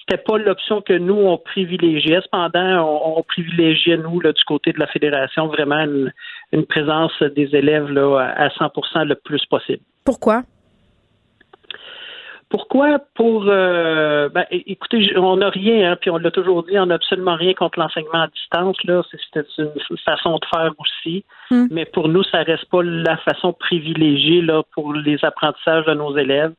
C'était 0.00 0.22
pas 0.22 0.38
l'option 0.38 0.80
que 0.82 0.92
nous 0.92 1.14
on 1.14 1.38
privilégiait. 1.38 2.20
Cependant, 2.22 3.16
on, 3.16 3.22
privilégiait 3.22 3.96
nous 3.96 4.20
là, 4.20 4.32
du 4.32 4.44
côté 4.44 4.72
de 4.72 4.78
la 4.78 4.86
fédération 4.86 5.46
vraiment 5.46 5.84
une, 6.52 6.66
présence 6.66 7.12
des 7.22 7.54
élèves 7.54 7.90
là, 7.90 8.18
à 8.36 8.48
100% 8.48 9.04
le 9.04 9.14
plus 9.14 9.44
possible. 9.46 9.82
Pourquoi? 10.04 10.42
Pourquoi? 12.48 13.00
Pour 13.14 13.46
euh, 13.48 14.28
ben, 14.28 14.44
écoutez, 14.50 15.18
on 15.18 15.38
n'a 15.38 15.50
rien, 15.50 15.90
hein, 15.90 15.96
puis 16.00 16.10
on 16.10 16.16
l'a 16.16 16.30
toujours 16.30 16.62
dit, 16.62 16.78
on 16.78 16.86
n'a 16.86 16.94
absolument 16.94 17.34
rien 17.34 17.54
contre 17.54 17.80
l'enseignement 17.80 18.22
à 18.22 18.28
distance. 18.28 18.76
Là, 18.84 19.02
c'est 19.10 19.40
une 19.58 19.98
façon 20.04 20.38
de 20.38 20.44
faire 20.54 20.72
aussi, 20.78 21.24
hmm. 21.50 21.66
mais 21.72 21.86
pour 21.86 22.08
nous, 22.08 22.22
ça 22.22 22.42
reste 22.44 22.66
pas 22.66 22.84
la 22.84 23.16
façon 23.16 23.52
privilégiée 23.52 24.42
là 24.42 24.62
pour 24.74 24.94
les 24.94 25.18
apprentissages 25.24 25.86
de 25.86 25.94
nos 25.94 26.16
élèves. 26.16 26.52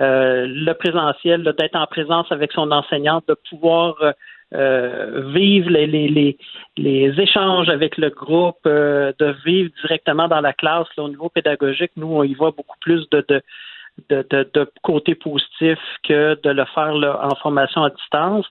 Euh, 0.00 0.46
le 0.48 0.72
présentiel, 0.72 1.42
d'être 1.42 1.76
en 1.76 1.86
présence 1.86 2.30
avec 2.32 2.52
son 2.52 2.70
enseignante, 2.70 3.24
de 3.28 3.36
pouvoir 3.50 3.96
euh, 4.00 4.12
euh, 4.54 5.30
vivre 5.32 5.68
les, 5.68 5.86
les, 5.86 6.38
les, 6.78 7.20
échanges 7.20 7.68
avec 7.68 7.98
le 7.98 8.08
groupe, 8.08 8.64
de 8.64 9.34
vivre 9.44 9.70
directement 9.82 10.26
dans 10.26 10.40
la 10.40 10.54
classe 10.54 10.88
au 10.96 11.08
niveau 11.08 11.28
pédagogique. 11.28 11.92
Nous, 11.96 12.06
on 12.06 12.22
y 12.22 12.34
voit 12.34 12.50
beaucoup 12.50 12.78
plus 12.80 13.08
de, 13.10 13.24
de 13.28 13.42
de, 14.08 14.24
de, 14.54 14.70
côté 14.82 15.14
positif 15.14 15.78
que 16.04 16.40
de 16.42 16.50
le 16.50 16.64
faire 16.74 16.94
en 17.22 17.34
formation 17.34 17.82
à 17.82 17.90
distance. 17.90 18.46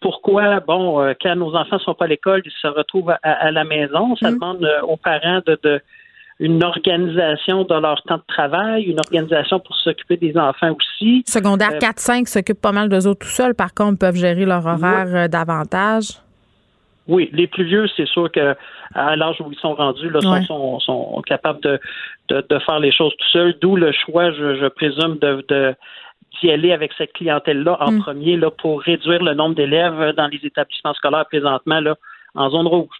Pourquoi? 0.00 0.60
Bon, 0.60 1.14
quand 1.20 1.36
nos 1.36 1.54
enfants 1.54 1.78
sont 1.78 1.94
pas 1.94 2.06
à 2.06 2.08
l'école, 2.08 2.40
ils 2.46 2.52
se 2.52 2.68
retrouvent 2.68 3.12
à, 3.22 3.50
la 3.50 3.64
maison. 3.64 4.16
Ça 4.16 4.30
mmh. 4.30 4.34
demande 4.34 4.68
aux 4.84 4.96
parents 4.96 5.42
de, 5.46 5.58
de, 5.62 5.82
une 6.40 6.62
organisation 6.64 7.64
de 7.64 7.74
leur 7.74 8.02
temps 8.02 8.16
de 8.16 8.24
travail, 8.26 8.84
une 8.84 8.98
organisation 8.98 9.60
pour 9.60 9.76
s'occuper 9.76 10.16
des 10.16 10.36
enfants 10.36 10.72
aussi. 10.72 11.22
Secondaire 11.26 11.78
4-5 11.78 12.22
euh, 12.22 12.24
s'occupent 12.26 12.60
pas 12.60 12.72
mal 12.72 12.88
d'eux 12.88 13.06
autres 13.06 13.26
tout 13.26 13.32
seuls, 13.32 13.54
par 13.54 13.72
contre, 13.72 13.98
peuvent 13.98 14.16
gérer 14.16 14.44
leur 14.44 14.66
horaire 14.66 15.06
euh, 15.14 15.28
davantage. 15.28 16.18
Oui, 17.06 17.28
les 17.32 17.46
plus 17.46 17.64
vieux, 17.64 17.86
c'est 17.96 18.06
sûr 18.06 18.32
que 18.32 18.56
à 18.94 19.14
l'âge 19.14 19.40
où 19.40 19.50
ils 19.52 19.58
sont 19.58 19.74
rendus, 19.74 20.08
là, 20.08 20.20
sont, 20.42 20.80
sont, 20.80 21.22
capables 21.26 21.60
de, 21.60 21.78
de, 22.30 22.58
faire 22.60 22.78
les 22.78 22.92
choses 22.92 23.12
tout 23.18 23.28
seuls, 23.30 23.54
d'où 23.60 23.76
le 23.76 23.92
choix, 23.92 24.32
je, 24.32 24.68
présume, 24.68 25.18
de, 25.18 25.74
d'y 26.40 26.50
aller 26.50 26.72
avec 26.72 26.92
cette 26.96 27.12
clientèle-là 27.12 27.76
en 27.80 27.92
mm. 27.92 28.00
premier 28.00 28.36
là, 28.36 28.50
pour 28.50 28.80
réduire 28.80 29.22
le 29.22 29.34
nombre 29.34 29.54
d'élèves 29.54 30.14
dans 30.16 30.28
les 30.28 30.40
établissements 30.42 30.94
scolaires 30.94 31.26
présentement 31.26 31.80
là, 31.80 31.94
en 32.34 32.50
zone 32.50 32.66
rouge. 32.66 32.96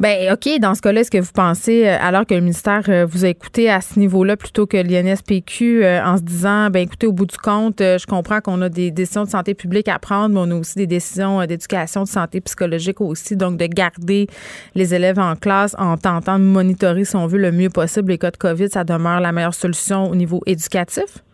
Ben 0.00 0.32
OK, 0.32 0.60
dans 0.60 0.76
ce 0.76 0.80
cas-là, 0.82 1.00
est-ce 1.00 1.10
que 1.10 1.18
vous 1.18 1.32
pensez, 1.32 1.88
euh, 1.88 1.96
alors 2.00 2.24
que 2.24 2.32
le 2.32 2.40
ministère 2.40 2.84
euh, 2.88 3.04
vous 3.04 3.24
a 3.24 3.28
écouté 3.28 3.68
à 3.68 3.80
ce 3.80 3.98
niveau-là 3.98 4.36
plutôt 4.36 4.64
que 4.64 4.76
l'INSPQ, 4.76 5.84
euh, 5.84 6.04
en 6.04 6.16
se 6.16 6.22
disant, 6.22 6.70
ben 6.70 6.80
écoutez, 6.82 7.08
au 7.08 7.12
bout 7.12 7.26
du 7.26 7.36
compte, 7.36 7.80
je 7.80 8.06
comprends 8.06 8.40
qu'on 8.40 8.62
a 8.62 8.68
des 8.68 8.92
décisions 8.92 9.24
de 9.24 9.30
santé 9.30 9.54
publique 9.54 9.88
à 9.88 9.98
prendre, 9.98 10.34
mais 10.34 10.40
on 10.40 10.56
a 10.56 10.60
aussi 10.60 10.76
des 10.76 10.86
décisions 10.86 11.44
d'éducation, 11.46 12.04
de 12.04 12.08
santé 12.08 12.40
psychologique 12.40 13.00
aussi, 13.00 13.36
donc 13.36 13.56
de 13.56 13.66
garder 13.66 14.28
les 14.76 14.94
élèves 14.94 15.18
en 15.18 15.34
classe 15.34 15.74
en 15.78 15.96
tentant 15.96 16.38
de 16.38 16.44
monitorer, 16.44 17.04
si 17.04 17.16
on 17.16 17.26
veut, 17.26 17.38
le 17.38 17.50
mieux 17.50 17.70
possible 17.70 18.12
les 18.12 18.18
cas 18.18 18.30
de 18.30 18.36
COVID, 18.36 18.68
ça 18.70 18.84
demeure 18.84 19.18
la 19.18 19.32
meilleure 19.32 19.54
solution 19.54 20.08
au 20.08 20.14
niveau 20.14 20.42
éducatif? 20.46 21.24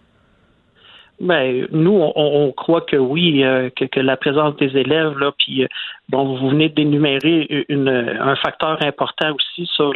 Ben, 1.20 1.68
nous, 1.70 1.92
on, 2.16 2.52
croit 2.52 2.80
que 2.80 2.96
oui, 2.96 3.44
euh, 3.44 3.70
que, 3.70 4.00
la 4.00 4.16
présence 4.16 4.56
des 4.56 4.76
élèves, 4.76 5.16
là, 5.18 5.30
puis 5.38 5.62
euh, 5.62 5.68
bon, 6.08 6.36
vous 6.36 6.50
venez 6.50 6.68
d'énumérer 6.68 7.64
une, 7.68 7.88
un 7.88 8.34
facteur 8.36 8.78
important 8.82 9.32
aussi 9.32 9.66
sur 9.72 9.92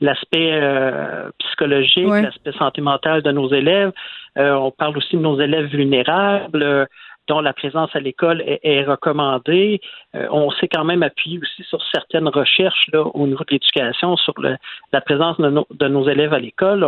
l'aspect 0.00 0.52
euh, 0.52 1.28
psychologique, 1.38 2.08
l'aspect 2.08 2.52
santé 2.52 2.80
mentale 2.80 3.22
de 3.22 3.30
nos 3.30 3.52
élèves. 3.52 3.92
on 4.36 4.70
parle 4.70 4.96
aussi 4.96 5.16
de 5.16 5.22
nos 5.22 5.38
élèves 5.38 5.66
vulnérables 5.66 6.88
dont 7.28 7.40
la 7.40 7.54
présence 7.54 7.94
à 7.94 8.00
l'école 8.00 8.42
est, 8.46 8.84
recommandée. 8.84 9.80
on 10.12 10.50
s'est 10.50 10.68
quand 10.68 10.84
même 10.84 11.02
appuyé 11.02 11.38
aussi 11.38 11.62
sur 11.62 11.80
certaines 11.92 12.28
recherches 12.28 12.86
là, 12.92 13.02
au 13.02 13.26
niveau 13.26 13.44
de 13.44 13.52
l'éducation 13.52 14.16
sur 14.16 14.34
la 14.40 15.00
présence 15.00 15.38
de, 15.38 15.64
de, 15.70 15.88
nos 15.88 16.06
élèves 16.08 16.34
à 16.34 16.38
l'école. 16.38 16.86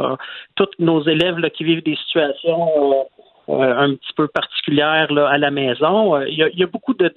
Tous 0.54 0.68
nos 0.78 1.02
élèves 1.06 1.38
là, 1.38 1.48
qui 1.48 1.64
vivent 1.64 1.82
des 1.82 1.96
situations 1.96 3.06
un 3.48 3.94
petit 3.94 4.12
peu 4.16 4.28
particulière 4.28 5.12
là, 5.12 5.28
à 5.28 5.38
la 5.38 5.50
maison. 5.50 6.16
Euh, 6.16 6.28
il 6.28 6.36
y, 6.36 6.62
a, 6.62 6.66
beaucoup 6.66 6.94
de, 6.94 7.10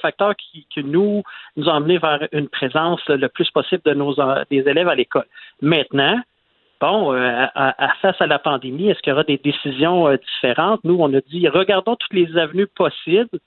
facteurs 0.00 0.34
qui, 0.36 0.66
nous 0.82 1.22
nous 1.56 1.68
ont 1.68 1.74
amenés 1.74 1.98
vers 1.98 2.26
une 2.32 2.48
présence 2.48 3.00
le 3.08 3.28
plus 3.28 3.50
possible 3.50 3.82
de 3.84 3.94
nos 3.94 4.14
des 4.50 4.68
élèves 4.68 4.88
à 4.88 4.94
l'école. 4.94 5.26
Maintenant, 5.62 6.20
bon, 6.80 7.12
euh, 7.12 7.46
à, 7.54 7.94
face 8.02 8.20
à 8.20 8.26
la 8.26 8.38
pandémie, 8.38 8.90
est-ce 8.90 9.00
qu'il 9.00 9.10
y 9.10 9.14
aura 9.14 9.24
des 9.24 9.38
décisions 9.38 10.12
différentes? 10.12 10.80
Nous, 10.84 10.96
on 10.98 11.12
a 11.14 11.20
dit 11.20 11.48
regardons 11.48 11.96
toutes 11.96 12.14
les 12.14 12.36
avenues 12.36 12.66
possibles 12.66 13.38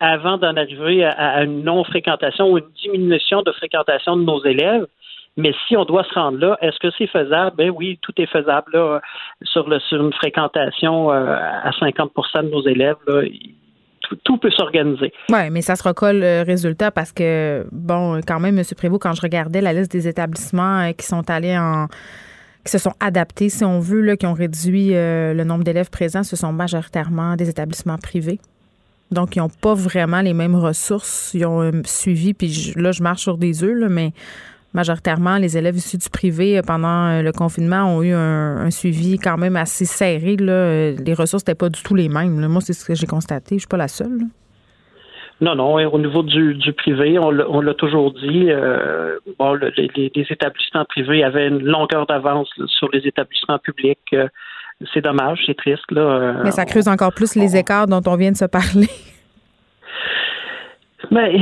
avant 0.00 0.38
d'en 0.38 0.56
arriver 0.56 1.04
à, 1.04 1.42
une 1.42 1.64
non-fréquentation 1.64 2.52
ou 2.52 2.58
une 2.58 2.70
diminution 2.82 3.42
de 3.42 3.52
fréquentation 3.52 4.16
de 4.16 4.22
nos 4.22 4.44
élèves. 4.44 4.86
Mais 5.38 5.54
si 5.68 5.76
on 5.76 5.84
doit 5.84 6.02
se 6.02 6.12
rendre 6.14 6.38
là, 6.38 6.58
est-ce 6.60 6.78
que 6.80 6.92
c'est 6.98 7.06
faisable? 7.06 7.56
Ben 7.56 7.70
oui, 7.70 7.96
tout 8.02 8.12
est 8.20 8.26
faisable 8.26 8.72
là, 8.72 9.00
sur, 9.42 9.66
sur 9.88 10.04
une 10.04 10.12
fréquentation 10.12 11.12
euh, 11.12 11.36
à 11.36 11.70
50% 11.70 12.42
de 12.42 12.50
nos 12.50 12.66
élèves. 12.66 12.96
Là, 13.06 13.22
tout, 14.24 14.36
peut 14.38 14.50
s'organiser. 14.50 15.12
Oui, 15.30 15.50
mais 15.50 15.62
ça 15.62 15.76
se 15.76 15.84
recolle 15.84 16.18
le 16.18 16.42
résultat 16.44 16.90
parce 16.90 17.12
que, 17.12 17.64
bon, 17.70 18.20
quand 18.26 18.40
même, 18.40 18.58
M. 18.58 18.64
Prévost, 18.76 19.00
quand 19.00 19.14
je 19.14 19.22
regardais 19.22 19.60
la 19.60 19.72
liste 19.72 19.92
des 19.92 20.08
établissements 20.08 20.80
euh, 20.80 20.92
qui 20.92 21.06
sont 21.06 21.30
allés 21.30 21.56
en 21.56 21.86
qui 22.64 22.72
se 22.72 22.78
sont 22.78 22.94
adaptés, 22.98 23.48
si 23.48 23.64
on 23.64 23.78
veut, 23.78 24.00
là, 24.00 24.16
qui 24.16 24.26
ont 24.26 24.34
réduit 24.34 24.90
euh, 24.92 25.32
le 25.34 25.44
nombre 25.44 25.62
d'élèves 25.62 25.88
présents, 25.88 26.24
ce 26.24 26.34
sont 26.34 26.52
majoritairement 26.52 27.36
des 27.36 27.48
établissements 27.48 27.96
privés. 27.96 28.40
Donc, 29.12 29.36
ils 29.36 29.38
n'ont 29.38 29.48
pas 29.48 29.74
vraiment 29.74 30.20
les 30.20 30.34
mêmes 30.34 30.56
ressources. 30.56 31.32
Ils 31.32 31.46
ont 31.46 31.70
suivi, 31.84 32.34
puis 32.34 32.74
là, 32.76 32.90
je 32.90 33.02
marche 33.02 33.22
sur 33.22 33.38
des 33.38 33.62
œufs, 33.62 33.74
là, 33.74 33.88
mais 33.88 34.12
majoritairement, 34.74 35.38
les 35.38 35.56
élèves 35.56 35.76
issus 35.76 35.98
du 35.98 36.10
privé 36.10 36.58
euh, 36.58 36.62
pendant 36.62 37.06
euh, 37.06 37.22
le 37.22 37.32
confinement 37.32 37.96
ont 37.96 38.02
eu 38.02 38.12
un, 38.12 38.70
suivi 38.70 39.18
quand 39.18 39.36
même 39.36 39.56
assez 39.56 39.84
serré. 39.84 40.36
Là. 40.36 40.52
Euh, 40.52 40.96
les 41.04 41.14
ressources 41.14 41.42
n'étaient 41.42 41.58
pas 41.58 41.68
du 41.68 41.82
tout 41.82 41.94
les 41.94 42.08
mêmes. 42.08 42.46
Moi, 42.46 42.60
c'est 42.60 42.72
ce 42.72 42.84
que 42.84 42.94
j'ai 42.94 43.06
constaté. 43.06 43.50
Je 43.50 43.54
ne 43.54 43.60
suis 43.60 43.68
pas 43.68 43.76
la 43.76 43.88
seule. 43.88 44.18
Non, 45.40 45.54
non. 45.54 45.74
Au 45.74 45.98
niveau 45.98 46.24
du, 46.24 46.72
privé, 46.76 47.16
on 47.18 47.30
l'a 47.30 47.74
toujours 47.74 48.12
dit. 48.12 48.48
bon, 49.38 49.54
les, 49.54 50.26
établissements 50.30 50.84
privés 50.84 51.22
avaient 51.22 51.46
une 51.46 51.62
longueur 51.62 52.06
d'avance 52.06 52.48
sur 52.66 52.88
les 52.92 53.06
établissements 53.06 53.60
publics. 53.60 54.16
c'est 54.92 55.00
dommage, 55.00 55.38
c'est 55.46 55.56
triste. 55.56 55.88
Là. 55.92 56.40
Mais 56.42 56.50
ça 56.50 56.64
creuse 56.64 56.88
encore 56.88 57.12
plus 57.12 57.36
les 57.36 57.56
écarts 57.56 57.86
dont 57.86 58.02
on 58.04 58.16
vient 58.16 58.32
de 58.32 58.36
se 58.36 58.46
parler. 58.46 58.88
Mais 61.12 61.38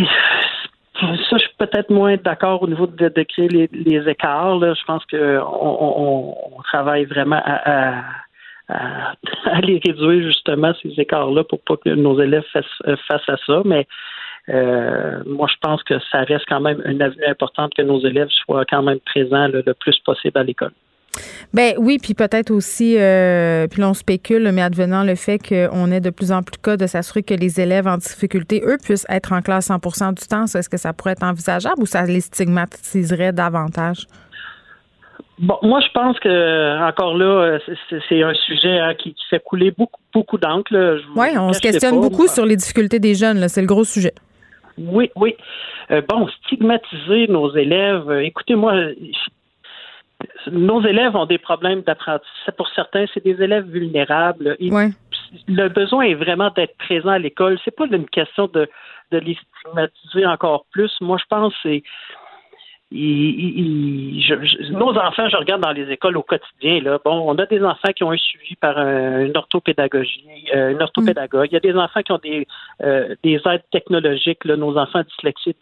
ça, 1.01 1.37
je 1.37 1.39
suis 1.39 1.55
peut-être 1.59 1.91
moins 1.91 2.17
d'accord 2.17 2.63
au 2.63 2.69
niveau 2.69 2.87
de, 2.87 3.23
créer 3.23 3.49
les, 3.49 4.09
écarts. 4.09 4.61
Je 4.61 4.85
pense 4.85 5.05
qu'on 5.07 5.17
on, 5.19 6.63
travaille 6.63 7.05
vraiment 7.05 7.41
à, 7.45 8.03
les 9.63 9.81
réduire 9.85 10.27
justement 10.27 10.73
ces 10.83 10.93
écarts-là 10.99 11.45
pour 11.45 11.61
pas 11.61 11.77
que 11.77 11.91
nos 11.91 12.21
élèves 12.21 12.45
fassent, 12.53 12.65
euh, 12.87 12.97
face 13.09 13.29
à 13.29 13.37
ça. 13.47 13.63
Mais 13.65 13.87
euh, 14.49 15.23
moi, 15.27 15.49
je 15.51 15.57
pense 15.61 15.83
que 15.83 15.99
ça 16.11 16.23
reste 16.23 16.45
quand 16.49 16.61
même 16.61 16.83
une 16.85 17.03
avenue 17.03 17.27
importante 17.27 17.75
que 17.75 17.83
nos 17.83 18.01
élèves 18.01 18.31
soient 18.31 18.65
quand 18.65 18.83
même 18.83 19.01
présents 19.01 19.49
le 19.49 19.63
plus 19.75 19.99
possible 20.01 20.39
à 20.39 20.43
l'école. 20.43 20.73
Ben 21.55 21.75
oui, 21.79 21.99
puis 22.01 22.15
peut-être 22.15 22.51
aussi, 22.51 22.97
euh, 22.99 23.67
puis 23.69 23.83
l'on 23.83 23.95
spécule, 23.95 24.51
mais 24.53 24.63
advenant 24.63 25.05
le 25.05 25.15
fait 25.15 25.39
qu'on 25.39 25.91
ait 25.91 26.01
de 26.01 26.11
plus 26.11 26.33
en 26.33 26.43
plus 26.43 26.53
de 26.53 26.63
cas 26.63 26.77
de 26.77 26.87
s'assurer 26.87 27.23
que 27.23 27.35
les 27.35 27.61
élèves 27.61 27.87
en 27.87 27.99
difficulté, 27.99 28.63
eux, 28.65 28.79
puissent 28.83 29.07
être 29.09 29.33
en 29.33 29.43
classe 29.43 29.69
100% 29.71 30.15
du 30.15 30.27
temps, 30.27 30.45
est-ce 30.45 30.69
que 30.69 30.77
ça 30.77 30.93
pourrait 30.93 31.13
être 31.13 31.23
envisageable 31.23 31.83
ou 31.83 31.87
ça 31.87 32.03
les 32.05 32.21
stigmatiserait 32.21 33.33
davantage? 33.33 34.07
Bon, 35.39 35.59
moi, 35.63 35.81
je 35.81 35.89
pense 35.93 36.19
que 36.19 36.89
encore 36.89 37.15
là, 37.15 37.59
c'est 38.09 38.23
un 38.23 38.33
sujet 38.35 38.79
hein, 38.79 38.95
qui, 38.95 39.15
fait 39.29 39.43
couler 39.43 39.71
beaucoup, 39.71 40.01
beaucoup 40.15 40.39
d'encre. 40.39 40.73
Oui, 41.15 41.29
on 41.37 41.53
se 41.53 41.61
questionne 41.61 42.01
beaucoup 42.01 42.27
sur 42.27 42.47
les 42.47 42.57
difficultés 42.57 42.99
des 42.99 43.15
jeunes. 43.15 43.47
C'est 43.49 43.61
le 43.61 43.67
gros 43.67 43.85
sujet. 43.85 44.15
Oui, 44.79 45.11
oui. 45.17 45.37
Euh, 45.91 46.03
bon, 46.09 46.27
stigmatiser 46.45 47.29
nos 47.29 47.55
élèves. 47.55 48.11
Euh, 48.11 48.25
écoutez, 48.25 48.55
moi, 48.55 48.75
nos 50.51 50.83
élèves 50.85 51.17
ont 51.17 51.27
des 51.27 51.39
problèmes 51.39 51.83
d'apprentissage. 51.83 52.55
Pour 52.57 52.69
certains, 52.71 53.07
c'est 53.13 53.25
des 53.25 53.43
élèves 53.43 53.67
vulnérables. 53.67 54.57
Le 55.49 55.69
besoin 55.69 56.05
est 56.05 56.15
vraiment 56.15 56.51
d'être 56.51 56.77
présent 56.79 57.11
à 57.11 57.19
l'école. 57.19 57.59
C'est 57.65 57.75
pas 57.75 57.87
une 57.87 58.09
question 58.09 58.47
de, 58.47 58.69
de 59.11 59.19
les 59.19 59.37
stigmatiser 59.37 60.27
encore 60.27 60.67
plus. 60.71 60.93
Moi, 61.01 61.19
je 61.19 61.25
pense 61.29 61.53
que 61.55 61.59
c'est 61.63 61.83
nos 62.93 64.91
enfants, 64.97 65.29
je 65.29 65.37
regarde 65.37 65.61
dans 65.61 65.73
les 65.73 65.91
écoles 65.91 66.17
au 66.17 66.23
quotidien, 66.23 66.81
là, 66.83 67.01
bon, 67.05 67.29
on 67.29 67.37
a 67.37 67.47
des 67.47 67.61
enfants 67.63 67.93
qui 67.95 68.05
ont 68.05 68.13
un 68.13 68.17
suivi 68.17 68.55
par 68.55 68.79
une 68.79 69.37
orthopédagogie, 69.37 70.25
euh, 70.55 70.71
une 70.71 70.81
orthopédagogue. 70.81 71.49
Il 71.51 71.55
y 71.55 71.57
a 71.57 71.61
des 71.61 71.75
enfants 71.75 72.03
qui 72.03 72.13
ont 72.13 72.21
des, 72.23 72.47
euh, 72.85 73.17
des 73.25 73.41
aides 73.45 73.65
technologiques, 73.73 74.45
là, 74.45 74.57
nos 74.57 74.77
enfants 74.79 75.03
dyslexiques, 75.03 75.57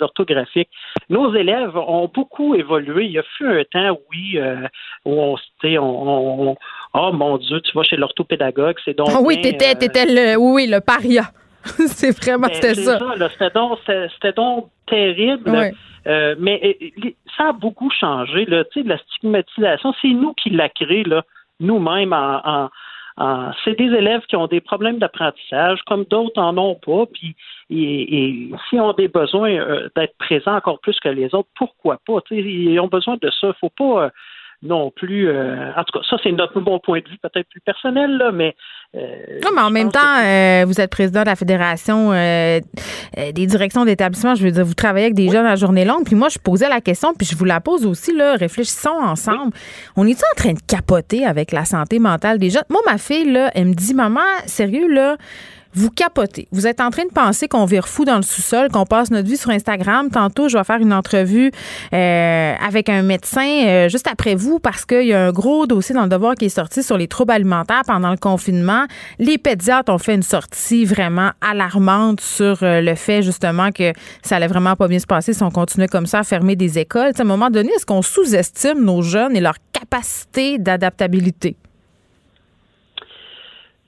orthographiques. 0.00 0.70
Nos 1.10 1.32
élèves 1.36 1.76
ont 1.76 2.10
beaucoup 2.12 2.56
évolué. 2.56 3.04
Il 3.04 3.12
y 3.12 3.18
a 3.18 3.24
eu 3.40 3.60
un 3.60 3.64
temps, 3.64 3.98
oui, 4.10 4.38
euh, 4.38 4.66
où 5.04 5.12
on, 5.12 5.36
on, 5.64 6.48
on, 6.48 6.56
oh 6.94 7.12
mon 7.12 7.38
Dieu, 7.38 7.60
tu 7.60 7.70
vas 7.76 7.84
chez 7.84 7.96
l'orthopédagogue, 7.96 8.78
c'est 8.84 8.96
donc. 8.96 9.10
Ah 9.12 9.20
oui, 9.22 9.40
t'étais, 9.40 9.76
t'étais 9.76 10.06
le, 10.06 10.36
oui, 10.36 10.66
le 10.66 10.80
paria. 10.80 11.30
c'est 11.86 12.16
vraiment, 12.22 12.48
c'était 12.52 12.74
ça. 12.74 12.98
c'était 13.32 13.50
donc, 13.50 13.78
c'était 13.86 14.32
donc 14.32 14.68
terrible. 14.86 15.72
Euh, 16.06 16.34
mais 16.38 16.60
euh, 16.82 17.10
ça 17.36 17.48
a 17.48 17.52
beaucoup 17.52 17.90
changé. 17.90 18.44
Là, 18.44 18.64
la 18.84 18.98
stigmatisation, 18.98 19.94
c'est 20.02 20.08
nous 20.08 20.34
qui 20.34 20.50
l'a 20.50 20.68
créé 20.68 21.04
nous-mêmes 21.60 22.12
en, 22.12 22.68
c'est 23.64 23.78
des 23.78 23.84
élèves 23.84 24.22
qui 24.28 24.36
ont 24.36 24.48
des 24.48 24.60
problèmes 24.60 24.98
d'apprentissage, 24.98 25.80
comme 25.86 26.04
d'autres 26.04 26.40
en 26.40 26.58
ont 26.58 26.74
pas, 26.74 27.06
puis 27.06 27.36
et, 27.70 28.50
s'ils 28.68 28.80
ont 28.80 28.92
des 28.92 29.08
besoins 29.08 29.52
euh, 29.52 29.88
d'être 29.96 30.16
présents 30.18 30.56
encore 30.56 30.80
plus 30.80 30.98
que 31.00 31.08
les 31.08 31.34
autres, 31.34 31.48
pourquoi 31.54 31.98
pas? 32.06 32.18
ils 32.32 32.78
ont 32.80 32.88
besoin 32.88 33.16
de 33.22 33.30
ça. 33.30 33.48
Il 33.48 33.54
faut 33.60 33.70
pas 33.70 34.10
non 34.64 34.90
plus. 34.90 35.28
Euh, 35.28 35.70
en 35.76 35.84
tout 35.84 35.98
cas, 35.98 36.04
ça, 36.08 36.16
c'est 36.22 36.32
notre 36.32 36.60
bon 36.60 36.78
point 36.80 37.00
de 37.00 37.08
vue, 37.08 37.18
peut-être 37.18 37.48
plus 37.48 37.60
personnel, 37.60 38.16
là, 38.16 38.32
mais. 38.32 38.56
Euh, 38.96 39.40
non, 39.44 39.50
mais 39.54 39.60
en 39.60 39.70
même 39.70 39.90
temps, 39.90 40.00
euh, 40.24 40.64
vous 40.66 40.80
êtes 40.80 40.90
président 40.90 41.22
de 41.22 41.26
la 41.26 41.36
Fédération 41.36 42.12
des 42.12 43.46
directions 43.46 43.84
d'établissement. 43.84 44.34
Je 44.34 44.44
veux 44.44 44.50
dire, 44.50 44.64
vous 44.64 44.74
travaillez 44.74 45.06
avec 45.06 45.14
des 45.14 45.28
jeunes 45.28 45.46
à 45.46 45.56
journée 45.56 45.84
longue. 45.84 46.04
Puis 46.04 46.16
moi, 46.16 46.28
je 46.28 46.38
posais 46.38 46.68
la 46.68 46.80
question, 46.80 47.12
puis 47.14 47.26
je 47.26 47.36
vous 47.36 47.44
la 47.44 47.60
pose 47.60 47.86
aussi, 47.86 48.14
là. 48.16 48.36
Réfléchissons 48.36 48.98
ensemble. 49.00 49.52
On 49.96 50.06
est 50.06 50.18
en 50.18 50.36
train 50.36 50.52
de 50.52 50.60
capoter 50.66 51.26
avec 51.26 51.52
la 51.52 51.64
santé 51.64 51.98
mentale 51.98 52.38
des 52.38 52.50
jeunes? 52.50 52.64
Moi, 52.70 52.80
ma 52.86 52.98
fille, 52.98 53.30
là, 53.30 53.50
elle 53.54 53.66
me 53.66 53.74
dit, 53.74 53.94
maman, 53.94 54.20
sérieux, 54.46 54.88
là, 54.88 55.16
vous 55.74 55.90
capotez. 55.90 56.48
Vous 56.52 56.66
êtes 56.66 56.80
en 56.80 56.90
train 56.90 57.04
de 57.04 57.12
penser 57.12 57.48
qu'on 57.48 57.64
vire 57.64 57.88
fou 57.88 58.04
dans 58.04 58.16
le 58.16 58.22
sous-sol, 58.22 58.68
qu'on 58.70 58.86
passe 58.86 59.10
notre 59.10 59.28
vie 59.28 59.36
sur 59.36 59.50
Instagram. 59.50 60.10
Tantôt, 60.10 60.48
je 60.48 60.56
vais 60.56 60.64
faire 60.64 60.80
une 60.80 60.92
entrevue 60.92 61.50
euh, 61.92 62.54
avec 62.64 62.88
un 62.88 63.02
médecin 63.02 63.66
euh, 63.66 63.88
juste 63.88 64.06
après 64.06 64.34
vous 64.34 64.58
parce 64.58 64.84
qu'il 64.84 65.06
y 65.06 65.12
a 65.12 65.26
un 65.26 65.32
gros 65.32 65.66
dossier 65.66 65.94
dans 65.94 66.04
le 66.04 66.08
devoir 66.08 66.34
qui 66.34 66.46
est 66.46 66.48
sorti 66.50 66.82
sur 66.82 66.96
les 66.96 67.08
troubles 67.08 67.32
alimentaires 67.32 67.82
pendant 67.86 68.10
le 68.10 68.16
confinement. 68.16 68.84
Les 69.18 69.38
pédiatres 69.38 69.92
ont 69.92 69.98
fait 69.98 70.14
une 70.14 70.22
sortie 70.22 70.84
vraiment 70.84 71.30
alarmante 71.40 72.20
sur 72.20 72.62
euh, 72.62 72.80
le 72.80 72.94
fait 72.94 73.22
justement 73.22 73.72
que 73.72 73.92
ça 74.22 74.36
allait 74.36 74.46
vraiment 74.46 74.76
pas 74.76 74.88
bien 74.88 74.98
se 74.98 75.06
passer 75.06 75.32
si 75.32 75.42
on 75.42 75.50
continuait 75.50 75.88
comme 75.88 76.06
ça 76.06 76.20
à 76.20 76.24
fermer 76.24 76.56
des 76.56 76.78
écoles. 76.78 77.12
à 77.18 77.20
un 77.20 77.24
moment 77.24 77.50
donné, 77.50 77.70
est-ce 77.74 77.86
qu'on 77.86 78.02
sous-estime 78.02 78.84
nos 78.84 79.02
jeunes 79.02 79.36
et 79.36 79.40
leur 79.40 79.54
capacité 79.72 80.58
d'adaptabilité? 80.58 81.56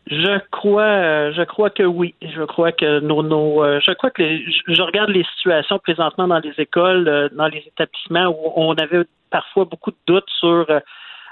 Je 0.09 0.39
crois, 0.53 0.83
euh, 0.83 1.33
je 1.37 1.43
crois 1.43 1.71
que 1.71 1.83
oui. 1.83 2.15
Je 2.23 2.45
crois 2.45 2.71
que 2.71 3.01
nos, 3.01 3.25
nos 3.25 3.65
euh, 3.65 3.81
je 3.85 3.93
crois 3.93 4.11
que 4.11 4.23
je 4.23 4.83
regarde 4.83 5.11
les 5.11 5.25
situations 5.37 5.81
présentement 5.81 6.29
dans 6.29 6.39
les 6.39 6.55
écoles, 6.59 7.09
euh, 7.09 7.29
dans 7.33 7.49
les 7.49 7.65
établissements 7.67 8.29
où 8.29 8.53
on 8.55 8.75
avait 8.75 9.03
parfois 9.31 9.65
beaucoup 9.65 9.91
de 9.91 9.97
doutes 10.07 10.31
sur 10.39 10.67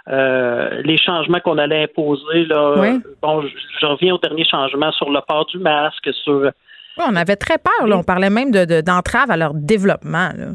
les 0.06 0.98
changements 0.98 1.40
qu'on 1.40 1.56
allait 1.56 1.84
imposer. 1.84 2.44
Là. 2.46 2.98
Bon, 3.22 3.42
je, 3.42 3.86
reviens 3.86 4.14
au 4.14 4.18
dernier 4.18 4.44
changement 4.44 4.92
sur 4.92 5.08
le 5.08 5.20
port 5.26 5.46
du 5.46 5.58
masque, 5.58 6.10
sur. 6.24 6.50
Oui, 6.98 7.04
on 7.08 7.16
avait 7.16 7.36
très 7.36 7.58
peur. 7.58 7.86
Là. 7.86 7.96
On 7.96 8.02
parlait 8.02 8.28
même 8.28 8.50
de, 8.50 8.80
d'entrave 8.80 9.30
à 9.30 9.36
leur 9.36 9.54
développement. 9.54 10.30
Là. 10.36 10.46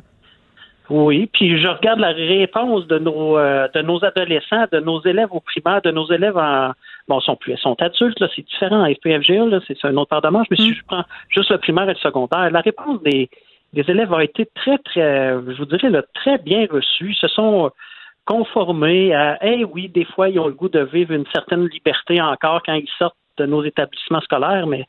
Oui, 0.90 1.30
puis 1.32 1.60
je 1.60 1.68
regarde 1.68 2.00
la 2.00 2.10
réponse 2.10 2.86
de 2.88 3.00
nos 3.00 3.38
de 3.38 3.82
nos 3.82 4.04
adolescents, 4.04 4.66
de 4.72 4.82
nos 4.82 5.02
élèves 5.04 5.30
au 5.32 5.40
primaire, 5.40 5.82
de 5.82 5.92
nos 5.92 6.12
élèves 6.12 6.38
en 6.38 6.74
bon, 7.10 7.20
sont 7.20 7.36
plus, 7.36 7.58
sont 7.58 7.76
adultes, 7.82 8.20
là, 8.20 8.30
c'est 8.34 8.46
différent. 8.46 8.86
FPFGA, 8.86 9.46
là, 9.46 9.60
c'est 9.68 9.84
un 9.84 9.98
autre 9.98 10.10
part 10.10 10.22
de 10.22 10.30
manche, 10.30 10.48
mais 10.52 10.58
si 10.58 10.72
mm. 10.72 10.76
je 10.76 10.84
prends 10.88 11.04
juste 11.30 11.50
le 11.50 11.58
primaire 11.58 11.90
et 11.90 11.94
le 11.94 12.00
secondaire, 12.00 12.50
la 12.52 12.62
réponse 12.62 13.02
des, 13.02 13.30
élèves 13.74 14.14
a 14.14 14.24
été 14.24 14.46
très, 14.56 14.78
très, 14.78 15.32
je 15.32 15.58
vous 15.58 15.66
dirais, 15.66 15.90
là, 15.90 16.04
très 16.14 16.38
bien 16.38 16.68
reçue. 16.72 17.12
Ils 17.12 17.16
se 17.16 17.28
sont 17.28 17.72
conformés 18.26 19.14
à, 19.14 19.40
eh 19.44 19.66
oui, 19.66 19.90
des 19.90 20.06
fois, 20.06 20.30
ils 20.30 20.40
ont 20.40 20.48
le 20.48 20.54
goût 20.54 20.70
de 20.70 20.82
vivre 20.82 21.12
une 21.12 21.26
certaine 21.34 21.68
liberté 21.68 22.22
encore 22.22 22.62
quand 22.64 22.76
ils 22.76 22.90
sortent 23.00 23.16
de 23.38 23.46
nos 23.46 23.64
établissements 23.64 24.22
scolaires, 24.22 24.68
mais 24.68 24.86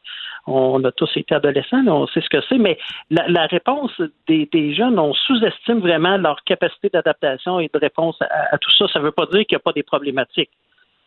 on 0.46 0.82
a 0.84 0.92
tous 0.92 1.10
été 1.16 1.34
adolescents, 1.34 1.86
on 1.86 2.06
sait 2.08 2.20
ce 2.20 2.28
que 2.28 2.42
c'est, 2.48 2.58
mais 2.58 2.76
la, 3.10 3.46
réponse 3.46 3.92
des, 4.26 4.74
jeunes, 4.74 4.98
on 4.98 5.14
sous-estime 5.14 5.78
vraiment 5.78 6.16
leur 6.16 6.42
capacité 6.44 6.88
d'adaptation 6.88 7.60
et 7.60 7.70
de 7.72 7.78
réponse 7.78 8.16
à, 8.20 8.54
à 8.54 8.58
tout 8.58 8.70
ça. 8.72 8.86
Ça 8.92 8.98
ne 8.98 9.04
veut 9.04 9.12
pas 9.12 9.26
dire 9.26 9.46
qu'il 9.46 9.54
n'y 9.54 9.60
a 9.60 9.64
pas 9.64 9.72
des 9.72 9.84
problématiques. 9.84 10.50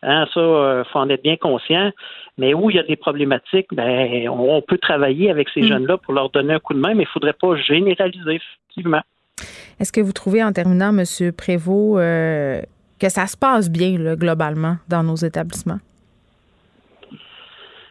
Hein, 0.04 0.26
ça, 0.34 0.40
il 0.40 0.42
euh, 0.42 0.84
faut 0.84 0.98
en 0.98 1.08
être 1.08 1.22
bien 1.22 1.36
conscient. 1.36 1.90
Mais 2.36 2.52
où 2.52 2.68
il 2.68 2.76
y 2.76 2.78
a 2.78 2.82
des 2.82 2.96
problématiques, 2.96 3.68
ben, 3.72 4.28
on, 4.28 4.60
peut 4.60 4.78
travailler 4.78 5.30
avec 5.30 5.48
ces 5.50 5.62
mm. 5.62 5.66
jeunes-là 5.66 5.98
pour 5.98 6.14
leur 6.14 6.30
donner 6.30 6.54
un 6.54 6.58
coup 6.58 6.74
de 6.74 6.80
main, 6.80 6.94
mais 6.94 7.04
il 7.04 7.06
ne 7.06 7.12
faudrait 7.12 7.32
pas 7.32 7.56
généraliser, 7.56 8.40
effectivement. 8.40 9.02
Est-ce 9.80 9.92
que 9.92 10.00
vous 10.00 10.12
trouvez, 10.12 10.42
en 10.42 10.52
terminant, 10.52 10.96
M. 10.96 11.32
Prévost, 11.32 11.98
euh, 11.98 12.60
que 13.00 13.08
ça 13.08 13.26
se 13.26 13.36
passe 13.36 13.70
bien, 13.70 14.14
globalement, 14.14 14.76
dans 14.88 15.02
nos 15.02 15.16
établissements? 15.16 15.78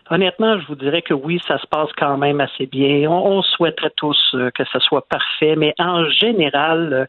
Honnêtement, 0.10 0.60
je 0.60 0.68
vous 0.68 0.76
dirais 0.76 1.02
que 1.02 1.14
oui, 1.14 1.42
ça 1.48 1.58
se 1.58 1.66
passe 1.68 1.90
quand 1.98 2.18
même 2.18 2.42
assez 2.42 2.66
bien. 2.66 3.10
On, 3.10 3.42
souhaiterait 3.42 3.94
tous 3.96 4.20
euh, 4.36 4.52
que 4.52 4.64
ça 4.66 4.80
soit 4.82 5.08
parfait, 5.08 5.56
mais 5.56 5.74
en 5.80 6.08
général, 6.10 7.08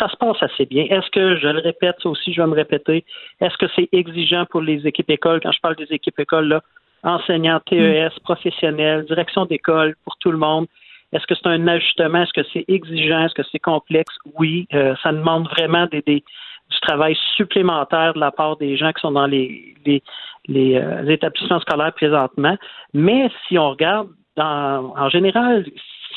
ça 0.00 0.08
se 0.08 0.16
passe 0.16 0.42
assez 0.42 0.66
bien. 0.66 0.84
Est-ce 0.84 1.10
que, 1.10 1.36
je 1.36 1.46
le 1.46 1.60
répète, 1.60 1.96
ça 2.02 2.08
aussi, 2.08 2.32
je 2.32 2.40
vais 2.40 2.48
me 2.48 2.54
répéter, 2.54 3.04
est-ce 3.40 3.56
que 3.58 3.66
c'est 3.76 3.88
exigeant 3.92 4.46
pour 4.46 4.62
les 4.62 4.86
équipes 4.86 5.10
écoles? 5.10 5.40
Quand 5.42 5.52
je 5.52 5.60
parle 5.60 5.76
des 5.76 5.92
équipes 5.92 6.18
écoles, 6.18 6.48
là, 6.48 6.62
enseignants, 7.02 7.60
TES, 7.66 8.08
mm. 8.08 8.20
professionnels, 8.24 9.04
direction 9.04 9.44
d'école, 9.46 9.94
pour 10.04 10.16
tout 10.18 10.32
le 10.32 10.38
monde. 10.38 10.66
Est-ce 11.12 11.26
que 11.26 11.34
c'est 11.34 11.48
un 11.48 11.66
ajustement? 11.66 12.22
Est-ce 12.22 12.32
que 12.32 12.46
c'est 12.52 12.64
exigeant? 12.68 13.24
Est-ce 13.24 13.34
que 13.34 13.42
c'est 13.50 13.58
complexe? 13.58 14.14
Oui, 14.38 14.66
euh, 14.74 14.94
ça 15.02 15.12
demande 15.12 15.48
vraiment 15.48 15.86
des, 15.86 16.02
des, 16.02 16.22
du 16.70 16.80
travail 16.82 17.16
supplémentaire 17.36 18.14
de 18.14 18.20
la 18.20 18.30
part 18.30 18.56
des 18.56 18.76
gens 18.76 18.92
qui 18.92 19.00
sont 19.00 19.12
dans 19.12 19.26
les, 19.26 19.74
les, 19.84 20.02
les, 20.46 20.76
euh, 20.76 21.06
établissements 21.08 21.60
scolaires 21.60 21.92
présentement. 21.92 22.56
Mais 22.94 23.28
si 23.48 23.58
on 23.58 23.70
regarde, 23.70 24.08
dans, 24.36 24.94
en 24.96 25.08
général, 25.08 25.66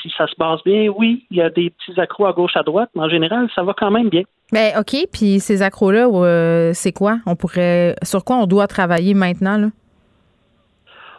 si 0.03 0.13
ça 0.17 0.27
se 0.27 0.35
passe 0.35 0.61
bien, 0.63 0.89
oui, 0.89 1.25
il 1.31 1.37
y 1.37 1.41
a 1.41 1.49
des 1.49 1.71
petits 1.71 1.99
accros 1.99 2.25
à 2.25 2.33
gauche, 2.33 2.55
à 2.55 2.63
droite, 2.63 2.89
mais 2.93 3.03
en 3.03 3.09
général, 3.09 3.47
ça 3.55 3.63
va 3.63 3.73
quand 3.73 3.89
même 3.89 4.09
bien. 4.09 4.23
Mais 4.51 4.73
ben, 4.73 4.81
OK, 4.81 5.07
puis 5.11 5.39
ces 5.39 5.61
accros-là, 5.61 6.07
euh, 6.07 6.71
c'est 6.73 6.91
quoi? 6.91 7.17
On 7.25 7.35
pourrait 7.35 7.95
sur 8.03 8.23
quoi 8.23 8.35
on 8.35 8.45
doit 8.45 8.67
travailler 8.67 9.13
maintenant? 9.13 9.57
Là? 9.57 9.67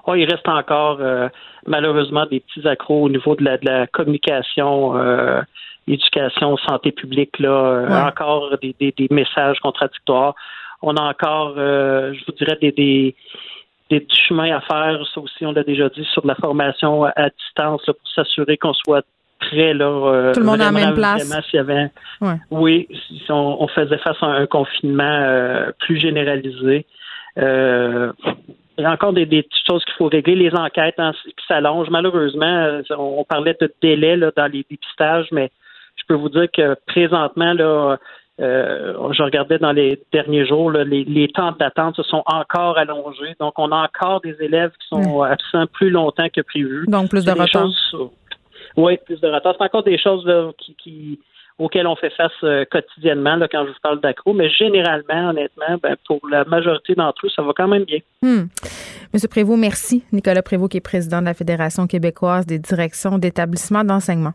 Oh, 0.07 0.14
il 0.14 0.30
reste 0.30 0.47
encore 0.47 0.99
euh, 1.01 1.28
malheureusement 1.66 2.26
des 2.26 2.41
petits 2.41 2.68
accros 2.68 3.05
au 3.05 3.09
niveau 3.09 3.35
de 3.35 3.45
la, 3.62 3.87
communication, 3.87 4.97
euh, 4.99 5.41
éducation, 5.89 6.59
santé 6.59 6.93
publique, 6.93 7.39
là, 7.39 8.07
encore 8.07 8.51
des, 8.61 8.95
messages 9.11 9.59
contradictoires. 9.61 10.35
On 10.82 10.97
a 10.97 11.03
encore, 11.03 11.55
je 11.57 12.24
vous 12.26 12.32
dirais, 12.32 12.59
des, 12.61 12.72
des, 12.72 13.16
des 13.91 14.07
chemins 14.11 14.57
à 14.57 14.61
faire, 14.61 14.99
ça 15.12 15.20
aussi 15.20 15.45
on 15.45 15.53
l'a 15.53 15.62
déjà 15.62 15.89
dit, 15.89 16.05
sur 16.12 16.26
la 16.26 16.35
formation 16.35 17.05
à, 17.05 17.28
distance 17.30 17.85
pour 17.85 18.11
s'assurer 18.14 18.57
qu'on 18.57 18.72
soit 18.72 19.05
prêt 19.41 19.74
là. 19.74 20.32
Tout 20.32 20.41
le 20.41 20.47
monde 20.47 20.61
à 20.61 20.66
la 20.66 20.72
même 20.72 20.95
place. 20.95 21.28
y 21.53 21.59
avait, 21.59 21.91
Oui, 22.51 22.89
si 23.09 23.24
on, 23.30 23.66
faisait 23.68 23.99
face 23.99 24.16
à 24.22 24.26
un 24.26 24.47
confinement 24.47 25.70
plus 25.80 25.99
généralisé. 25.99 26.87
Euh, 27.39 28.12
il 28.76 28.82
y 28.82 28.85
a 28.85 28.91
encore 28.91 29.12
des, 29.12 29.26
petites 29.26 29.66
choses 29.66 29.85
qu'il 29.85 29.95
faut 29.95 30.09
régler, 30.09 30.35
les 30.35 30.55
enquêtes 30.55 30.99
hein, 30.99 31.12
qui 31.24 31.47
s'allongent. 31.47 31.91
Malheureusement, 31.91 32.47
euh, 32.47 32.82
on, 32.99 33.24
parlait 33.24 33.57
de 33.61 33.72
délai 33.80 34.16
là, 34.16 34.32
dans 34.37 34.51
les 34.51 34.66
dépistages, 34.68 35.28
mais 35.30 35.51
je 35.97 36.03
peux 36.09 36.14
vous 36.14 36.28
dire 36.28 36.49
que 36.53 36.76
présentement, 36.87 37.53
là, 37.53 37.99
euh, 38.41 39.12
je 39.12 39.22
regardais 39.22 39.59
dans 39.59 39.72
les 39.72 40.03
derniers 40.12 40.47
jours, 40.47 40.70
les, 40.70 41.28
temps 41.28 41.53
d'attente 41.53 41.97
se 41.97 42.03
sont 42.03 42.22
encore 42.26 42.78
allongés. 42.78 43.35
Donc, 43.39 43.55
on 43.59 43.70
a 43.70 43.85
encore 43.85 44.20
des 44.20 44.37
élèves 44.41 44.72
qui 44.80 44.89
sont 44.89 45.22
absents 45.22 45.66
plus 45.66 45.91
longtemps 45.91 46.28
que 46.35 46.41
prévu. 46.41 46.85
Donc, 46.89 47.11
plus 47.11 47.24
de 47.24 47.30
retard. 47.30 47.68
oui, 48.76 48.99
plus 49.05 49.20
de 49.20 49.28
retard. 49.28 49.55
C'est 49.57 49.64
encore 49.64 49.85
des 49.85 49.99
choses 49.99 50.28
qui, 50.59 50.74
qui 50.74 51.20
auxquels 51.59 51.87
on 51.87 51.97
fait 51.97 52.11
face 52.11 52.32
euh, 52.43 52.64
quotidiennement 52.70 53.37
là, 53.37 53.49
quand 53.49 53.64
je 53.64 53.70
vous 53.70 53.78
parle 53.82 54.01
d'accro, 54.01 54.32
mais 54.32 54.51
généralement, 54.51 55.30
honnêtement, 55.30 55.78
ben, 55.82 55.97
pour 56.07 56.20
la 56.28 56.45
majorité 56.45 56.95
d'entre 56.95 57.26
eux, 57.26 57.30
ça 57.35 57.43
va 57.43 57.53
quand 57.57 57.68
même 57.68 57.85
bien. 57.85 57.99
Hmm. 58.22 58.47
Monsieur 59.12 59.28
Prévost, 59.28 59.59
merci. 59.59 60.05
Nicolas 60.12 60.43
Prévost, 60.43 60.72
qui 60.72 60.78
est 60.78 60.80
président 60.80 61.20
de 61.20 61.26
la 61.26 61.35
Fédération 61.35 61.87
québécoise 61.87 62.47
des 62.47 62.59
directions 62.59 63.18
d'établissements 63.18 63.85
d'enseignement. 63.85 64.32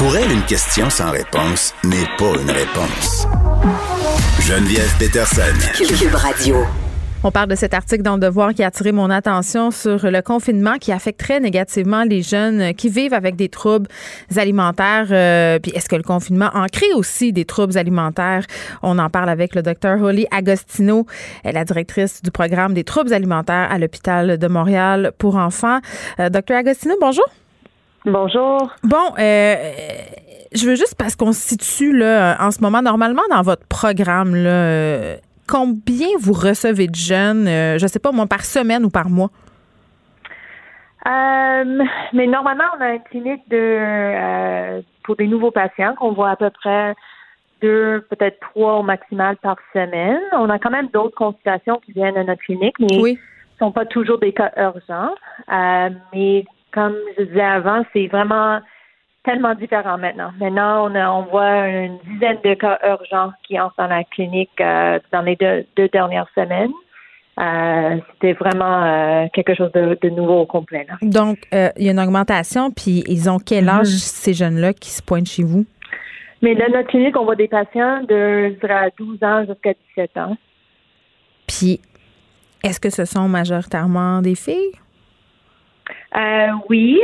Pour 0.00 0.16
elle, 0.16 0.32
une 0.32 0.46
question 0.46 0.88
sans 0.88 1.10
réponse 1.10 1.74
n'est 1.84 2.06
pas 2.16 2.32
une 2.40 2.50
réponse. 2.50 3.26
Geneviève 4.40 4.96
Peterson. 4.98 5.42
Cube 5.76 6.14
Radio. 6.14 6.56
On 7.22 7.30
parle 7.30 7.48
de 7.50 7.54
cet 7.54 7.74
article 7.74 8.02
dans 8.02 8.14
le 8.14 8.20
Devoir 8.20 8.54
qui 8.54 8.62
a 8.62 8.68
attiré 8.68 8.92
mon 8.92 9.10
attention 9.10 9.70
sur 9.70 10.10
le 10.10 10.22
confinement 10.22 10.78
qui 10.78 10.90
affecte 10.90 11.20
très 11.20 11.38
négativement 11.38 12.04
les 12.04 12.22
jeunes 12.22 12.72
qui 12.72 12.88
vivent 12.88 13.12
avec 13.12 13.36
des 13.36 13.50
troubles 13.50 13.88
alimentaires. 14.38 15.08
Euh, 15.10 15.58
puis 15.58 15.70
est-ce 15.72 15.90
que 15.90 15.96
le 15.96 16.02
confinement 16.02 16.48
en 16.54 16.64
crée 16.64 16.94
aussi 16.94 17.34
des 17.34 17.44
troubles 17.44 17.76
alimentaires? 17.76 18.46
On 18.82 18.98
en 18.98 19.10
parle 19.10 19.28
avec 19.28 19.54
le 19.54 19.60
docteur 19.60 20.00
Holly 20.00 20.26
Agostino, 20.30 21.04
la 21.44 21.66
directrice 21.66 22.22
du 22.22 22.30
programme 22.30 22.72
des 22.72 22.84
troubles 22.84 23.12
alimentaires 23.12 23.68
à 23.70 23.76
l'hôpital 23.76 24.38
de 24.38 24.48
Montréal 24.48 25.12
pour 25.18 25.36
enfants. 25.36 25.80
Euh, 26.20 26.30
docteur 26.30 26.56
Agostino, 26.56 26.94
bonjour. 27.02 27.26
Bonjour. 28.04 28.70
Bon, 28.82 29.14
euh, 29.18 29.54
je 30.52 30.66
veux 30.66 30.74
juste 30.74 30.94
parce 30.98 31.16
qu'on 31.16 31.32
se 31.32 31.40
situe 31.40 31.96
là 31.96 32.36
en 32.40 32.50
ce 32.50 32.60
moment 32.60 32.82
normalement 32.82 33.22
dans 33.30 33.42
votre 33.42 33.66
programme 33.66 34.34
là 34.34 35.16
combien 35.50 36.08
vous 36.18 36.32
recevez 36.32 36.86
de 36.86 36.94
jeunes, 36.94 37.48
euh, 37.48 37.78
je 37.78 37.84
ne 37.84 37.88
sais 37.88 37.98
pas 37.98 38.12
moi, 38.12 38.26
par 38.26 38.44
semaine 38.44 38.84
ou 38.84 38.90
par 38.90 39.10
mois? 39.10 39.30
Euh, 41.06 41.82
mais 42.12 42.26
normalement, 42.26 42.64
on 42.78 42.80
a 42.80 42.94
une 42.94 43.02
clinique 43.02 43.48
de 43.48 43.56
euh, 43.56 44.82
pour 45.02 45.16
des 45.16 45.26
nouveaux 45.26 45.50
patients 45.50 45.94
qu'on 45.96 46.12
voit 46.12 46.30
à 46.30 46.36
peu 46.36 46.50
près 46.50 46.94
deux, 47.62 48.06
peut-être 48.10 48.38
trois 48.40 48.78
au 48.78 48.82
maximal 48.82 49.36
par 49.38 49.56
semaine. 49.72 50.20
On 50.32 50.48
a 50.50 50.58
quand 50.58 50.70
même 50.70 50.88
d'autres 50.88 51.16
consultations 51.16 51.80
qui 51.84 51.92
viennent 51.92 52.16
à 52.16 52.24
notre 52.24 52.42
clinique, 52.42 52.76
mais 52.78 53.00
oui. 53.00 53.12
ne 53.14 53.66
sont 53.66 53.72
pas 53.72 53.86
toujours 53.86 54.18
des 54.18 54.32
cas 54.32 54.52
urgents. 54.56 55.14
mais 56.12 56.44
comme 56.72 56.94
je 57.18 57.24
disais 57.24 57.40
avant, 57.40 57.84
c'est 57.92 58.06
vraiment 58.06 58.60
tellement 59.24 59.54
différent 59.54 59.98
maintenant. 59.98 60.30
Maintenant, 60.40 60.90
on, 60.90 60.96
on 60.96 61.22
voit 61.30 61.68
une 61.68 61.98
dizaine 62.10 62.38
de 62.42 62.54
cas 62.54 62.78
urgents 62.84 63.32
qui 63.46 63.60
entrent 63.60 63.74
dans 63.78 63.86
la 63.86 64.04
clinique 64.04 64.50
euh, 64.60 64.98
dans 65.12 65.22
les 65.22 65.36
deux, 65.36 65.88
dernières 65.88 66.28
semaines. 66.34 66.72
Euh, 67.38 67.98
c'était 68.12 68.32
vraiment 68.34 68.82
euh, 68.82 69.26
quelque 69.32 69.54
chose 69.54 69.70
de, 69.72 70.08
nouveau 70.08 70.40
au 70.40 70.46
complet. 70.46 70.86
Donc, 71.02 71.38
il 71.52 71.84
y 71.84 71.88
a 71.88 71.92
une 71.92 72.00
augmentation, 72.00 72.70
puis 72.70 73.02
ils 73.06 73.30
ont 73.30 73.38
quel 73.38 73.68
âge 73.68 73.88
mm-hmm. 73.88 74.22
ces 74.22 74.34
jeunes-là 74.34 74.72
qui 74.74 74.90
se 74.90 75.02
pointent 75.02 75.28
chez 75.28 75.44
vous? 75.44 75.64
Mais 76.42 76.54
dans 76.54 76.70
notre 76.72 76.88
clinique, 76.88 77.16
on 77.18 77.24
voit 77.24 77.36
des 77.36 77.48
patients 77.48 78.02
de 78.02 78.56
12 78.98 79.22
ans 79.22 79.44
jusqu'à 79.46 79.74
17 79.96 80.16
ans. 80.16 80.36
Puis, 81.46 81.80
est-ce 82.62 82.80
que 82.80 82.90
ce 82.90 83.04
sont 83.04 83.28
majoritairement 83.28 84.22
des 84.22 84.34
filles? 84.34 84.72
Oui, 86.68 87.00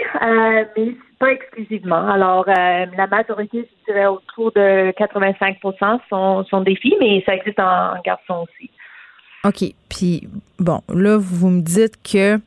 mais 0.76 0.96
pas 1.18 1.32
exclusivement. 1.32 2.08
Alors, 2.08 2.46
euh, 2.48 2.86
la 2.96 3.06
majorité, 3.06 3.68
je 3.86 3.92
dirais 3.92 4.06
autour 4.06 4.52
de 4.52 4.92
85 4.92 5.56
sont, 6.08 6.44
sont 6.44 6.60
des 6.60 6.76
filles, 6.76 6.96
mais 7.00 7.22
ça 7.24 7.34
existe 7.34 7.58
en, 7.58 7.94
garçons 8.04 8.44
aussi. 8.44 8.70
OK. 9.44 9.72
Puis, 9.88 10.28
bon, 10.58 10.80
là, 10.92 11.16
vous 11.18 11.48
me 11.48 11.62
dites 11.62 11.96
que 12.02 12.38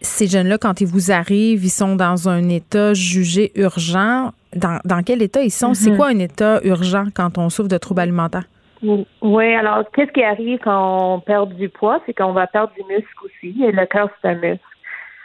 ces 0.00 0.26
jeunes-là, 0.26 0.58
quand 0.58 0.80
ils 0.80 0.86
vous 0.86 1.10
arrivent, 1.10 1.64
ils 1.64 1.70
sont 1.70 1.96
dans 1.96 2.28
un 2.28 2.48
état 2.48 2.94
jugé 2.94 3.52
urgent. 3.54 4.32
Dans, 4.54 4.78
dans 4.84 5.02
quel 5.02 5.22
état 5.22 5.42
ils 5.42 5.50
sont? 5.50 5.74
C'est 5.74 5.90
mhm. 5.90 5.96
quoi 5.96 6.08
un 6.08 6.18
état 6.18 6.60
urgent 6.64 7.04
quand 7.14 7.38
on 7.38 7.48
souffre 7.48 7.68
de 7.68 7.78
troubles 7.78 8.00
alimentaires? 8.00 8.44
Oui, 8.82 9.54
alors, 9.54 9.84
qu'est-ce 9.92 10.12
qui 10.12 10.22
arrive 10.22 10.60
quand 10.62 11.14
on 11.14 11.20
perd 11.20 11.52
du 11.54 11.68
poids? 11.68 12.00
C'est 12.06 12.14
qu'on 12.14 12.32
va 12.32 12.46
perdre 12.46 12.72
du 12.74 12.82
muscle 12.84 13.08
aussi. 13.24 13.64
Et 13.64 13.72
le 13.72 13.86
cœur, 13.86 14.08
c'est 14.22 14.28
un 14.28 14.34
muscle. 14.34 14.60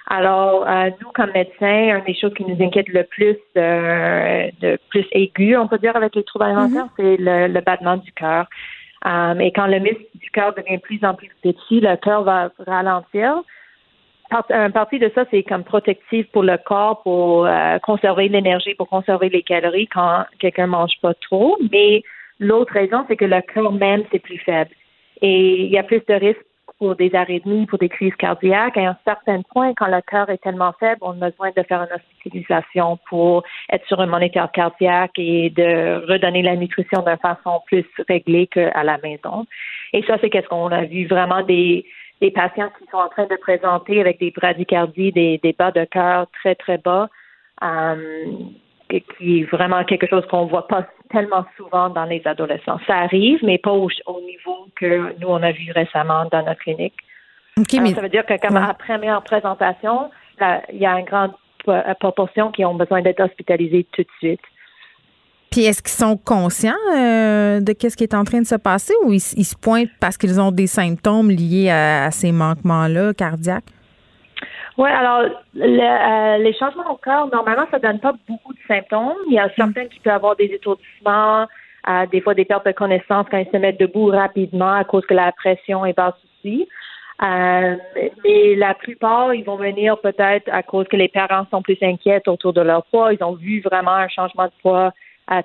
Alors, 0.08 0.68
euh, 0.68 0.90
nous, 1.02 1.10
comme 1.14 1.32
médecins, 1.32 1.98
une 1.98 2.04
des 2.06 2.14
choses 2.14 2.34
qui 2.34 2.44
nous 2.44 2.62
inquiète 2.62 2.90
le 2.90 3.04
plus, 3.04 3.38
euh, 3.58 4.50
de 4.62 4.78
plus 4.90 5.06
aigu, 5.12 5.56
on 5.56 5.68
peut 5.68 5.78
dire, 5.78 5.96
avec 5.96 6.16
les 6.16 6.24
troubles 6.24 6.46
alimentaires, 6.46 6.88
mm-hmm. 6.98 7.18
c'est 7.18 7.48
le, 7.48 7.62
battement 7.62 7.98
du 7.98 8.12
cœur. 8.12 8.48
Euh, 9.06 9.40
et 9.40 9.52
quand 9.52 9.68
le 9.68 9.80
muscle 9.80 10.04
du 10.16 10.30
cœur 10.32 10.54
devient 10.54 10.78
plus 10.80 11.00
en 11.04 11.14
plus 11.14 11.30
petit, 11.42 11.80
le 11.80 11.96
cœur 11.98 12.24
va 12.24 12.52
ralentir. 12.66 13.42
Un 14.50 14.72
partie 14.72 14.98
de 14.98 15.12
ça, 15.14 15.26
c'est 15.30 15.44
comme 15.44 15.64
protectif 15.64 16.26
pour 16.32 16.42
le 16.42 16.58
corps, 16.58 17.04
pour 17.04 17.48
conserver 17.84 18.30
l'énergie, 18.30 18.74
pour 18.74 18.90
conserver 18.90 19.30
les 19.30 19.44
calories 19.44 19.88
quand 19.88 20.24
quelqu'un 20.40 20.66
mange 20.66 20.94
pas 21.04 21.14
trop. 21.14 21.56
Mais 21.72 22.02
l'autre 22.40 22.74
raison, 22.74 23.06
c'est 23.08 23.16
que 23.16 23.26
le 23.26 23.42
cœur 23.42 23.72
même, 23.72 24.04
c'est 24.12 24.18
plus 24.18 24.40
faible. 24.40 24.72
Et 25.22 25.66
il 25.66 25.72
y 25.72 25.78
a 25.78 25.84
plus 25.84 26.02
de 26.08 26.14
risques 26.16 26.46
pour 26.84 26.98
des 26.98 27.16
arythmies, 27.16 27.66
pour 27.66 27.80
des 27.80 27.88
crises 27.88 28.16
cardiaques. 28.16 28.76
À 28.76 28.90
un 28.90 28.98
certain 29.06 29.42
point, 29.54 29.74
quand 29.74 29.88
le 29.88 30.02
cœur 30.02 30.30
est 30.30 30.44
tellement 30.44 30.74
faible, 30.82 31.00
on 31.00 31.22
a 31.22 31.30
besoin 31.30 31.52
de 31.56 31.64
faire 31.64 31.80
une 31.80 31.96
hospitalisation 31.96 33.00
pour 33.08 33.44
être 33.72 33.88
sur 33.88 34.02
un 34.02 34.06
moniteur 34.06 34.52
cardiaque 34.52 35.18
et 35.18 35.50
de 35.50 36.06
redonner 36.12 36.42
la 36.42 36.58
nutrition 36.58 37.02
d'une 37.02 37.18
façon 37.20 37.62
plus 37.68 37.86
réglée 38.10 38.48
qu'à 38.48 38.84
la 38.84 38.98
maison. 38.98 39.46
Et 39.94 40.04
ça, 40.04 40.18
c'est 40.20 40.30
qu'est-ce 40.30 40.50
qu'on 40.50 40.74
a 40.74 40.84
vu 40.84 41.08
vraiment 41.08 41.42
des, 41.42 41.86
des 42.20 42.32
patients 42.32 42.72
qui 42.78 42.86
sont 42.92 42.98
en 42.98 43.08
train 43.08 43.28
de 43.28 43.38
présenter 43.38 44.02
avec 44.02 44.20
des 44.20 44.32
bradycardies, 44.32 45.14
des, 45.14 45.40
des 45.42 45.54
bas 45.54 45.72
de 45.72 45.86
cœur 45.86 46.28
très, 46.42 46.56
très 46.56 46.80
bas. 46.80 47.08
Euh, 47.64 48.26
qui 49.02 49.40
est 49.40 49.44
vraiment 49.44 49.84
quelque 49.84 50.08
chose 50.08 50.26
qu'on 50.30 50.46
voit 50.46 50.68
pas 50.68 50.86
tellement 51.10 51.46
souvent 51.58 51.90
dans 51.90 52.06
les 52.06 52.22
adolescents. 52.26 52.80
Ça 52.88 52.98
arrive, 52.98 53.40
mais 53.44 53.58
pas 53.58 53.72
au, 53.72 53.88
niveau 54.22 54.68
que 54.76 55.20
nous, 55.20 55.28
on 55.28 55.42
a 55.42 55.52
vu 55.52 55.72
récemment 55.72 56.26
dans 56.32 56.44
notre 56.44 56.60
clinique. 56.62 56.96
Ça 57.56 58.02
veut 58.02 58.10
dire 58.10 58.26
que 58.26 58.40
comme 58.40 58.58
à 58.58 58.74
première 58.74 59.22
présentation, 59.22 60.10
il 60.72 60.80
y 60.80 60.86
a 60.86 61.00
une 61.00 61.06
grande 61.06 61.34
proportion 62.00 62.52
qui 62.52 62.66
ont 62.66 62.76
besoin 62.76 63.02
d'être 63.02 63.22
hospitalisés 63.22 63.86
tout 63.92 64.02
de 64.02 64.10
suite. 64.20 64.42
Puis 65.52 65.66
est-ce 65.66 65.84
qu'ils 65.84 65.92
sont 65.92 66.18
conscients 66.18 66.74
euh, 66.96 67.60
de 67.60 67.76
ce 67.80 67.96
qui 67.96 68.04
est 68.04 68.16
en 68.16 68.24
train 68.24 68.42
de 68.42 68.48
se 68.48 68.56
passer 68.56 68.94
ou 69.06 69.14
ils, 69.14 69.20
se 69.20 69.56
pointent 69.56 69.92
parce 70.00 70.18
qu'ils 70.18 70.42
ont 70.42 70.52
des 70.52 70.66
symptômes 70.66 71.30
liés 71.30 71.70
à 71.70 72.10
ces 72.10 72.32
manquements-là 72.32 73.14
cardiaques? 73.14 73.70
Oui, 74.78 74.90
alors 74.90 75.30
les 75.54 76.54
changements 76.58 76.92
au 76.92 76.98
corps, 76.98 77.30
normalement, 77.32 77.66
ça 77.70 77.80
donne 77.80 78.00
pas 78.00 78.14
beaucoup 78.28 78.54
de 78.54 78.60
symptômes. 78.68 79.14
Il 79.28 79.34
y 79.34 79.40
a 79.40 79.50
certains 79.56 79.86
qui 79.86 80.00
peuvent 80.00 80.14
avoir 80.14 80.36
des 80.36 80.46
étourdissements, 80.46 81.48
des 82.12 82.22
fois 82.22 82.34
des 82.34 82.46
pertes 82.46 82.66
de 82.66 82.72
connaissance 82.72 83.28
quand 83.30 83.38
ils 83.38 83.52
se 83.52 83.58
mettent 83.58 83.80
debout 83.80 84.08
rapidement 84.08 84.74
à 84.74 84.84
cause 84.84 85.06
que 85.06 85.14
la 85.14 85.32
pression 85.32 85.86
est 85.86 85.94
basse 85.94 86.16
aussi. 86.24 86.68
Euh, 87.22 87.78
mais 88.24 88.56
la 88.56 88.74
plupart, 88.74 89.34
ils 89.34 89.46
vont 89.46 89.56
venir 89.56 89.98
peut-être 90.00 90.50
à 90.52 90.64
cause 90.64 90.88
que 90.88 90.98
les 90.98 91.08
parents 91.08 91.46
sont 91.52 91.62
plus 91.62 91.78
inquiets 91.82 92.28
autour 92.28 92.54
de 92.54 92.62
leur 92.62 92.84
poids. 92.86 93.14
Ils 93.14 93.24
ont 93.24 93.34
vu 93.36 93.62
vraiment 93.62 93.92
un 93.94 94.08
changement 94.08 94.46
de 94.46 94.52
poids 94.62 94.92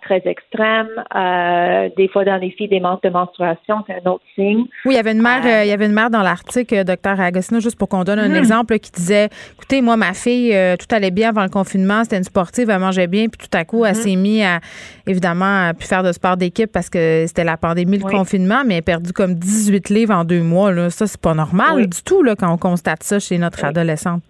très 0.02 0.22
extrême. 0.26 0.88
Euh, 1.14 1.88
des 1.96 2.08
fois, 2.08 2.24
dans 2.24 2.36
les 2.36 2.50
filles, 2.50 2.68
des 2.68 2.80
manques 2.80 3.02
de 3.02 3.08
menstruation, 3.08 3.84
c'est 3.86 3.94
un 3.94 4.10
autre 4.10 4.24
signe. 4.34 4.64
Oui, 4.84 4.94
il 4.94 4.94
y 4.94 4.98
avait 4.98 5.12
une 5.12 5.22
mère, 5.22 5.44
euh, 5.44 5.64
il 5.64 5.68
y 5.68 5.72
avait 5.72 5.86
une 5.86 5.92
mère 5.92 6.10
dans 6.10 6.22
l'article, 6.22 6.74
euh, 6.74 6.84
docteur 6.84 7.20
Agostino, 7.20 7.60
juste 7.60 7.78
pour 7.78 7.88
qu'on 7.88 8.04
donne 8.04 8.18
un 8.18 8.28
hmm. 8.28 8.36
exemple, 8.36 8.78
qui 8.78 8.90
disait, 8.90 9.28
écoutez, 9.56 9.80
moi, 9.80 9.96
ma 9.96 10.12
fille, 10.14 10.54
tout 10.78 10.94
allait 10.94 11.10
bien 11.10 11.30
avant 11.30 11.42
le 11.42 11.48
confinement, 11.48 12.02
c'était 12.02 12.18
une 12.18 12.24
sportive, 12.24 12.70
elle 12.70 12.80
mangeait 12.80 13.06
bien, 13.06 13.26
puis 13.28 13.48
tout 13.48 13.56
à 13.56 13.64
coup, 13.64 13.84
elle 13.84 13.92
hmm. 13.92 13.94
s'est 13.94 14.16
mise 14.16 14.44
à, 14.44 14.60
évidemment, 15.06 15.68
à 15.68 15.74
plus 15.74 15.86
faire 15.86 16.02
de 16.02 16.12
sport 16.12 16.36
d'équipe 16.36 16.70
parce 16.72 16.90
que 16.90 17.24
c'était 17.26 17.44
la 17.44 17.56
pandémie, 17.56 17.98
le 17.98 18.04
confinement, 18.04 18.62
mais 18.66 18.74
elle 18.74 18.80
a 18.80 18.82
perdu 18.82 19.12
comme 19.12 19.34
18 19.34 19.90
livres 19.90 20.14
en 20.14 20.24
deux 20.24 20.42
mois. 20.42 20.72
Là. 20.72 20.90
Ça, 20.90 21.06
c'est 21.06 21.20
pas 21.20 21.34
normal 21.34 21.86
du 21.86 22.02
tout 22.02 22.22
là, 22.22 22.34
quand 22.34 22.52
on 22.52 22.58
constate 22.58 23.02
ça 23.02 23.18
chez 23.18 23.38
notre 23.38 23.64
adolescente. 23.64 24.22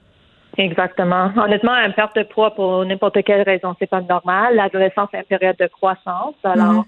Exactement. 0.59 1.30
Honnêtement, 1.36 1.72
une 1.86 1.92
perte 1.92 2.16
de 2.16 2.24
poids 2.24 2.52
pour 2.52 2.84
n'importe 2.84 3.22
quelle 3.22 3.42
raison, 3.42 3.76
c'est 3.78 3.88
pas 3.88 4.00
normal. 4.00 4.56
L'adolescence 4.56 5.09
est 5.14 5.18
une 5.18 5.38
période 5.38 5.56
de 5.56 5.68
croissance. 5.68 6.34
Alors, 6.42 6.72
mhm. 6.72 6.84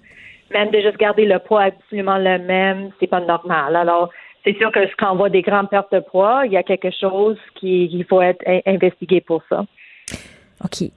même 0.53 0.71
de 0.71 0.81
juste 0.81 0.97
garder 0.97 1.25
le 1.25 1.39
poids 1.39 1.63
absolument 1.63 2.19
le 2.19 2.39
même, 2.41 2.91
c'est 2.99 3.07
pas 3.07 3.21
normal. 3.21 3.77
Alors, 3.77 4.11
c'est 4.45 4.57
sûr 4.57 4.73
que 4.73 4.81
quand 4.99 5.13
on 5.13 5.17
voit 5.17 5.31
des 5.31 5.43
grandes 5.43 5.71
pertes 5.71 5.93
de 5.93 6.01
poids, 6.01 6.43
il 6.47 6.53
y 6.53 6.57
a 6.57 6.65
quelque 6.65 6.91
chose 6.91 7.39
qu'il 7.55 8.05
faut 8.09 8.21
être 8.21 8.43
investigué 8.67 9.21
pour 9.21 9.43
ça. 9.49 9.65
OK. 10.65 10.91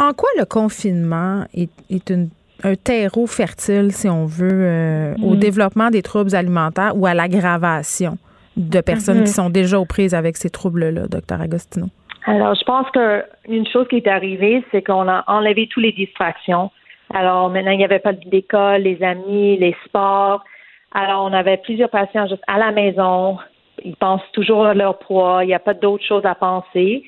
En 0.00 0.12
quoi 0.12 0.28
le 0.36 0.44
confinement 0.44 1.44
est, 1.54 1.70
un 2.64 2.74
terreau 2.74 3.28
fertile, 3.28 3.92
si 3.92 4.08
on 4.08 4.26
veut, 4.26 4.48
euh, 4.50 5.14
au 5.22 5.34
mhm. 5.34 5.38
développement 5.38 5.90
des 5.90 6.02
troubles 6.02 6.34
alimentaires 6.34 6.96
ou 6.96 7.06
à 7.06 7.14
l'aggravation? 7.14 8.18
De 8.56 8.80
personnes 8.80 9.24
qui 9.24 9.30
mhm. 9.30 9.44
sont 9.44 9.50
déjà 9.50 9.78
aux 9.78 9.86
prises 9.86 10.14
avec 10.14 10.36
ces 10.36 10.50
troubles-là, 10.50 11.06
docteur 11.08 11.40
Agostino? 11.40 11.86
Alors, 12.24 12.54
je 12.54 12.62
pense 12.64 12.86
qu'une 12.90 13.66
chose 13.66 13.88
qui 13.88 13.96
est 13.96 14.06
arrivée, 14.06 14.64
c'est 14.70 14.82
qu'on 14.82 15.08
a 15.08 15.24
enlevé 15.26 15.68
toutes 15.68 15.82
les 15.82 15.92
distractions. 15.92 16.70
Alors, 17.12 17.50
maintenant, 17.50 17.72
il 17.72 17.78
n'y 17.78 17.84
avait 17.84 17.98
pas 17.98 18.12
d'école, 18.12 18.82
les 18.82 19.02
amis, 19.02 19.56
les 19.58 19.76
sports. 19.84 20.44
Alors, 20.92 21.24
on 21.24 21.32
avait 21.32 21.56
plusieurs 21.56 21.90
patients 21.90 22.28
juste 22.28 22.42
à 22.46 22.58
la 22.58 22.70
maison. 22.70 23.38
Ils 23.84 23.96
pensent 23.96 24.30
toujours 24.32 24.66
à 24.66 24.74
leur 24.74 24.98
poids. 24.98 25.42
Il 25.42 25.48
n'y 25.48 25.54
a 25.54 25.58
pas 25.58 25.74
d'autres 25.74 26.04
choses 26.04 26.24
à 26.24 26.34
penser. 26.34 27.02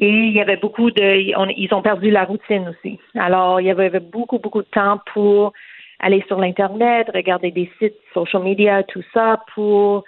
Et 0.00 0.08
il 0.08 0.32
y 0.32 0.40
avait 0.40 0.56
beaucoup 0.56 0.90
de, 0.90 1.56
ils 1.56 1.74
ont 1.74 1.82
perdu 1.82 2.10
la 2.10 2.24
routine 2.24 2.68
aussi. 2.68 2.98
Alors, 3.18 3.60
il 3.60 3.66
y 3.66 3.70
avait 3.70 4.00
beaucoup, 4.00 4.38
beaucoup 4.38 4.62
de 4.62 4.68
temps 4.72 4.98
pour 5.12 5.52
aller 6.00 6.24
sur 6.26 6.38
l'Internet, 6.38 7.10
regarder 7.14 7.50
des 7.50 7.70
sites, 7.78 7.96
social 8.14 8.42
media, 8.42 8.82
tout 8.82 9.02
ça, 9.12 9.42
pour 9.54 10.04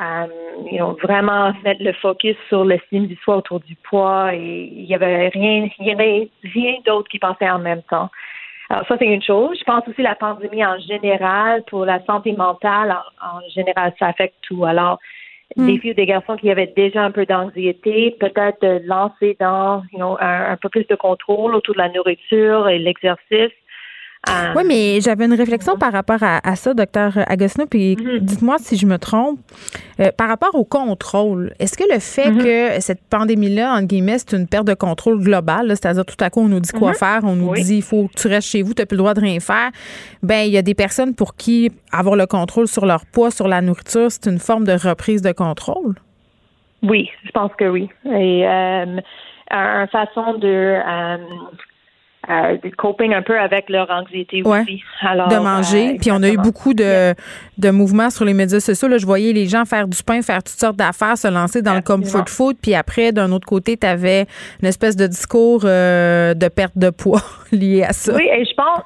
euh, 0.00 0.26
you 0.70 0.78
know, 0.78 0.96
vraiment 1.02 1.52
mettre 1.62 1.82
le 1.82 1.92
focus 1.92 2.36
sur 2.48 2.64
l'estime 2.64 3.06
du 3.06 3.16
soi 3.16 3.36
autour 3.36 3.60
du 3.60 3.76
poids 3.76 4.34
et 4.34 4.70
il 4.72 4.84
y 4.86 4.94
avait 4.94 5.28
rien, 5.28 5.68
il 5.78 5.86
y 5.86 5.92
avait 5.92 6.28
rien 6.42 6.74
d'autre 6.84 7.08
qui 7.08 7.20
passait 7.20 7.48
en 7.48 7.60
même 7.60 7.82
temps. 7.82 8.10
Alors 8.70 8.84
ça 8.88 8.96
c'est 8.98 9.06
une 9.06 9.22
chose. 9.22 9.56
Je 9.58 9.64
pense 9.64 9.86
aussi 9.86 10.02
la 10.02 10.16
pandémie 10.16 10.64
en 10.64 10.78
général 10.78 11.62
pour 11.68 11.84
la 11.84 12.04
santé 12.06 12.32
mentale 12.32 12.96
en, 13.22 13.40
général 13.54 13.94
ça 13.98 14.08
affecte 14.08 14.34
tout. 14.42 14.64
Alors 14.64 14.98
hmm. 15.56 15.66
des 15.66 15.78
filles 15.78 15.92
ou 15.92 15.94
des 15.94 16.06
garçons 16.06 16.36
qui 16.36 16.50
avaient 16.50 16.72
déjà 16.74 17.04
un 17.04 17.12
peu 17.12 17.24
d'anxiété, 17.24 18.16
peut-être 18.18 18.62
de 18.62 18.80
lancer 18.86 19.36
dans 19.38 19.84
you 19.92 19.98
know, 19.98 20.16
un, 20.20 20.56
peu 20.56 20.70
plus 20.70 20.86
de 20.88 20.96
contrôle 20.96 21.54
autour 21.54 21.74
de 21.74 21.78
la 21.78 21.88
nourriture 21.90 22.68
et 22.68 22.80
l'exercice 22.80 23.52
oui, 24.56 24.62
mais 24.66 25.00
j'avais 25.00 25.24
une 25.26 25.34
réflexion 25.34 25.76
par 25.76 25.92
rapport 25.92 26.22
à, 26.22 26.56
ça, 26.56 26.74
docteur 26.74 27.12
Agostino, 27.26 27.66
puis 27.66 27.96
mhm. 27.96 28.20
dites-moi 28.20 28.56
si 28.58 28.76
je 28.76 28.86
me 28.86 28.98
trompe. 28.98 29.38
Euh, 30.00 30.10
par 30.16 30.28
rapport 30.28 30.54
au 30.54 30.64
contrôle, 30.64 31.52
est-ce 31.60 31.76
que 31.76 31.84
le 31.92 32.00
fait 32.00 32.30
mhm. 32.30 32.42
que 32.42 32.80
cette 32.80 33.02
pandémie-là, 33.08 33.74
en 33.74 33.82
guillemets, 33.82 34.18
c'est 34.18 34.32
une 34.36 34.48
perte 34.48 34.66
de 34.66 34.74
contrôle 34.74 35.20
globale, 35.20 35.68
c'est-à-dire 35.68 36.04
tout 36.04 36.16
à 36.20 36.30
coup, 36.30 36.40
on 36.40 36.48
nous 36.48 36.60
dit 36.60 36.72
quoi 36.72 36.90
mhm. 36.90 36.96
faire, 36.96 37.20
on 37.24 37.36
nous 37.36 37.54
dit 37.54 37.76
il 37.76 37.82
faut 37.82 38.08
que 38.08 38.20
tu 38.20 38.28
restes 38.28 38.48
chez 38.48 38.62
vous, 38.62 38.74
tu 38.74 38.82
n'as 38.82 38.86
plus 38.86 38.96
le 38.96 39.02
droit 39.02 39.14
de 39.14 39.20
rien 39.20 39.38
faire, 39.40 39.70
ben 40.22 40.40
il 40.46 40.52
y 40.52 40.58
a 40.58 40.62
des 40.62 40.74
personnes 40.74 41.14
pour 41.14 41.36
qui 41.36 41.70
avoir 41.92 42.16
le 42.16 42.26
contrôle 42.26 42.66
sur 42.66 42.86
leur 42.86 43.06
poids, 43.06 43.30
sur 43.30 43.48
la 43.48 43.60
nourriture, 43.60 44.10
c'est 44.10 44.26
une 44.26 44.38
forme 44.38 44.64
de 44.64 44.72
reprise 44.72 45.22
de 45.22 45.32
contrôle? 45.32 45.94
Oui, 46.82 47.08
je 47.24 47.30
pense 47.30 47.52
que 47.56 47.64
oui. 47.64 47.88
Et 48.06 48.46
euh, 48.46 49.00
une 49.50 49.88
façon 49.88 50.34
de... 50.34 50.78
Euh, 52.30 52.56
coping 52.78 53.12
un 53.12 53.22
peu 53.22 53.38
avec 53.38 53.68
leur 53.68 53.90
anxiété 53.90 54.42
aussi. 54.42 54.82
Alors, 55.00 55.28
de 55.28 55.36
manger. 55.36 55.90
Euh, 55.90 55.98
puis 56.00 56.10
on 56.10 56.22
a 56.22 56.30
eu 56.30 56.36
beaucoup 56.38 56.72
de, 56.72 57.14
de 57.58 57.70
mouvements 57.70 58.10
sur 58.10 58.24
les 58.24 58.32
médias 58.32 58.60
sociaux. 58.60 58.88
Là, 58.88 58.98
je 58.98 59.04
voyais 59.04 59.32
les 59.32 59.46
gens 59.46 59.64
faire 59.64 59.86
du 59.86 60.02
pain, 60.02 60.22
faire 60.22 60.42
toutes 60.42 60.58
sortes 60.58 60.76
d'affaires, 60.76 61.18
se 61.18 61.28
lancer 61.28 61.60
dans 61.60 61.74
le 61.74 61.82
comfort 61.82 62.28
food. 62.28 62.56
Puis 62.62 62.74
après, 62.74 63.12
d'un 63.12 63.30
autre 63.32 63.46
côté, 63.46 63.76
tu 63.76 63.86
avais 63.86 64.26
une 64.62 64.68
espèce 64.68 64.96
de 64.96 65.06
discours 65.06 65.62
euh, 65.64 66.34
de 66.34 66.48
perte 66.48 66.76
de 66.76 66.90
poids 66.90 67.22
lié 67.52 67.82
à 67.82 67.92
ça. 67.92 68.14
Oui, 68.14 68.26
et 68.32 68.44
je 68.44 68.54
pense, 68.54 68.82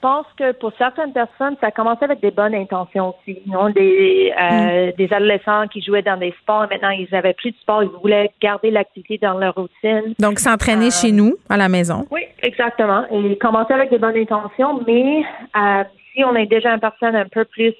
je 0.00 0.08
pense 0.08 0.26
que 0.38 0.52
pour 0.52 0.72
certaines 0.78 1.12
personnes, 1.12 1.56
ça 1.60 1.66
a 1.66 1.70
commencé 1.70 2.04
avec 2.04 2.20
des 2.20 2.30
bonnes 2.30 2.54
intentions 2.54 3.14
aussi. 3.14 3.42
Non? 3.46 3.68
Des, 3.68 4.32
euh, 4.40 4.86
mm. 4.86 4.92
des 4.96 5.12
adolescents 5.12 5.66
qui 5.68 5.82
jouaient 5.82 6.00
dans 6.02 6.16
des 6.16 6.34
sports, 6.40 6.66
maintenant 6.70 6.88
ils 6.88 7.06
n'avaient 7.12 7.34
plus 7.34 7.50
de 7.50 7.56
sport, 7.58 7.82
ils 7.82 7.90
voulaient 8.00 8.30
garder 8.40 8.70
l'activité 8.70 9.18
dans 9.18 9.34
leur 9.34 9.54
routine. 9.54 10.14
Donc 10.18 10.38
s'entraîner 10.38 10.86
euh, 10.86 11.02
chez 11.02 11.12
nous, 11.12 11.36
à 11.50 11.58
la 11.58 11.68
maison. 11.68 12.06
Oui, 12.10 12.22
exactement. 12.42 13.04
Et 13.10 13.36
commencer 13.36 13.74
avec 13.74 13.90
des 13.90 13.98
bonnes 13.98 14.16
intentions, 14.16 14.80
mais 14.86 15.22
euh, 15.56 15.84
si 16.14 16.24
on 16.24 16.34
est 16.34 16.46
déjà 16.46 16.72
une 16.72 16.80
personne 16.80 17.14
un 17.14 17.28
peu 17.28 17.44
plus 17.44 17.74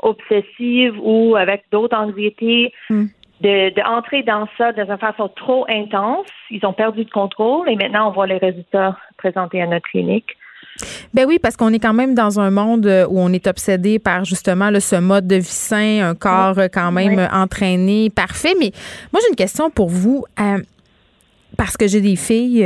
obsessive 0.00 0.94
ou 1.02 1.36
avec 1.36 1.64
d'autres 1.70 1.96
anxiétés, 1.96 2.72
mm. 2.88 3.04
de, 3.42 4.22
dans 4.24 4.48
ça 4.56 4.72
de 4.72 4.96
façon 4.96 5.28
trop 5.36 5.66
intense, 5.68 6.26
ils 6.50 6.64
ont 6.64 6.72
perdu 6.72 7.04
de 7.04 7.10
contrôle 7.10 7.68
et 7.68 7.76
maintenant 7.76 8.08
on 8.08 8.12
voit 8.12 8.26
les 8.26 8.38
résultats 8.38 8.96
présentés 9.18 9.60
à 9.60 9.66
notre 9.66 9.86
clinique. 9.90 10.36
Ben 11.14 11.26
oui, 11.26 11.38
parce 11.40 11.56
qu'on 11.56 11.72
est 11.72 11.78
quand 11.78 11.94
même 11.94 12.14
dans 12.14 12.40
un 12.40 12.50
monde 12.50 12.86
euh, 12.86 13.06
où 13.08 13.20
on 13.20 13.32
est 13.32 13.46
obsédé 13.46 13.98
par 13.98 14.24
justement 14.24 14.70
ce 14.78 14.96
mode 14.96 15.26
de 15.26 15.36
vie 15.36 15.44
sain, 15.44 16.10
un 16.10 16.14
corps 16.14 16.58
euh, 16.58 16.68
quand 16.72 16.92
même 16.92 17.28
entraîné, 17.32 18.10
parfait. 18.10 18.54
Mais 18.58 18.72
moi, 19.12 19.20
j'ai 19.22 19.30
une 19.30 19.36
question 19.36 19.70
pour 19.70 19.88
vous. 19.88 20.24
Euh, 20.40 20.58
parce 21.56 21.78
que 21.78 21.86
j'ai 21.86 22.02
des 22.02 22.16
filles, 22.16 22.58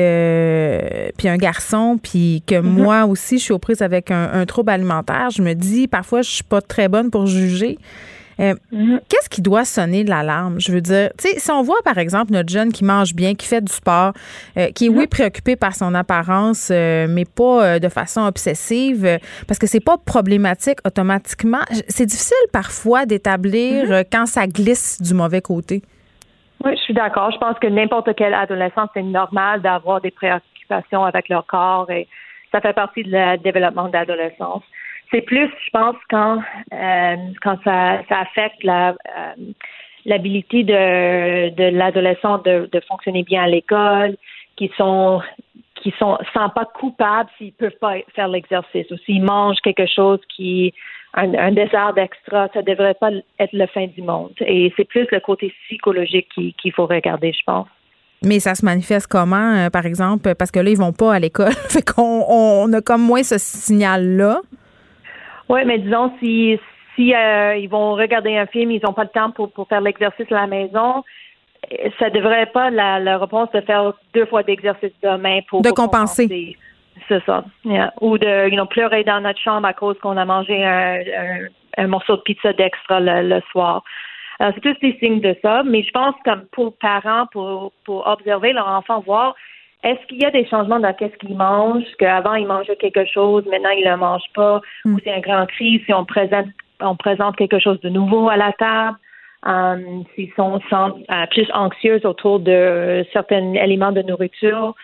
puis 1.17 1.29
un 1.29 1.37
garçon, 1.37 2.01
puis 2.03 2.43
que 2.45 2.57
mm-hmm. 2.57 2.63
moi 2.63 3.05
aussi, 3.05 3.39
je 3.39 3.45
suis 3.45 3.53
aux 3.53 3.61
prises 3.61 3.83
avec 3.83 4.11
un, 4.11 4.31
un, 4.33 4.47
trouble 4.47 4.71
alimentaire. 4.71 5.31
Je 5.31 5.43
me 5.43 5.55
dis, 5.55 5.87
parfois, 5.87 6.23
je 6.23 6.31
suis 6.31 6.43
pas 6.43 6.61
très 6.61 6.89
bonne 6.89 7.09
pour 7.09 7.27
juger. 7.27 7.79
Euh, 8.41 8.55
mhm. 8.73 9.01
Qu'est-ce 9.09 9.29
qui 9.29 9.43
doit 9.43 9.65
sonner 9.65 10.05
de 10.05 10.11
l'alarme? 10.11 10.61
Je 10.61 10.73
veux 10.73 10.81
dire, 10.81 11.11
tu 11.19 11.29
sais, 11.29 11.39
si 11.39 11.51
on 11.51 11.63
voit 11.63 11.81
par 11.85 11.99
exemple 11.99 12.33
notre 12.33 12.49
jeune 12.49 12.73
qui 12.73 12.85
mange 12.85 13.15
bien, 13.15 13.35
qui 13.35 13.47
fait 13.47 13.61
du 13.61 13.73
sport, 13.73 14.13
euh, 14.57 14.69
qui 14.75 14.87
est 14.87 14.89
oui 14.89 15.03
mhm. 15.03 15.09
préoccupé 15.09 15.57
par 15.57 15.75
son 15.75 15.95
apparence, 15.95 16.71
euh, 16.73 17.07
mais 17.09 17.25
pas 17.25 17.79
de 17.79 17.89
façon 17.89 18.23
obsessive, 18.23 19.19
parce 19.47 19.59
que 19.59 19.67
c'est 19.67 19.85
pas 19.85 19.99
problématique 19.99 20.79
automatiquement. 20.87 21.61
C'est 21.89 22.07
difficile 22.07 22.37
parfois 22.53 23.07
d'établir 23.07 23.89
mhm. 23.89 24.05
quand 24.11 24.27
ça 24.27 24.47
glisse 24.47 25.01
du 25.01 25.15
mauvais 25.15 25.43
côté. 25.43 25.83
Oui, 26.65 26.73
je 26.77 26.83
suis 26.83 26.95
d'accord. 26.95 27.31
Je 27.31 27.39
pense 27.39 27.59
que 27.59 27.67
n'importe 27.67 28.11
quel 28.17 28.35
adolescent, 28.35 28.87
c'est 28.95 29.03
normal 29.03 29.63
d'avoir 29.63 30.01
des 30.01 30.11
préoccupations 30.11 31.05
avec 31.05 31.29
leur 31.29 31.47
corps 31.47 31.91
et 31.91 32.07
ça 32.53 32.61
fait 32.61 32.73
partie 32.73 33.03
du 33.03 33.15
développement 33.43 33.89
de 33.89 33.93
l'adolescence. 33.93 34.63
C'est 35.11 35.23
plus, 35.23 35.49
je 35.65 35.71
pense, 35.73 35.97
quand 36.09 36.41
euh, 36.73 37.17
quand 37.43 37.59
ça, 37.65 38.03
ça 38.09 38.21
affecte 38.21 38.63
la 38.63 38.91
euh, 38.91 39.35
l'habilité 40.07 40.63
de, 40.63 41.51
de 41.51 41.77
l'adolescent 41.77 42.39
de, 42.39 42.69
de 42.71 42.81
fonctionner 42.89 43.23
bien 43.23 43.43
à 43.43 43.49
l'école, 43.49 44.17
qui 44.57 44.71
sont 44.77 45.21
qui 45.83 45.93
sont 45.99 46.19
sentent 46.35 46.55
pas 46.55 46.67
coupables 46.67 47.31
s'ils 47.39 47.53
peuvent 47.53 47.79
pas 47.81 47.95
faire 48.15 48.29
l'exercice 48.29 48.91
ou 48.91 48.97
s'ils 49.05 49.23
mangent 49.23 49.61
quelque 49.63 49.87
chose 49.87 50.21
qui 50.35 50.75
un, 51.15 51.35
un 51.35 51.53
désert 51.53 51.95
extra, 51.97 52.49
ça 52.55 52.63
devrait 52.63 52.95
pas 52.95 53.11
être 53.39 53.53
le 53.53 53.67
fin 53.67 53.87
du 53.87 54.03
monde. 54.03 54.33
Et 54.41 54.73
c'est 54.77 54.85
plus 54.85 55.07
le 55.11 55.21
côté 55.21 55.53
psychologique 55.67 56.29
qu'il 56.35 56.73
faut 56.73 56.87
regarder, 56.87 57.33
je 57.33 57.43
pense. 57.45 57.67
Mais 58.23 58.39
ça 58.39 58.55
se 58.55 58.65
manifeste 58.65 59.07
comment, 59.07 59.55
euh, 59.57 59.71
par 59.71 59.87
exemple, 59.87 60.35
parce 60.35 60.51
que 60.51 60.61
là, 60.61 60.71
ils 60.71 60.77
vont 60.77 60.93
pas 60.93 61.15
à 61.15 61.19
l'école. 61.19 61.53
fait 61.69 61.83
qu'on 61.83 62.25
on 62.29 62.73
a 62.73 62.81
comme 62.81 63.03
moins 63.03 63.23
ce 63.23 63.39
signal-là. 63.39 64.41
Oui, 65.51 65.63
mais 65.67 65.79
disons, 65.79 66.13
si, 66.21 66.61
si 66.95 67.13
euh, 67.13 67.57
ils 67.57 67.69
vont 67.69 67.95
regarder 67.95 68.37
un 68.37 68.47
film, 68.47 68.71
ils 68.71 68.81
n'ont 68.85 68.93
pas 68.93 69.03
le 69.03 69.09
temps 69.09 69.33
pour, 69.33 69.51
pour 69.51 69.67
faire 69.67 69.81
l'exercice 69.81 70.31
à 70.31 70.43
la 70.43 70.47
maison, 70.47 71.03
ça 71.99 72.09
devrait 72.09 72.47
pas 72.47 72.71
la, 72.71 73.01
la 73.01 73.19
réponse 73.19 73.51
de 73.51 73.61
faire 73.63 73.93
deux 74.15 74.27
fois 74.27 74.45
d'exercice 74.45 74.93
demain 75.03 75.41
pour 75.49 75.63
de 75.63 75.71
compenser. 75.71 76.57
C'est 77.09 77.25
ça. 77.25 77.45
Ou 78.01 78.17
de 78.17 78.49
you 78.49 78.55
know, 78.55 78.67
pleurer 78.67 79.03
dans 79.03 79.21
notre 79.21 79.41
chambre 79.41 79.67
à 79.67 79.73
cause 79.73 79.99
qu'on 79.99 80.17
a 80.17 80.25
mangé 80.25 80.65
un, 80.65 81.01
un, 81.79 81.87
morceau 81.89 82.17
de 82.17 82.23
pizza 82.23 82.53
d'extra 82.53 83.01
le, 83.01 83.41
soir. 83.51 83.83
Alors, 84.39 84.55
c'est 84.55 84.61
tous 84.61 84.79
des 84.81 84.97
signes 85.01 85.21
de 85.21 85.37
ça, 85.43 85.65
mais 85.65 85.83
je 85.83 85.91
pense 85.91 86.15
comme 86.25 86.45
pour 86.53 86.77
parents, 86.79 87.27
pour, 87.33 87.73
pour 87.85 88.07
observer 88.07 88.53
leur 88.53 88.69
enfant, 88.69 89.01
voir 89.01 89.35
est-ce 89.83 90.07
qu'il 90.07 90.23
y 90.23 90.27
a 90.27 90.31
des 90.31 90.47
changements 90.47 90.79
dans 90.79 90.93
qu'est-ce 90.93 91.17
qu'ils 91.17 91.37
mangent, 91.37 91.85
qu'avant 91.99 92.35
ils 92.35 92.47
mangeaient 92.47 92.77
quelque 92.77 93.05
chose, 93.07 93.45
maintenant 93.47 93.71
ils 93.71 93.85
ne 93.85 93.91
le 93.91 93.97
mangent 93.97 94.33
pas, 94.35 94.61
ou 94.85 94.99
c'est 95.03 95.13
un 95.13 95.21
grand 95.21 95.47
cri 95.47 95.83
si 95.87 95.93
on 95.93 96.05
présente 96.05 96.47
on 96.83 96.97
présente 96.97 97.37
quelque 97.37 97.59
chose 97.59 97.81
de 97.81 97.89
nouveau 97.89 98.29
à 98.29 98.37
la 98.37 98.53
table, 98.53 98.97
um, 99.45 100.05
s'ils 100.15 100.33
sont, 100.35 100.61
euh, 100.73 101.27
plus 101.31 101.47
anxieux 101.53 102.01
autour 102.05 102.41
de 102.41 103.05
certains 103.13 103.55
éléments 103.55 103.93
de 103.93 104.03
nourriture? 104.03 104.75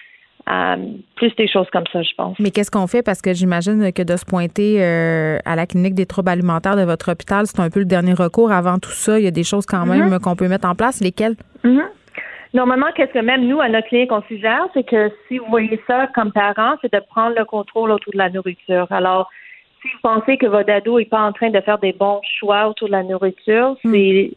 Euh, 0.48 0.76
plus 1.16 1.34
des 1.34 1.48
choses 1.48 1.66
comme 1.72 1.86
ça, 1.92 2.02
je 2.02 2.14
pense. 2.16 2.38
Mais 2.38 2.52
qu'est-ce 2.52 2.70
qu'on 2.70 2.86
fait? 2.86 3.02
Parce 3.02 3.20
que 3.20 3.34
j'imagine 3.34 3.92
que 3.92 4.02
de 4.02 4.16
se 4.16 4.24
pointer 4.24 4.76
euh, 4.80 5.38
à 5.44 5.56
la 5.56 5.66
clinique 5.66 5.94
des 5.94 6.06
troubles 6.06 6.28
alimentaires 6.28 6.76
de 6.76 6.84
votre 6.84 7.10
hôpital, 7.10 7.46
c'est 7.46 7.58
un 7.58 7.68
peu 7.68 7.80
le 7.80 7.86
dernier 7.86 8.12
recours. 8.12 8.52
Avant 8.52 8.78
tout 8.78 8.92
ça, 8.92 9.18
il 9.18 9.24
y 9.24 9.28
a 9.28 9.32
des 9.32 9.42
choses 9.42 9.66
quand 9.66 9.84
même 9.86 10.08
mm-hmm. 10.08 10.20
qu'on 10.20 10.36
peut 10.36 10.46
mettre 10.46 10.68
en 10.68 10.76
place. 10.76 11.00
Lesquelles? 11.00 11.34
Mm-hmm. 11.64 11.82
Normalement, 12.56 12.86
qu'est-ce 12.94 13.12
que 13.12 13.18
même 13.18 13.46
nous, 13.46 13.60
à 13.60 13.68
notre 13.68 13.88
clinique, 13.88 14.10
on 14.10 14.22
suggère, 14.22 14.66
c'est 14.72 14.82
que 14.82 15.12
si 15.28 15.36
vous 15.36 15.44
voyez 15.50 15.78
ça 15.86 16.06
comme 16.14 16.32
parent, 16.32 16.76
c'est 16.80 16.90
de 16.90 17.00
prendre 17.00 17.36
le 17.36 17.44
contrôle 17.44 17.90
autour 17.90 18.14
de 18.14 18.18
la 18.18 18.30
nourriture. 18.30 18.86
Alors, 18.88 19.28
si 19.82 19.88
vous 19.88 19.98
pensez 20.00 20.38
que 20.38 20.46
votre 20.46 20.72
ado 20.72 20.98
n'est 20.98 21.04
pas 21.04 21.20
en 21.20 21.32
train 21.32 21.50
de 21.50 21.60
faire 21.60 21.78
des 21.78 21.92
bons 21.92 22.22
choix 22.38 22.66
autour 22.68 22.88
de 22.88 22.92
la 22.92 23.02
nourriture, 23.02 23.76
mm. 23.84 23.92
c'est 23.92 24.30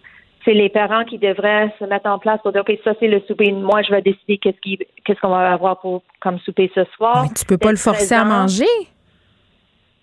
c'est 0.44 0.54
les 0.54 0.68
parents 0.68 1.06
qui 1.06 1.18
devraient 1.18 1.74
se 1.80 1.86
mettre 1.86 2.10
en 2.10 2.20
place 2.20 2.42
pour 2.42 2.52
dire, 2.52 2.62
OK, 2.68 2.78
ça, 2.84 2.94
c'est 3.00 3.08
le 3.08 3.22
souper. 3.22 3.54
Moi, 3.54 3.84
je 3.84 3.92
vais 3.92 4.02
décider 4.02 4.38
qu'est-ce 4.38 5.20
qu'on 5.22 5.30
va 5.30 5.52
avoir 5.52 5.80
pour, 5.80 6.02
comme 6.20 6.40
souper 6.40 6.70
ce 6.76 6.84
soir. 6.96 7.24
Mais 7.24 7.34
tu 7.38 7.46
peux 7.46 7.58
pas 7.58 7.72
le 7.72 7.78
forcer 7.78 8.16
à 8.16 8.26
manger? 8.26 8.66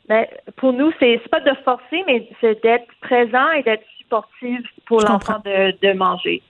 Ben, 0.09 0.27
pour 0.57 0.73
nous, 0.73 0.91
c'est, 1.01 1.21
c'est 1.23 1.31
pas 1.31 1.41
de 1.41 1.55
forcer, 1.64 2.03
mais 2.07 2.29
c'est 2.41 2.62
d'être 2.62 2.87
présent 3.01 3.51
et 3.53 3.62
d'être 3.62 3.85
supportif 3.99 4.61
pour 4.87 5.01
l'enfant 5.01 5.41
de, 5.45 5.75
de 5.87 5.93
manger. 5.95 6.43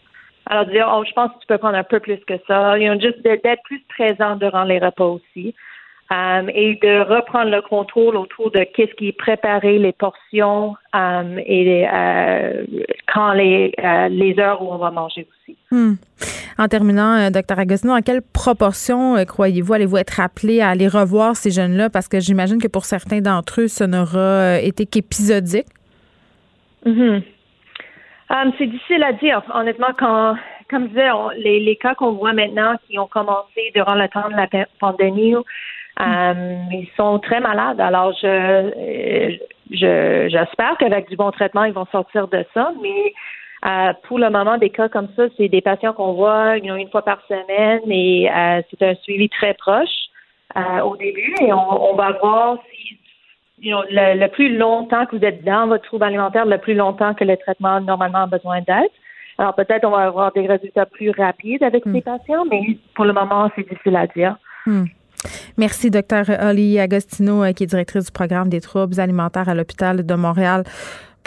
Alors, 0.48 0.66
dire, 0.66 0.88
oh, 0.92 1.02
je 1.06 1.12
pense 1.12 1.32
que 1.32 1.40
tu 1.40 1.46
peux 1.48 1.58
prendre 1.58 1.76
un 1.76 1.84
peu 1.84 2.00
plus 2.00 2.18
que 2.26 2.34
ça. 2.46 2.78
You 2.78 2.92
know, 2.92 3.00
juste 3.00 3.22
d'être 3.22 3.62
plus 3.64 3.82
présent 3.88 4.36
durant 4.36 4.64
les 4.64 4.78
repas 4.78 5.06
aussi. 5.06 5.54
Um, 6.08 6.48
et 6.50 6.78
de 6.80 7.00
reprendre 7.00 7.50
le 7.50 7.62
contrôle 7.62 8.16
autour 8.16 8.52
de 8.52 8.62
qu'est-ce 8.62 8.94
qui 8.94 9.08
est 9.08 9.18
préparé, 9.18 9.76
les 9.80 9.92
portions 9.92 10.76
um, 10.94 11.36
et 11.40 11.84
euh, 11.92 12.64
quand 13.12 13.32
les, 13.32 13.72
euh, 13.82 14.06
les 14.08 14.38
heures 14.38 14.62
où 14.62 14.72
on 14.72 14.78
va 14.78 14.92
manger 14.92 15.26
aussi. 15.28 15.56
Hmm. 15.72 15.94
En 16.58 16.68
terminant, 16.68 17.16
euh, 17.16 17.30
docteur 17.30 17.58
Agostino, 17.58 17.92
en 17.92 18.02
quelle 18.02 18.22
proportion 18.22 19.16
croyez-vous 19.24 19.72
allez-vous 19.72 19.96
être 19.96 20.20
appelé 20.20 20.60
à 20.60 20.68
aller 20.68 20.86
revoir 20.86 21.34
ces 21.34 21.50
jeunes-là? 21.50 21.90
Parce 21.90 22.06
que 22.06 22.20
j'imagine 22.20 22.62
que 22.62 22.68
pour 22.68 22.84
certains 22.84 23.20
d'entre 23.20 23.62
eux, 23.62 23.68
ça 23.68 23.88
n'aura 23.88 24.60
été 24.60 24.86
qu'épisodique. 24.86 25.66
Mm-hmm. 26.86 27.22
Um, 28.28 28.52
c'est 28.58 28.66
difficile 28.66 29.04
à 29.04 29.12
dire. 29.12 29.42
Honnêtement, 29.54 29.92
quand, 29.98 30.36
comme 30.68 30.84
je 30.84 30.88
disais, 30.88 31.10
les, 31.36 31.60
les 31.60 31.76
cas 31.76 31.94
qu'on 31.94 32.12
voit 32.12 32.32
maintenant 32.32 32.76
qui 32.86 32.98
ont 32.98 33.06
commencé 33.06 33.70
durant 33.74 33.94
le 33.94 34.08
temps 34.08 34.28
de 34.28 34.34
la 34.34 34.66
pandémie, 34.80 35.34
euh, 36.00 36.34
ils 36.72 36.90
sont 36.96 37.18
très 37.20 37.40
malades. 37.40 37.80
Alors, 37.80 38.12
je, 38.20 39.38
je, 39.70 40.28
j'espère 40.28 40.76
qu'avec 40.78 41.08
du 41.08 41.16
bon 41.16 41.30
traitement, 41.30 41.64
ils 41.64 41.72
vont 41.72 41.86
sortir 41.86 42.28
de 42.28 42.44
ça. 42.52 42.72
Mais 42.82 43.14
euh, 43.64 43.92
pour 44.08 44.18
le 44.18 44.28
moment, 44.28 44.58
des 44.58 44.70
cas 44.70 44.88
comme 44.88 45.08
ça, 45.16 45.24
c'est 45.36 45.48
des 45.48 45.60
patients 45.60 45.92
qu'on 45.92 46.12
voit 46.12 46.56
une 46.58 46.90
fois 46.90 47.02
par 47.02 47.20
semaine 47.28 47.80
et 47.90 48.30
euh, 48.30 48.60
c'est 48.70 48.82
un 48.82 48.94
suivi 48.96 49.28
très 49.28 49.54
proche 49.54 49.88
au 50.84 50.96
début. 50.96 51.34
Et 51.42 51.52
on, 51.52 51.94
va 51.96 52.12
voir 52.12 52.56
si 52.70 52.98
le, 53.62 54.18
le, 54.18 54.28
plus 54.28 54.56
longtemps 54.56 55.06
que 55.06 55.16
vous 55.16 55.24
êtes 55.24 55.44
dans 55.44 55.66
votre 55.66 55.84
trouble 55.84 56.04
alimentaire, 56.04 56.46
le 56.46 56.58
plus 56.58 56.74
longtemps 56.74 57.14
que 57.14 57.24
le 57.24 57.36
traitement 57.36 57.80
normalement 57.80 58.22
a 58.22 58.26
besoin 58.26 58.60
d'être. 58.60 58.92
Alors 59.38 59.54
peut-être 59.54 59.84
on 59.84 59.90
va 59.90 60.04
avoir 60.04 60.32
des 60.32 60.46
résultats 60.46 60.86
plus 60.86 61.10
rapides 61.10 61.62
avec 61.62 61.84
ces 61.84 61.90
hmm. 61.90 62.02
patients, 62.02 62.44
mais 62.50 62.78
pour 62.94 63.04
le 63.04 63.12
moment, 63.12 63.50
c'est 63.54 63.68
difficile 63.68 63.96
à 63.96 64.06
dire. 64.06 64.36
Hmm. 64.64 64.84
Merci, 65.56 65.90
docteur 65.90 66.26
Holly 66.40 66.78
Agostino, 66.78 67.42
euh, 67.42 67.52
qui 67.52 67.64
est 67.64 67.66
directrice 67.66 68.06
du 68.06 68.12
programme 68.12 68.48
des 68.48 68.60
troubles 68.60 69.00
alimentaires 69.00 69.48
à 69.48 69.54
l'hôpital 69.54 70.04
de 70.04 70.14
Montréal 70.14 70.64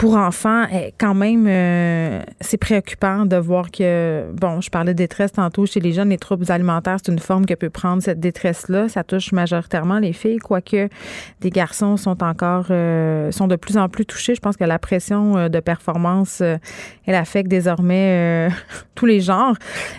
pour 0.00 0.16
enfants, 0.16 0.64
eh, 0.72 0.94
quand 0.96 1.12
même, 1.12 1.44
euh, 1.46 2.22
c'est 2.40 2.56
préoccupant 2.56 3.26
de 3.26 3.36
voir 3.36 3.70
que, 3.70 4.24
bon, 4.32 4.62
je 4.62 4.70
parlais 4.70 4.94
de 4.94 4.96
détresse 4.96 5.32
tantôt 5.32 5.66
chez 5.66 5.78
les 5.78 5.92
jeunes, 5.92 6.08
les 6.08 6.16
troubles 6.16 6.50
alimentaires, 6.50 6.96
c'est 7.04 7.12
une 7.12 7.18
forme 7.18 7.44
que 7.44 7.52
peut 7.52 7.68
prendre 7.68 8.02
cette 8.02 8.18
détresse-là. 8.18 8.88
Ça 8.88 9.04
touche 9.04 9.32
majoritairement 9.32 9.98
les 9.98 10.14
filles, 10.14 10.38
quoique 10.38 10.88
des 11.42 11.50
garçons 11.50 11.98
sont 11.98 12.22
encore, 12.22 12.68
euh, 12.70 13.30
sont 13.30 13.46
de 13.46 13.56
plus 13.56 13.76
en 13.76 13.90
plus 13.90 14.06
touchés. 14.06 14.34
Je 14.34 14.40
pense 14.40 14.56
que 14.56 14.64
la 14.64 14.78
pression 14.78 15.36
euh, 15.36 15.48
de 15.50 15.60
performance, 15.60 16.40
elle 16.40 17.14
affecte 17.14 17.50
désormais 17.50 18.48
tous 18.94 19.04
les 19.04 19.20
genres. 19.20 19.56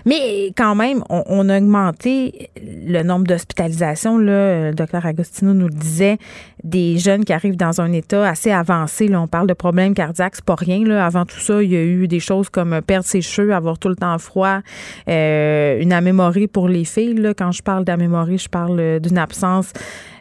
Mais 0.08 0.48
quand 0.58 0.74
même, 0.74 1.04
on, 1.12 1.48
a 1.48 1.60
augmenté 1.60 2.50
le 2.60 3.04
nombre 3.04 3.28
d'hospitalisations. 3.28 4.18
Là, 4.18 4.70
le 4.70 4.74
docteur 4.74 5.06
Agostino 5.06 5.54
nous 5.54 5.68
le 5.68 5.76
disait, 5.76 6.18
des 6.64 6.98
jeunes 6.98 7.26
qui 7.26 7.34
arrivent 7.34 7.58
dans 7.58 7.82
un 7.82 7.92
état 7.92 8.28
assez 8.28 8.52
avancé. 8.52 9.08
Là, 9.08 9.22
on 9.22 9.28
parle 9.28 9.48
de 9.48 9.54
problèmes 9.54 9.91
cardiaque, 9.94 10.36
c'est 10.36 10.46
pas 10.46 10.56
rien. 10.56 10.84
Là. 10.86 11.06
Avant 11.06 11.26
tout 11.26 11.40
ça, 11.40 11.62
il 11.62 11.72
y 11.72 11.76
a 11.76 11.84
eu 11.84 12.08
des 12.08 12.20
choses 12.20 12.50
comme 12.50 12.82
perdre 12.82 13.06
ses 13.06 13.22
cheveux, 13.22 13.54
avoir 13.54 13.78
tout 13.78 13.90
le 13.90 13.96
temps 13.96 14.18
froid, 14.18 14.60
euh, 15.08 15.80
une 15.80 15.94
amémorie 15.94 16.48
pour 16.48 16.68
les 16.68 16.86
filles. 16.86 17.16
Là. 17.16 17.34
Quand 17.34 17.52
je 17.52 17.62
parle 17.62 17.86
d'amémorie, 17.86 18.38
je 18.38 18.50
parle 18.50 18.80
euh, 18.80 19.00
d'une 19.00 19.18
absence 19.18 19.72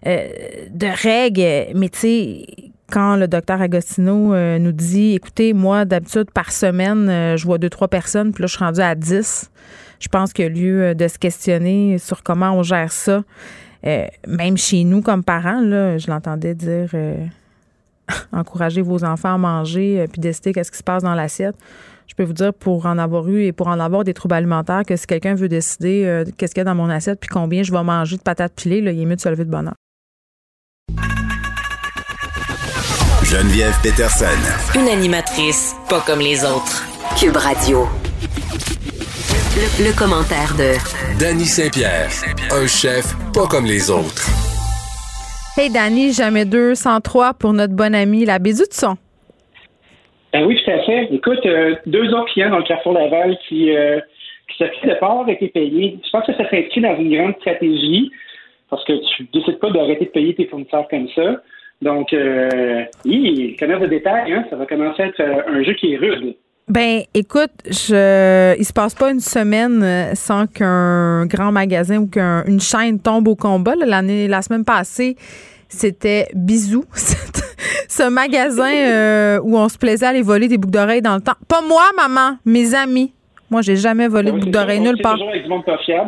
euh, 0.07 0.29
de 0.71 0.87
règles. 0.87 1.77
Mais 1.79 1.89
tu 1.89 1.99
sais, 1.99 2.47
quand 2.91 3.17
le 3.17 3.29
docteur 3.29 3.61
Agostino 3.61 4.35
nous 4.59 4.73
dit, 4.73 5.15
écoutez, 5.15 5.53
moi, 5.53 5.85
d'habitude, 5.85 6.31
par 6.33 6.51
semaine, 6.51 7.37
je 7.37 7.45
vois 7.45 7.59
deux, 7.59 7.71
trois 7.71 7.87
personnes, 7.87 8.33
puis 8.33 8.43
là, 8.43 8.49
je 8.49 8.57
suis 8.57 8.65
rendue 8.65 8.81
à 8.81 8.97
dix. 8.97 9.49
Je 10.01 10.09
pense 10.09 10.33
qu'il 10.33 10.45
y 10.45 10.49
a 10.49 10.51
lieu 10.51 10.95
de 10.97 11.07
se 11.07 11.17
questionner 11.17 11.99
sur 11.99 12.25
comment 12.25 12.51
on 12.53 12.65
gère 12.65 12.91
ça. 12.91 13.23
même 13.85 14.57
chez 14.57 14.83
nous, 14.83 15.03
comme 15.03 15.23
parents, 15.23 15.61
là, 15.61 15.99
je 15.99 16.11
l'entendais 16.11 16.57
dire 16.57 16.91
encourager 18.33 18.83
vos 18.83 19.05
enfants 19.05 19.35
à 19.35 19.39
manger 19.39 20.01
euh, 20.01 20.07
puis 20.07 20.21
décider 20.21 20.53
qu'est-ce 20.53 20.71
qui 20.71 20.79
se 20.79 20.83
passe 20.83 21.03
dans 21.03 21.15
l'assiette. 21.15 21.57
Je 22.07 22.15
peux 22.15 22.25
vous 22.25 22.33
dire, 22.33 22.53
pour 22.53 22.87
en 22.87 22.99
avoir 22.99 23.29
eu 23.29 23.45
et 23.45 23.53
pour 23.53 23.69
en 23.69 23.79
avoir 23.79 24.03
des 24.03 24.15
troubles 24.15 24.35
alimentaires, 24.35 24.83
que 24.85 24.97
si 24.97 25.07
quelqu'un 25.07 25.35
veut 25.35 25.49
décider 25.49 26.05
euh, 26.05 26.25
qu'est-ce 26.37 26.55
qu'il 26.55 26.61
y 26.61 26.63
a 26.63 26.65
dans 26.65 26.75
mon 26.75 26.91
assiette 26.91 27.21
puis 27.21 27.29
combien 27.29 27.63
je 27.63 27.71
vais 27.71 27.83
manger 27.83 28.17
de 28.17 28.23
patates 28.23 28.55
pilées, 28.55 28.81
là, 28.81 28.91
il 28.91 29.01
est 29.01 29.07
mieux 29.07 29.17
de 29.17 29.21
se 29.21 29.29
lever 29.29 29.45
de 29.45 29.51
bonheur. 29.51 29.75
Geneviève 33.23 33.77
Peterson. 33.81 34.27
Une 34.75 34.89
animatrice 34.89 35.77
pas 35.89 36.01
comme 36.01 36.19
les 36.19 36.45
autres. 36.45 36.85
Cube 37.17 37.37
Radio. 37.37 37.87
Le, 39.55 39.85
le 39.87 39.97
commentaire 39.97 40.53
de 40.57 40.75
Danny 41.21 41.47
Saint-Pierre. 41.47 42.11
Un 42.51 42.67
chef 42.67 43.15
pas 43.33 43.47
comme 43.47 43.67
les 43.67 43.89
autres. 43.89 44.50
Hey 45.57 45.69
Danny, 45.69 46.13
jamais 46.13 46.45
203 46.45 47.35
pour 47.35 47.53
notre 47.53 47.75
bonne 47.75 47.95
amie, 47.95 48.25
la 48.25 48.39
Bézu 48.39 48.63
de 48.63 48.73
son. 48.73 48.97
Ben 50.33 50.45
oui, 50.47 50.61
tout 50.63 50.71
à 50.71 50.79
fait. 50.85 51.09
Écoute, 51.13 51.45
euh, 51.45 51.75
deux 51.87 52.09
autres 52.15 52.33
clients 52.33 52.51
dans 52.51 52.59
le 52.59 52.65
Carrefour 52.65 52.93
Laval 52.93 53.37
qui, 53.49 53.77
euh, 53.77 54.01
qui 54.49 54.63
de 54.63 54.95
pas 54.95 55.07
avoir 55.07 55.29
été 55.29 55.49
payés. 55.49 55.99
Je 56.05 56.11
pense 56.11 56.25
que 56.25 56.35
ça 56.35 56.49
s'inscrit 56.49 56.81
dans 56.81 56.97
une 56.97 57.15
grande 57.15 57.35
stratégie 57.41 58.13
parce 58.71 58.85
que 58.85 58.93
tu 59.17 59.29
décides 59.33 59.59
pas 59.59 59.71
d'arrêter 59.71 60.05
de 60.05 60.11
payer 60.11 60.35
tes 60.35 60.47
fournisseurs 60.47 60.87
comme 60.89 61.09
ça. 61.15 61.43
Donc, 61.83 62.13
euh, 62.13 62.85
oui, 63.05 63.57
commerce 63.59 63.83
de 63.83 63.87
détail, 63.87 64.33
hein, 64.33 64.45
ça 64.51 64.57
va 64.57 64.67
commencer 64.67 65.03
à 65.03 65.07
être 65.07 65.21
euh, 65.21 65.43
un 65.49 65.63
jeu 65.63 65.73
qui 65.75 65.95
est 65.95 65.97
rude. 65.97 66.37
Ben, 66.71 67.03
écoute, 67.15 67.51
je, 67.67 68.55
il 68.57 68.65
se 68.65 68.73
passe 68.73 68.95
pas 68.95 69.11
une 69.11 69.19
semaine 69.19 69.83
euh, 69.83 70.15
sans 70.15 70.47
qu'un 70.47 71.27
grand 71.27 71.51
magasin 71.51 71.97
ou 71.97 72.07
qu'une 72.07 72.61
chaîne 72.61 73.01
tombe 73.01 73.27
au 73.27 73.35
combat. 73.35 73.75
L'année, 73.85 74.29
la 74.29 74.41
semaine 74.41 74.65
passée, 74.65 75.17
c'était 75.69 76.29
Bisous. 76.33 76.85
Ce 77.89 78.09
magasin 78.09 78.73
euh, 78.73 79.41
où 79.43 79.59
on 79.59 79.69
se 79.69 79.79
plaisait 79.79 80.07
à 80.07 80.11
aller 80.11 80.23
voler 80.23 80.47
des 80.47 80.59
boucles 80.59 80.75
d'oreilles 80.75 81.03
dans 81.03 81.17
le 81.17 81.21
temps. 81.21 81.35
Pas 81.49 81.61
moi, 81.61 81.83
maman, 81.97 82.37
mes 82.45 82.73
amis. 82.73 83.15
Moi, 83.51 83.63
j'ai 83.63 83.75
jamais 83.75 84.07
volé 84.07 84.31
de 84.31 84.37
boucles 84.39 84.53
d'oreilles 84.53 84.79
nulle 84.79 85.03
part. 85.03 85.17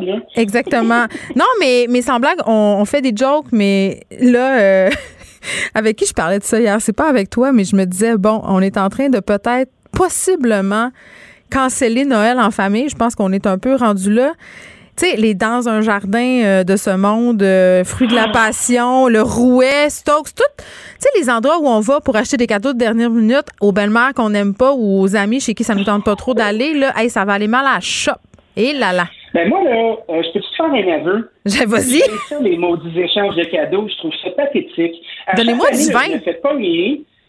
Hein. 0.09 0.21
Exactement. 0.37 1.07
non, 1.35 1.45
mais, 1.59 1.87
mais 1.91 2.03
sans 2.03 2.21
blague, 2.21 2.39
on, 2.47 2.85
fait 2.85 3.01
des 3.01 3.13
jokes, 3.17 3.47
mais 3.51 4.03
là, 4.21 4.61
euh, 4.61 4.91
avec 5.75 5.97
qui 5.97 6.07
je 6.07 6.15
parlais 6.15 6.39
de 6.39 6.45
ça 6.45 6.61
hier? 6.61 6.81
C'est 6.81 6.93
pas 6.93 7.09
avec 7.09 7.31
toi, 7.31 7.51
mais 7.51 7.65
je 7.65 7.75
me 7.75 7.85
disais, 7.85 8.17
bon, 8.17 8.41
on 8.45 8.61
est 8.61 8.77
en 8.77 8.89
train 8.89 9.09
de 9.09 9.19
peut-être 9.19 9.73
possiblement 9.97 10.91
canceller 11.51 12.05
Noël 12.05 12.39
en 12.39 12.51
famille. 12.51 12.89
Je 12.89 12.97
pense 12.97 13.15
qu'on 13.15 13.33
est 13.33 13.47
un 13.47 13.59
peu 13.59 13.75
rendu 13.75 14.13
là. 14.13 14.33
Tu 14.97 15.07
sais, 15.07 15.17
les 15.17 15.35
dans 15.35 15.71
un 15.71 15.81
jardin 15.81 16.43
euh, 16.45 16.65
de 16.65 16.77
ce 16.77 16.91
monde, 16.91 17.43
euh, 17.43 17.83
fruits 17.83 18.09
de 18.09 18.15
la 18.15 18.27
ah. 18.29 18.33
passion, 18.33 19.09
le 19.09 19.23
rouet, 19.23 19.89
Stokes, 19.89 20.35
tout. 20.37 20.45
Tu 20.59 20.65
sais, 20.99 21.09
les 21.19 21.31
endroits 21.31 21.59
où 21.61 21.67
on 21.67 21.81
va 21.81 22.01
pour 22.01 22.15
acheter 22.17 22.37
des 22.37 22.47
cadeaux 22.47 22.75
de 22.75 22.79
dernière 22.79 23.09
minute 23.09 23.47
aux 23.63 23.73
belles-mères 23.73 24.13
qu'on 24.15 24.31
n'aime 24.31 24.55
pas 24.55 24.73
ou 24.75 25.01
aux 25.01 25.17
amis 25.17 25.41
chez 25.41 25.55
qui 25.55 25.65
ça 25.65 25.75
ne 25.75 25.79
nous 25.79 25.87
tente 25.87 26.05
pas 26.05 26.15
trop 26.15 26.35
d'aller, 26.35 26.75
là, 26.75 26.93
hey, 26.97 27.09
ça 27.09 27.25
va 27.25 27.33
aller 27.33 27.49
mal 27.49 27.65
à 27.67 27.75
la 27.75 27.81
shop. 27.81 28.13
Et 28.55 28.75
là 28.75 28.93
là. 28.93 29.07
Ben 29.33 29.49
moi, 29.49 29.65
là, 29.65 29.97
euh, 30.11 30.23
je 30.23 30.33
peux 30.33 30.41
te 30.41 30.57
faire 30.57 30.67
un 30.67 31.01
aveu? 31.01 31.31
Vas-y. 31.67 32.03
ça, 32.29 32.39
les 32.41 32.59
maudits 32.59 33.01
échanges 33.01 33.35
de 33.35 33.45
cadeaux, 33.45 33.87
je 33.89 33.97
trouve 33.97 34.13
ça 34.23 34.31
pathétique. 34.31 34.95
Donnez-moi 35.35 35.71
du 35.71 35.91
vin. 35.91 36.15
ne 36.15 36.19
faites 36.19 36.43
pas 36.43 36.53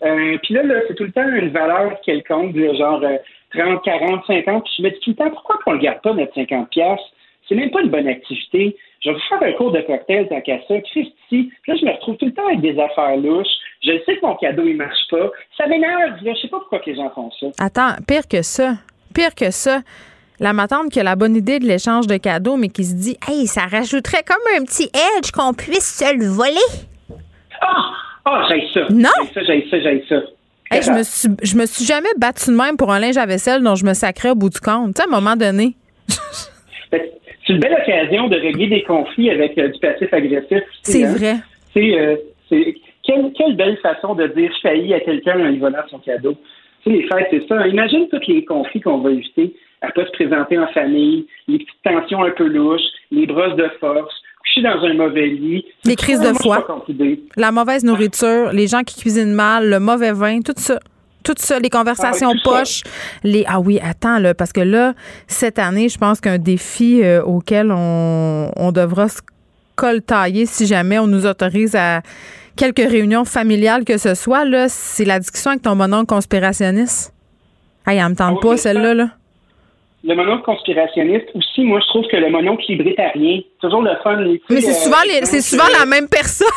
euh, 0.04 0.38
puis 0.44 0.54
là, 0.54 0.64
là 0.64 0.76
c'est 0.88 0.96
tout 0.96 1.04
le 1.04 1.12
temps 1.12 1.28
une 1.28 1.50
valeur 1.50 2.00
quelconque, 2.02 2.56
genre 2.78 3.02
euh, 3.04 3.18
30, 3.54 3.84
40, 3.84 4.26
50, 4.26 4.64
puis 4.64 4.74
je 4.78 4.84
me 4.84 4.90
dis 4.90 5.00
tout 5.00 5.10
le 5.12 5.16
temps, 5.16 5.30
pourquoi 5.30 5.60
on 5.68 5.72
ne 5.72 5.76
le 5.78 5.84
garde 5.84 6.02
pas 6.02 6.14
notre 6.14 6.34
50 6.34 6.70
pièces 6.70 7.00
C'est 7.48 7.56
même 7.56 7.72
pas 7.72 7.82
une 7.82 7.90
bonne 7.90 8.08
activité. 8.08 8.76
Je 9.04 9.12
vais 9.12 9.18
faire 9.30 9.44
un 9.44 9.52
cours 9.54 9.72
de 9.72 9.82
cocktail 9.82 10.28
tant 10.30 10.42
qu'à 10.42 10.60
ça. 10.68 10.80
Christy, 10.80 11.14
puis 11.30 11.52
là, 11.68 11.76
je 11.76 11.86
me 11.86 11.92
retrouve 11.92 12.18
tout 12.18 12.26
le 12.26 12.34
temps 12.34 12.48
avec 12.48 12.62
des 12.62 12.80
affaires 12.80 13.18
louches. 13.18 13.48
Je 13.84 13.92
sais 14.06 14.16
que 14.16 14.26
mon 14.26 14.36
cadeau, 14.36 14.64
il 14.66 14.78
marche 14.78 15.08
pas. 15.10 15.30
Ça 15.58 15.68
m'énerve. 15.68 16.18
Je 16.26 16.34
sais 16.42 16.48
pas 16.48 16.60
pourquoi 16.60 16.82
les 16.86 16.96
gens 16.96 17.10
font 17.10 17.30
ça. 17.40 17.48
Attends, 17.60 18.02
pire 18.08 18.28
que 18.30 18.42
ça. 18.42 18.76
Pire 19.14 19.36
que 19.36 19.52
ça. 19.52 19.82
La 20.40 20.54
matante 20.54 20.90
qui 20.90 21.00
a 21.00 21.04
la 21.04 21.16
bonne 21.16 21.36
idée 21.36 21.60
de 21.60 21.66
l'échange 21.66 22.08
de 22.08 22.18
cadeaux, 22.18 22.56
mais 22.56 22.70
qui 22.70 22.86
se 22.86 22.96
dit 22.96 23.18
Hey, 23.28 23.46
ça 23.46 23.66
rajouterait 23.66 24.24
comme 24.24 24.62
un 24.62 24.64
petit 24.64 24.90
edge 24.94 25.32
qu'on 25.32 25.54
puisse 25.54 25.98
se 26.00 26.18
le 26.18 26.26
voler. 26.26 27.20
Ah! 27.62 28.13
Ah, 28.26 28.48
j'ai 28.50 28.68
ça. 28.74 28.88
Non! 28.90 29.10
J'ai 29.22 29.34
ça, 29.34 29.42
j'ai 29.44 29.68
ça, 29.70 29.80
j'ai 29.80 30.06
ça. 30.08 30.22
Hey, 30.72 30.82
je, 30.82 30.92
me 30.92 31.04
suis, 31.04 31.30
je 31.44 31.58
me 31.58 31.66
suis 31.66 31.86
jamais 31.86 32.10
battue 32.18 32.50
de 32.50 32.56
même 32.56 32.78
pour 32.78 32.92
un 32.92 33.00
linge 33.00 33.18
à 33.18 33.26
vaisselle 33.26 33.62
dont 33.62 33.76
je 33.76 33.86
me 33.86 33.94
sacrais 33.94 34.32
au 34.32 34.36
bout 34.36 34.50
du 34.50 34.60
compte. 34.60 34.96
Tu 34.96 35.02
sais, 35.02 35.08
à 35.08 35.12
un 35.12 35.20
moment 35.20 35.36
donné. 35.36 35.76
c'est 36.90 37.50
une 37.50 37.60
belle 37.60 37.78
occasion 37.80 38.28
de 38.28 38.38
régler 38.38 38.68
des 38.68 38.84
conflits 38.84 39.30
avec 39.30 39.58
euh, 39.58 39.68
du 39.68 39.80
passif 39.80 40.12
agressif. 40.14 40.64
C'est 40.82 41.04
hein. 41.06 41.14
vrai. 41.14 41.36
Euh, 41.78 42.16
c'est, 42.50 42.76
quelle, 43.04 43.32
quelle, 43.38 43.56
belle 43.56 43.78
façon 43.78 44.16
de 44.16 44.28
dire 44.28 44.52
je 44.56 44.62
faillis 44.62 44.94
à 44.94 45.00
quelqu'un 45.02 45.40
en 45.40 45.50
lui 45.50 45.60
volant 45.60 45.84
son 45.90 46.00
cadeau. 46.00 46.36
Tu 46.84 46.92
sais, 46.92 46.98
les 46.98 47.04
fêtes, 47.04 47.28
c'est 47.32 47.48
ça. 47.48 47.68
Imagine 47.68 48.08
tous 48.10 48.22
les 48.28 48.46
conflits 48.46 48.82
qu'on 48.82 49.00
va 49.00 49.12
éviter 49.12 49.54
à 49.82 49.92
pas 49.92 50.06
se 50.06 50.12
présenter 50.12 50.58
en 50.58 50.68
famille, 50.68 51.28
les 51.48 51.60
petites 51.60 51.84
tensions 51.84 52.24
un 52.24 52.32
peu 52.32 52.48
louches, 52.48 52.82
les 53.12 53.28
brosses 53.28 53.58
de 53.58 53.70
force, 53.80 54.14
coucher 54.54 54.62
dans 54.62 54.84
un 54.84 54.94
mauvais 54.94 55.28
lit. 55.28 55.66
Les 55.86 55.96
crises 55.96 56.20
de 56.20 56.34
foie, 56.34 56.66
la 57.36 57.52
mauvaise 57.52 57.84
nourriture, 57.84 58.52
les 58.52 58.68
gens 58.68 58.84
qui 58.84 59.00
cuisinent 59.00 59.34
mal, 59.34 59.70
le 59.70 59.80
mauvais 59.80 60.12
vin, 60.12 60.42
tout 60.42 60.54
ça. 60.58 60.80
Tout 61.24 61.36
ça, 61.38 61.58
les 61.58 61.70
conversations 61.70 62.34
ah 62.36 62.42
poches, 62.44 62.84
les 63.24 63.46
ah 63.48 63.62
oui, 63.62 63.80
attends 63.82 64.20
là, 64.20 64.34
parce 64.34 64.52
que 64.52 64.60
là, 64.60 64.94
cette 65.28 65.58
année, 65.58 65.88
je 65.88 65.98
pense 65.98 66.20
qu'un 66.20 66.38
défi 66.38 67.02
euh, 67.02 67.24
auquel 67.24 67.72
on, 67.72 68.52
on 68.58 68.72
devra 68.74 69.08
se 69.08 69.22
coltailler 69.78 70.46
si 70.46 70.68
jamais 70.68 71.00
on 71.00 71.08
nous 71.08 71.26
autorise 71.26 71.76
à 71.78 72.02
quelques 72.58 72.86
réunions 72.86 73.24
familiales 73.24 73.86
que 73.86 73.98
ce 73.98 74.16
soit, 74.16 74.44
là, 74.44 74.68
c'est 74.68 75.06
la 75.06 75.18
discussion 75.18 75.52
avec 75.52 75.64
ton 75.64 75.78
bonhomme 75.78 76.06
conspirationniste. 76.06 77.14
Ah, 77.86 77.96
elle 77.96 78.10
me 78.10 78.16
tente 78.16 78.40
ah 78.40 78.46
pas, 78.46 78.58
celle-là, 78.58 78.94
là 78.94 79.10
le 80.04 80.16
mononcle 80.16 80.44
conspirationniste 80.44 81.30
aussi, 81.34 81.62
moi, 81.64 81.80
je 81.80 81.88
trouve 81.88 82.06
que 82.08 82.18
le 82.18 82.30
mononcle 82.30 82.64
libertarien, 82.68 83.40
toujours 83.62 83.82
le 83.82 83.96
fun. 84.04 84.18
Mais 84.50 84.62
c'est 84.62 84.74
souvent, 84.74 84.98
c'est 85.24 85.42
souvent 85.42 85.68
la 85.78 85.86
même 85.86 86.10
personne. 86.10 86.48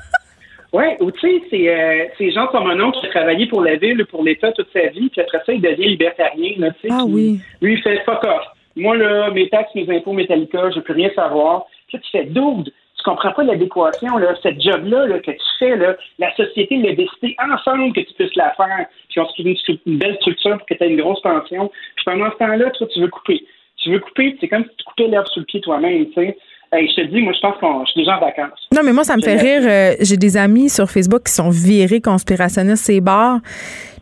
oui, 0.72 0.84
ou 1.00 1.10
tu 1.10 1.20
sais, 1.20 1.42
c'est 1.50 1.68
euh, 1.68 2.04
ces 2.18 2.32
gens 2.32 2.46
comme 2.48 2.64
qui 2.92 3.06
a 3.06 3.10
travaillé 3.10 3.46
pour 3.46 3.62
la 3.62 3.76
ville, 3.76 4.04
pour 4.06 4.22
l'État 4.22 4.52
toute 4.52 4.68
sa 4.72 4.88
vie, 4.88 5.08
puis 5.08 5.20
après 5.20 5.42
ça, 5.46 5.52
il 5.52 5.62
devient 5.62 5.88
libertarien. 5.88 6.52
Là, 6.58 6.68
ah 6.90 7.04
oui. 7.06 7.40
Lui, 7.62 7.74
il 7.74 7.82
fait 7.82 8.02
fuck 8.04 8.22
off. 8.24 8.44
Moi, 8.76 8.94
là, 8.96 9.30
mes 9.30 9.48
taxes, 9.48 9.74
mes 9.74 9.88
impôts, 9.96 10.12
Metallica, 10.12 10.70
je 10.70 10.76
ne 10.76 10.82
peux 10.82 10.92
rien 10.92 11.10
savoir. 11.14 11.64
Puis 11.88 11.98
tu 11.98 12.10
fais 12.10 12.24
double 12.24 12.70
comprends 13.06 13.32
pas 13.32 13.44
l'adéquation, 13.44 14.18
là, 14.18 14.34
cette 14.42 14.60
job-là 14.60 15.06
là, 15.06 15.18
que 15.20 15.30
tu 15.30 15.46
fais, 15.58 15.76
là, 15.76 15.96
la 16.18 16.34
société 16.34 16.76
l'a 16.76 16.92
décidé 16.94 17.36
ensemble 17.38 17.92
que 17.92 18.00
tu 18.00 18.12
puisses 18.14 18.34
la 18.34 18.52
faire, 18.54 18.86
puis 19.08 19.20
on 19.20 19.28
se 19.28 19.32
crée 19.40 19.56
une, 19.86 19.98
belle 19.98 20.16
structure 20.16 20.58
pour 20.58 20.66
que 20.66 20.74
tu 20.74 20.84
aies 20.84 20.90
une 20.90 21.00
grosse 21.00 21.22
pension. 21.22 21.70
Puis 21.94 22.04
pendant 22.04 22.30
ce 22.30 22.36
temps-là, 22.36 22.70
toi, 22.70 22.86
tu 22.92 23.00
veux 23.00 23.08
couper. 23.08 23.46
Tu 23.76 23.92
veux 23.92 24.00
couper, 24.00 24.36
c'est 24.40 24.48
comme 24.48 24.64
si 24.64 24.76
tu 24.76 24.84
coupais 24.84 25.06
l'herbe 25.08 25.26
sous 25.32 25.40
le 25.40 25.46
pied 25.46 25.60
toi-même, 25.60 26.06
tu 26.06 26.14
sais. 26.14 26.36
je 26.72 26.96
te 26.96 27.06
dis, 27.06 27.22
moi, 27.22 27.32
je 27.32 27.40
pense 27.40 27.56
que 27.58 27.66
je 27.86 27.90
suis 27.92 28.00
déjà 28.00 28.16
en 28.16 28.20
vacances. 28.20 28.68
Non, 28.74 28.82
mais 28.84 28.92
moi, 28.92 29.04
ça 29.04 29.16
me 29.16 29.22
fait 29.22 29.36
rire. 29.36 29.62
Euh, 29.64 29.94
j'ai 30.00 30.16
des 30.16 30.36
amis 30.36 30.68
sur 30.68 30.90
Facebook 30.90 31.24
qui 31.24 31.32
sont 31.32 31.50
virés 31.50 32.00
conspirationnistes, 32.00 32.84
ces 32.84 33.00
bars. 33.00 33.38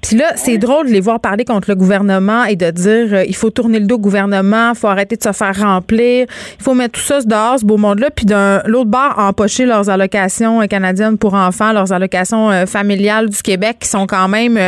Puis 0.06 0.18
là, 0.18 0.32
c'est 0.36 0.58
drôle 0.58 0.88
de 0.88 0.92
les 0.92 1.00
voir 1.00 1.18
parler 1.18 1.46
contre 1.46 1.70
le 1.70 1.76
gouvernement 1.76 2.44
et 2.44 2.56
de 2.56 2.70
dire 2.70 3.14
euh, 3.14 3.24
il 3.26 3.34
faut 3.34 3.48
tourner 3.48 3.80
le 3.80 3.86
dos 3.86 3.94
au 3.94 3.98
gouvernement, 3.98 4.72
il 4.74 4.78
faut 4.78 4.88
arrêter 4.88 5.16
de 5.16 5.22
se 5.22 5.32
faire 5.32 5.56
remplir, 5.56 6.26
il 6.58 6.62
faut 6.62 6.74
mettre 6.74 7.00
tout 7.00 7.06
ça 7.06 7.22
dehors, 7.22 7.58
ce 7.58 7.64
beau 7.64 7.78
monde-là, 7.78 8.10
puis 8.10 8.26
d'un 8.26 8.60
l'autre 8.66 8.90
bord, 8.90 9.14
empocher 9.16 9.64
leurs 9.64 9.88
allocations 9.88 10.60
euh, 10.60 10.66
canadiennes 10.66 11.16
pour 11.16 11.32
enfants, 11.32 11.72
leurs 11.72 11.90
allocations 11.94 12.50
euh, 12.50 12.66
familiales 12.66 13.30
du 13.30 13.40
Québec 13.40 13.78
qui 13.80 13.88
sont 13.88 14.06
quand 14.06 14.28
même 14.28 14.58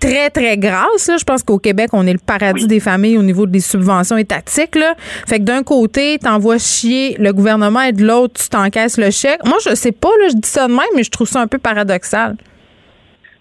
très, 0.00 0.28
très 0.28 0.58
grasses. 0.58 1.10
Je 1.18 1.24
pense 1.24 1.42
qu'au 1.42 1.58
Québec, 1.58 1.88
on 1.94 2.06
est 2.06 2.12
le 2.12 2.18
paradis 2.18 2.66
des 2.66 2.80
familles 2.80 3.16
au 3.16 3.22
niveau 3.22 3.46
des 3.46 3.60
subventions 3.60 4.18
étatiques. 4.18 4.74
Là. 4.74 4.96
Fait 5.26 5.38
que 5.38 5.44
d'un 5.44 5.62
côté, 5.62 6.18
t'envoies 6.18 6.58
chier 6.58 7.16
le 7.18 7.32
gouvernement 7.32 7.80
et 7.80 7.92
de 7.92 8.04
l'autre, 8.04 8.42
tu 8.42 8.50
t'encaisses 8.50 8.98
le 8.98 9.10
chèque. 9.10 9.46
Moi, 9.46 9.56
je 9.66 9.74
sais 9.74 9.92
pas, 9.92 10.10
là, 10.20 10.28
je 10.28 10.36
dis 10.36 10.48
ça 10.48 10.68
de 10.68 10.72
même, 10.72 10.80
mais 10.94 11.04
je 11.04 11.10
trouve 11.10 11.28
ça 11.28 11.40
un 11.40 11.46
peu 11.46 11.56
paradoxal. 11.56 12.36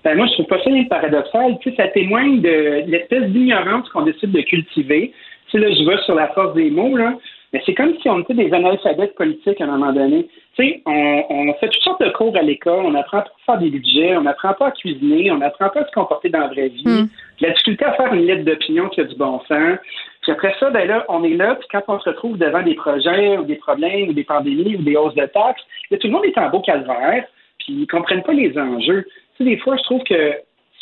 Ben 0.03 0.17
moi, 0.17 0.27
je 0.27 0.33
trouve 0.33 0.47
pas 0.47 0.61
ça 0.63 0.69
paradoxal. 0.89 1.57
Tu 1.61 1.69
sais, 1.69 1.75
ça 1.77 1.87
témoigne 1.89 2.41
de, 2.41 2.83
l'espèce 2.87 3.29
d'ignorance 3.29 3.87
qu'on 3.89 4.03
décide 4.03 4.31
de 4.31 4.41
cultiver. 4.41 5.13
Tu 5.49 5.51
sais, 5.51 5.57
là, 5.59 5.73
je 5.73 5.89
vais 5.89 5.97
sur 6.03 6.15
la 6.15 6.27
force 6.29 6.53
des 6.55 6.69
mots, 6.69 6.95
là. 6.97 7.13
Mais 7.53 7.61
c'est 7.67 7.75
comme 7.75 7.93
si 8.01 8.09
on 8.09 8.19
était 8.19 8.33
des 8.33 8.51
analphabètes 8.51 9.13
politiques 9.13 9.61
à 9.61 9.65
un 9.65 9.77
moment 9.77 9.93
donné. 9.93 10.27
Tu 10.55 10.63
sais, 10.63 10.81
on, 10.87 11.23
on 11.29 11.53
fait 11.53 11.69
toutes 11.69 11.83
sortes 11.83 12.03
de 12.03 12.09
cours 12.09 12.35
à 12.35 12.41
l'école, 12.41 12.83
on 12.83 12.95
apprend 12.95 13.21
pas 13.21 13.27
à 13.27 13.45
faire 13.45 13.57
des 13.59 13.69
budgets, 13.69 14.17
on 14.17 14.25
apprend 14.25 14.53
pas 14.53 14.67
à 14.67 14.71
cuisiner, 14.71 15.31
on 15.31 15.39
apprend 15.39 15.69
pas 15.69 15.81
à 15.81 15.85
se 15.85 15.91
comporter 15.91 16.29
dans 16.29 16.39
la 16.39 16.47
vraie 16.47 16.69
vie. 16.69 16.83
Hmm. 16.83 17.07
La 17.41 17.51
difficulté 17.51 17.85
à 17.85 17.93
faire 17.93 18.11
une 18.11 18.25
lettre 18.25 18.43
d'opinion 18.43 18.89
qui 18.89 19.01
a 19.01 19.03
du 19.03 19.15
bon 19.15 19.39
sens. 19.47 19.77
Puis 20.23 20.31
après 20.31 20.55
ça, 20.59 20.71
ben 20.71 20.87
là, 20.87 21.05
on 21.09 21.23
est 21.23 21.35
là, 21.35 21.55
puis 21.55 21.67
quand 21.71 21.83
on 21.89 21.99
se 21.99 22.09
retrouve 22.09 22.39
devant 22.39 22.63
des 22.63 22.73
projets 22.73 23.37
ou 23.37 23.43
des 23.43 23.55
problèmes 23.55 24.09
ou 24.09 24.13
des 24.13 24.23
pandémies 24.23 24.75
ou 24.77 24.81
des 24.81 24.95
hausses 24.95 25.15
de 25.15 25.25
taxes, 25.25 25.61
là, 25.91 25.97
tout 25.99 26.07
le 26.07 26.13
monde 26.13 26.25
est 26.25 26.37
en 26.37 26.49
beau 26.49 26.61
calvaire, 26.61 27.25
puis 27.59 27.73
ils 27.81 27.87
comprennent 27.87 28.23
pas 28.23 28.33
les 28.33 28.57
enjeux. 28.57 29.05
Tu 29.37 29.43
sais, 29.43 29.49
des 29.49 29.57
fois, 29.57 29.75
je 29.77 29.83
trouve 29.83 30.03
que 30.03 30.33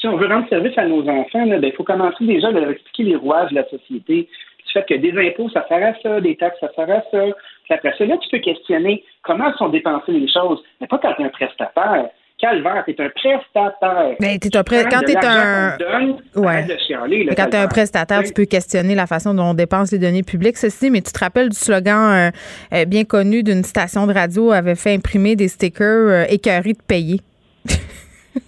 si 0.02 0.08
on 0.08 0.18
veut 0.18 0.28
rendre 0.28 0.50
service 0.50 0.78
à 0.78 0.86
nos 0.86 1.08
enfants, 1.08 1.46
il 1.46 1.60
ben, 1.60 1.72
faut 1.74 1.84
commencer 1.84 2.26
déjà 2.26 2.48
à 2.48 2.52
leur 2.52 2.72
expliquer 2.72 3.04
les 3.04 3.16
rouages 3.16 3.52
de 3.52 3.56
la 3.56 3.70
société. 3.70 4.28
Du 4.66 4.72
fait 4.74 4.86
que 4.88 4.96
des 4.96 5.12
impôts, 5.28 5.50
ça 5.50 5.66
sert 5.68 5.84
à 5.84 5.94
ça, 6.02 6.22
des 6.22 6.36
taxes, 6.36 6.58
ça 6.60 6.72
sert 6.76 6.90
à 6.90 7.02
ça. 7.12 7.24
Puis 7.66 7.74
après 7.74 7.94
ça, 7.98 8.06
là, 8.06 8.18
tu 8.18 8.30
peux 8.30 8.40
questionner 8.40 9.04
comment 9.22 9.54
sont 9.58 9.70
dépensées 9.70 10.12
les 10.12 10.28
choses, 10.28 10.62
mais 10.80 10.88
pas 10.88 10.98
quand 10.98 11.14
tu 11.14 11.22
es 11.22 11.26
un 11.26 11.30
prestataire. 11.30 12.10
Calvaire, 12.40 12.84
t'es 12.88 12.96
un 13.00 13.10
prestataire. 13.10 14.16
Mais 14.20 14.40
t'es 14.40 14.58
un 14.58 14.64
pré... 14.64 14.84
quand 14.90 15.02
t'es 15.02 15.16
un. 15.16 15.78
ouais. 16.36 16.66
quand 17.38 17.50
t'es 17.52 17.58
un 17.58 17.68
prestataire, 17.68 18.24
tu 18.24 18.34
peux 18.34 18.46
questionner 18.46 18.96
la 18.96 19.06
façon 19.06 19.36
dont 19.36 19.52
on 19.52 19.54
dépense 19.54 19.92
les 19.92 20.00
données 20.00 20.24
publiques. 20.24 20.58
Ceci, 20.58 20.90
mais 20.90 21.02
tu 21.02 21.12
te 21.12 21.20
rappelles 21.20 21.50
du 21.50 21.56
slogan 21.56 22.32
euh, 22.74 22.76
euh, 22.76 22.86
bien 22.86 23.04
connu 23.04 23.44
d'une 23.44 23.64
station 23.64 24.08
de 24.08 24.14
radio 24.14 24.52
avait 24.52 24.74
fait 24.74 24.96
imprimer 24.96 25.36
des 25.36 25.50
stickers 25.50 25.86
euh, 25.86 26.24
écœurés 26.30 26.74
de 26.74 26.82
payer. 26.88 27.20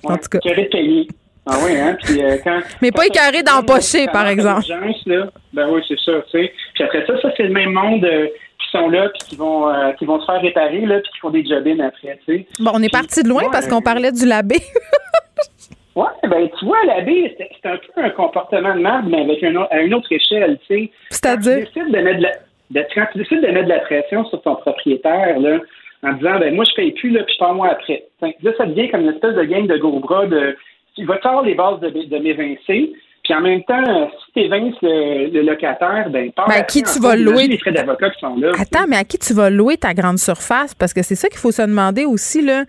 En 0.04 0.18
tout 0.18 0.30
cas. 0.30 0.40
De 0.40 0.70
payer. 0.70 1.08
Ah 1.46 1.58
oui, 1.64 1.78
hein? 1.78 1.98
Puis, 2.02 2.24
euh, 2.24 2.38
quand, 2.44 2.60
Mais 2.82 2.92
pas 2.92 3.06
écœuré 3.06 3.44
d'empocher, 3.44 4.08
par 4.08 4.28
exemple. 4.28 4.66
Là, 5.06 5.28
ben 5.52 5.70
oui, 5.70 5.82
c'est 5.88 6.00
ça, 6.00 6.14
tu 6.32 6.40
sais. 6.40 6.54
Puis 6.74 6.84
après 6.84 7.06
ça, 7.06 7.20
ça, 7.22 7.30
c'est 7.36 7.44
le 7.44 7.50
même 7.50 7.72
monde 7.74 8.06
euh, 8.06 8.28
qui 8.28 8.72
sont 8.72 8.90
là, 8.90 9.10
puis 9.10 9.28
qui 9.30 9.36
vont, 9.36 9.68
euh, 9.68 9.92
qui 9.94 10.06
vont 10.06 10.22
se 10.22 10.26
faire 10.26 10.42
réparer, 10.42 10.86
là, 10.86 11.00
puis 11.02 11.12
qui 11.12 11.20
font 11.20 11.32
des 11.32 11.46
job 11.46 11.68
après, 11.82 12.18
tu 12.26 12.34
sais. 12.34 12.48
Bon, 12.60 12.72
on 12.74 12.82
est 12.82 12.92
parti 12.92 13.24
de 13.24 13.28
loin 13.28 13.44
parce 13.52 13.68
qu'on 13.68 13.82
parlait 13.82 14.12
du 14.12 14.26
labé. 14.26 14.58
Oui, 15.96 16.08
ben 16.28 16.50
tu 16.58 16.66
vois, 16.66 16.84
l'abbé, 16.88 17.36
c'est 17.38 17.70
un 17.70 17.78
peu 17.78 18.02
un 18.04 18.10
comportement 18.10 18.74
de 18.74 18.80
merde, 18.80 19.06
mais 19.08 19.22
avec 19.22 19.44
un, 19.44 19.56
à 19.70 19.80
une 19.80 19.94
autre 19.94 20.12
échelle, 20.12 20.58
tu 20.68 20.74
sais. 20.74 20.92
C'est-à-dire? 21.12 21.68
Quand 21.68 21.72
tu 21.72 21.80
décides 21.80 21.94
de 21.94 22.00
mettre 22.02 22.18
de 22.18 22.24
la, 22.24 22.32
de, 22.72 22.88
quand 22.96 23.06
tu 23.12 23.18
décides 23.20 23.42
de 23.42 23.48
mettre 23.48 23.66
de 23.66 23.74
la 23.74 23.80
pression 23.82 24.26
sur 24.26 24.42
ton 24.42 24.56
propriétaire, 24.56 25.40
là, 25.40 25.60
en 26.04 26.14
disant 26.14 26.40
ben 26.40 26.54
moi 26.56 26.66
je 26.70 26.76
paye 26.76 26.92
plus 26.92 27.10
là 27.10 27.24
puis 27.24 27.34
je 27.34 27.40
pars 27.40 27.54
moi 27.54 27.70
après. 27.70 28.06
Là 28.22 28.52
ça 28.58 28.66
devient 28.66 28.90
comme 28.90 29.02
une 29.02 29.14
espèce 29.14 29.36
de 29.36 29.44
game 29.44 29.68
de 29.68 29.78
gros 29.78 30.00
bras 30.00 30.26
de 30.26 30.56
tu 30.96 31.06
vas 31.06 31.18
tard 31.18 31.42
les 31.42 31.56
bases 31.56 31.80
de, 31.80 31.90
de 31.90 32.18
m'évincer. 32.18 32.94
Puis 33.24 33.34
en 33.34 33.40
même 33.40 33.64
temps, 33.64 34.12
si 34.12 34.34
tu 34.34 34.40
évinces 34.42 34.76
le, 34.82 35.42
locataire, 35.44 36.10
ben, 36.10 36.30
pas 36.34 36.46
ben, 36.46 36.56
à 36.56 36.64
qui 36.64 36.84
tu 36.84 37.00
vas 37.00 37.16
louer? 37.16 37.48
les 37.48 37.58
frais 37.58 37.72
d'avocat 37.72 38.10
qui 38.10 38.20
sont 38.20 38.36
là. 38.36 38.52
Attends, 38.60 38.86
mais 38.88 38.98
à 38.98 39.06
qui 39.06 39.18
tu 39.18 39.34
vas 39.34 39.50
louer 39.50 39.78
ta 39.78 39.94
grande 39.94 40.20
surface? 40.20 40.76
Parce 40.76 40.94
que 40.94 41.02
c'est 41.04 41.16
ça 41.16 41.30
qu'il 41.30 41.40
faut 41.40 41.52
se 41.52 41.62
demander 41.62 42.04
aussi 42.04 42.42
là. 42.42 42.66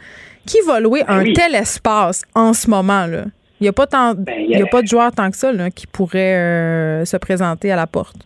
Qui 0.47 0.59
va 0.67 0.79
louer 0.79 1.03
ben 1.09 1.21
un 1.21 1.33
tel 1.33 1.55
espace 1.55 2.23
en 2.35 2.53
ce 2.53 2.71
moment 2.71 3.07
là? 3.07 3.25
Il 3.61 3.65
n'y 3.65 3.69
a 3.69 3.73
pas 3.73 3.87
tant, 3.87 4.15
ben, 4.15 4.45
il 4.47 4.57
y 4.57 4.63
a, 4.63 4.67
pas 4.67 4.83
de 4.83 4.87
joueurs 4.87 5.11
tant 5.11 5.31
que 5.31 5.37
ça 5.37 5.53
là, 5.53 5.71
qui 5.71 5.87
pourraient 5.87 6.37
euh, 6.37 7.05
se 7.05 7.17
présenter 7.17 7.73
à 7.73 7.77
la 7.77 7.87
porte. 7.87 8.17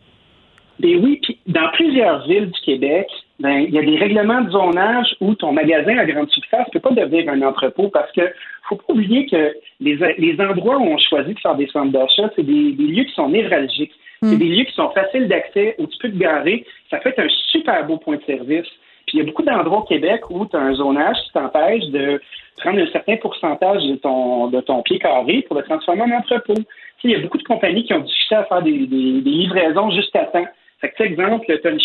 Ben 0.81 0.97
oui, 1.03 1.21
puis 1.23 1.39
dans 1.47 1.71
plusieurs 1.73 2.27
villes 2.27 2.51
du 2.51 2.61
Québec, 2.61 3.07
ben, 3.41 3.61
il 3.68 3.72
y 3.72 3.78
a 3.78 3.82
des 3.82 3.97
règlements 3.97 4.41
de 4.41 4.51
zonage 4.51 5.14
où 5.20 5.34
ton 5.34 5.53
magasin 5.53 5.97
à 5.97 6.05
grande 6.05 6.28
surface 6.30 6.66
ne 6.66 6.72
peut 6.72 6.80
pas 6.80 6.95
devenir 6.95 7.30
un 7.30 7.43
entrepôt 7.43 7.89
parce 7.89 8.11
que 8.12 8.22
faut 8.68 8.76
pas 8.76 8.93
oublier 8.93 9.26
que 9.26 9.55
les, 9.80 9.97
les 10.18 10.41
endroits 10.41 10.78
où 10.78 10.84
on 10.84 10.99
choisit 10.99 11.34
de 11.34 11.41
faire 11.41 11.55
des 11.55 11.68
centres 11.68 11.93
d'achat, 11.93 12.30
c'est 12.36 12.43
des, 12.43 12.72
lieux 12.72 13.05
qui 13.05 13.14
sont 13.14 13.28
névralgiques. 13.28 13.93
C'est 14.22 14.34
hmm. 14.34 14.39
des 14.39 14.45
lieux 14.45 14.64
qui 14.64 14.74
sont 14.74 14.91
faciles 14.91 15.28
d'accès, 15.28 15.76
où 15.78 15.86
tu 15.86 15.99
peux 15.99 16.11
te 16.11 16.18
garer. 16.18 16.66
Ça 16.91 16.99
peut 16.99 17.11
être 17.11 17.20
un 17.20 17.28
super 17.51 17.86
beau 17.86 17.97
point 17.97 18.16
de 18.16 18.24
service. 18.24 18.66
Puis 19.07 19.16
il 19.16 19.18
y 19.18 19.22
a 19.22 19.24
beaucoup 19.24 19.43
d'endroits 19.43 19.78
au 19.78 19.84
Québec 19.84 20.22
où 20.28 20.45
tu 20.45 20.57
as 20.57 20.61
un 20.61 20.74
zonage 20.74 21.16
qui 21.24 21.32
t'empêche 21.32 21.84
de 21.86 22.20
prendre 22.59 22.80
un 22.80 22.91
certain 22.91 23.16
pourcentage 23.16 23.84
de 23.84 23.95
ton, 23.97 24.49
de 24.49 24.61
ton 24.61 24.82
pied 24.82 24.99
carré 24.99 25.43
pour 25.43 25.57
le 25.57 25.62
transformer 25.62 26.03
en 26.03 26.18
entrepôt. 26.18 26.61
il 27.05 27.11
y 27.12 27.14
a 27.14 27.20
beaucoup 27.20 27.39
de 27.39 27.45
compagnies 27.45 27.84
qui 27.84 27.95
ont 27.95 28.01
difficile 28.01 28.36
à 28.36 28.45
faire 28.45 28.62
des, 28.62 28.86
des, 28.86 29.20
des 29.22 29.30
livraisons 29.30 29.91
juste 29.93 30.14
à 30.16 30.24
temps. 30.24 30.47
Fait 30.80 30.91
que, 30.91 31.03
exemple, 31.03 31.47
tu 31.47 31.66
as 31.66 31.70
une 31.70 31.80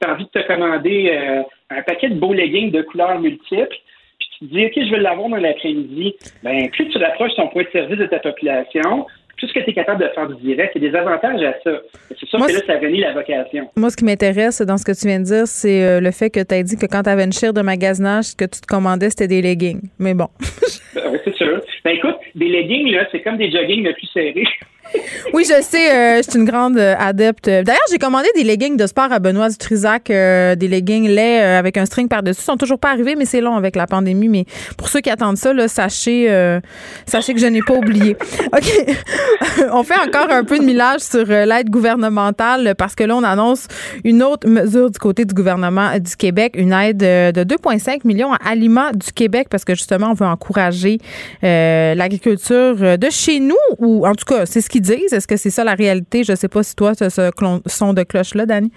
tu 0.00 0.08
as 0.08 0.12
envie 0.12 0.24
de 0.24 0.40
te 0.40 0.46
commander 0.46 1.10
euh, 1.12 1.42
un 1.70 1.82
paquet 1.82 2.08
de 2.08 2.14
beaux 2.14 2.32
leggings 2.32 2.70
de 2.70 2.82
couleurs 2.82 3.18
multiples, 3.20 3.76
puis 4.18 4.28
tu 4.38 4.46
te 4.46 4.54
dis, 4.54 4.66
OK, 4.66 4.72
je 4.76 4.90
vais 4.90 5.00
l'avoir 5.00 5.28
dans 5.28 5.36
l'après-midi. 5.36 6.14
Ben, 6.42 6.68
plus 6.70 6.88
tu 6.88 6.98
rapproches 6.98 7.34
ton 7.36 7.48
point 7.48 7.64
de 7.64 7.70
service 7.70 7.98
de 7.98 8.06
ta 8.06 8.18
population, 8.18 9.06
tout 9.36 9.46
ce 9.48 9.52
que 9.52 9.60
tu 9.60 9.70
es 9.70 9.72
capable 9.72 10.02
de 10.02 10.08
faire 10.08 10.28
du 10.28 10.40
direct, 10.42 10.72
il 10.76 10.82
y 10.82 10.86
a 10.86 10.90
des 10.90 10.96
avantages 10.96 11.42
à 11.42 11.54
ça. 11.64 11.80
C'est 12.08 12.26
sûr 12.26 12.38
que 12.38 12.52
là, 12.52 12.60
ça 12.66 12.78
réunit 12.78 13.00
la 13.00 13.12
vocation. 13.12 13.68
Moi, 13.76 13.90
ce 13.90 13.96
qui 13.96 14.04
m'intéresse 14.04 14.62
dans 14.62 14.76
ce 14.76 14.84
que 14.84 14.92
tu 14.98 15.06
viens 15.06 15.18
de 15.18 15.24
dire, 15.24 15.46
c'est 15.46 15.84
euh, 15.84 16.00
le 16.00 16.10
fait 16.10 16.30
que 16.30 16.40
tu 16.40 16.54
as 16.54 16.62
dit 16.62 16.76
que 16.76 16.86
quand 16.86 17.02
tu 17.02 17.10
avais 17.10 17.24
une 17.24 17.32
chire 17.32 17.52
de 17.52 17.60
magasinage, 17.60 18.24
ce 18.24 18.36
que 18.36 18.44
tu 18.44 18.60
te 18.60 18.66
commandais, 18.66 19.10
c'était 19.10 19.28
des 19.28 19.42
leggings. 19.42 19.82
Mais 19.98 20.14
bon. 20.14 20.28
Ben 20.94 21.20
c'est 21.24 21.34
sûr. 21.34 21.60
Ben 21.84 21.96
écoute, 21.96 22.16
des 22.34 22.48
leggings, 22.48 22.90
là, 22.92 23.06
c'est 23.10 23.20
comme 23.20 23.36
des 23.36 23.50
joggings 23.50 23.82
mais 23.82 23.92
plus 23.92 24.06
serrés. 24.06 24.46
Oui, 25.32 25.44
je 25.44 25.60
sais, 25.62 25.90
euh, 25.90 26.22
je 26.22 26.30
suis 26.30 26.38
une 26.38 26.44
grande 26.44 26.78
euh, 26.78 26.94
adepte. 26.96 27.46
D'ailleurs, 27.46 27.80
j'ai 27.90 27.98
commandé 27.98 28.28
des 28.36 28.44
leggings 28.44 28.76
de 28.76 28.86
sport 28.86 29.10
à 29.10 29.18
Benoît 29.18 29.48
Dutrisac, 29.48 30.08
euh, 30.10 30.54
des 30.54 30.68
leggings 30.68 31.08
laids 31.08 31.40
avec 31.40 31.76
un 31.76 31.86
string 31.86 32.08
par-dessus. 32.08 32.40
Ils 32.42 32.44
sont 32.44 32.56
toujours 32.56 32.78
pas 32.78 32.90
arrivés, 32.90 33.16
mais 33.16 33.24
c'est 33.24 33.40
long 33.40 33.56
avec 33.56 33.74
la 33.74 33.86
pandémie. 33.86 34.28
Mais 34.28 34.44
pour 34.76 34.88
ceux 34.88 35.00
qui 35.00 35.10
attendent 35.10 35.36
ça, 35.36 35.52
là, 35.52 35.66
sachez, 35.66 36.28
sachez 37.06 37.34
que 37.34 37.40
je 37.40 37.46
n'ai 37.46 37.62
pas 37.62 37.74
oublié. 37.74 38.16
OK. 38.52 38.96
on 39.72 39.82
fait 39.82 39.98
encore 39.98 40.30
un 40.30 40.44
peu 40.44 40.58
de 40.58 40.64
millage 40.64 41.00
sur 41.00 41.26
l'aide 41.26 41.68
gouvernementale 41.68 42.74
parce 42.76 42.94
que 42.94 43.04
là, 43.04 43.16
on 43.16 43.24
annonce 43.24 43.66
une 44.04 44.22
autre 44.22 44.48
mesure 44.48 44.90
du 44.90 44.98
côté 44.98 45.24
du 45.24 45.34
gouvernement 45.34 45.98
du 45.98 46.14
Québec, 46.16 46.54
une 46.56 46.72
aide 46.72 46.98
de 46.98 47.44
2,5 47.44 48.00
millions 48.04 48.32
à 48.32 48.50
Aliments 48.50 48.92
du 48.92 49.12
Québec 49.12 49.48
parce 49.50 49.64
que 49.64 49.74
justement, 49.74 50.10
on 50.10 50.14
veut 50.14 50.26
encourager 50.26 50.98
l'agriculture 51.42 52.98
de 52.98 53.10
chez 53.10 53.40
nous 53.40 53.56
ou 53.78 54.06
en 54.06 54.14
tout 54.14 54.26
cas, 54.26 54.46
c'est 54.46 54.60
ce 54.60 54.68
qu'ils 54.68 54.83
disent? 54.84 55.12
Est-ce 55.12 55.26
que 55.26 55.36
c'est 55.36 55.50
ça 55.50 55.64
la 55.64 55.74
réalité? 55.74 56.24
Je 56.24 56.32
ne 56.32 56.36
sais 56.36 56.48
pas 56.48 56.62
si 56.62 56.74
toi, 56.76 56.94
tu 56.94 57.04
as 57.04 57.10
ce 57.10 57.30
son 57.66 57.92
de 57.92 58.02
cloche-là, 58.02 58.46
Dani. 58.46 58.70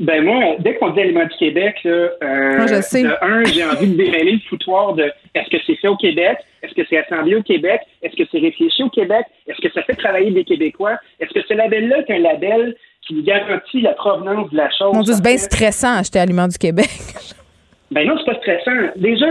Ben 0.00 0.24
moi, 0.24 0.56
dès 0.58 0.74
qu'on 0.76 0.90
dit 0.90 1.00
Aliments 1.00 1.26
du 1.26 1.36
Québec, 1.38 1.76
là, 1.84 1.90
euh, 1.90 2.66
de 2.66 3.24
un, 3.24 3.44
j'ai 3.44 3.64
envie 3.64 3.88
de 3.88 3.96
démêler 3.96 4.32
le 4.32 4.40
foutoir 4.48 4.94
de 4.94 5.04
est-ce 5.34 5.48
que 5.48 5.62
c'est 5.66 5.76
fait 5.76 5.88
au 5.88 5.96
Québec, 5.96 6.38
est-ce 6.62 6.74
que 6.74 6.82
c'est 6.88 6.98
assemblé 6.98 7.36
au 7.36 7.42
Québec, 7.42 7.80
est-ce 8.02 8.16
que 8.16 8.28
c'est 8.32 8.38
réfléchi 8.38 8.82
au 8.82 8.88
Québec, 8.88 9.26
est-ce 9.46 9.60
que 9.60 9.72
ça 9.72 9.82
fait 9.82 9.94
travailler 9.94 10.30
des 10.30 10.44
Québécois, 10.44 10.98
est-ce 11.20 11.32
que 11.32 11.46
ce 11.46 11.54
label-là 11.54 11.98
est 11.98 12.12
un 12.12 12.18
label 12.18 12.74
qui 13.06 13.22
garantit 13.22 13.80
la 13.80 13.92
provenance 13.92 14.50
de 14.50 14.56
la 14.56 14.70
chose. 14.70 14.94
Mon 14.94 15.02
Dieu, 15.02 15.14
c'est 15.14 15.22
bien 15.22 15.36
stressant 15.36 15.98
acheter 15.98 16.20
Aliments 16.20 16.48
du 16.48 16.58
Québec. 16.58 16.88
ben 17.90 18.06
non, 18.06 18.14
c'est 18.18 18.32
pas 18.32 18.38
stressant. 18.38 18.92
Déjà, 18.96 19.26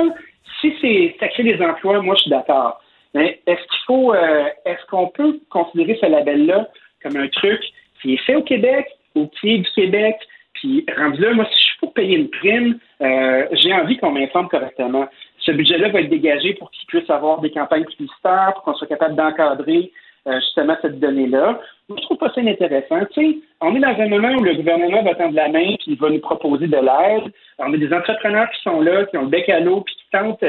si 0.59 0.73
c'est 0.81 1.15
ça 1.19 1.27
crée 1.29 1.43
des 1.43 1.61
emplois, 1.61 2.01
moi 2.01 2.15
je 2.15 2.21
suis 2.21 2.29
d'accord. 2.29 2.81
Mais 3.13 3.41
est-ce 3.45 3.61
qu'il 3.61 3.85
faut, 3.85 4.13
euh, 4.13 4.45
est-ce 4.65 4.85
qu'on 4.89 5.07
peut 5.07 5.39
considérer 5.49 5.97
ce 5.99 6.05
label-là 6.05 6.69
comme 7.03 7.17
un 7.17 7.27
truc 7.27 7.61
qui 8.01 8.13
est 8.13 8.25
fait 8.25 8.35
au 8.35 8.43
Québec, 8.43 8.87
au 9.15 9.27
pied 9.27 9.59
du 9.59 9.69
Québec, 9.71 10.15
puis 10.53 10.85
rendu 10.97 11.21
là, 11.21 11.33
moi, 11.33 11.45
si 11.45 11.57
je 11.57 11.67
suis 11.67 11.79
pour 11.79 11.93
payer 11.93 12.17
une 12.17 12.29
prime, 12.29 12.77
euh, 13.01 13.47
j'ai 13.53 13.73
envie 13.73 13.97
qu'on 13.97 14.11
m'informe 14.11 14.47
correctement. 14.47 15.07
Ce 15.39 15.51
budget-là 15.51 15.89
va 15.89 16.01
être 16.01 16.09
dégagé 16.09 16.53
pour 16.53 16.69
qu'il 16.71 16.87
puisse 16.87 17.09
avoir 17.09 17.41
des 17.41 17.51
campagnes 17.51 17.85
publicitaires, 17.85 18.51
pour 18.53 18.63
qu'on 18.63 18.75
soit 18.75 18.87
capable 18.87 19.15
d'encadrer 19.15 19.91
euh, 20.27 20.39
justement 20.39 20.77
cette 20.81 20.99
donnée-là. 20.99 21.59
Je 21.89 22.01
trouve 22.03 22.17
pas 22.17 22.31
ça 22.33 22.41
intéressant. 22.41 22.99
Tu 23.13 23.21
sais, 23.21 23.37
on 23.59 23.75
est 23.75 23.79
dans 23.79 23.99
un 23.99 24.07
moment 24.07 24.33
où 24.33 24.43
le 24.43 24.53
gouvernement 24.53 25.01
va 25.03 25.15
tendre 25.15 25.35
la 25.35 25.49
main 25.49 25.75
puis 25.79 25.93
il 25.93 25.97
va 25.97 26.09
nous 26.09 26.19
proposer 26.19 26.67
de 26.67 26.77
l'aide. 26.77 27.31
On 27.57 27.73
a 27.73 27.77
des 27.77 27.91
entrepreneurs 27.91 28.49
qui 28.51 28.61
sont 28.61 28.81
là, 28.81 29.05
qui 29.05 29.17
ont 29.17 29.23
le 29.23 29.29
bec 29.29 29.49
à 29.49 29.59
l'eau 29.59 29.81
puis 29.81 29.95
qui 29.95 30.05
tentent 30.11 30.43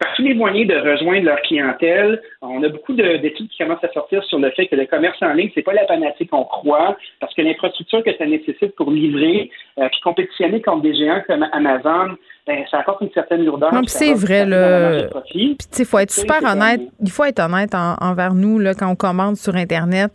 par 0.00 0.14
tous 0.14 0.22
les 0.22 0.34
moyens 0.34 0.66
de 0.66 0.74
rejoindre 0.74 1.26
leur 1.26 1.40
clientèle. 1.42 2.22
On 2.40 2.62
a 2.62 2.68
beaucoup 2.70 2.94
d'études 2.94 3.48
qui 3.50 3.58
commencent 3.58 3.84
à 3.84 3.92
sortir 3.92 4.24
sur 4.24 4.38
le 4.38 4.50
fait 4.50 4.66
que 4.66 4.74
le 4.74 4.86
commerce 4.86 5.18
en 5.20 5.34
ligne, 5.34 5.50
c'est 5.54 5.62
pas 5.62 5.74
la 5.74 5.84
panacée 5.84 6.26
qu'on 6.26 6.44
croit, 6.44 6.96
parce 7.20 7.34
que 7.34 7.42
l'infrastructure 7.42 8.02
que 8.02 8.16
ça 8.16 8.24
nécessite 8.24 8.74
pour 8.76 8.90
livrer, 8.90 9.50
euh, 9.78 9.88
puis 9.90 10.00
compétitionner 10.02 10.62
contre 10.62 10.82
des 10.82 10.94
géants 10.94 11.22
comme 11.26 11.46
Amazon, 11.52 12.16
ben, 12.46 12.64
ça 12.70 12.78
apporte 12.78 13.02
une 13.02 13.12
certaine 13.12 13.44
lourdeur. 13.44 13.74
Non, 13.74 13.82
c'est 13.86 14.14
vrai, 14.14 14.46
là. 14.46 15.02
Puis, 15.30 15.56
il 15.78 15.84
faut 15.84 15.98
être 15.98 16.10
super 16.10 16.42
honnête. 16.44 16.80
Il 17.02 17.10
faut 17.10 17.24
être 17.24 17.40
honnête 17.40 17.74
envers 17.74 18.32
nous, 18.32 18.58
là, 18.58 18.72
quand 18.72 18.90
on 18.90 18.96
commande 18.96 19.36
sur 19.36 19.54
Internet. 19.54 20.12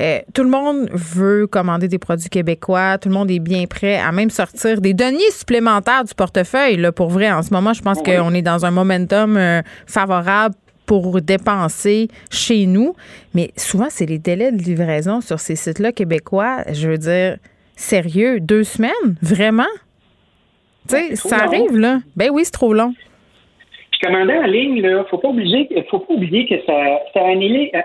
Euh, 0.00 0.20
tout 0.32 0.42
le 0.42 0.48
monde 0.48 0.88
veut 0.92 1.46
commander 1.46 1.88
des 1.88 1.98
produits 1.98 2.28
québécois. 2.28 2.98
Tout 2.98 3.08
le 3.08 3.14
monde 3.14 3.30
est 3.30 3.38
bien 3.38 3.66
prêt 3.66 3.98
à 3.98 4.12
même 4.12 4.30
sortir 4.30 4.80
des 4.80 4.94
deniers 4.94 5.30
supplémentaires 5.30 6.04
du 6.04 6.14
portefeuille. 6.14 6.76
Là, 6.76 6.92
pour 6.92 7.08
vrai, 7.08 7.30
en 7.30 7.42
ce 7.42 7.52
moment, 7.52 7.72
je 7.72 7.82
pense 7.82 7.98
qu'on 8.02 8.34
est 8.34 8.42
dans 8.42 8.64
un 8.64 8.70
momentum 8.70 9.36
euh, 9.36 9.62
favorable 9.86 10.54
pour 10.86 11.20
dépenser 11.20 12.08
chez 12.30 12.66
nous. 12.66 12.94
Mais 13.34 13.52
souvent, 13.56 13.88
c'est 13.88 14.06
les 14.06 14.18
délais 14.18 14.52
de 14.52 14.62
livraison 14.62 15.20
sur 15.20 15.40
ces 15.40 15.56
sites-là 15.56 15.92
québécois. 15.92 16.64
Je 16.72 16.88
veux 16.88 16.98
dire, 16.98 17.36
sérieux, 17.76 18.40
deux 18.40 18.64
semaines? 18.64 19.16
Vraiment? 19.22 19.64
Tu 20.88 20.96
sais, 20.96 21.16
ça 21.16 21.44
arrive, 21.44 21.76
là. 21.76 22.00
Ben 22.16 22.30
oui, 22.32 22.42
c'est 22.44 22.50
trop 22.50 22.74
long 22.74 22.94
commander 24.02 24.34
en 24.34 24.46
ligne, 24.46 24.76
il 24.76 24.86
oublier, 24.86 25.68
faut 25.88 25.98
pas 25.98 26.14
oublier 26.14 26.46
que 26.46 26.60
ça, 26.66 27.00
ça 27.14 27.20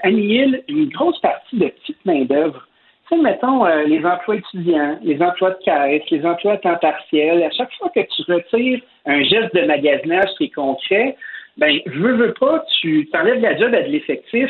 annihile, 0.04 0.64
une 0.68 0.90
grosse 0.90 1.20
partie 1.20 1.58
de 1.58 1.68
petite 1.68 2.06
main-d'œuvre. 2.06 2.68
Tu 3.10 3.16
sais, 3.16 3.22
mettons, 3.22 3.66
euh, 3.66 3.84
les 3.84 4.06
emplois 4.06 4.36
étudiants, 4.36 4.98
les 5.02 5.22
emplois 5.22 5.52
de 5.52 5.60
caisse, 5.64 6.04
les 6.10 6.26
emplois 6.26 6.54
à 6.54 6.58
temps 6.58 6.78
partiel, 6.78 7.44
à 7.44 7.52
chaque 7.52 7.72
fois 7.78 7.90
que 7.96 8.02
tu 8.02 8.32
retires 8.32 8.82
un 9.06 9.24
geste 9.24 9.56
de 9.56 9.66
magasinage 9.66 10.30
qui 10.38 10.46
est 10.46 10.54
concret, 10.54 11.16
ben, 11.58 11.80
veux, 11.86 12.14
veux 12.14 12.34
pas, 12.34 12.66
tu 12.82 13.08
t'enlèves 13.12 13.42
la 13.42 13.58
job 13.58 13.74
à 13.74 13.82
de 13.82 13.90
l'effectif 13.90 14.50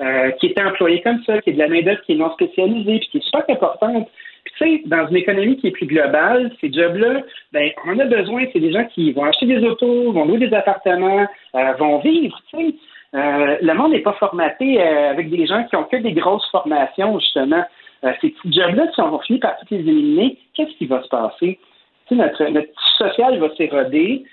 euh, 0.00 0.30
qui 0.32 0.46
est 0.46 0.60
employé 0.60 1.02
comme 1.02 1.22
ça, 1.24 1.40
qui 1.42 1.50
est 1.50 1.52
de 1.54 1.58
la 1.58 1.68
main-d'œuvre 1.68 2.00
qui 2.02 2.12
est 2.12 2.16
non 2.16 2.32
spécialisée, 2.32 2.98
puis 2.98 3.08
qui 3.10 3.18
est 3.18 3.24
super 3.24 3.44
importante 3.48 4.08
tu 4.58 4.64
sais, 4.64 4.82
dans 4.86 5.06
une 5.08 5.16
économie 5.16 5.56
qui 5.56 5.68
est 5.68 5.72
plus 5.72 5.86
globale, 5.86 6.50
ces 6.60 6.72
jobs-là, 6.72 7.22
ben, 7.52 7.70
on 7.86 7.98
a 7.98 8.04
besoin, 8.04 8.44
c'est 8.52 8.60
des 8.60 8.72
gens 8.72 8.84
qui 8.86 9.12
vont 9.12 9.24
acheter 9.24 9.46
des 9.46 9.64
autos, 9.64 10.12
vont 10.12 10.24
louer 10.24 10.38
des 10.38 10.54
appartements, 10.54 11.26
euh, 11.54 11.72
vont 11.78 11.98
vivre, 11.98 12.40
tu 12.50 12.56
sais. 12.56 12.74
Euh, 13.14 13.56
le 13.62 13.72
monde 13.72 13.92
n'est 13.92 14.00
pas 14.00 14.12
formaté 14.14 14.82
euh, 14.82 15.10
avec 15.10 15.30
des 15.30 15.46
gens 15.46 15.64
qui 15.64 15.76
ont 15.76 15.84
que 15.84 15.96
des 15.96 16.12
grosses 16.12 16.48
formations, 16.50 17.18
justement. 17.20 17.64
ces 18.02 18.30
petits 18.30 18.52
jobs-là, 18.52 18.86
si 18.94 19.00
on 19.00 19.10
va 19.10 19.18
finir 19.20 19.40
par 19.40 19.56
tous 19.60 19.66
les 19.70 19.80
éliminer, 19.80 20.36
qu'est-ce 20.54 20.76
qui 20.76 20.86
va 20.86 21.02
se 21.02 21.08
passer? 21.08 21.58
Tu 22.08 22.14
sais, 22.14 22.14
notre, 22.16 22.44
notre 22.44 22.68
social 22.98 23.38
va 23.38 23.54
s'éroder, 23.56 24.24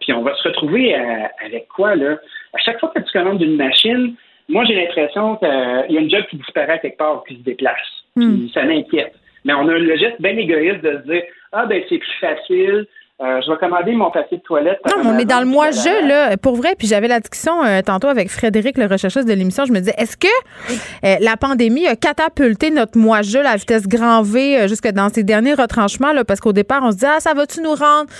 puis 0.00 0.12
on 0.12 0.22
va 0.22 0.34
se 0.34 0.48
retrouver 0.48 0.94
avec 0.94 1.66
quoi, 1.68 1.94
là? 1.94 2.18
À 2.54 2.58
chaque 2.58 2.78
fois 2.78 2.92
que 2.94 3.00
tu 3.00 3.12
commandes 3.12 3.42
une 3.42 3.56
machine, 3.56 4.14
moi, 4.48 4.64
j'ai 4.64 4.74
l'impression 4.74 5.36
qu'il 5.36 5.48
y 5.94 5.98
a 5.98 6.00
une 6.00 6.10
job 6.10 6.24
qui 6.30 6.36
disparaît 6.36 6.78
quelque 6.80 6.98
part, 6.98 7.24
qui 7.26 7.36
se 7.36 7.42
déplace. 7.42 7.76
Hmm. 8.14 8.48
ça 8.54 8.62
m'inquiète. 8.62 9.14
Mais 9.46 9.54
on 9.54 9.68
a 9.68 9.78
le 9.78 9.96
geste 9.96 10.20
bien 10.20 10.36
égoïste 10.36 10.82
de 10.82 10.98
se 10.98 11.10
dire 11.10 11.22
Ah, 11.52 11.64
ben 11.66 11.82
c'est 11.88 11.98
plus 11.98 12.18
facile. 12.20 12.86
Euh, 13.22 13.40
je 13.40 13.50
vais 13.50 13.56
commander 13.56 13.92
mon 13.92 14.10
papier 14.10 14.36
de 14.36 14.42
toilette. 14.42 14.78
Non, 14.86 15.02
mais 15.02 15.08
on 15.08 15.18
est 15.18 15.24
dans 15.24 15.40
le 15.40 15.46
mois-je, 15.46 16.06
là, 16.06 16.36
pour 16.36 16.54
vrai. 16.54 16.74
Puis 16.76 16.86
j'avais 16.86 17.08
la 17.08 17.18
discussion 17.18 17.64
euh, 17.64 17.80
tantôt 17.80 18.08
avec 18.08 18.28
Frédéric, 18.28 18.76
le 18.76 18.84
recherchiste 18.84 19.26
de 19.26 19.32
l'émission. 19.32 19.64
Je 19.64 19.72
me 19.72 19.78
disais, 19.78 19.94
est-ce 19.96 20.18
que 20.18 20.26
euh, 20.26 21.16
la 21.20 21.38
pandémie 21.38 21.86
a 21.86 21.96
catapulté 21.96 22.70
notre 22.70 22.98
mois-je, 22.98 23.38
la 23.38 23.56
vitesse 23.56 23.88
grand 23.88 24.20
V, 24.20 24.68
jusque 24.68 24.88
dans 24.88 25.08
ses 25.08 25.22
derniers 25.22 25.54
retranchements? 25.54 26.12
Là, 26.12 26.24
parce 26.24 26.40
qu'au 26.40 26.52
départ, 26.52 26.82
on 26.84 26.90
se 26.92 26.98
dit, 26.98 27.06
ah, 27.06 27.20
ça 27.20 27.32
va-tu 27.32 27.62
nous 27.62 27.74
rendre 27.74 28.10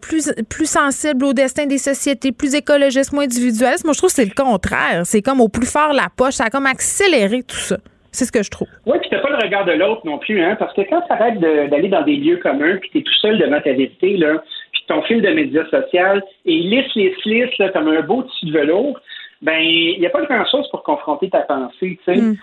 plus, 0.00 0.32
plus 0.48 0.70
sensibles 0.70 1.24
au 1.24 1.32
destin 1.32 1.66
des 1.66 1.78
sociétés, 1.78 2.30
plus 2.30 2.54
écologistes, 2.54 3.12
moins 3.12 3.24
individualistes? 3.24 3.84
Moi, 3.84 3.92
je 3.92 3.98
trouve 3.98 4.10
que 4.10 4.16
c'est 4.16 4.24
le 4.24 4.40
contraire. 4.40 5.02
C'est 5.02 5.20
comme 5.20 5.40
au 5.40 5.48
plus 5.48 5.66
fort 5.66 5.92
la 5.92 6.10
poche. 6.16 6.34
Ça 6.34 6.44
a 6.44 6.50
comme 6.50 6.66
accéléré 6.66 7.42
tout 7.42 7.56
ça. 7.56 7.78
C'est 8.12 8.24
ce 8.24 8.32
que 8.32 8.42
je 8.42 8.50
trouve. 8.50 8.68
Oui, 8.86 8.98
puis 9.00 9.10
t'as 9.10 9.20
pas 9.20 9.30
le 9.30 9.36
regard 9.36 9.64
de 9.64 9.72
l'autre 9.72 10.02
non 10.04 10.18
plus, 10.18 10.42
hein, 10.42 10.56
parce 10.58 10.74
que 10.74 10.82
quand 10.82 11.02
tu 11.02 11.12
arrêtes 11.12 11.38
d'aller 11.40 11.88
dans 11.88 12.02
des 12.02 12.16
lieux 12.16 12.38
communs, 12.38 12.76
puis 12.76 12.90
t'es 12.92 13.02
tout 13.02 13.18
seul 13.20 13.38
devant 13.38 13.60
ta 13.60 13.72
vérité, 13.72 14.16
là, 14.16 14.42
puis 14.72 14.82
ton 14.88 15.02
fil 15.02 15.20
de 15.20 15.30
médias 15.30 15.66
social, 15.66 16.22
et 16.46 16.58
lisse 16.58 16.94
les 16.94 17.14
slices 17.22 17.56
là, 17.58 17.68
comme 17.70 17.88
un 17.88 18.00
beau 18.00 18.22
tissu 18.22 18.46
de 18.46 18.58
velours, 18.58 18.98
ben 19.42 19.58
il 19.60 20.00
n'y 20.00 20.06
a 20.06 20.10
pas 20.10 20.24
grand-chose 20.24 20.68
pour 20.70 20.82
confronter 20.82 21.30
ta 21.30 21.40
pensée, 21.40 21.98
tu 22.04 22.14
sais. 22.14 22.20
Mm. 22.20 22.36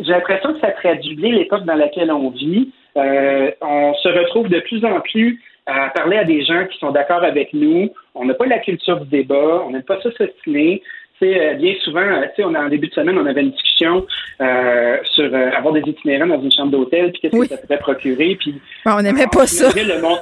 J'ai 0.00 0.12
l'impression 0.12 0.54
que 0.54 0.60
ça 0.60 0.70
traduit 0.72 1.14
bien 1.14 1.32
l'époque 1.32 1.64
dans 1.64 1.74
laquelle 1.74 2.10
on 2.10 2.30
vit. 2.30 2.72
Euh, 2.96 3.50
on 3.60 3.94
se 3.94 4.08
retrouve 4.08 4.48
de 4.48 4.60
plus 4.60 4.84
en 4.84 5.00
plus 5.00 5.40
à 5.66 5.90
parler 5.90 6.16
à 6.16 6.24
des 6.24 6.44
gens 6.44 6.66
qui 6.66 6.78
sont 6.78 6.90
d'accord 6.90 7.22
avec 7.22 7.52
nous. 7.52 7.90
On 8.14 8.24
n'a 8.24 8.34
pas 8.34 8.46
la 8.46 8.58
culture 8.58 9.00
du 9.00 9.08
débat, 9.08 9.62
on 9.64 9.70
n'aime 9.70 9.82
pas 9.82 10.00
ça 10.02 10.10
s'ostiner. 10.12 10.82
Euh, 11.22 11.54
bien 11.54 11.74
souvent, 11.84 12.00
euh, 12.00 12.26
on 12.38 12.54
a, 12.54 12.64
en 12.64 12.68
début 12.68 12.88
de 12.88 12.94
semaine, 12.94 13.18
on 13.18 13.26
avait 13.26 13.42
une 13.42 13.50
discussion 13.50 14.06
euh, 14.40 14.96
sur 15.04 15.34
avoir 15.34 15.74
des 15.74 15.82
itinérants 15.82 16.26
dans 16.26 16.40
une 16.40 16.50
chambre 16.50 16.70
d'hôtel, 16.70 17.12
puis 17.12 17.22
qu'est-ce 17.22 17.36
que 17.36 17.48
ça 17.48 17.56
pouvait 17.58 17.78
procurer. 17.78 18.36
Puis, 18.36 18.60
ben, 18.84 18.96
on 18.98 19.02
n'aimait 19.02 19.26
pas 19.30 19.46
ça. 19.46 19.68
Le 19.74 20.00
monde, 20.00 20.20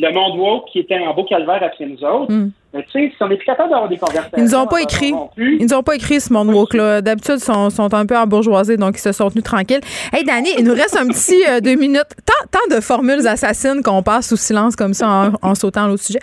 le 0.00 0.12
monde 0.12 0.38
woke 0.38 0.64
qui 0.72 0.80
était 0.80 0.98
en 0.98 1.14
beau 1.14 1.24
calvaire 1.24 1.62
après 1.62 1.86
nous 1.86 2.02
autres. 2.04 2.32
Hmm. 2.32 2.50
tu 2.74 2.80
sais, 2.92 3.12
si 3.16 3.22
on 3.22 3.30
est 3.30 3.36
plus 3.36 3.46
capable 3.46 3.70
d'avoir 3.70 3.88
des 3.88 3.98
conversations. 3.98 4.36
Ils 4.36 4.44
nous 4.44 4.54
ont 4.54 4.66
pas 4.66 4.80
écrit. 4.80 5.12
Ils 5.36 5.66
nous 5.66 5.74
ont 5.74 5.82
pas 5.82 5.94
écrit 5.96 6.20
ce 6.20 6.32
monde 6.32 6.48
woke-là. 6.48 7.02
D'habitude, 7.02 7.36
ils 7.36 7.44
sont, 7.44 7.70
sont, 7.70 7.92
un 7.92 8.06
peu 8.06 8.16
embourgeoisés, 8.16 8.76
donc 8.76 8.96
ils 8.96 9.00
se 9.00 9.12
sont 9.12 9.30
tenus 9.30 9.44
tranquilles. 9.44 9.80
Hey, 10.12 10.24
Danny, 10.24 10.50
il 10.58 10.64
nous 10.64 10.74
reste 10.74 10.96
un 10.96 11.06
petit 11.08 11.42
deux 11.62 11.74
minutes. 11.74 12.08
Tant, 12.24 12.46
tant, 12.50 12.76
de 12.76 12.80
formules 12.80 13.26
assassines 13.26 13.82
qu'on 13.82 14.02
passe 14.02 14.28
sous 14.28 14.36
silence 14.36 14.76
comme 14.76 14.94
ça 14.94 15.08
en, 15.08 15.48
en 15.50 15.54
sautant 15.54 15.86
l'autre 15.86 16.02
sujet. 16.02 16.20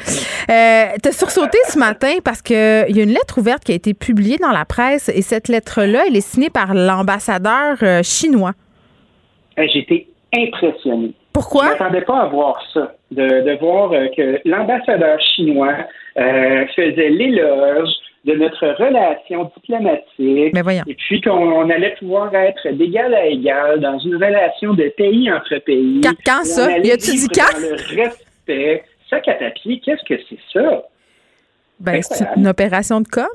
Euh, 0.49 0.85
T'as 1.01 1.11
sursauté 1.11 1.57
ce 1.67 1.77
matin 1.77 2.15
parce 2.23 2.41
qu'il 2.41 2.55
y 2.55 2.99
a 2.99 3.03
une 3.03 3.13
lettre 3.13 3.37
ouverte 3.37 3.63
qui 3.63 3.71
a 3.71 3.75
été 3.75 3.93
publiée 3.93 4.37
dans 4.37 4.51
la 4.51 4.65
presse 4.65 5.09
et 5.09 5.21
cette 5.21 5.47
lettre-là, 5.47 6.05
elle 6.07 6.15
est 6.15 6.21
signée 6.21 6.49
par 6.49 6.73
l'ambassadeur 6.73 7.77
euh, 7.81 8.01
chinois. 8.03 8.53
J'ai 9.57 9.79
été 9.79 10.07
impressionné. 10.35 11.13
Pourquoi? 11.37 11.65
Je 11.65 11.67
ne 11.67 11.73
m'attendais 11.73 12.01
pas 12.01 12.21
à 12.21 12.25
voir 12.25 12.59
ça, 12.73 12.95
de, 13.11 13.59
voir 13.59 13.91
euh, 13.91 14.07
que 14.17 14.41
l'ambassadeur 14.43 15.19
chinois 15.21 15.75
euh, 16.17 16.65
faisait 16.75 17.09
l'éloge 17.09 17.89
de 18.25 18.33
notre 18.33 18.67
relation 18.83 19.51
diplomatique. 19.55 20.51
Mais 20.53 20.81
Et 20.87 20.95
puis 20.95 21.21
qu'on 21.21 21.69
allait 21.69 21.95
pouvoir 21.99 22.33
être 22.33 22.67
d'égal 22.69 23.13
à 23.13 23.27
égal 23.27 23.79
dans 23.81 23.99
une 23.99 24.15
relation 24.15 24.73
de 24.73 24.91
pays 24.97 25.31
entre 25.31 25.59
pays. 25.59 26.01
Quand, 26.01 26.15
quand 26.25 26.43
ça? 26.43 26.75
Y 26.79 26.91
a-tu 26.91 27.11
dit 27.11 27.27
quand? 27.27 27.53
Dans 27.53 27.69
le 27.69 28.01
respect. 28.01 28.83
Ça, 29.07 29.19
papier, 29.19 29.79
qu'est-ce 29.85 30.03
que 30.05 30.19
c'est 30.27 30.39
ça? 30.51 30.83
Ben, 31.79 32.01
c'est 32.01 32.25
une 32.35 32.47
opération 32.47 32.99
de 33.01 33.07
com, 33.07 33.27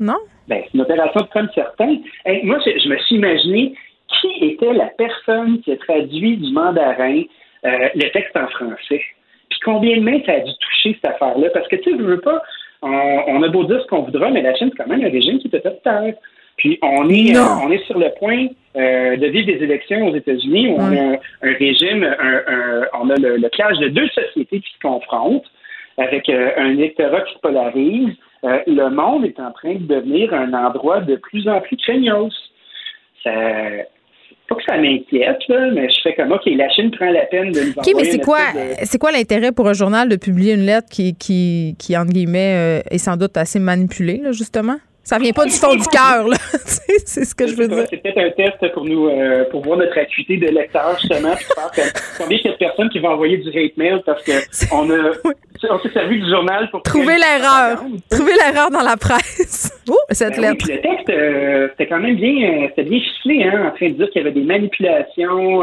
non? 0.00 0.18
Ben, 0.48 0.62
c'est 0.64 0.74
une 0.74 0.80
opération 0.80 1.20
de 1.20 1.28
com, 1.32 1.48
certain. 1.54 1.96
moi, 2.42 2.58
je, 2.66 2.88
me 2.88 2.98
suis 2.98 3.14
imaginé 3.14 3.74
qui 4.20 4.44
était 4.44 4.72
la 4.72 4.86
personne 4.86 5.60
qui 5.60 5.72
a 5.72 5.76
traduit 5.76 6.36
du 6.36 6.52
mandarin 6.52 7.22
euh, 7.64 7.88
le 7.94 8.10
texte 8.10 8.36
en 8.36 8.46
français? 8.48 9.02
Puis 9.48 9.58
combien 9.64 9.96
de 9.96 10.02
mains 10.02 10.20
ça 10.24 10.32
a 10.32 10.40
dû 10.40 10.52
toucher 10.58 10.98
cette 11.00 11.12
affaire-là? 11.12 11.48
Parce 11.52 11.68
que, 11.68 11.76
tu 11.76 11.90
sais, 11.90 11.98
je 11.98 12.02
veux 12.02 12.20
pas, 12.20 12.42
on, 12.82 13.42
a 13.42 13.48
beau 13.48 13.64
dire 13.64 13.80
ce 13.82 13.86
qu'on 13.86 14.02
voudra, 14.02 14.30
mais 14.30 14.42
la 14.42 14.54
Chine, 14.54 14.70
c'est 14.70 14.82
quand 14.82 14.90
même 14.90 15.04
un 15.04 15.10
régime 15.10 15.38
qui 15.38 15.48
peut 15.48 15.60
être 15.62 15.82
terre. 15.82 16.14
Puis 16.56 16.78
on 16.82 17.08
est, 17.08 17.36
euh, 17.36 17.44
on 17.64 17.70
est 17.70 17.84
sur 17.86 17.98
le 17.98 18.10
point 18.18 18.46
euh, 18.76 19.16
de 19.16 19.26
vivre 19.26 19.46
des 19.46 19.64
élections 19.64 20.08
aux 20.08 20.14
États-Unis. 20.14 20.74
On 20.76 20.96
a 20.96 21.16
un 21.42 21.52
régime, 21.58 22.04
on 22.94 23.10
a 23.10 23.16
le, 23.16 23.36
le 23.36 23.48
clash 23.48 23.78
de 23.78 23.88
deux 23.88 24.08
sociétés 24.08 24.60
qui 24.60 24.72
se 24.72 24.78
confrontent 24.82 25.50
avec 25.96 26.28
euh, 26.28 26.50
un 26.56 26.70
électorat 26.70 27.20
qui 27.22 27.34
se 27.34 27.38
polarise. 27.38 28.14
le 28.42 28.88
monde 28.88 29.24
est 29.24 29.38
en 29.40 29.52
train 29.52 29.74
de 29.74 29.86
devenir 29.86 30.32
un 30.34 30.52
endroit 30.52 31.00
de 31.00 31.16
plus 31.16 31.48
en 31.48 31.60
plus 31.60 31.76
craignos. 31.76 32.32
Ça, 33.22 33.30
pas 34.50 34.56
que 34.56 34.64
ça 34.68 34.76
m'inquiète, 34.76 35.38
mais 35.74 35.88
je 35.88 36.00
fais 36.02 36.14
comme 36.14 36.32
OK, 36.32 36.42
la 36.46 36.68
Chine 36.70 36.90
prend 36.90 37.10
la 37.10 37.24
peine 37.26 37.52
de 37.52 37.60
nous 37.60 37.70
OK, 37.76 37.92
mais 37.96 38.04
c'est 38.04 38.18
quoi, 38.18 38.40
c'est 38.82 38.98
quoi 38.98 39.12
l'intérêt 39.12 39.52
pour 39.52 39.68
un 39.68 39.72
journal 39.72 40.08
de 40.08 40.16
publier 40.16 40.52
une 40.54 40.66
lettre 40.66 40.88
qui, 40.90 41.14
qui, 41.14 41.76
qui 41.78 41.96
entre 41.96 42.12
guillemets, 42.12 42.82
est 42.90 42.98
sans 42.98 43.16
doute 43.16 43.36
assez 43.36 43.58
manipulée, 43.58 44.20
là, 44.22 44.32
justement? 44.32 44.76
Ça 45.10 45.18
vient 45.18 45.32
pas 45.32 45.44
du 45.44 45.50
fond 45.50 45.74
du 45.74 45.88
cœur, 45.88 46.28
là. 46.28 46.36
c'est 47.04 47.24
ce 47.24 47.34
que 47.34 47.48
je 47.48 47.56
veux 47.56 47.66
dire. 47.66 47.84
C'est 47.90 48.00
peut-être 48.00 48.18
un 48.18 48.30
test 48.30 48.72
pour 48.72 48.84
nous, 48.84 49.08
euh, 49.08 49.42
pour 49.50 49.60
voir 49.60 49.76
notre 49.76 49.98
acuité 49.98 50.36
de 50.36 50.46
lecteur, 50.46 50.96
justement, 51.00 51.34
puis 51.34 51.46
faire 51.52 51.70
que, 51.72 51.80
combien 52.16 52.38
il 52.38 52.44
y 52.44 52.48
a 52.48 52.52
de 52.52 52.56
personnes 52.56 52.88
qui 52.90 53.00
vont 53.00 53.08
envoyer 53.08 53.38
du 53.38 53.48
hate 53.48 53.76
mail 53.76 54.02
parce 54.06 54.22
que 54.22 54.30
on 54.72 54.88
a, 54.88 55.10
on 55.68 55.80
s'est 55.80 55.90
servi 55.90 56.20
du 56.20 56.30
journal 56.30 56.70
pour 56.70 56.84
trouver 56.84 57.16
l'erreur. 57.16 57.82
Trouver 58.08 58.34
l'erreur 58.34 58.70
dans 58.70 58.82
la 58.82 58.96
presse. 58.96 59.76
Oh, 59.92 59.96
cette 60.10 60.36
ben 60.36 60.52
lettre. 60.52 60.66
Oui, 60.68 60.74
le 60.74 60.80
texte, 60.82 61.10
euh, 61.10 61.68
c'était 61.70 61.88
quand 61.88 61.98
même 61.98 62.14
bien, 62.14 62.48
euh, 62.48 62.68
c'était 62.68 62.88
bien 62.88 63.00
ficelé, 63.00 63.42
hein, 63.42 63.72
en 63.72 63.76
train 63.76 63.88
de 63.88 63.94
dire 63.94 64.08
qu'il 64.10 64.22
y 64.22 64.24
avait 64.24 64.32
des 64.32 64.44
manipulations 64.44 65.62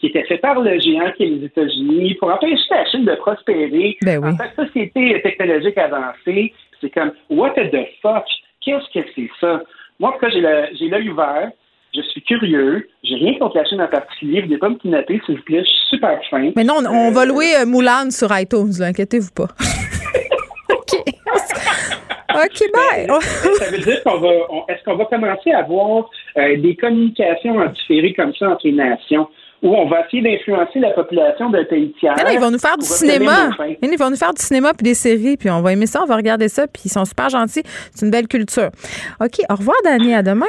qui 0.00 0.08
étaient 0.08 0.24
faites 0.24 0.40
par 0.40 0.58
le 0.58 0.76
géant 0.80 1.12
qui 1.16 1.22
est 1.22 1.26
les 1.26 1.44
États-Unis 1.44 2.14
pour 2.14 2.32
empêcher 2.32 2.56
la 2.68 2.84
Chine 2.86 3.04
de 3.04 3.14
prospérer 3.14 3.96
ben 4.02 4.18
oui. 4.18 4.30
en 4.30 4.36
que 4.36 4.66
société 4.66 5.22
technologique 5.22 5.78
avancée. 5.78 6.52
C'est 6.80 6.90
comme, 6.90 7.12
what 7.28 7.50
the 7.50 7.86
fuck? 8.02 8.24
Qu'est-ce 8.60 8.92
que 8.92 9.06
c'est 9.14 9.30
ça? 9.40 9.62
Moi, 9.98 10.10
pourquoi 10.10 10.28
j'ai 10.30 10.40
l'œil 10.40 11.08
ouvert, 11.08 11.50
je 11.94 12.02
suis 12.02 12.22
curieux. 12.22 12.88
J'ai 13.02 13.16
rien 13.16 13.38
contre 13.38 13.56
la 13.56 13.64
chaîne 13.64 13.80
en 13.80 13.88
particulier. 13.88 14.42
Pas 14.58 14.68
me 14.68 14.76
kidnapper, 14.76 15.20
s'il 15.26 15.36
vous 15.36 15.42
plaît? 15.42 15.62
Je 15.64 15.70
suis 15.70 15.88
super 15.96 16.20
fin. 16.30 16.50
Mais 16.56 16.64
non, 16.64 16.78
on, 16.88 17.10
va 17.10 17.24
louer 17.24 17.56
euh, 17.56 17.66
Moulin 17.66 18.10
sur 18.10 18.28
iTunes, 18.36 18.80
inquiétez-vous 18.80 19.32
pas. 19.32 19.48
OK. 20.70 20.94
OK, 22.32 22.62
bye. 22.72 23.06
ça 23.58 23.70
veut 23.70 23.78
dire 23.78 24.02
qu'on 24.04 24.18
va. 24.18 24.28
Est-ce 24.68 24.84
qu'on 24.84 24.96
va 24.96 25.04
commencer 25.06 25.50
à 25.50 25.58
avoir 25.60 26.08
euh, 26.36 26.56
des 26.58 26.76
communications 26.76 27.56
en 27.56 27.66
différé 27.66 28.14
comme 28.14 28.34
ça 28.34 28.50
entre 28.50 28.66
les 28.66 28.72
nations? 28.72 29.28
Où 29.62 29.74
on 29.74 29.88
va 29.88 30.06
essayer 30.06 30.22
d'influencer 30.22 30.78
la 30.78 30.90
population 30.90 31.50
d'un 31.50 31.64
pays 31.64 31.92
tiers. 32.00 32.14
ils 32.32 32.40
vont 32.40 32.50
nous 32.50 32.58
faire 32.58 32.78
du 32.78 32.86
cinéma. 32.86 33.50
Ils 33.82 33.98
vont 33.98 34.10
nous 34.10 34.16
faire 34.16 34.32
du 34.32 34.42
cinéma 34.42 34.72
puis 34.72 34.84
des 34.84 34.94
séries, 34.94 35.36
puis 35.36 35.50
on 35.50 35.60
va 35.60 35.72
aimer 35.72 35.86
ça, 35.86 36.02
on 36.02 36.06
va 36.06 36.16
regarder 36.16 36.48
ça, 36.48 36.66
puis 36.66 36.84
ils 36.86 36.90
sont 36.90 37.04
super 37.04 37.28
gentils. 37.28 37.62
C'est 37.94 38.06
une 38.06 38.10
belle 38.10 38.28
culture. 38.28 38.70
OK, 39.20 39.40
au 39.50 39.54
revoir, 39.54 39.76
Dani. 39.84 40.14
À 40.14 40.22
demain. 40.22 40.46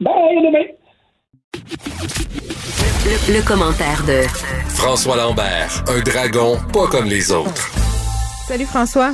Bye, 0.00 0.12
à 0.12 0.40
demain. 0.40 0.64
Le, 3.04 3.46
commentaire 3.46 4.02
de 4.06 4.22
François 4.68 5.16
Lambert, 5.16 5.84
un 5.88 6.00
dragon 6.00 6.56
pas 6.72 6.86
comme 6.86 7.06
les 7.06 7.32
autres. 7.32 7.70
Salut, 8.46 8.64
François. 8.64 9.10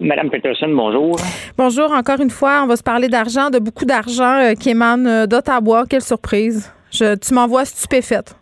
Madame 0.00 0.30
Peterson, 0.30 0.68
bonjour. 0.68 1.16
Bonjour, 1.58 1.92
encore 1.92 2.20
une 2.20 2.30
fois, 2.30 2.62
on 2.64 2.66
va 2.66 2.76
se 2.76 2.82
parler 2.82 3.08
d'argent, 3.08 3.50
de 3.50 3.58
beaucoup 3.58 3.84
d'argent 3.84 4.38
euh, 4.38 4.54
qui 4.54 4.70
émane 4.70 5.06
euh, 5.06 5.26
d'Ottawa. 5.26 5.84
Quelle 5.88 6.02
surprise. 6.02 6.72
Je, 6.92 7.16
tu 7.16 7.34
m'envoies 7.34 7.64
stupéfaite. 7.64 8.36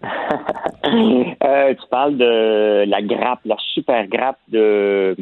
euh, 0.04 1.74
tu 1.74 1.88
parles 1.90 2.16
de 2.16 2.84
la 2.86 3.02
grappe, 3.02 3.40
la 3.44 3.56
super 3.74 4.06
grappe 4.06 4.38
de, 4.48 5.16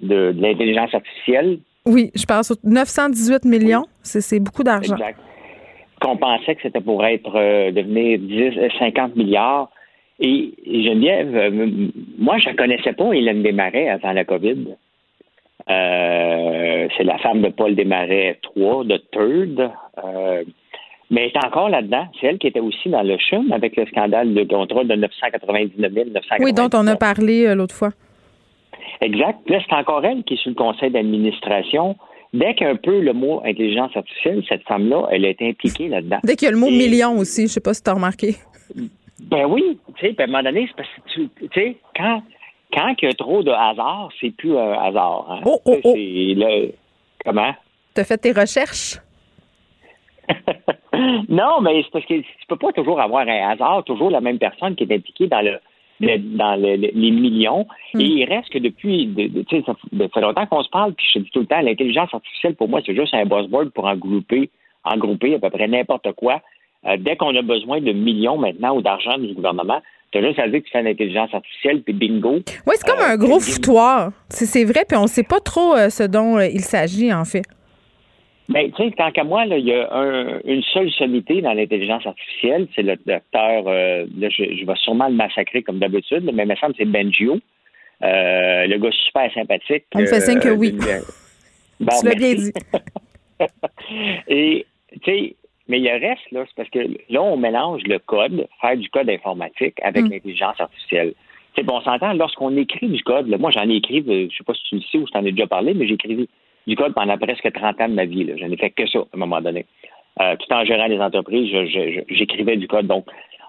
de, 0.00 0.34
l'intelligence 0.38 0.94
artificielle. 0.94 1.58
Oui, 1.84 2.10
je 2.14 2.24
parle 2.24 2.44
sur 2.44 2.56
918 2.64 3.44
millions. 3.44 3.84
C'est 4.02 4.40
beaucoup 4.40 4.62
d'argent. 4.62 4.94
Exact. 4.94 5.18
Qu'on 6.00 6.16
pensait 6.16 6.54
que 6.54 6.62
c'était 6.62 6.80
pour 6.80 7.04
être 7.04 7.34
euh, 7.34 7.72
devenir 7.72 8.18
10, 8.18 8.54
50 8.78 9.10
euh, 9.10 9.14
milliards. 9.16 9.70
Et 10.20 10.54
Geneviève, 10.66 11.36
euh, 11.36 11.88
moi, 12.18 12.38
je 12.38 12.50
ne 12.50 12.54
connaissais 12.54 12.92
pas 12.92 13.12
Hélène 13.12 13.42
Desmarais 13.42 13.88
avant 13.88 14.12
la 14.12 14.24
COVID. 14.24 14.76
c'est 15.66 17.04
la 17.04 17.18
femme 17.18 17.42
de 17.42 17.48
Paul 17.48 17.74
Desmarais 17.74 18.38
III, 18.56 18.86
de 18.86 18.96
Third. 19.12 19.70
Mais 21.10 21.22
elle 21.22 21.42
est 21.42 21.46
encore 21.46 21.70
là-dedans. 21.70 22.06
C'est 22.20 22.26
elle 22.26 22.38
qui 22.38 22.46
était 22.46 22.60
aussi 22.60 22.90
dans 22.90 23.02
le 23.02 23.16
CHUM 23.18 23.52
avec 23.52 23.76
le 23.76 23.86
scandale 23.86 24.34
de 24.34 24.44
contrôle 24.44 24.88
de 24.88 24.94
999 24.94 25.92
000, 25.92 26.06
Oui, 26.40 26.52
dont 26.52 26.68
on 26.74 26.86
a 26.86 26.96
parlé 26.96 27.46
euh, 27.46 27.54
l'autre 27.54 27.74
fois. 27.74 27.90
Exact. 29.00 29.38
Là, 29.48 29.58
c'est 29.66 29.74
encore 29.74 30.04
elle 30.04 30.22
qui 30.24 30.34
est 30.34 30.36
sur 30.36 30.50
le 30.50 30.56
conseil 30.56 30.90
d'administration. 30.90 31.96
Dès 32.34 32.54
qu'un 32.54 32.76
peu 32.76 33.00
le 33.00 33.14
mot 33.14 33.40
intelligence 33.44 33.96
artificielle, 33.96 34.42
cette 34.48 34.62
femme-là, 34.64 35.08
elle 35.10 35.24
est 35.24 35.40
impliquée 35.40 35.88
là-dedans. 35.88 36.18
Dès 36.24 36.36
qu'il 36.36 36.46
y 36.46 36.48
a 36.48 36.52
le 36.52 36.58
mot 36.58 36.68
million 36.68 37.16
aussi, 37.16 37.42
je 37.42 37.46
ne 37.46 37.48
sais 37.48 37.60
pas 37.60 37.72
si 37.72 37.82
tu 37.82 37.88
as 37.88 37.94
remarqué. 37.94 38.36
Ben 39.20 39.46
oui, 39.46 39.78
tu 39.96 40.06
sais, 40.06 40.14
à 40.18 40.24
un 40.24 40.26
moment 40.26 40.42
donné, 40.42 40.68
c'est 40.68 40.76
parce 40.76 40.88
que 40.88 41.20
tu 41.20 41.48
sais, 41.54 41.76
quand, 41.96 42.22
quand 42.72 42.94
il 43.00 43.08
y 43.08 43.10
a 43.10 43.14
trop 43.14 43.42
de 43.42 43.50
hasard, 43.50 44.10
c'est 44.20 44.30
plus 44.30 44.56
un 44.56 44.72
hasard. 44.72 45.26
Hein. 45.30 45.40
Oh, 45.46 45.58
oh, 45.64 45.78
oh. 45.84 45.94
comment? 47.24 47.54
Tu 47.94 48.00
as 48.00 48.04
fait 48.04 48.18
tes 48.18 48.32
recherches? 48.32 48.98
non, 51.28 51.60
mais 51.60 51.82
c'est 51.82 51.90
parce 51.90 52.06
que 52.06 52.14
tu 52.14 52.46
peux 52.48 52.56
pas 52.56 52.72
toujours 52.72 53.00
avoir 53.00 53.26
un 53.26 53.50
hasard, 53.50 53.84
toujours 53.84 54.10
la 54.10 54.20
même 54.20 54.38
personne 54.38 54.74
qui 54.74 54.84
est 54.84 54.94
impliquée 54.94 55.26
dans 55.26 55.40
le, 55.40 55.58
dans 56.00 56.60
les 56.60 57.10
millions. 57.10 57.66
Et 57.94 57.98
hmm. 57.98 58.00
il 58.00 58.24
reste 58.24 58.50
que 58.50 58.58
depuis, 58.58 59.06
de, 59.06 59.44
ça, 59.66 59.74
fait 60.12 60.20
longtemps 60.20 60.46
qu'on 60.46 60.62
se 60.62 60.70
parle, 60.70 60.94
puis 60.94 61.06
je 61.12 61.18
dis 61.20 61.30
tout 61.30 61.40
le 61.40 61.46
temps, 61.46 61.60
l'intelligence 61.60 62.12
artificielle, 62.12 62.54
pour 62.54 62.68
moi, 62.68 62.80
c'est 62.84 62.94
juste 62.94 63.14
un 63.14 63.24
buzzword 63.24 63.70
pour 63.70 63.86
engrouper, 63.86 64.50
engrouper 64.84 65.34
à 65.34 65.38
peu 65.38 65.50
près 65.50 65.68
n'importe 65.68 66.12
quoi. 66.12 66.40
Euh, 66.86 66.96
dès 66.98 67.16
qu'on 67.16 67.34
a 67.34 67.42
besoin 67.42 67.80
de 67.80 67.92
millions 67.92 68.38
maintenant 68.38 68.76
ou 68.76 68.82
d'argent 68.82 69.18
du 69.18 69.34
gouvernement, 69.34 69.80
tu 70.12 70.18
as 70.18 70.22
juste 70.22 70.38
à 70.38 70.48
dire 70.48 70.60
que 70.60 70.64
tu 70.64 70.70
fais 70.70 70.82
l'intelligence 70.82 71.34
artificielle, 71.34 71.82
puis 71.82 71.92
bingo. 71.92 72.36
Oui, 72.66 72.74
c'est 72.76 72.88
comme 72.88 73.00
euh, 73.00 73.12
un 73.12 73.16
gros 73.16 73.40
foutoir. 73.40 74.12
C'est 74.28 74.64
vrai, 74.64 74.84
puis 74.88 74.96
on 74.96 75.02
ne 75.02 75.08
sait 75.08 75.24
pas 75.24 75.40
trop 75.40 75.74
euh, 75.74 75.90
ce 75.90 76.04
dont 76.04 76.38
il 76.38 76.60
s'agit, 76.60 77.12
en 77.12 77.24
fait. 77.24 77.42
Ben, 78.48 78.72
tu 78.72 78.82
sais, 78.82 78.90
tant 78.92 79.10
qu'à 79.10 79.24
moi, 79.24 79.44
il 79.44 79.66
y 79.66 79.74
a 79.74 80.40
une 80.44 80.62
seule 80.62 80.90
sommité 80.92 81.42
dans 81.42 81.52
l'intelligence 81.52 82.06
artificielle, 82.06 82.66
c'est 82.74 82.82
le 82.82 82.96
docteur, 82.96 83.64
euh, 83.66 84.06
là, 84.16 84.28
je, 84.30 84.64
vais 84.64 84.74
sûrement 84.76 85.08
le 85.08 85.14
massacrer 85.14 85.62
comme 85.62 85.78
d'habitude, 85.78 86.24
mais 86.32 86.44
il 86.44 86.48
me 86.48 86.56
semble 86.56 86.72
que 86.72 86.78
c'est 86.78 86.86
Benjio, 86.86 87.38
euh, 88.02 88.66
le 88.66 88.78
gars 88.78 88.90
super 88.90 89.30
sympathique. 89.34 89.84
On 89.94 90.00
me 90.00 90.06
fait 90.06 90.20
signe 90.20 90.40
que 90.40 90.48
oui. 90.48 90.74
Euh, 90.80 91.00
tu 92.00 92.06
l'as 92.06 92.14
bien 92.14 92.34
dit. 92.34 92.52
Et, 94.28 94.66
tu 94.92 94.98
sais, 95.04 95.36
mais 95.68 95.86
a 95.90 95.98
reste, 95.98 96.30
là, 96.32 96.44
c'est 96.46 96.56
parce 96.56 96.70
que 96.70 96.78
là, 97.10 97.22
on 97.22 97.36
mélange 97.36 97.82
le 97.84 97.98
code, 97.98 98.46
faire 98.62 98.76
du 98.78 98.88
code 98.88 99.10
informatique 99.10 99.74
avec 99.82 100.04
mm. 100.04 100.10
l'intelligence 100.10 100.58
artificielle. 100.58 101.12
C'est 101.54 101.64
bon, 101.64 101.76
on 101.76 101.82
s'entend, 101.82 102.14
lorsqu'on 102.14 102.56
écrit 102.56 102.88
du 102.88 103.02
code, 103.02 103.28
moi 103.38 103.50
j'en 103.50 103.68
ai 103.68 103.76
écrit, 103.76 104.02
je 104.06 104.34
sais 104.34 104.44
pas 104.44 104.54
si 104.54 104.62
tu 104.62 104.76
le 104.76 104.80
sais 104.80 104.98
ou 104.98 105.06
si 105.06 105.12
tu 105.12 105.18
en 105.18 105.26
as 105.26 105.30
déjà 105.30 105.46
parlé, 105.46 105.74
mais 105.74 105.86
j'ai 105.86 105.94
écrit 105.94 106.28
du 106.68 106.76
code 106.76 106.94
pendant 106.94 107.16
presque 107.16 107.50
30 107.50 107.80
ans 107.80 107.88
de 107.88 107.94
ma 107.94 108.04
vie. 108.04 108.30
Je 108.38 108.44
n'ai 108.44 108.56
fait 108.56 108.70
que 108.70 108.86
ça 108.86 108.98
à 108.98 109.02
un 109.14 109.18
moment 109.18 109.40
donné. 109.40 109.66
Euh, 110.20 110.36
tout 110.36 110.52
en 110.52 110.64
gérant 110.64 110.86
les 110.86 110.98
entreprises, 110.98 111.48
j'écrivais 112.08 112.56
du 112.56 112.68
code. 112.68 112.86
Donc, 112.86 113.06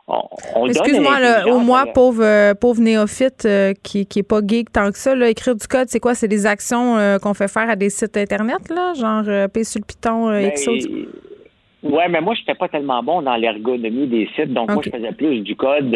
on, 0.07 0.65
Excuse-moi, 0.65 1.17
au 1.51 1.59
moins, 1.59 1.85
pauvre, 1.85 2.23
euh, 2.23 2.53
pauvre 2.55 2.81
néophyte 2.81 3.45
euh, 3.45 3.73
qui 3.83 4.07
n'est 4.15 4.23
pas 4.23 4.39
geek 4.45 4.71
tant 4.71 4.91
que 4.91 4.97
ça, 4.97 5.13
là, 5.13 5.29
écrire 5.29 5.55
du 5.55 5.67
code, 5.67 5.87
c'est 5.87 5.99
quoi? 5.99 6.15
C'est 6.15 6.27
des 6.27 6.47
actions 6.47 6.95
qu'on 7.21 7.33
fait 7.33 7.51
faire 7.51 7.69
à 7.69 7.75
des 7.75 7.89
sites 7.89 8.17
Internet, 8.17 8.69
là, 8.69 8.93
genre 8.93 9.49
P 9.49 9.63
sur 9.63 9.79
le 9.79 9.85
Python, 9.85 10.29
ben, 10.29 10.51
Oui, 11.83 12.03
mais 12.09 12.21
moi, 12.21 12.33
je 12.35 12.41
n'étais 12.41 12.55
pas 12.55 12.69
tellement 12.69 13.03
bon 13.03 13.21
dans 13.21 13.35
l'ergonomie 13.35 14.07
des 14.07 14.27
sites. 14.35 14.53
Donc, 14.53 14.71
moi, 14.71 14.81
je 14.83 14.89
faisais 14.89 15.11
plus 15.11 15.41
du 15.41 15.55
code, 15.55 15.91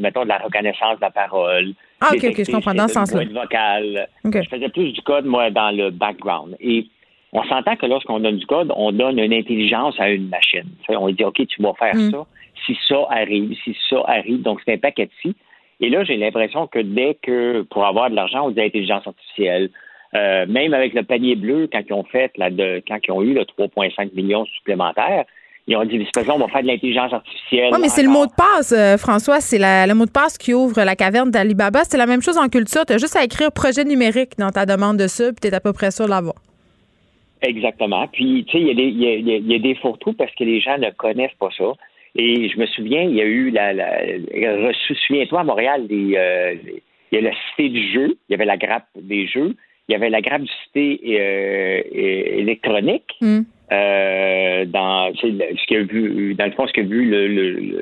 mettons, 0.00 0.22
de 0.22 0.28
la 0.28 0.38
reconnaissance 0.38 0.96
de 0.96 1.02
la 1.02 1.10
parole, 1.10 1.72
ah, 2.00 2.08
OK, 2.12 2.24
OK, 2.24 2.44
je 2.44 2.50
comprends 2.50 2.74
dans 2.74 2.88
ce 2.88 2.94
sens-là. 2.94 3.24
vocal. 3.24 4.08
Je 4.24 4.48
faisais 4.48 4.68
plus 4.68 4.92
du 4.92 5.02
code, 5.02 5.26
moi, 5.26 5.50
dans 5.50 5.70
le 5.70 5.90
background. 5.90 6.56
Et 6.60 6.86
on 7.32 7.42
s'entend 7.44 7.76
que 7.76 7.86
lorsqu'on 7.86 8.20
donne 8.20 8.38
du 8.38 8.46
code, 8.46 8.72
on 8.74 8.92
donne 8.92 9.18
une 9.18 9.32
intelligence 9.32 9.94
à 9.98 10.10
une 10.10 10.28
machine. 10.28 10.68
on 10.88 11.08
dit, 11.10 11.24
OK, 11.24 11.46
tu 11.46 11.62
vas 11.62 11.74
faire 11.74 11.94
mm. 11.94 12.10
ça 12.10 12.26
si 12.66 12.76
ça 12.88 13.06
arrive, 13.10 13.54
si 13.64 13.76
ça 13.88 14.02
arrive. 14.06 14.42
Donc, 14.42 14.60
c'est 14.64 14.74
un 14.74 14.78
paquet 14.78 15.06
de 15.06 15.12
si. 15.22 15.34
Et 15.80 15.88
là, 15.88 16.04
j'ai 16.04 16.16
l'impression 16.16 16.66
que 16.66 16.78
dès 16.78 17.16
que, 17.22 17.62
pour 17.62 17.86
avoir 17.86 18.10
de 18.10 18.14
l'argent, 18.14 18.46
on 18.46 18.50
dit 18.50 18.60
intelligence 18.60 19.06
artificielle, 19.06 19.70
Euh, 20.14 20.44
même 20.46 20.74
avec 20.74 20.92
le 20.92 21.04
panier 21.04 21.36
bleu, 21.36 21.68
quand 21.72 21.82
ils 21.88 21.92
ont 21.92 22.02
fait 22.02 22.32
la 22.36 22.50
de, 22.50 22.82
quand 22.86 22.98
ils 23.06 23.12
ont 23.12 23.22
eu 23.22 23.32
le 23.32 23.42
3,5 23.42 24.12
millions 24.14 24.44
supplémentaires, 24.44 25.24
ils 25.66 25.76
ont 25.76 25.84
dit, 25.84 26.04
on 26.28 26.38
va 26.38 26.48
faire 26.48 26.62
de 26.62 26.66
l'intelligence 26.66 27.12
artificielle. 27.12 27.70
Oui, 27.72 27.78
mais 27.80 27.88
c'est 27.88 28.02
le 28.02 28.08
mot 28.08 28.26
de 28.26 28.32
passe, 28.32 28.72
euh, 28.72 28.96
François. 28.96 29.40
C'est 29.40 29.58
le 29.58 29.94
mot 29.94 30.06
de 30.06 30.10
passe 30.10 30.36
qui 30.36 30.54
ouvre 30.54 30.82
la 30.82 30.96
caverne 30.96 31.30
d'Alibaba. 31.30 31.84
C'est 31.84 31.98
la 31.98 32.06
même 32.06 32.22
chose 32.22 32.38
en 32.38 32.48
culture. 32.48 32.84
Tu 32.86 32.94
as 32.94 32.98
juste 32.98 33.16
à 33.16 33.24
écrire 33.24 33.52
projet 33.52 33.84
numérique 33.84 34.32
dans 34.38 34.50
ta 34.50 34.66
demande 34.66 34.96
de 34.96 35.06
ça, 35.06 35.26
puis 35.26 35.40
tu 35.42 35.48
es 35.48 35.54
à 35.54 35.60
peu 35.60 35.72
près 35.72 35.90
sûr 35.90 36.06
de 36.06 36.10
l'avoir. 36.10 36.34
Exactement. 37.42 38.06
Puis, 38.08 38.44
tu 38.48 38.58
sais, 38.58 38.62
il 38.62 39.48
y, 39.50 39.54
a 39.54 39.58
des 39.58 39.74
photos 39.76 40.14
parce 40.16 40.34
que 40.34 40.44
les 40.44 40.60
gens 40.60 40.76
ne 40.78 40.90
connaissent 40.90 41.36
pas 41.38 41.48
ça. 41.56 41.72
Et 42.16 42.48
je 42.48 42.58
me 42.58 42.66
souviens, 42.66 43.02
il 43.02 43.14
y 43.14 43.20
a 43.20 43.24
eu 43.24 43.50
la. 43.50 43.72
la 43.72 44.72
Souviens-toi, 45.06 45.40
à 45.40 45.44
Montréal, 45.44 45.86
euh, 45.90 46.54
il 47.12 47.14
y 47.14 47.18
a 47.18 47.20
la 47.20 47.30
cité 47.50 47.68
du 47.68 47.92
jeu, 47.92 48.18
il 48.28 48.32
y 48.32 48.34
avait 48.34 48.44
la 48.44 48.56
grappe 48.56 48.88
des 48.96 49.26
jeux, 49.26 49.54
il 49.88 49.92
y 49.92 49.94
avait 49.94 50.10
la 50.10 50.20
grappe 50.20 50.42
du 50.42 50.52
cité 50.64 51.00
euh, 51.20 51.82
électronique. 52.38 53.12
Mm. 53.20 53.40
Euh, 53.72 54.64
dans 54.64 55.12
ce 55.14 55.26
vu, 55.82 56.34
dans 56.34 56.46
le 56.46 56.52
fond, 56.52 56.66
ce 56.66 56.72
qu'a 56.72 56.82
vu 56.82 57.08
le, 57.08 57.28
le, 57.28 57.78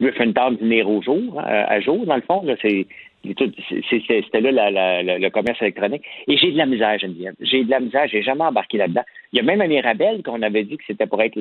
le 0.00 0.84
au 0.86 1.02
jour, 1.02 1.40
à, 1.44 1.80
jour, 1.80 2.06
dans 2.06 2.16
le 2.16 2.22
fond, 2.22 2.44
c'était 2.62 4.40
là 4.40 5.02
le 5.02 5.28
commerce 5.30 5.60
électronique. 5.62 6.02
Et 6.28 6.36
j'ai 6.36 6.52
de 6.52 6.58
la 6.58 6.66
misère, 6.66 6.98
Geneviève. 6.98 7.34
J'ai 7.40 7.64
de 7.64 7.70
la 7.70 7.80
misère, 7.80 8.06
j'ai 8.08 8.22
jamais 8.22 8.44
embarqué 8.44 8.78
là-dedans. 8.78 9.02
Il 9.32 9.36
y 9.36 9.40
a 9.40 9.42
même 9.42 9.60
un 9.60 9.68
Mirabel 9.68 10.22
qu'on 10.22 10.42
avait 10.42 10.64
dit 10.64 10.76
que 10.76 10.84
c'était 10.86 11.06
pour 11.06 11.22
être 11.22 11.36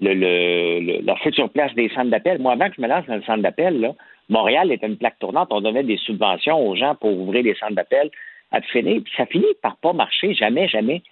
la 0.00 1.16
future 1.16 1.50
place 1.50 1.74
des 1.74 1.88
centres 1.90 2.10
d'appel. 2.10 2.40
Moi, 2.40 2.52
avant 2.52 2.68
que 2.68 2.76
je 2.76 2.82
me 2.82 2.88
lance 2.88 3.06
dans 3.06 3.16
le 3.16 3.22
centre 3.22 3.42
d'appel, 3.42 3.94
Montréal 4.28 4.72
était 4.72 4.86
une 4.86 4.96
plaque 4.96 5.18
tournante. 5.18 5.48
On 5.50 5.60
donnait 5.60 5.84
des 5.84 5.98
subventions 5.98 6.66
aux 6.66 6.76
gens 6.76 6.94
pour 6.94 7.12
ouvrir 7.12 7.42
des 7.42 7.54
centres 7.54 7.74
d'appel 7.74 8.10
à 8.50 8.60
finir. 8.60 9.02
Ça 9.16 9.26
finit 9.26 9.46
par 9.62 9.76
pas 9.76 9.92
marcher, 9.92 10.34
jamais, 10.34 10.68
jamais. 10.68 11.02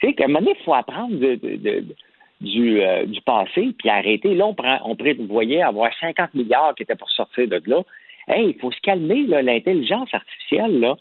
Tu 0.00 0.08
sais, 0.08 0.14
qu'à 0.14 0.24
un 0.24 0.28
moment 0.28 0.40
donné, 0.40 0.54
il 0.58 0.64
faut 0.64 0.74
apprendre 0.74 1.14
du, 2.40 2.80
euh, 2.80 3.04
du 3.04 3.20
passé, 3.20 3.74
puis 3.78 3.88
arrêter. 3.88 4.34
Là, 4.34 4.46
on, 4.46 4.54
prend, 4.54 4.78
avoir 5.64 5.90
50 6.00 6.34
milliards 6.34 6.74
qui 6.74 6.84
étaient 6.84 6.96
pour 6.96 7.10
sortir 7.10 7.48
de 7.48 7.62
là. 7.66 7.82
Hey, 8.28 8.50
il 8.50 8.60
faut 8.60 8.72
se 8.72 8.80
calmer, 8.80 9.24
l'intelligence 9.24 10.12
artificielle, 10.12 10.80
là. 10.80 10.96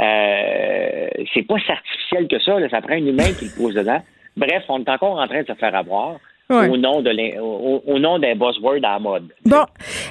Euh, 0.00 1.08
c'est 1.34 1.42
pas 1.42 1.58
si 1.58 1.72
artificiel 1.72 2.28
que 2.28 2.38
ça, 2.38 2.60
là, 2.60 2.68
ça 2.68 2.80
prend 2.80 2.94
un 2.94 3.04
humain 3.04 3.32
qui 3.36 3.46
le 3.46 3.50
pose 3.56 3.74
dedans. 3.74 4.00
Bref, 4.36 4.64
on 4.68 4.78
est 4.80 4.88
encore 4.88 5.18
en 5.18 5.26
train 5.26 5.42
de 5.42 5.46
se 5.46 5.54
faire 5.54 5.74
avoir 5.74 6.18
au 6.50 6.76
nom 6.78 7.02
de 7.02 7.40
au, 7.40 7.98
nom 7.98 8.18
d'un 8.18 8.34
buzzword 8.34 8.80
à 8.82 8.98
mode. 8.98 9.24
Bon. 9.44 9.64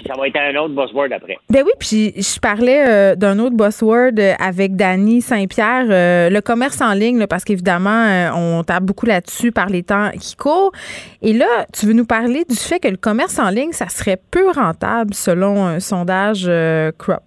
Ça 0.05 0.13
va 0.17 0.27
être 0.27 0.37
un 0.37 0.55
autre 0.57 0.75
buzzword 0.75 1.11
après. 1.11 1.37
Ben 1.49 1.63
oui, 1.65 1.71
puis 1.79 2.13
je 2.15 2.39
parlais 2.39 2.87
euh, 2.87 3.15
d'un 3.15 3.39
autre 3.39 3.55
buzzword 3.55 4.19
euh, 4.19 4.33
avec 4.39 4.75
Dany 4.75 5.21
Saint-Pierre, 5.21 5.87
euh, 5.89 6.29
le 6.29 6.41
commerce 6.41 6.79
en 6.81 6.93
ligne, 6.93 7.25
parce 7.25 7.43
qu'évidemment, 7.43 8.31
on 8.35 8.63
tape 8.63 8.83
beaucoup 8.83 9.07
là-dessus 9.07 9.51
par 9.51 9.67
les 9.67 9.83
temps 9.83 10.11
qui 10.11 10.35
courent. 10.35 10.71
Et 11.21 11.33
là, 11.33 11.65
tu 11.73 11.87
veux 11.87 11.93
nous 11.93 12.05
parler 12.05 12.45
du 12.47 12.55
fait 12.55 12.79
que 12.79 12.87
le 12.87 12.97
commerce 12.97 13.39
en 13.39 13.49
ligne, 13.49 13.71
ça 13.71 13.89
serait 13.89 14.19
peu 14.29 14.51
rentable 14.51 15.13
selon 15.13 15.65
un 15.65 15.79
sondage 15.79 16.49
Crop. 16.97 17.21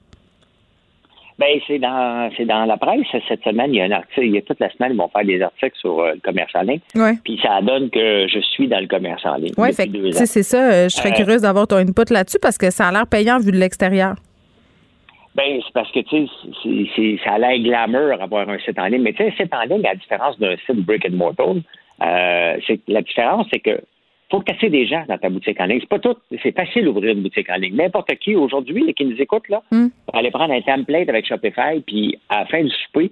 Ben, 1.41 1.59
c'est 1.67 1.79
dans 1.79 2.31
c'est 2.37 2.45
dans 2.45 2.67
la 2.67 2.77
presse 2.77 3.07
cette 3.27 3.43
semaine. 3.43 3.73
Il 3.73 3.79
y 3.79 3.81
a 3.81 3.85
un 3.85 3.91
article, 3.93 4.27
il 4.27 4.35
y 4.35 4.39
a 4.39 4.43
toute 4.43 4.61
la 4.61 4.71
semaine, 4.73 4.93
ils 4.93 4.99
vont 4.99 5.09
faire 5.09 5.25
des 5.25 5.41
articles 5.41 5.77
sur 5.81 5.99
euh, 6.01 6.13
le 6.13 6.21
commerce 6.21 6.55
en 6.55 6.61
ligne. 6.61 6.81
Puis 7.25 7.41
ça 7.43 7.63
donne 7.63 7.89
que 7.89 8.29
je 8.29 8.41
suis 8.41 8.69
dans 8.69 8.79
le 8.79 8.87
commerce 8.87 9.25
en 9.25 9.37
ligne. 9.37 9.55
Oui, 9.57 9.73
c'est 9.73 10.43
ça. 10.43 10.71
Euh, 10.71 10.89
je 10.91 10.97
serais 10.97 11.13
euh, 11.13 11.17
curieuse 11.17 11.41
d'avoir 11.41 11.67
ton 11.67 11.77
input 11.77 12.13
là-dessus 12.13 12.39
parce 12.43 12.59
que 12.59 12.71
ça 12.71 12.89
a 12.89 12.93
l'air 12.93 13.07
payant 13.07 13.39
vu 13.39 13.53
de 13.53 13.57
l'extérieur. 13.57 14.17
Ben, 15.35 15.63
c'est 15.65 15.73
parce 15.73 15.91
que 15.93 16.01
tu 16.01 16.29
sais, 16.95 17.19
ça 17.25 17.33
a 17.33 17.39
l'air 17.39 17.59
glamour 17.59 18.21
avoir 18.21 18.47
un 18.47 18.59
site 18.59 18.79
en 18.79 18.85
ligne. 18.85 19.01
Mais 19.01 19.15
tu 19.15 19.25
sais, 19.25 19.31
un 19.31 19.43
site 19.43 19.55
en 19.55 19.63
ligne, 19.63 19.87
à 19.87 19.93
la 19.93 19.95
différence 19.95 20.39
d'un 20.39 20.57
site 20.67 20.85
brick 20.85 21.07
and 21.07 21.17
mortar, 21.17 21.55
c'est 22.67 22.81
la 22.87 23.01
différence, 23.01 23.47
c'est 23.51 23.61
que 23.61 23.81
faut 24.31 24.41
casser 24.41 24.71
des 24.71 24.87
gens 24.87 25.05
dans 25.09 25.19
ta 25.19 25.29
boutique 25.29 25.61
en 25.61 25.67
ligne. 25.67 25.81
C'est 25.81 25.89
pas 25.89 25.99
tout. 25.99 26.17
C'est 26.43 26.55
facile 26.55 26.85
d'ouvrir 26.85 27.13
une 27.13 27.23
boutique 27.23 27.51
en 27.51 27.57
ligne. 27.57 27.75
N'importe 27.75 28.15
qui 28.17 28.37
aujourd'hui 28.37 28.93
qui 28.95 29.05
nous 29.05 29.21
écoute, 29.21 29.49
là, 29.49 29.63
mm. 29.71 29.89
va 30.13 30.19
aller 30.19 30.31
prendre 30.31 30.55
un 30.55 30.61
template 30.61 31.09
avec 31.09 31.27
Shopify, 31.27 31.81
puis 31.87 32.19
à 32.29 32.41
la 32.41 32.47
fin 32.47 32.63
du 32.63 32.71
souper, 32.71 33.11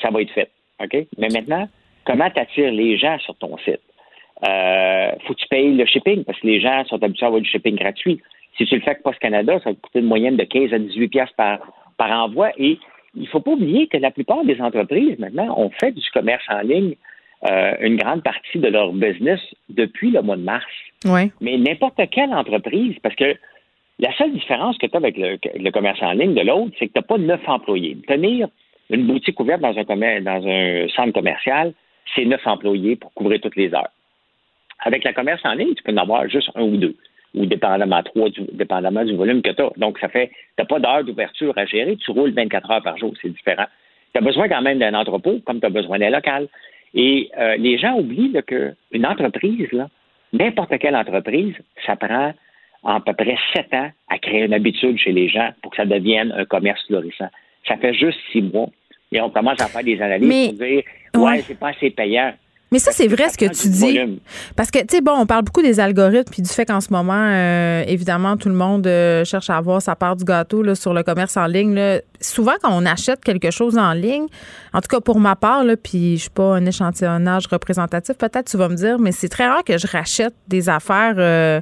ça 0.00 0.10
va 0.10 0.22
être 0.22 0.32
fait. 0.32 0.50
OK? 0.82 1.06
Mais 1.18 1.28
maintenant, 1.28 1.68
comment 2.04 2.30
tu 2.30 2.40
attires 2.40 2.72
les 2.72 2.96
gens 2.96 3.18
sur 3.18 3.34
ton 3.36 3.56
site? 3.58 3.80
Euh, 4.48 5.10
faut 5.26 5.34
que 5.34 5.40
tu 5.40 5.48
payes 5.48 5.74
le 5.74 5.84
shipping 5.84 6.24
parce 6.24 6.38
que 6.40 6.46
les 6.46 6.60
gens 6.60 6.84
sont 6.86 7.02
habitués 7.02 7.24
à 7.24 7.26
avoir 7.26 7.42
du 7.42 7.48
shipping 7.48 7.76
gratuit. 7.76 8.20
Si 8.56 8.64
tu 8.64 8.74
le 8.74 8.80
fais 8.80 8.90
avec 8.90 9.02
Post 9.02 9.18
Canada, 9.18 9.58
ça 9.62 9.70
va 9.70 9.74
te 9.74 9.80
coûter 9.80 9.98
une 9.98 10.06
moyenne 10.06 10.36
de 10.36 10.44
15 10.44 10.72
à 10.72 10.78
18 10.78 11.08
pièces 11.08 11.32
par, 11.36 11.58
par 11.98 12.10
envoi. 12.10 12.50
Et 12.56 12.78
il 13.14 13.28
faut 13.28 13.40
pas 13.40 13.50
oublier 13.50 13.86
que 13.86 13.98
la 13.98 14.10
plupart 14.10 14.44
des 14.44 14.60
entreprises, 14.60 15.18
maintenant, 15.18 15.58
ont 15.58 15.70
fait 15.70 15.92
du 15.92 16.02
commerce 16.12 16.44
en 16.48 16.60
ligne 16.60 16.94
euh, 17.48 17.72
une 17.80 17.96
grande 17.96 18.22
partie 18.22 18.58
de 18.58 18.68
leur 18.68 18.92
business 18.92 19.40
depuis 19.68 20.10
le 20.10 20.20
mois 20.22 20.36
de 20.36 20.42
mars. 20.42 20.66
Mais 21.40 21.56
n'importe 21.56 22.00
quelle 22.10 22.34
entreprise, 22.34 22.96
parce 23.02 23.14
que 23.14 23.34
la 23.98 24.12
seule 24.16 24.32
différence 24.32 24.76
que 24.78 24.86
tu 24.86 24.94
as 24.94 24.98
avec 24.98 25.16
le, 25.16 25.70
commerce 25.70 26.02
en 26.02 26.12
ligne 26.12 26.34
de 26.34 26.42
l'autre, 26.42 26.72
c'est 26.78 26.88
que 26.88 26.92
tu 26.92 26.98
n'as 26.98 27.02
pas 27.02 27.18
neuf 27.18 27.40
employés. 27.46 27.96
Tenir 28.06 28.48
une 28.90 29.06
boutique 29.06 29.38
ouverte 29.40 29.60
dans 29.60 29.76
un, 29.76 30.20
dans 30.20 30.48
un 30.48 30.88
centre 30.88 31.12
commercial, 31.12 31.72
c'est 32.14 32.24
neuf 32.24 32.46
employés 32.46 32.96
pour 32.96 33.12
couvrir 33.14 33.40
toutes 33.40 33.56
les 33.56 33.72
heures. 33.72 33.90
Avec 34.80 35.04
le 35.04 35.12
commerce 35.12 35.44
en 35.44 35.54
ligne, 35.54 35.74
tu 35.74 35.82
peux 35.82 35.92
en 35.92 35.98
avoir 35.98 36.28
juste 36.28 36.50
un 36.54 36.62
ou 36.62 36.76
deux, 36.76 36.96
ou 37.34 37.46
dépendamment 37.46 38.02
trois, 38.02 38.30
du, 38.30 38.42
dépendamment 38.52 39.04
du 39.04 39.14
volume 39.14 39.42
que 39.42 39.50
tu 39.50 39.62
as. 39.62 39.70
Donc, 39.76 39.98
ça 39.98 40.08
fait, 40.08 40.28
tu 40.28 40.34
n'as 40.58 40.64
pas 40.64 40.78
d'heure 40.78 41.04
d'ouverture 41.04 41.52
à 41.56 41.66
gérer, 41.66 41.96
tu 41.96 42.10
roules 42.10 42.32
24 42.32 42.70
heures 42.70 42.82
par 42.82 42.96
jour, 42.96 43.12
c'est 43.20 43.28
différent. 43.28 43.66
Tu 44.12 44.18
as 44.18 44.22
besoin 44.22 44.48
quand 44.48 44.62
même 44.62 44.78
d'un 44.78 44.94
entrepôt, 44.94 45.40
comme 45.44 45.60
tu 45.60 45.66
as 45.66 45.70
besoin 45.70 45.98
d'un 45.98 46.10
local. 46.10 46.48
Et 46.94 47.30
euh, 47.38 47.56
les 47.56 47.78
gens 47.78 47.98
oublient 47.98 48.36
qu'une 48.46 49.06
entreprise, 49.06 49.68
n'importe 50.32 50.78
quelle 50.78 50.96
entreprise, 50.96 51.54
ça 51.86 51.96
prend 51.96 52.32
à 52.84 53.00
peu 53.00 53.12
près 53.12 53.36
sept 53.54 53.72
ans 53.74 53.90
à 54.08 54.18
créer 54.18 54.44
une 54.44 54.54
habitude 54.54 54.98
chez 54.98 55.12
les 55.12 55.28
gens 55.28 55.50
pour 55.62 55.70
que 55.70 55.76
ça 55.76 55.84
devienne 55.84 56.32
un 56.32 56.44
commerce 56.44 56.84
florissant. 56.86 57.28
Ça 57.66 57.76
fait 57.76 57.94
juste 57.94 58.18
six 58.32 58.42
mois. 58.42 58.68
Et 59.12 59.20
on 59.20 59.30
commence 59.30 59.60
à 59.60 59.66
faire 59.66 59.84
des 59.84 60.00
analyses 60.00 60.48
pour 60.48 60.66
dire 60.66 60.82
Ouais, 61.16 61.40
c'est 61.42 61.58
pas 61.58 61.70
assez 61.70 61.90
payant. 61.90 62.32
Mais 62.72 62.78
ça, 62.78 62.92
c'est 62.92 63.08
vrai 63.08 63.28
ce 63.28 63.36
que 63.36 63.46
tu 63.46 63.68
dis. 63.68 64.20
Parce 64.54 64.70
que, 64.70 64.78
tu 64.78 64.86
sais, 64.90 65.00
bon, 65.00 65.12
on 65.16 65.26
parle 65.26 65.42
beaucoup 65.42 65.62
des 65.62 65.80
algorithmes 65.80 66.30
puis 66.30 66.40
du 66.40 66.48
fait 66.48 66.64
qu'en 66.64 66.80
ce 66.80 66.92
moment, 66.92 67.14
euh, 67.16 67.82
évidemment, 67.88 68.36
tout 68.36 68.48
le 68.48 68.54
monde 68.54 68.86
euh, 68.86 69.24
cherche 69.24 69.50
à 69.50 69.56
avoir 69.56 69.82
sa 69.82 69.96
part 69.96 70.14
du 70.14 70.24
gâteau 70.24 70.62
là, 70.62 70.76
sur 70.76 70.94
le 70.94 71.02
commerce 71.02 71.36
en 71.36 71.46
ligne. 71.46 71.74
Là. 71.74 72.00
Souvent, 72.20 72.52
quand 72.62 72.70
on 72.72 72.86
achète 72.86 73.24
quelque 73.24 73.50
chose 73.50 73.76
en 73.76 73.92
ligne, 73.92 74.26
en 74.72 74.80
tout 74.80 74.88
cas 74.88 75.00
pour 75.00 75.18
ma 75.18 75.34
part, 75.34 75.64
là, 75.64 75.76
puis 75.76 76.16
je 76.16 76.22
suis 76.22 76.30
pas 76.30 76.54
un 76.54 76.64
échantillonnage 76.64 77.48
représentatif, 77.48 78.16
peut-être 78.16 78.48
tu 78.48 78.56
vas 78.56 78.68
me 78.68 78.76
dire, 78.76 79.00
mais 79.00 79.10
c'est 79.10 79.28
très 79.28 79.48
rare 79.48 79.64
que 79.64 79.76
je 79.76 79.88
rachète 79.88 80.34
des 80.46 80.68
affaires 80.68 81.14
euh, 81.18 81.60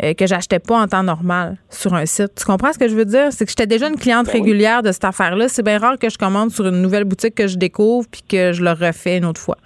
que 0.00 0.26
j'achetais 0.26 0.58
pas 0.58 0.80
en 0.80 0.88
temps 0.88 1.04
normal 1.04 1.56
sur 1.70 1.94
un 1.94 2.06
site. 2.06 2.32
Tu 2.36 2.44
comprends 2.44 2.72
ce 2.72 2.78
que 2.78 2.88
je 2.88 2.96
veux 2.96 3.04
dire? 3.04 3.28
C'est 3.30 3.44
que 3.44 3.50
j'étais 3.50 3.66
déjà 3.68 3.88
une 3.88 3.96
cliente 3.96 4.26
ben 4.26 4.32
régulière 4.32 4.82
de 4.82 4.90
cette 4.90 5.04
affaire-là. 5.04 5.48
C'est 5.48 5.62
bien 5.62 5.78
rare 5.78 5.98
que 6.00 6.08
je 6.10 6.18
commande 6.18 6.50
sur 6.50 6.66
une 6.66 6.82
nouvelle 6.82 7.04
boutique 7.04 7.36
que 7.36 7.46
je 7.46 7.56
découvre 7.56 8.08
puis 8.10 8.22
que 8.28 8.52
je 8.52 8.64
le 8.64 8.72
refais 8.72 9.18
une 9.18 9.24
autre 9.24 9.40
fois. 9.40 9.58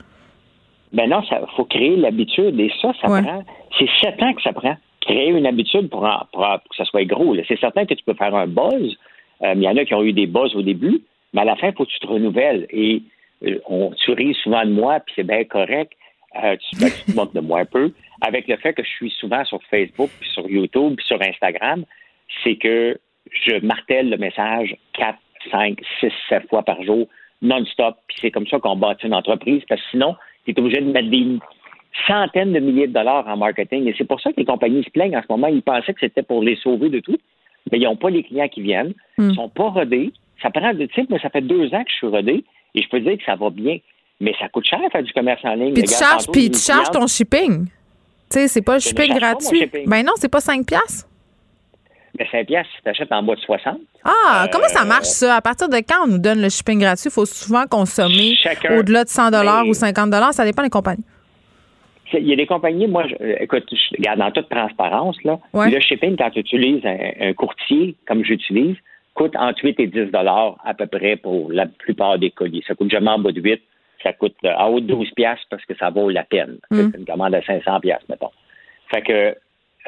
Ben 0.92 1.08
non, 1.08 1.22
il 1.22 1.38
faut 1.56 1.64
créer 1.64 1.96
l'habitude. 1.96 2.58
Et 2.60 2.70
ça, 2.80 2.92
ça 3.00 3.08
prend. 3.08 3.44
C'est 3.78 3.88
sept 4.00 4.22
ans 4.22 4.32
que 4.34 4.42
ça 4.42 4.52
prend. 4.52 4.76
Créer 5.00 5.30
une 5.30 5.46
habitude 5.46 5.88
pour, 5.88 6.02
que 6.02 6.76
ça 6.76 6.84
soit 6.84 7.04
gros. 7.04 7.34
C'est 7.48 7.58
certain 7.58 7.86
que 7.86 7.94
tu 7.94 8.04
peux 8.04 8.14
faire 8.14 8.34
un 8.34 8.46
buzz. 8.46 8.96
Euh, 9.42 9.54
il 9.56 9.62
y 9.62 9.68
en 9.68 9.76
a 9.76 9.84
qui 9.84 9.94
ont 9.94 10.04
eu 10.04 10.12
des 10.12 10.26
buzz 10.26 10.54
au 10.54 10.62
début, 10.62 11.02
mais 11.32 11.40
à 11.40 11.44
la 11.44 11.56
fin, 11.56 11.68
il 11.68 11.74
faut 11.74 11.84
que 11.84 11.90
tu 11.90 11.98
te 11.98 12.06
renouvelles. 12.06 12.66
Et 12.70 13.02
euh, 13.44 13.58
on, 13.66 13.90
tu 13.92 14.12
ris 14.12 14.34
souvent 14.42 14.64
de 14.64 14.70
moi, 14.70 15.00
puis 15.00 15.14
c'est 15.16 15.26
bien 15.26 15.44
correct. 15.44 15.92
Euh, 16.42 16.56
tu, 16.56 16.80
ben, 16.80 16.90
tu 16.90 17.12
te 17.12 17.16
moques 17.16 17.34
de 17.34 17.40
moi 17.40 17.60
un 17.60 17.64
peu. 17.64 17.92
Avec 18.20 18.46
le 18.46 18.56
fait 18.56 18.74
que 18.74 18.84
je 18.84 18.88
suis 18.88 19.10
souvent 19.10 19.44
sur 19.44 19.60
Facebook, 19.64 20.10
puis 20.20 20.30
sur 20.30 20.48
YouTube, 20.48 20.94
puis 20.96 21.06
sur 21.06 21.20
Instagram, 21.20 21.84
c'est 22.44 22.56
que 22.56 22.98
je 23.30 23.64
martèle 23.64 24.10
le 24.10 24.16
message 24.16 24.76
4, 24.92 25.18
5, 25.50 25.80
6, 26.00 26.12
7 26.28 26.48
fois 26.48 26.62
par 26.62 26.82
jour, 26.82 27.08
non-stop. 27.40 27.96
Puis 28.06 28.18
c'est 28.20 28.30
comme 28.30 28.46
ça 28.46 28.58
qu'on 28.60 28.76
bâtit 28.76 29.06
une 29.06 29.14
entreprise, 29.14 29.62
parce 29.68 29.80
que 29.80 29.86
sinon, 29.90 30.14
tu 30.44 30.52
es 30.52 30.58
obligé 30.58 30.80
de 30.80 30.90
mettre 30.90 31.10
des 31.10 31.38
centaines 32.06 32.52
de 32.52 32.60
milliers 32.60 32.86
de 32.86 32.92
dollars 32.92 33.26
en 33.28 33.36
marketing. 33.36 33.86
Et 33.86 33.94
c'est 33.96 34.04
pour 34.04 34.20
ça 34.20 34.32
que 34.32 34.38
les 34.38 34.44
compagnies 34.44 34.82
se 34.82 34.90
plaignent 34.90 35.16
en 35.16 35.22
ce 35.22 35.30
moment. 35.30 35.48
Ils 35.48 35.62
pensaient 35.62 35.92
que 35.92 36.00
c'était 36.00 36.22
pour 36.22 36.42
les 36.42 36.56
sauver 36.56 36.88
de 36.88 37.00
tout. 37.00 37.18
Mais 37.70 37.78
ils 37.78 37.84
n'ont 37.84 37.96
pas 37.96 38.10
les 38.10 38.22
clients 38.22 38.48
qui 38.48 38.62
viennent. 38.62 38.92
Ils 39.18 39.26
ne 39.26 39.30
hmm. 39.30 39.34
sont 39.34 39.48
pas 39.48 39.68
rodés. 39.68 40.12
Ça 40.42 40.50
prend, 40.50 40.74
tu 40.74 40.88
sais, 40.94 41.06
moi, 41.08 41.18
ça 41.20 41.30
fait 41.30 41.42
deux 41.42 41.72
ans 41.72 41.84
que 41.84 41.90
je 41.90 41.96
suis 41.96 42.06
rodé 42.06 42.44
et 42.74 42.82
je 42.82 42.88
peux 42.88 43.00
dire 43.00 43.16
que 43.16 43.24
ça 43.24 43.36
va 43.36 43.50
bien. 43.50 43.78
Mais 44.20 44.34
ça 44.40 44.48
coûte 44.48 44.64
cher 44.64 44.80
faire 44.90 45.02
du 45.02 45.12
commerce 45.12 45.44
en 45.44 45.54
ligne. 45.54 45.74
Puis 45.74 45.84
tu 45.84 45.94
charges, 45.94 46.26
puis 46.32 46.50
tu 46.50 46.58
charges 46.58 46.90
ton 46.90 47.06
shipping. 47.06 47.66
Tu 47.66 47.70
sais, 48.30 48.48
c'est 48.48 48.62
pas 48.62 48.74
le 48.74 48.80
shipping 48.80 49.14
gratuit. 49.14 49.70
Ben 49.86 50.04
non, 50.04 50.12
c'est 50.16 50.30
pas 50.30 50.40
5 50.40 50.66
piastres. 50.66 51.08
Mais 52.18 52.26
5 52.30 52.46
piastres, 52.46 52.72
si 52.76 52.82
tu 52.82 52.88
achètes 52.88 53.12
en 53.12 53.22
bas 53.22 53.34
de 53.34 53.40
60. 53.40 53.78
Ah, 54.04 54.46
comment 54.52 54.68
ça 54.68 54.84
marche 54.84 55.06
ça? 55.06 55.36
À 55.36 55.40
partir 55.40 55.68
de 55.68 55.76
quand 55.76 56.04
on 56.04 56.08
nous 56.08 56.18
donne 56.18 56.42
le 56.42 56.50
shipping 56.50 56.80
gratuit? 56.80 57.08
Il 57.08 57.12
faut 57.12 57.24
souvent 57.24 57.64
consommer 57.66 58.34
au-delà 58.76 59.04
de 59.04 59.08
100 59.08 59.30
ou 59.66 59.72
50 59.74 60.32
Ça 60.32 60.44
dépend 60.44 60.62
des 60.62 60.70
compagnies. 60.70 61.04
Il 62.12 62.28
y 62.28 62.32
a 62.34 62.36
des 62.36 62.46
compagnies, 62.46 62.86
moi, 62.86 63.06
je, 63.08 63.14
écoute, 63.42 63.64
je 63.70 63.96
regarde 63.96 64.34
toute 64.34 64.50
transparence, 64.50 65.16
là, 65.24 65.38
le 65.54 65.80
shipping, 65.80 66.14
quand 66.16 66.28
tu 66.30 66.40
utilises 66.40 66.82
un, 66.84 67.32
courtier, 67.32 67.96
comme 68.06 68.22
j'utilise, 68.22 68.76
coûte 69.14 69.34
entre 69.36 69.64
8 69.64 69.80
et 69.80 69.86
10 69.86 70.10
à 70.12 70.74
peu 70.74 70.86
près 70.86 71.16
pour 71.16 71.50
la 71.50 71.64
plupart 71.64 72.18
des 72.18 72.30
colis. 72.30 72.62
Ça 72.68 72.74
coûte 72.74 72.90
jamais 72.90 73.10
en 73.10 73.18
bas 73.18 73.32
de 73.32 73.40
8 73.40 73.62
ça 74.02 74.12
coûte 74.12 74.36
euh, 74.44 74.52
en 74.56 74.68
haut 74.68 74.80
de 74.80 74.86
12 74.86 75.10
piastres 75.14 75.46
parce 75.50 75.64
que 75.64 75.76
ça 75.76 75.90
vaut 75.90 76.10
la 76.10 76.24
peine. 76.24 76.58
Mm. 76.70 76.76
C'est 76.76 76.98
une 76.98 77.04
commande 77.04 77.34
à 77.34 77.42
500 77.42 77.80
piastres, 77.80 78.06
mettons. 78.08 78.30
Fait 78.92 79.02
que 79.02 79.36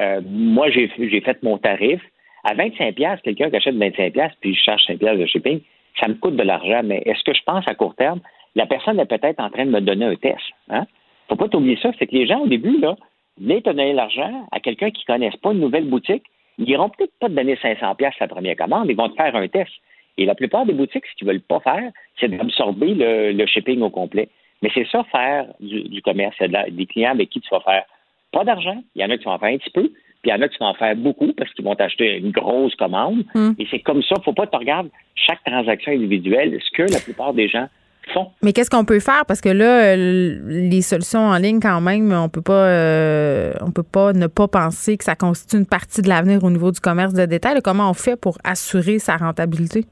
euh, 0.01 0.21
moi, 0.25 0.69
j'ai 0.69 0.87
fait 0.87 1.43
mon 1.43 1.57
tarif. 1.57 2.01
À 2.45 2.53
25 2.53 2.93
piastres, 2.93 3.23
quelqu'un 3.23 3.49
qui 3.49 3.55
achète 3.55 3.75
25 3.75 4.13
piastres 4.13 4.37
puis 4.39 4.53
je 4.53 4.61
charge 4.61 4.83
5 4.85 4.99
piastres 4.99 5.19
de 5.19 5.25
shipping, 5.25 5.61
ça 5.99 6.07
me 6.07 6.13
coûte 6.13 6.35
de 6.35 6.43
l'argent. 6.43 6.81
Mais 6.83 7.01
est-ce 7.05 7.23
que 7.23 7.33
je 7.33 7.41
pense 7.43 7.67
à 7.67 7.73
court 7.73 7.95
terme, 7.95 8.21
la 8.53 8.67
personne 8.67 8.99
est 8.99 9.05
peut-être 9.05 9.39
en 9.39 9.49
train 9.49 9.65
de 9.65 9.71
me 9.71 9.81
donner 9.81 10.05
un 10.05 10.15
test. 10.15 10.43
Hein? 10.69 10.85
Faut 11.27 11.35
pas 11.35 11.49
t'oublier 11.49 11.77
ça. 11.81 11.91
C'est 11.97 12.05
que 12.05 12.15
les 12.15 12.27
gens, 12.27 12.41
au 12.41 12.47
début, 12.47 12.79
là, 12.79 12.95
venaient 13.39 13.61
te 13.61 13.69
donner 13.69 13.93
l'argent 13.93 14.47
à 14.51 14.59
quelqu'un 14.59 14.91
qui 14.91 15.03
ne 15.07 15.15
connaisse 15.15 15.35
pas 15.37 15.53
une 15.53 15.59
nouvelle 15.59 15.89
boutique. 15.89 16.23
Ils 16.59 16.65
n'iront 16.65 16.89
peut-être 16.89 17.11
pas 17.19 17.29
te 17.29 17.33
donner 17.33 17.57
500 17.57 17.95
piastres 17.95 18.21
la 18.21 18.27
première 18.27 18.55
commande. 18.55 18.89
Ils 18.89 18.95
vont 18.95 19.09
te 19.09 19.15
faire 19.15 19.35
un 19.35 19.47
test. 19.47 19.71
Et 20.17 20.25
la 20.25 20.35
plupart 20.35 20.67
des 20.67 20.73
boutiques, 20.73 21.05
ce 21.07 21.15
qu'ils 21.15 21.27
veulent 21.27 21.41
pas 21.41 21.59
faire, 21.61 21.91
c'est 22.19 22.29
d'absorber 22.29 22.93
le, 22.93 23.45
shipping 23.47 23.81
au 23.81 23.89
complet. 23.89 24.29
Mais 24.61 24.69
c'est 24.73 24.87
ça, 24.87 25.03
faire 25.11 25.47
du, 25.59 25.81
du 25.89 26.01
commerce. 26.03 26.37
De 26.39 26.69
des 26.69 26.85
clients 26.85 27.11
avec 27.11 27.31
qui 27.31 27.41
tu 27.41 27.49
vas 27.49 27.59
faire 27.61 27.85
pas 28.31 28.43
d'argent. 28.43 28.81
Il 28.95 29.01
y 29.01 29.05
en 29.05 29.09
a 29.09 29.17
qui 29.17 29.25
vont 29.25 29.31
en 29.31 29.39
faire 29.39 29.53
un 29.53 29.57
petit 29.57 29.71
peu, 29.71 29.91
puis 30.25 30.31
il 30.31 30.37
y 30.37 30.41
en 30.41 30.41
a 30.43 30.49
qui 30.49 30.57
vont 30.59 30.65
en 30.65 30.73
faire 30.73 30.95
beaucoup 30.95 31.33
parce 31.33 31.51
qu'ils 31.53 31.63
vont 31.63 31.75
t'acheter 31.75 32.17
une 32.17 32.31
grosse 32.31 32.73
commande. 32.75 33.23
Mm. 33.35 33.51
Et 33.59 33.67
c'est 33.69 33.79
comme 33.79 34.01
ça. 34.01 34.15
faut 34.25 34.33
pas 34.33 34.47
te 34.47 34.57
regarder 34.57 34.89
chaque 35.13 35.43
transaction 35.43 35.91
individuelle, 35.91 36.57
ce 36.59 36.75
que 36.75 36.91
la 36.91 36.99
plupart 36.99 37.35
des 37.35 37.47
gens 37.47 37.67
font. 38.11 38.31
Mais 38.41 38.51
qu'est-ce 38.51 38.71
qu'on 38.71 38.85
peut 38.85 38.99
faire? 38.99 39.23
Parce 39.27 39.39
que 39.39 39.49
là 39.49 39.95
euh, 39.95 40.39
les 40.47 40.81
solutions 40.81 41.19
en 41.19 41.37
ligne 41.37 41.59
quand 41.59 41.79
même 41.79 42.11
on 42.11 42.27
peut 42.29 42.41
pas 42.41 42.67
euh, 42.67 43.53
on 43.61 43.69
peut 43.69 43.83
pas 43.83 44.13
ne 44.13 44.25
pas 44.25 44.47
penser 44.47 44.97
que 44.97 45.03
ça 45.03 45.15
constitue 45.15 45.57
une 45.57 45.67
partie 45.67 46.01
de 46.01 46.09
l'avenir 46.09 46.43
au 46.43 46.49
niveau 46.49 46.71
du 46.71 46.79
commerce 46.79 47.13
de 47.13 47.25
détail. 47.25 47.59
Comment 47.63 47.91
on 47.91 47.93
fait 47.93 48.19
pour 48.19 48.39
assurer 48.43 48.97
sa 48.97 49.17
rentabilité? 49.17 49.85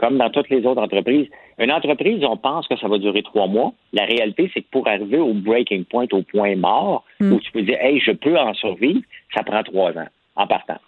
Comme 0.00 0.16
dans 0.16 0.30
toutes 0.30 0.48
les 0.48 0.64
autres 0.64 0.80
entreprises. 0.80 1.26
Une 1.58 1.72
entreprise, 1.72 2.22
on 2.24 2.36
pense 2.36 2.68
que 2.68 2.76
ça 2.76 2.86
va 2.88 2.98
durer 2.98 3.22
trois 3.22 3.46
mois. 3.48 3.72
La 3.92 4.04
réalité, 4.04 4.50
c'est 4.54 4.60
que 4.62 4.68
pour 4.70 4.86
arriver 4.86 5.18
au 5.18 5.34
breaking 5.34 5.84
point, 5.84 6.06
au 6.12 6.22
point 6.22 6.54
mort, 6.56 7.04
Mm. 7.20 7.32
où 7.32 7.40
tu 7.40 7.50
peux 7.50 7.62
dire, 7.62 7.78
hey, 7.80 7.98
je 8.00 8.12
peux 8.12 8.38
en 8.38 8.54
survivre, 8.54 9.00
ça 9.34 9.42
prend 9.42 9.62
trois 9.64 9.90
ans 9.98 10.06
en 10.36 10.46
partant. 10.46 10.78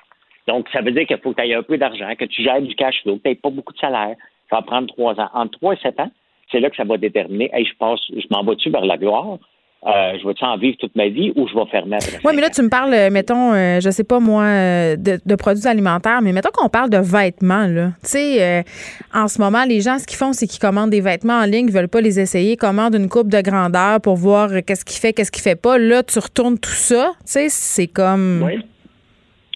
Donc, 0.47 0.69
ça 0.73 0.81
veut 0.81 0.93
dire 0.93 1.07
qu'il 1.07 1.19
faut 1.19 1.33
que 1.33 1.43
tu 1.43 1.49
aies 1.49 1.55
un 1.55 1.63
peu 1.63 1.77
d'argent, 1.77 2.15
que 2.17 2.25
tu 2.25 2.43
gères 2.43 2.63
du 2.63 2.75
cash 2.77 3.03
flow, 3.03 3.17
que 3.17 3.23
tu 3.23 3.29
n'aies 3.31 3.35
pas 3.35 3.51
beaucoup 3.51 3.73
de 3.73 3.79
salaire. 3.79 4.15
Ça 4.49 4.57
va 4.57 4.63
prendre 4.63 4.87
trois 4.89 5.19
ans. 5.21 5.29
Entre 5.35 5.59
trois 5.59 5.75
et 5.75 5.79
sept 5.79 5.99
ans, 6.01 6.11
c'est 6.51 6.61
là 6.61 6.71
que 6.71 6.77
ça 6.77 6.85
va 6.85 6.97
déterminer, 6.97 7.51
hey, 7.53 7.65
je 7.65 7.75
passe, 7.77 8.01
je 8.09 8.27
m'en 8.31 8.43
vais-tu 8.45 8.71
vers 8.71 8.85
la 8.85 8.97
gloire? 8.97 9.39
Euh, 9.87 10.19
je 10.21 10.27
vais-tu 10.27 10.45
en 10.45 10.59
vivre 10.59 10.77
toute 10.79 10.95
ma 10.95 11.09
vie 11.09 11.33
ou 11.37 11.49
je 11.49 11.55
vais 11.55 11.65
fermer 11.71 11.97
après 11.97 12.19
Oui, 12.23 12.33
mais 12.35 12.43
là, 12.43 12.51
tu 12.51 12.61
me 12.61 12.69
parles, 12.69 12.93
euh, 12.93 13.09
mettons, 13.09 13.55
euh, 13.55 13.81
je 13.81 13.89
sais 13.89 14.05
pas 14.05 14.21
moi, 14.21 14.43
euh, 14.43 14.97
de, 14.97 15.19
de 15.25 15.35
produits 15.37 15.67
alimentaires, 15.67 16.21
mais 16.21 16.33
mettons 16.33 16.51
qu'on 16.53 16.69
parle 16.69 16.91
de 16.91 16.99
vêtements, 16.99 17.67
là. 17.67 17.93
Tu 18.03 18.11
sais, 18.11 18.43
euh, 18.43 18.63
en 19.15 19.27
ce 19.27 19.41
moment, 19.41 19.65
les 19.65 19.81
gens, 19.81 19.99
ce 19.99 20.07
qu'ils 20.07 20.19
font, 20.19 20.35
c'est 20.35 20.47
qu'ils 20.47 20.61
commandent 20.61 20.91
des 20.91 21.01
vêtements 21.01 21.39
en 21.39 21.45
ligne, 21.47 21.69
ils 21.69 21.73
veulent 21.73 21.89
pas 21.89 22.03
les 22.03 22.21
essayer, 22.21 22.59
commandent 22.59 22.95
une 22.95 23.09
coupe 23.09 23.29
de 23.29 23.41
grandeur 23.41 24.03
pour 24.03 24.17
voir 24.17 24.51
qu'est-ce 24.67 24.85
qu'il 24.85 25.01
fait, 25.01 25.15
qu'est-ce 25.15 25.33
qu'il 25.33 25.43
fait 25.43 25.59
pas. 25.61 25.79
Là, 25.79 26.03
tu 26.03 26.19
retournes 26.19 26.59
tout 26.59 26.69
ça. 26.71 27.13
Tu 27.21 27.33
sais, 27.33 27.49
c'est 27.49 27.87
comme? 27.87 28.43
Oui. 28.45 28.61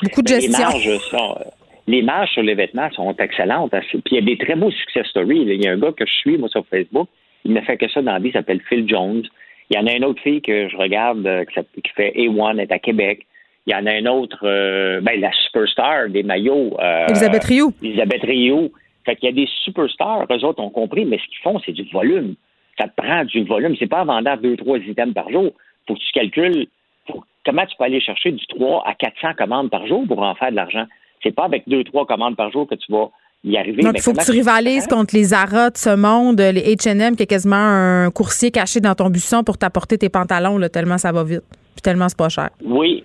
beaucoup 0.02 0.22
de 0.22 0.28
gestion. 0.28 0.68
Les 0.72 0.98
sont, 1.00 1.38
les 1.86 2.00
marges 2.00 2.30
sur 2.30 2.42
les 2.42 2.54
vêtements 2.54 2.88
sont 2.92 3.14
excellentes. 3.18 3.72
Puis 3.90 4.00
il 4.12 4.14
y 4.14 4.18
a 4.18 4.22
des 4.22 4.38
très 4.38 4.54
beaux 4.56 4.70
success 4.70 5.06
stories. 5.08 5.42
Il 5.46 5.62
y 5.62 5.68
a 5.68 5.72
un 5.72 5.78
gars 5.78 5.92
que 5.92 6.06
je 6.06 6.12
suis, 6.12 6.38
moi, 6.38 6.48
sur 6.48 6.64
Facebook. 6.70 7.08
Il 7.44 7.52
ne 7.52 7.60
fait 7.60 7.76
que 7.76 7.90
ça 7.90 8.00
dans 8.00 8.12
la 8.14 8.18
vie. 8.20 8.30
Il 8.30 8.32
s'appelle 8.32 8.62
Phil 8.70 8.88
Jones. 8.88 9.22
Il 9.70 9.76
y 9.76 9.78
en 9.80 9.86
a 9.86 9.92
une 9.92 10.04
autre 10.04 10.20
fille 10.22 10.42
que 10.42 10.68
je 10.68 10.76
regarde 10.76 11.26
euh, 11.26 11.44
qui, 11.44 11.90
fait 11.94 12.12
A1, 12.16 12.52
elle 12.52 12.60
est 12.60 12.72
à 12.72 12.78
Québec. 12.78 13.26
Il 13.66 13.72
y 13.72 13.76
en 13.76 13.86
a 13.86 13.92
un 13.92 14.06
autre, 14.06 14.40
euh, 14.42 15.00
ben, 15.00 15.18
la 15.20 15.32
superstar 15.46 16.08
des 16.10 16.22
maillots. 16.22 16.76
euh, 16.80 17.06
Elisabeth 17.08 17.44
Rioux. 17.44 17.72
Elisabeth 17.82 18.22
Rio. 18.22 18.70
Fait 19.06 19.16
qu'il 19.16 19.28
y 19.28 19.32
a 19.32 19.34
des 19.34 19.48
superstars, 19.64 20.26
eux 20.30 20.44
autres 20.44 20.62
ont 20.62 20.70
compris, 20.70 21.04
mais 21.04 21.18
ce 21.18 21.24
qu'ils 21.24 21.38
font, 21.42 21.58
c'est 21.64 21.72
du 21.72 21.84
volume. 21.92 22.34
Ça 22.78 22.88
te 22.88 22.92
prend 23.00 23.24
du 23.24 23.44
volume. 23.44 23.74
C'est 23.78 23.86
pas 23.86 24.02
en 24.02 24.06
vendant 24.06 24.36
deux, 24.36 24.56
trois 24.56 24.78
items 24.78 25.14
par 25.14 25.30
jour. 25.30 25.52
Faut 25.86 25.94
que 25.94 26.00
tu 26.00 26.12
calcules 26.12 26.66
faut- 27.06 27.22
comment 27.44 27.64
tu 27.66 27.76
peux 27.76 27.84
aller 27.84 28.00
chercher 28.00 28.32
du 28.32 28.46
3 28.46 28.82
à 28.86 28.94
400 28.94 29.34
commandes 29.36 29.70
par 29.70 29.86
jour 29.86 30.04
pour 30.06 30.22
en 30.22 30.34
faire 30.34 30.50
de 30.50 30.56
l'argent? 30.56 30.86
C'est 31.22 31.34
pas 31.34 31.44
avec 31.44 31.64
deux, 31.68 31.84
trois 31.84 32.06
commandes 32.06 32.36
par 32.36 32.50
jour 32.50 32.66
que 32.66 32.74
tu 32.74 32.90
vas 32.92 33.10
y 33.44 33.56
arriver. 33.56 33.82
Donc, 33.82 33.94
il 33.96 34.02
faut 34.02 34.12
que 34.12 34.24
tu 34.24 34.30
rivalises 34.30 34.84
fais? 34.84 34.94
contre 34.94 35.14
les 35.14 35.24
Zara 35.24 35.70
de 35.70 35.76
ce 35.76 35.94
monde, 35.94 36.40
les 36.40 36.74
H&M, 36.74 37.14
qui 37.16 37.22
est 37.22 37.26
quasiment 37.26 37.56
un 37.56 38.10
coursier 38.10 38.50
caché 38.50 38.80
dans 38.80 38.94
ton 38.94 39.10
buisson 39.10 39.44
pour 39.44 39.58
t'apporter 39.58 39.98
tes 39.98 40.08
pantalons, 40.08 40.58
là, 40.58 40.68
tellement 40.68 40.98
ça 40.98 41.12
va 41.12 41.24
vite. 41.24 41.42
Puis 41.74 41.82
tellement 41.82 42.08
c'est 42.08 42.18
pas 42.18 42.28
cher. 42.28 42.50
Oui, 42.64 43.04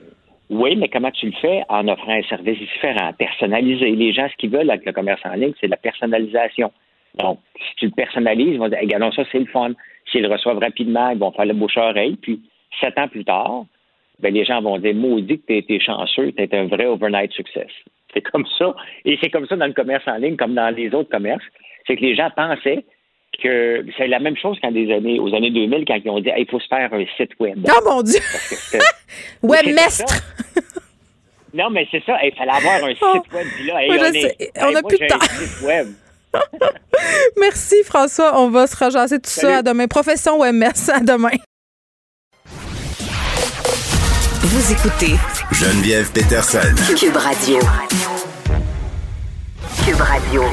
oui, 0.50 0.76
mais 0.76 0.88
comment 0.88 1.12
tu 1.12 1.28
le 1.28 1.34
fais? 1.34 1.64
En 1.70 1.88
offrant 1.88 2.14
un 2.14 2.24
service 2.24 2.58
différent, 2.58 3.14
personnalisé. 3.18 3.92
Les 3.92 4.14
gens, 4.14 4.28
ce 4.32 4.36
qu'ils 4.38 4.50
veulent 4.50 4.70
avec 4.70 4.86
le 4.86 4.94
commerce 4.94 5.22
en 5.26 5.34
ligne, 5.34 5.54
c'est 5.60 5.68
la 5.68 5.78
personnalisation. 5.78 6.72
Donc, 7.16 7.40
si 7.56 7.76
tu 7.78 7.86
le 7.86 7.92
personnalises, 7.92 8.54
ils 8.54 8.60
vont 8.60 8.70
dire, 8.70 8.80
regardons 8.82 9.12
ça, 9.12 9.24
c'est 9.32 9.40
le 9.40 9.46
fun. 9.46 9.72
S'ils 10.12 10.22
le 10.22 10.30
reçoivent 10.30 10.60
rapidement, 10.60 11.10
ils 11.10 11.20
vont 11.20 11.32
faire 11.32 11.46
le 11.46 11.54
bouche-oreille. 11.54 12.16
Puis, 12.16 12.42
sept 12.80 12.98
ans 12.98 13.08
plus 13.08 13.26
tard, 13.26 13.66
ben, 14.20 14.34
les 14.34 14.46
gens 14.46 14.62
vont 14.62 14.78
dire, 14.80 14.96
maudit 14.96 15.40
que 15.40 15.46
tu 15.48 15.58
été 15.58 15.80
chanceux, 15.80 16.32
tu 16.32 16.56
un 16.56 16.68
vrai 16.68 16.86
overnight 16.86 17.32
success. 17.34 17.70
C'est 18.14 18.22
comme 18.22 18.46
ça. 18.58 18.74
Et 19.06 19.18
c'est 19.22 19.30
comme 19.30 19.46
ça 19.48 19.56
dans 19.56 19.68
le 19.68 19.74
commerce 19.74 20.04
en 20.08 20.16
ligne, 20.18 20.36
comme 20.36 20.56
dans 20.56 20.74
les 20.76 20.94
autres 20.94 21.10
commerces. 21.10 21.44
C'est 21.88 21.96
que 21.96 22.02
les 22.02 22.16
gens 22.16 22.30
pensaient 22.36 22.84
que 23.42 23.86
c'est 23.98 24.08
la 24.08 24.20
même 24.20 24.36
chose 24.36 24.58
qu'en 24.62 24.72
des 24.72 24.92
années, 24.92 25.20
aux 25.20 25.34
années 25.34 25.52
2000, 25.52 25.86
quand 25.86 26.00
ils 26.04 26.10
ont 26.10 26.20
dit, 26.20 26.30
Hey, 26.30 26.44
il 26.44 26.50
faut 26.50 26.60
se 26.60 26.68
faire 26.68 26.92
un 26.94 27.06
site 27.18 27.32
web. 27.40 27.58
Oh 27.68 27.82
mon 27.86 28.02
Dieu! 28.02 28.20
Webmestre! 29.44 30.22
Non, 31.54 31.70
mais 31.70 31.88
c'est 31.92 32.04
ça. 32.06 32.18
Il 32.24 32.34
fallait 32.36 32.52
avoir 32.52 32.84
un 32.84 32.94
Oh. 33.02 33.14
site 33.24 33.34
web. 33.34 33.48
Puis 33.56 33.66
là, 33.68 33.84
hey, 33.84 33.90
Oui, 33.92 33.98
je 34.00 34.04
on, 34.04 34.14
est- 34.14 34.22
sais. 34.22 34.52
On 34.62 34.66
a 34.68 34.72
moi, 34.72 34.82
plus 34.88 34.98
de 34.98 35.04
un 35.04 35.08
temps. 35.08 35.20
site 35.22 35.66
web. 35.68 35.88
Merci 37.40 37.76
François, 37.86 38.40
on 38.40 38.50
va 38.50 38.68
se 38.68 38.84
rejaser 38.84 39.18
tout 39.20 39.30
ça 39.32 39.58
à 39.58 39.62
demain. 39.64 39.88
Profession 39.88 40.38
WebMS, 40.40 40.90
à 40.94 41.00
demain. 41.00 41.32
Vous 44.42 44.72
écoutez 44.72 45.18
Geneviève 45.52 46.10
Peterson. 46.12 46.60
Cube 46.98 47.18
Radio. 47.18 47.60
Cube 49.86 50.00
Radio. 50.00 50.44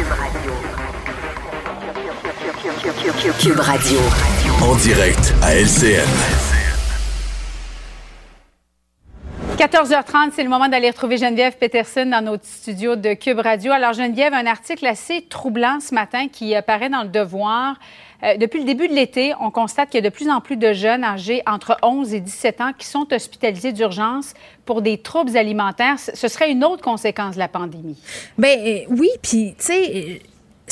Cube 3.39 3.61
Radio. 3.61 3.99
En 4.63 4.75
direct 4.75 5.33
à 5.41 5.55
LCN. 5.55 6.56
14h30, 9.57 10.33
c'est 10.35 10.43
le 10.43 10.51
moment 10.51 10.69
d'aller 10.69 10.91
retrouver 10.91 11.17
Geneviève 11.17 11.57
Peterson 11.57 12.05
dans 12.05 12.23
notre 12.23 12.45
studio 12.45 12.95
de 12.95 13.15
Cube 13.15 13.39
Radio. 13.39 13.73
Alors, 13.73 13.95
Geneviève, 13.95 14.35
un 14.35 14.45
article 14.45 14.85
assez 14.85 15.23
troublant 15.23 15.81
ce 15.81 15.95
matin 15.95 16.29
qui 16.29 16.55
apparaît 16.55 16.91
dans 16.91 17.03
le 17.03 17.09
Devoir. 17.09 17.77
Euh, 18.23 18.37
depuis 18.37 18.59
le 18.59 18.67
début 18.67 18.87
de 18.87 18.93
l'été, 18.93 19.33
on 19.41 19.51
constate 19.51 19.89
qu'il 19.89 20.05
y 20.05 20.07
a 20.07 20.11
de 20.11 20.15
plus 20.15 20.29
en 20.29 20.43
plus 20.43 20.59
de 20.59 20.75
jeunes 20.75 21.05
âgés 21.05 21.43
entre 21.47 21.79
11 21.83 22.13
et 22.13 22.21
17 22.21 22.61
ans 22.61 22.73
qui 22.77 22.87
sont 22.87 23.11
hospitalisés 23.11 23.73
d'urgence 23.73 24.35
pour 24.67 24.83
des 24.83 24.99
troubles 24.99 25.39
alimentaires. 25.39 25.99
Ce 25.99 26.29
serait 26.29 26.51
une 26.51 26.63
autre 26.63 26.83
conséquence 26.83 27.37
de 27.37 27.41
la 27.41 27.49
pandémie. 27.49 27.97
Ben 28.37 28.59
euh, 28.61 28.81
oui, 28.91 29.09
puis 29.23 29.55
tu 29.59 29.65
sais, 29.65 30.21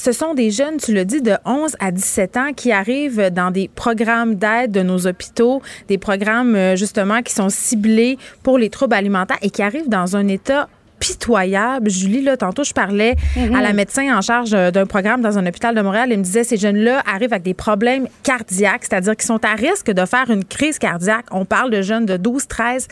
ce 0.05 0.13
sont 0.13 0.35
des 0.35 0.51
jeunes, 0.51 0.77
tu 0.77 0.93
le 0.93 1.07
dis, 1.07 1.23
de 1.23 1.33
11 1.47 1.77
à 1.81 1.91
17 1.91 2.37
ans 2.37 2.53
qui 2.55 2.73
arrivent 2.73 3.31
dans 3.31 3.51
des 3.51 3.71
programmes 3.75 4.35
d'aide 4.35 4.71
de 4.71 4.83
nos 4.83 5.07
hôpitaux, 5.07 5.63
des 5.89 5.97
programmes 5.97 6.55
euh, 6.55 6.77
justement 6.77 7.23
qui 7.23 7.33
sont 7.33 7.49
ciblés 7.49 8.19
pour 8.43 8.59
les 8.59 8.69
troubles 8.69 8.93
alimentaires 8.93 9.39
et 9.41 9.49
qui 9.49 9.63
arrivent 9.63 9.89
dans 9.89 10.15
un 10.15 10.29
état 10.29 10.69
pitoyable. 11.05 11.91
Julie, 11.91 12.23
là, 12.23 12.39
tantôt, 12.39 12.65
je 12.65 12.73
parlais 12.73 13.15
à 13.37 13.61
la 13.61 13.75
médecin 13.75 14.17
en 14.17 14.23
charge 14.23 14.55
euh, 14.55 14.71
d'un 14.71 14.87
programme 14.87 15.21
dans 15.21 15.37
un 15.37 15.45
hôpital 15.45 15.75
de 15.75 15.83
Montréal. 15.83 16.09
Elle 16.11 16.19
me 16.21 16.25
disait, 16.25 16.45
ces 16.45 16.57
jeunes-là 16.57 17.03
arrivent 17.07 17.35
avec 17.35 17.43
des 17.43 17.53
problèmes 17.53 18.09
cardiaques, 18.23 18.85
c'est-à-dire 18.89 19.15
qu'ils 19.15 19.27
sont 19.27 19.45
à 19.45 19.55
risque 19.55 19.91
de 19.91 20.07
faire 20.07 20.31
une 20.31 20.47
crise 20.47 20.79
cardiaque. 20.79 21.27
On 21.31 21.45
parle 21.45 21.71
de 21.71 21.83
jeunes 21.83 22.07
de 22.07 22.17
12, 22.17 22.49
13, 22.49 22.89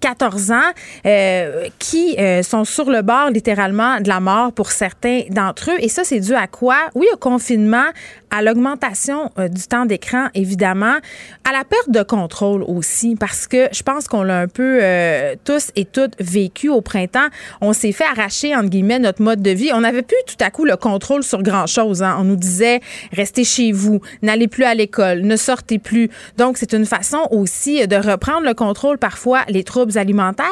14 0.00 0.50
ans 0.50 0.56
euh, 1.06 1.68
qui 1.78 2.16
euh, 2.18 2.42
sont 2.42 2.66
sur 2.66 2.90
le 2.90 3.00
bord, 3.00 3.30
littéralement, 3.30 3.98
de 3.98 4.08
la 4.08 4.20
mort 4.20 4.52
pour 4.52 4.70
certains 4.70 5.22
d'entre 5.30 5.70
eux. 5.70 5.78
Et 5.80 5.88
ça, 5.88 6.04
c'est 6.04 6.20
dû 6.20 6.34
à 6.34 6.46
quoi? 6.46 6.76
Oui, 6.94 7.06
au 7.14 7.16
confinement, 7.16 7.86
à 8.34 8.42
l'augmentation 8.42 9.30
euh, 9.38 9.48
du 9.48 9.62
temps 9.62 9.86
d'écran, 9.86 10.26
évidemment, 10.34 10.96
à 11.48 11.52
la 11.52 11.64
perte 11.64 11.90
de 11.90 12.02
contrôle 12.02 12.64
aussi, 12.64 13.14
parce 13.14 13.46
que 13.46 13.68
je 13.72 13.82
pense 13.82 14.08
qu'on 14.08 14.22
l'a 14.24 14.40
un 14.40 14.48
peu 14.48 14.80
euh, 14.82 15.36
tous 15.44 15.70
et 15.76 15.84
toutes 15.84 16.14
vécu 16.18 16.68
au 16.68 16.80
printemps. 16.80 17.28
On 17.60 17.72
s'est 17.72 17.92
fait 17.92 18.04
arracher, 18.04 18.56
entre 18.56 18.70
guillemets, 18.70 18.98
notre 18.98 19.22
mode 19.22 19.40
de 19.40 19.50
vie. 19.50 19.70
On 19.72 19.82
n'avait 19.82 20.02
plus 20.02 20.16
tout 20.26 20.42
à 20.44 20.50
coup 20.50 20.64
le 20.64 20.76
contrôle 20.76 21.22
sur 21.22 21.42
grand-chose. 21.42 22.02
hein. 22.02 22.16
On 22.18 22.24
nous 22.24 22.36
disait, 22.36 22.80
restez 23.12 23.44
chez 23.44 23.70
vous, 23.70 24.00
n'allez 24.22 24.48
plus 24.48 24.64
à 24.64 24.74
l'école, 24.74 25.20
ne 25.20 25.36
sortez 25.36 25.78
plus. 25.78 26.10
Donc, 26.36 26.58
c'est 26.58 26.74
une 26.74 26.86
façon 26.86 27.28
aussi 27.30 27.86
de 27.86 27.96
reprendre 27.96 28.46
le 28.46 28.54
contrôle, 28.54 28.98
parfois, 28.98 29.42
les 29.48 29.62
troubles 29.62 29.96
alimentaires. 29.96 30.46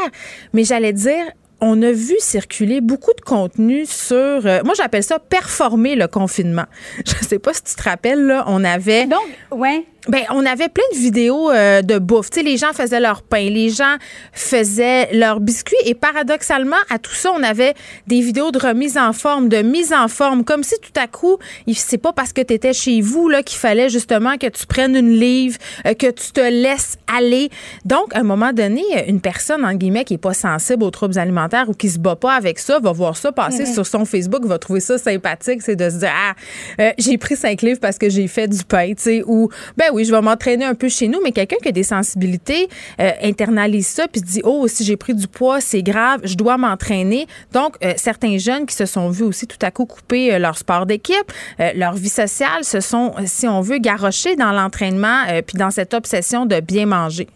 Mais 0.52 0.62
j'allais 0.62 0.92
dire, 0.92 1.24
on 1.62 1.80
a 1.80 1.92
vu 1.92 2.16
circuler 2.18 2.80
beaucoup 2.80 3.12
de 3.16 3.20
contenu 3.20 3.86
sur, 3.86 4.16
euh, 4.16 4.60
moi 4.64 4.74
j'appelle 4.76 5.04
ça 5.04 5.18
performer 5.20 5.94
le 5.94 6.08
confinement. 6.08 6.66
Je 7.06 7.24
sais 7.24 7.38
pas 7.38 7.54
si 7.54 7.62
tu 7.62 7.74
te 7.74 7.82
rappelles, 7.84 8.26
là, 8.26 8.44
on 8.48 8.64
avait... 8.64 9.06
Donc, 9.06 9.22
ouais. 9.52 9.86
Ben, 10.08 10.22
on 10.30 10.44
avait 10.44 10.68
plein 10.68 10.82
de 10.92 10.98
vidéos 10.98 11.48
euh, 11.50 11.80
de 11.80 11.98
bouffe. 11.98 12.28
Tu 12.28 12.40
sais, 12.40 12.44
les 12.44 12.56
gens 12.56 12.72
faisaient 12.72 12.98
leur 12.98 13.22
pain, 13.22 13.48
les 13.48 13.70
gens 13.70 13.96
faisaient 14.32 15.12
leurs 15.12 15.38
biscuits. 15.38 15.76
Et 15.84 15.94
paradoxalement, 15.94 16.76
à 16.90 16.98
tout 16.98 17.14
ça, 17.14 17.30
on 17.32 17.42
avait 17.44 17.74
des 18.08 18.20
vidéos 18.20 18.50
de 18.50 18.58
remise 18.58 18.98
en 18.98 19.12
forme, 19.12 19.48
de 19.48 19.62
mise 19.62 19.92
en 19.92 20.08
forme, 20.08 20.42
comme 20.42 20.64
si 20.64 20.74
tout 20.80 21.00
à 21.00 21.06
coup, 21.06 21.38
c'est 21.72 21.98
pas 21.98 22.12
parce 22.12 22.32
que 22.32 22.40
tu 22.40 22.52
étais 22.52 22.72
chez 22.72 23.00
vous 23.00 23.28
là 23.28 23.44
qu'il 23.44 23.58
fallait 23.58 23.88
justement 23.88 24.38
que 24.38 24.48
tu 24.48 24.66
prennes 24.66 24.96
une 24.96 25.12
livre, 25.12 25.56
euh, 25.86 25.94
que 25.94 26.10
tu 26.10 26.32
te 26.32 26.40
laisses 26.40 26.96
aller. 27.06 27.48
Donc, 27.84 28.12
à 28.12 28.20
un 28.20 28.24
moment 28.24 28.52
donné, 28.52 28.82
une 29.06 29.20
personne, 29.20 29.64
en 29.64 29.74
guillemets, 29.74 30.04
qui 30.04 30.14
est 30.14 30.18
pas 30.18 30.34
sensible 30.34 30.82
aux 30.82 30.90
troubles 30.90 31.16
alimentaires 31.16 31.68
ou 31.68 31.74
qui 31.74 31.88
se 31.88 32.00
bat 32.00 32.16
pas 32.16 32.34
avec 32.34 32.58
ça, 32.58 32.80
va 32.80 32.90
voir 32.90 33.16
ça 33.16 33.30
passer 33.30 33.66
sur 33.66 33.86
son 33.86 34.04
Facebook, 34.04 34.44
va 34.46 34.58
trouver 34.58 34.80
ça 34.80 34.98
sympathique. 34.98 35.62
C'est 35.62 35.76
de 35.76 35.88
se 35.88 35.96
dire, 35.98 36.12
ah, 36.12 36.34
euh, 36.80 36.90
j'ai 36.98 37.18
pris 37.18 37.36
cinq 37.36 37.62
livres 37.62 37.80
parce 37.80 37.98
que 37.98 38.10
j'ai 38.10 38.26
fait 38.26 38.48
du 38.48 38.64
pain, 38.64 38.88
tu 38.88 39.02
sais, 39.02 39.22
ou, 39.24 39.48
ben 39.76 39.91
oui, 39.92 40.04
je 40.04 40.12
vais 40.12 40.20
m'entraîner 40.20 40.64
un 40.64 40.74
peu 40.74 40.88
chez 40.88 41.08
nous, 41.08 41.20
mais 41.22 41.32
quelqu'un 41.32 41.56
qui 41.62 41.68
a 41.68 41.72
des 41.72 41.82
sensibilités 41.82 42.68
euh, 43.00 43.10
internalise 43.22 43.86
ça 43.86 44.08
puis 44.08 44.20
dit 44.20 44.40
oh 44.44 44.66
si 44.68 44.84
j'ai 44.84 44.96
pris 44.96 45.14
du 45.14 45.28
poids 45.28 45.60
c'est 45.60 45.82
grave, 45.82 46.20
je 46.24 46.34
dois 46.34 46.56
m'entraîner. 46.56 47.26
Donc 47.52 47.76
euh, 47.84 47.92
certains 47.96 48.38
jeunes 48.38 48.66
qui 48.66 48.74
se 48.74 48.86
sont 48.86 49.10
vus 49.10 49.24
aussi 49.24 49.46
tout 49.46 49.58
à 49.62 49.70
coup 49.70 49.86
couper 49.86 50.34
euh, 50.34 50.38
leur 50.38 50.58
sport 50.58 50.86
d'équipe, 50.86 51.32
leur 51.74 51.94
vie 51.94 52.08
sociale, 52.08 52.64
se 52.64 52.80
sont 52.80 53.14
si 53.26 53.46
on 53.46 53.60
veut 53.60 53.78
garrochés 53.78 54.36
dans 54.36 54.52
l'entraînement 54.52 55.22
puis 55.46 55.58
dans 55.58 55.70
cette 55.70 55.94
obsession 55.94 56.46
de 56.46 56.60
bien 56.60 56.86
manger. 56.86 57.28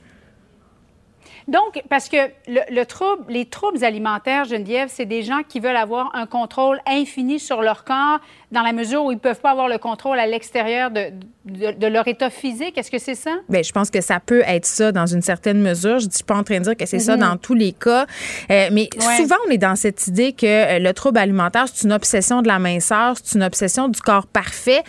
Donc, 1.48 1.80
parce 1.88 2.08
que 2.08 2.16
le, 2.48 2.84
trouble, 2.84 3.24
les 3.28 3.46
troubles 3.46 3.84
alimentaires, 3.84 4.44
Geneviève, 4.44 4.88
c'est 4.92 5.06
des 5.06 5.22
gens 5.22 5.42
qui 5.48 5.60
veulent 5.60 5.76
avoir 5.76 6.10
un 6.14 6.26
contrôle 6.26 6.80
infini 6.86 7.38
sur 7.38 7.62
leur 7.62 7.84
corps 7.84 8.18
dans 8.50 8.62
la 8.62 8.72
mesure 8.72 9.04
où 9.04 9.12
ils 9.12 9.16
ne 9.16 9.20
peuvent 9.20 9.40
pas 9.40 9.52
avoir 9.52 9.68
le 9.68 9.78
contrôle 9.78 10.18
à 10.18 10.26
l'extérieur 10.26 10.90
de, 10.90 11.12
de, 11.44 11.86
leur 11.86 12.08
état 12.08 12.30
physique. 12.30 12.76
Est-ce 12.76 12.90
que 12.90 12.98
c'est 12.98 13.14
ça? 13.14 13.36
Bien, 13.48 13.62
je 13.62 13.70
pense 13.70 13.90
que 13.90 14.00
ça 14.00 14.18
peut 14.18 14.42
être 14.44 14.66
ça 14.66 14.90
dans 14.90 15.06
une 15.06 15.22
certaine 15.22 15.60
mesure. 15.60 16.00
Je 16.00 16.06
ne 16.06 16.10
suis 16.10 16.24
pas 16.24 16.36
en 16.36 16.42
train 16.42 16.58
de 16.58 16.64
dire 16.64 16.76
que 16.76 16.86
c'est 16.86 16.98
ça 16.98 17.14
mhm. 17.14 17.22
dans 17.22 17.36
tous 17.36 17.54
les 17.54 17.72
cas. 17.72 18.06
Euh, 18.50 18.68
mais 18.72 18.88
souvent, 19.16 19.36
on 19.46 19.50
est 19.50 19.58
dans 19.58 19.76
cette 19.76 20.08
idée 20.08 20.32
que 20.32 20.46
euh, 20.46 20.78
le 20.80 20.92
trouble 20.92 21.18
alimentaire, 21.18 21.66
c'est 21.72 21.86
une 21.86 21.92
obsession 21.92 22.42
de 22.42 22.48
la 22.48 22.58
minceur, 22.58 23.14
c'est 23.22 23.36
une 23.38 23.44
obsession 23.44 23.88
du 23.88 24.00
corps 24.00 24.26
parfait 24.26 24.82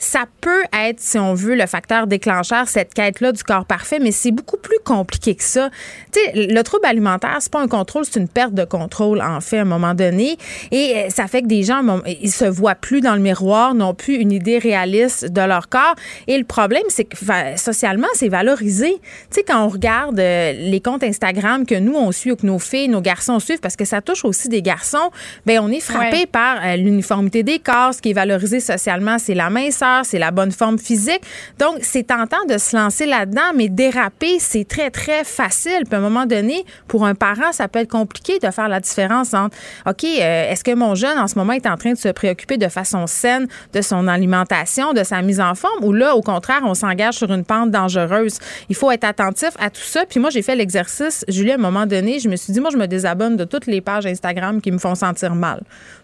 ça 0.00 0.24
peut 0.40 0.64
être, 0.72 0.98
si 0.98 1.18
on 1.18 1.34
veut, 1.34 1.54
le 1.54 1.66
facteur 1.66 2.06
déclencheur, 2.06 2.66
cette 2.66 2.94
quête-là 2.94 3.32
du 3.32 3.42
corps 3.44 3.66
parfait, 3.66 3.98
mais 4.00 4.12
c'est 4.12 4.30
beaucoup 4.30 4.56
plus 4.56 4.78
compliqué 4.82 5.34
que 5.34 5.44
ça. 5.44 5.68
Tu 6.10 6.18
sais, 6.18 6.46
le 6.46 6.62
trouble 6.62 6.86
alimentaire, 6.86 7.36
c'est 7.40 7.52
pas 7.52 7.60
un 7.60 7.68
contrôle, 7.68 8.06
c'est 8.06 8.18
une 8.18 8.28
perte 8.28 8.54
de 8.54 8.64
contrôle, 8.64 9.20
en 9.20 9.40
fait, 9.42 9.58
à 9.58 9.62
un 9.62 9.66
moment 9.66 9.92
donné. 9.92 10.38
Et 10.70 10.94
euh, 10.96 11.10
ça 11.10 11.26
fait 11.26 11.42
que 11.42 11.46
des 11.46 11.62
gens, 11.62 11.82
ils 12.06 12.32
se 12.32 12.46
voient 12.46 12.74
plus 12.74 13.02
dans 13.02 13.14
le 13.14 13.20
miroir, 13.20 13.74
n'ont 13.74 13.92
plus 13.92 14.14
une 14.14 14.32
idée 14.32 14.58
réaliste 14.58 15.26
de 15.26 15.42
leur 15.42 15.68
corps. 15.68 15.94
Et 16.26 16.38
le 16.38 16.44
problème, 16.44 16.82
c'est 16.88 17.04
que 17.04 17.16
socialement, 17.56 18.08
c'est 18.14 18.30
valorisé. 18.30 18.92
Tu 18.92 19.00
sais, 19.30 19.42
quand 19.42 19.62
on 19.62 19.68
regarde 19.68 20.18
euh, 20.18 20.52
les 20.52 20.80
comptes 20.80 21.04
Instagram 21.04 21.66
que 21.66 21.74
nous, 21.74 21.94
on 21.94 22.10
suit 22.10 22.32
ou 22.32 22.36
que 22.36 22.46
nos 22.46 22.58
filles, 22.58 22.88
nos 22.88 23.02
garçons 23.02 23.38
suivent, 23.38 23.60
parce 23.60 23.76
que 23.76 23.84
ça 23.84 24.00
touche 24.00 24.24
aussi 24.24 24.48
des 24.48 24.62
garçons, 24.62 25.10
bien, 25.44 25.62
on 25.62 25.70
est 25.70 25.80
frappé 25.80 26.24
par 26.24 26.56
euh, 26.64 26.76
l'uniformité 26.76 27.42
des 27.42 27.58
corps. 27.58 27.92
Ce 27.92 28.00
qui 28.00 28.10
est 28.10 28.14
valorisé 28.14 28.60
socialement, 28.60 29.18
c'est 29.18 29.34
la 29.34 29.50
minceur 29.50 29.89
c'est 30.04 30.18
la 30.18 30.30
bonne 30.30 30.52
forme 30.52 30.78
physique. 30.78 31.20
Donc, 31.58 31.78
c'est 31.82 32.04
tentant 32.04 32.44
de 32.48 32.58
se 32.58 32.76
lancer 32.76 33.06
là-dedans, 33.06 33.52
mais 33.54 33.68
déraper, 33.68 34.38
c'est 34.38 34.66
très, 34.66 34.90
très 34.90 35.24
facile. 35.24 35.84
Puis 35.84 35.94
à 35.94 35.98
un 35.98 36.00
moment 36.00 36.26
donné, 36.26 36.64
pour 36.88 37.04
un 37.04 37.14
parent, 37.14 37.52
ça 37.52 37.68
peut 37.68 37.78
être 37.80 37.90
compliqué 37.90 38.38
de 38.38 38.50
faire 38.50 38.68
la 38.68 38.80
différence 38.80 39.34
entre, 39.34 39.56
OK, 39.86 40.04
euh, 40.04 40.50
est-ce 40.50 40.64
que 40.64 40.74
mon 40.74 40.94
jeune, 40.94 41.18
en 41.18 41.28
ce 41.28 41.36
moment, 41.38 41.52
est 41.52 41.66
en 41.66 41.76
train 41.76 41.92
de 41.92 41.98
se 41.98 42.08
préoccuper 42.08 42.56
de 42.56 42.68
façon 42.68 43.06
saine 43.06 43.46
de 43.72 43.80
son 43.80 44.08
alimentation, 44.08 44.92
de 44.92 45.04
sa 45.04 45.22
mise 45.22 45.40
en 45.40 45.54
forme, 45.54 45.84
ou 45.84 45.92
là, 45.92 46.14
au 46.14 46.22
contraire, 46.22 46.60
on 46.64 46.74
s'engage 46.74 47.14
sur 47.14 47.32
une 47.32 47.44
pente 47.44 47.70
dangereuse? 47.70 48.38
Il 48.68 48.76
faut 48.76 48.90
être 48.90 49.04
attentif 49.04 49.50
à 49.58 49.70
tout 49.70 49.80
ça. 49.82 50.04
Puis 50.06 50.20
moi, 50.20 50.30
j'ai 50.30 50.42
fait 50.42 50.56
l'exercice, 50.56 51.24
Julie, 51.28 51.52
à 51.52 51.54
un 51.54 51.58
moment 51.58 51.86
donné, 51.86 52.18
je 52.18 52.28
me 52.28 52.36
suis 52.36 52.52
dit, 52.52 52.60
moi, 52.60 52.70
je 52.70 52.76
me 52.76 52.86
désabonne 52.86 53.36
de 53.36 53.44
toutes 53.44 53.66
les 53.66 53.80
pages 53.80 54.06
Instagram 54.06 54.60
qui 54.60 54.70
me 54.70 54.78
font 54.78 54.94
sentir 54.94 55.34
mal 55.34 55.62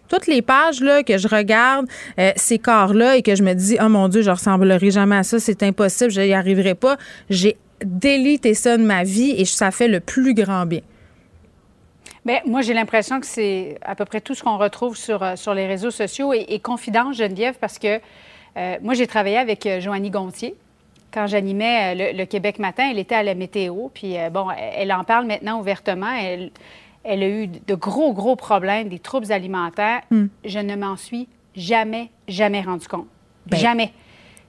toutes 0.08 0.26
les 0.26 0.42
pages 0.42 0.80
là, 0.80 1.02
que 1.02 1.18
je 1.18 1.28
regarde 1.28 1.86
euh, 2.18 2.32
ces 2.36 2.58
corps-là 2.58 3.16
et 3.16 3.22
que 3.22 3.34
je 3.34 3.42
me 3.42 3.54
dis, 3.54 3.76
oh 3.80 3.88
mon 3.88 4.08
Dieu, 4.08 4.22
je 4.22 4.30
ressemblerai 4.30 4.90
jamais 4.90 5.16
à 5.16 5.22
ça, 5.22 5.38
c'est 5.38 5.62
impossible, 5.62 6.10
je 6.10 6.20
n'y 6.20 6.34
arriverai 6.34 6.74
pas. 6.74 6.96
J'ai 7.30 7.56
délité 7.84 8.54
ça 8.54 8.76
de 8.76 8.82
ma 8.82 9.04
vie 9.04 9.30
et 9.30 9.44
ça 9.44 9.70
fait 9.70 9.88
le 9.88 10.00
plus 10.00 10.34
grand 10.34 10.66
bien. 10.66 10.80
Bien, 12.24 12.40
moi, 12.44 12.62
j'ai 12.62 12.74
l'impression 12.74 13.20
que 13.20 13.26
c'est 13.26 13.78
à 13.82 13.94
peu 13.94 14.04
près 14.04 14.20
tout 14.20 14.34
ce 14.34 14.42
qu'on 14.42 14.58
retrouve 14.58 14.96
sur, 14.96 15.22
euh, 15.22 15.34
les 15.54 15.66
réseaux 15.66 15.92
sociaux 15.92 16.32
et, 16.32 16.44
et 16.48 16.58
confidence, 16.58 17.16
Geneviève, 17.16 17.54
parce 17.60 17.78
que 17.78 18.00
euh, 18.56 18.76
moi, 18.82 18.94
j'ai 18.94 19.06
travaillé 19.06 19.38
avec 19.38 19.68
Joanie 19.80 20.10
Gontier. 20.10 20.54
Quand 21.12 21.26
j'animais 21.26 22.12
le, 22.12 22.24
Québec 22.24 22.58
matin, 22.58 22.88
elle 22.90 22.98
était 22.98 23.14
à 23.14 23.22
la 23.22 23.34
météo. 23.34 23.88
Puis, 23.94 24.16
bon, 24.32 24.48
elle 24.50 24.92
en 24.92 25.04
parle 25.04 25.26
maintenant 25.26 25.60
ouvertement. 25.60 26.12
Elle, 26.12 26.50
elle 27.06 27.22
a 27.22 27.28
eu 27.28 27.46
de 27.46 27.74
gros, 27.74 28.12
gros 28.12 28.36
problèmes, 28.36 28.88
des 28.88 28.98
troubles 28.98 29.32
alimentaires. 29.32 30.02
Hmm. 30.10 30.26
Je 30.44 30.58
ne 30.58 30.76
m'en 30.76 30.96
suis 30.96 31.28
jamais, 31.54 32.10
jamais 32.28 32.60
rendu 32.60 32.86
compte. 32.86 33.06
Ben. 33.46 33.56
Jamais. 33.56 33.92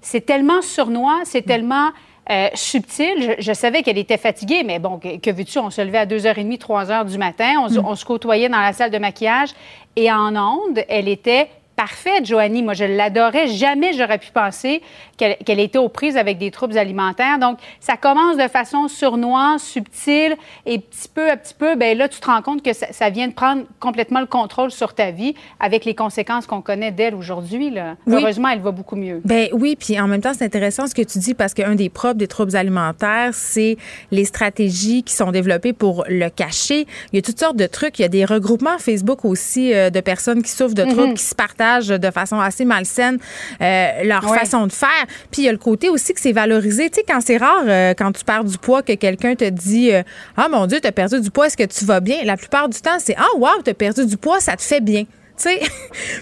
C'est 0.01 0.25
tellement 0.25 0.61
sournois, 0.61 1.21
c'est 1.23 1.45
hmm. 1.45 1.49
tellement 1.49 1.89
euh, 2.29 2.47
subtil. 2.53 3.35
Je, 3.39 3.53
savais 3.53 3.84
qu'elle 3.84 3.97
était 3.97 4.17
fatiguée, 4.17 4.63
mais 4.63 4.79
bon, 4.79 4.99
que, 4.99 5.31
veux-tu? 5.31 5.59
On 5.59 5.69
se 5.69 5.81
levait 5.81 5.99
à 5.99 6.05
2h30, 6.05 6.57
3h 6.57 7.09
du 7.09 7.17
matin, 7.17 7.55
on, 7.63 7.69
hmm. 7.69 7.85
on, 7.85 7.95
se 7.95 8.05
côtoyait 8.05 8.49
dans 8.49 8.59
la 8.59 8.73
salle 8.73 8.91
de 8.91 8.97
maquillage 8.97 9.49
et 9.95 10.11
en 10.11 10.35
onde, 10.35 10.84
elle 10.89 11.07
était 11.07 11.49
parfaite, 11.77 12.25
Joanie. 12.25 12.63
Moi, 12.63 12.73
je 12.73 12.83
l'adorais. 12.83 13.47
Jamais 13.47 13.93
j'aurais 13.93 14.17
pu 14.17 14.31
penser 14.33 14.81
qu'elle 15.15 15.59
était 15.59 15.77
aux 15.77 15.89
prises 15.89 16.17
avec 16.17 16.37
des 16.37 16.51
troubles 16.51 16.77
alimentaires. 16.77 17.39
Donc, 17.39 17.59
ça 17.79 17.97
commence 17.97 18.35
de 18.35 18.47
façon 18.47 18.87
sournoise, 18.87 19.61
subtile, 19.61 20.35
et 20.65 20.79
petit 20.79 21.07
peu 21.07 21.29
à 21.29 21.37
petit 21.37 21.53
peu, 21.53 21.75
ben 21.75 21.97
là, 21.97 22.07
tu 22.07 22.19
te 22.19 22.25
rends 22.25 22.41
compte 22.41 22.63
que 22.63 22.73
ça, 22.73 23.09
vient 23.09 23.27
de 23.27 23.33
prendre 23.33 23.63
complètement 23.79 24.19
le 24.19 24.25
contrôle 24.25 24.71
sur 24.71 24.93
ta 24.93 25.11
vie 25.11 25.33
avec 25.59 25.85
les 25.85 25.95
conséquences 25.95 26.45
qu'on 26.45 26.61
connaît 26.61 26.91
d'elle 26.91 27.15
aujourd'hui. 27.15 27.73
Heureusement, 28.07 28.49
elle 28.49 28.59
va 28.59 28.71
beaucoup 28.71 28.95
mieux. 28.95 29.21
Ben 29.23 29.47
oui, 29.53 29.75
puis 29.75 29.99
en 29.99 30.07
même 30.07 30.21
temps, 30.21 30.33
c'est 30.33 30.45
intéressant 30.45 30.87
ce 30.87 30.95
que 30.95 31.01
tu 31.01 31.19
dis 31.19 31.33
parce 31.33 31.53
qu'un 31.53 31.75
des 31.75 31.89
propres 31.89 32.15
des 32.15 32.27
troubles 32.27 32.55
alimentaires, 32.55 33.31
c'est 33.33 33.77
les 34.11 34.25
stratégies 34.25 35.03
qui 35.03 35.13
sont 35.13 35.31
développées 35.31 35.73
pour 35.73 36.05
le 36.07 36.29
cacher. 36.29 36.87
Il 37.11 37.17
y 37.17 37.19
a 37.19 37.21
toutes 37.21 37.39
sortes 37.39 37.55
de 37.55 37.67
trucs. 37.67 37.99
Il 37.99 38.01
y 38.01 38.05
a 38.05 38.09
des 38.09 38.25
regroupements 38.25 38.77
Facebook 38.79 39.25
aussi 39.25 39.73
euh, 39.73 39.89
de 39.89 39.99
personnes 39.99 40.41
qui 40.41 40.51
souffrent 40.51 40.73
de 40.73 40.83
mm-hmm. 40.83 40.95
troubles, 40.95 41.13
qui 41.13 41.23
se 41.23 41.35
partagent 41.35 41.66
de 41.80 42.11
façon 42.11 42.39
assez 42.39 42.65
malsaine 42.65 43.18
euh, 43.61 44.03
leur 44.03 44.23
façon 44.23 44.68
de 44.68 44.72
faire. 44.72 45.06
Puis 45.31 45.44
il 45.44 45.45
y 45.45 45.49
a 45.49 45.52
le 45.52 45.57
côté 45.57 45.89
aussi 45.89 46.14
que 46.14 46.19
c'est 46.19 46.31
valorisé. 46.31 46.89
Tu 46.89 46.95
sais, 46.95 47.06
quand 47.07 47.19
c'est 47.22 47.38
rare, 47.38 47.64
euh, 47.65 47.94
quand 47.98 48.11
tu 48.11 48.23
perds 48.23 48.44
du 48.44 48.57
poids, 48.57 48.81
que 48.81 48.94
quelqu'un 48.94 49.35
te 49.35 49.49
dit 49.49 49.94
euh, 49.94 50.03
Ah 50.35 50.48
mon 50.49 50.65
Dieu, 50.68 50.80
tu 50.80 50.88
as 50.88 50.91
perdu 50.91 51.19
du 51.22 51.31
poids, 51.31 51.48
est-ce 51.48 51.57
que 51.57 51.64
tu 51.64 51.85
vas 51.85 51.99
bien? 51.99 52.23
La 52.23 52.38
plupart 52.38 52.69
du 52.69 52.80
temps, 52.80 52.98
c'est 52.99 53.15
Ah, 53.18 53.38
wow, 53.38 53.61
tu 53.64 53.72
as 53.72 53.73
perdu 53.73 54.06
du 54.06 54.18
poids, 54.18 54.39
ça 54.39 54.56
te 54.56 54.61
fait 54.61 54.81
bien. 54.81 55.06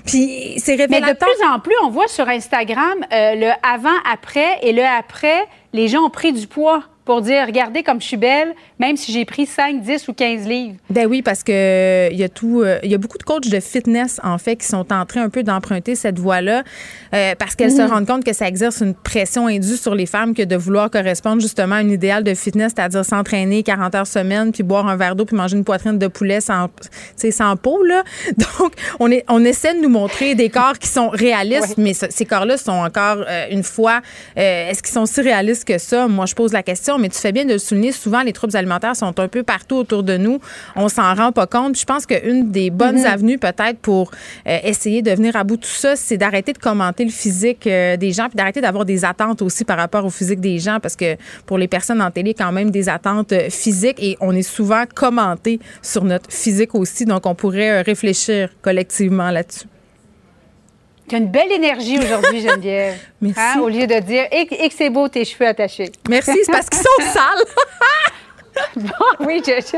Puis 0.05 0.55
c'est 0.57 0.75
révélateur. 0.75 1.07
Mais 1.07 1.13
de 1.13 1.17
plus 1.17 1.47
en 1.47 1.59
plus, 1.59 1.75
on 1.83 1.89
voit 1.89 2.09
sur 2.09 2.27
Instagram 2.27 2.97
le 3.11 3.49
avant-après 3.63 4.59
et 4.61 4.73
le 4.73 4.83
après, 4.83 5.47
les 5.71 5.87
gens 5.87 6.01
ont 6.01 6.09
pris 6.09 6.33
du 6.33 6.47
poids 6.47 6.83
pour 7.05 7.21
dire 7.21 7.45
regardez 7.45 7.83
comme 7.83 8.01
je 8.01 8.07
suis 8.07 8.17
belle, 8.17 8.53
même 8.79 8.97
si 8.97 9.11
j'ai 9.11 9.25
pris 9.25 9.45
5, 9.45 9.81
10 9.81 10.07
ou 10.07 10.13
15 10.13 10.47
livres. 10.47 10.75
Ben 10.89 11.07
oui, 11.07 11.21
parce 11.21 11.43
que 11.43 12.11
il 12.11 12.17
y 12.17 12.23
a 12.23 12.29
tout 12.29 12.61
euh, 12.61 12.79
il 12.83 12.91
y 12.91 12.95
a 12.95 12.97
beaucoup 12.97 13.19
de 13.19 13.23
coachs 13.23 13.47
de 13.47 13.59
fitness 13.59 14.19
en 14.23 14.39
fait 14.39 14.55
qui 14.55 14.65
sont 14.65 14.91
en 14.91 15.05
train 15.05 15.23
un 15.23 15.29
peu 15.29 15.43
d'emprunter 15.43 15.95
cette 15.95 16.17
voie-là 16.17 16.63
euh, 17.13 17.35
parce 17.37 17.55
qu'elles 17.55 17.71
se 17.71 17.81
mhm. 17.81 17.91
rendent 17.91 18.07
compte 18.07 18.23
que 18.23 18.33
ça 18.33 18.47
exerce 18.47 18.81
une 18.81 18.95
pression 18.95 19.47
indue 19.47 19.77
sur 19.77 19.93
les 19.93 20.07
femmes 20.07 20.33
que 20.33 20.41
de 20.41 20.55
vouloir 20.55 20.89
correspondre 20.89 21.41
justement 21.41 21.75
à 21.75 21.79
un 21.79 21.89
idéal 21.89 22.23
de 22.23 22.33
fitness, 22.33 22.73
c'est-à-dire 22.75 23.05
s'entraîner 23.05 23.61
40 23.61 23.95
heures 23.95 24.07
semaine 24.07 24.51
puis 24.51 24.63
boire 24.63 24.87
un 24.87 24.95
verre 24.95 25.15
d'eau 25.15 25.25
puis 25.25 25.35
manger 25.35 25.57
une 25.57 25.63
poitrine 25.63 25.99
de 25.99 26.07
poulet 26.07 26.41
sans 26.41 26.69
sans 27.29 27.55
peau 27.55 27.83
là. 27.83 28.03
Donc 28.37 28.73
on 28.99 29.11
est 29.11 29.23
on 29.29 29.45
essaie 29.45 29.75
de 29.75 29.81
nous 29.81 29.89
montrer 29.89 30.33
des 30.33 30.49
corps 30.49 30.79
qui 30.79 30.87
sont 30.87 31.09
réalistes 31.09 31.75
mais 31.77 31.93
ces 31.93 32.25
corps-là 32.25 32.57
sont 32.57 32.71
encore 32.71 33.23
euh, 33.27 33.45
une 33.51 33.63
fois 33.63 34.01
est-ce 34.35 34.81
qu'ils 34.81 34.93
sont 34.93 35.05
si 35.05 35.21
réalistes 35.21 35.65
que 35.65 35.77
ça? 35.77 36.07
Moi 36.07 36.25
je 36.25 36.33
pose 36.33 36.51
la 36.51 36.63
question 36.63 36.94
mais 36.97 37.09
tu 37.09 37.19
fais 37.19 37.31
bien 37.31 37.45
de 37.45 37.53
le 37.53 37.57
souligner. 37.57 37.91
Souvent, 37.91 38.21
les 38.21 38.33
troubles 38.33 38.55
alimentaires 38.55 38.95
sont 38.95 39.19
un 39.19 39.27
peu 39.27 39.43
partout 39.43 39.75
autour 39.75 40.03
de 40.03 40.17
nous. 40.17 40.39
On 40.75 40.89
s'en 40.89 41.13
rend 41.13 41.31
pas 41.31 41.47
compte. 41.47 41.77
je 41.77 41.85
pense 41.85 42.05
qu'une 42.05 42.51
des 42.51 42.69
bonnes 42.69 42.99
mhm. 42.99 43.05
avenues, 43.05 43.37
peut-être, 43.37 43.79
pour 43.79 44.11
euh, 44.47 44.57
essayer 44.63 45.01
de 45.01 45.11
venir 45.11 45.35
à 45.35 45.43
bout 45.43 45.57
de 45.57 45.61
tout 45.61 45.67
ça, 45.67 45.95
c'est 45.95 46.17
d'arrêter 46.17 46.53
de 46.53 46.57
commenter 46.57 47.05
le 47.05 47.11
physique 47.11 47.67
euh, 47.67 47.97
des 47.97 48.11
gens, 48.11 48.27
puis 48.27 48.35
d'arrêter 48.35 48.61
d'avoir 48.61 48.85
des 48.85 49.05
attentes 49.05 49.41
aussi 49.41 49.65
par 49.65 49.77
rapport 49.77 50.05
au 50.05 50.09
physique 50.09 50.39
des 50.39 50.59
gens, 50.59 50.79
parce 50.81 50.95
que 50.95 51.15
pour 51.45 51.57
les 51.57 51.67
personnes 51.67 52.01
en 52.01 52.11
télé, 52.11 52.33
quand 52.33 52.51
même, 52.51 52.71
des 52.71 52.89
attentes 52.89 53.33
euh, 53.33 53.49
physiques 53.49 54.01
et 54.01 54.17
on 54.21 54.35
est 54.35 54.41
souvent 54.41 54.83
commenté 54.93 55.59
sur 55.81 56.03
notre 56.03 56.31
physique 56.31 56.75
aussi. 56.75 57.05
Donc, 57.05 57.25
on 57.25 57.35
pourrait 57.35 57.81
réfléchir 57.81 58.49
collectivement 58.61 59.31
là-dessus. 59.31 59.67
Tu 61.07 61.15
as 61.15 61.17
une 61.19 61.27
belle 61.27 61.51
énergie 61.51 61.99
aujourd'hui, 61.99 62.41
Geneviève. 62.41 62.97
Merci. 63.21 63.39
Hein, 63.39 63.59
au 63.61 63.69
lieu 63.69 63.85
de 63.85 63.99
dire 63.99 64.25
et, 64.31 64.47
que 64.47 64.73
c'est 64.75 64.89
beau 64.89 65.07
tes 65.07 65.23
cheveux 65.23 65.47
attachés. 65.47 65.91
Merci, 66.09 66.31
c'est 66.43 66.51
parce 66.51 66.69
qu'ils 66.69 66.81
sont 66.81 66.85
sales. 67.13 67.45
bon, 68.75 69.25
oui, 69.25 69.41
je, 69.45 69.77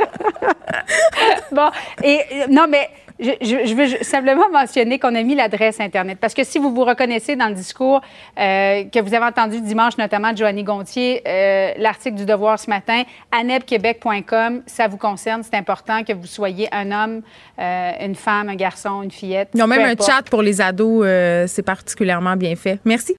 bon, 1.55 1.69
et 2.03 2.21
non, 2.49 2.67
mais 2.69 2.89
Je, 3.19 3.73
veux 3.73 4.03
simplement 4.03 4.49
mentionner 4.51 4.99
qu'on 4.99 5.15
a 5.15 5.23
mis 5.23 5.35
l'adresse 5.35 5.79
Internet 5.79 6.19
parce 6.21 6.33
que 6.33 6.43
si 6.43 6.59
vous 6.59 6.73
vous 6.73 6.83
reconnaissez 6.83 7.35
dans 7.35 7.47
le 7.47 7.55
discours 7.55 8.01
euh, 8.39 8.83
que 8.83 9.01
vous 9.01 9.13
avez 9.13 9.25
entendu 9.25 9.59
dimanche, 9.61 9.97
notamment 9.97 10.33
de 10.33 10.37
Joanny 10.37 10.63
Gontier, 10.63 11.23
euh, 11.27 11.73
l'article 11.77 12.15
du 12.15 12.25
Devoir 12.25 12.59
ce 12.59 12.69
matin, 12.69 13.03
anebquebec.com, 13.31 14.61
ça 14.67 14.87
vous 14.87 14.97
concerne. 14.97 15.41
C'est 15.43 15.55
important 15.55 16.03
que 16.03 16.13
vous 16.13 16.27
soyez 16.27 16.67
un 16.71 16.91
homme, 16.91 17.21
euh, 17.59 17.91
une 18.01 18.15
femme, 18.15 18.49
un 18.49 18.55
garçon, 18.55 19.01
une 19.01 19.11
fillette. 19.11 19.49
Ils 19.55 19.63
ont 19.63 19.67
même 19.67 19.81
un 19.81 20.03
chat 20.03 20.21
pour 20.29 20.41
les 20.41 20.61
ados. 20.61 21.05
c'est 21.47 21.63
particulièrement 21.63 22.35
bien 22.35 22.55
fait. 22.55 22.79
Merci. 22.85 23.15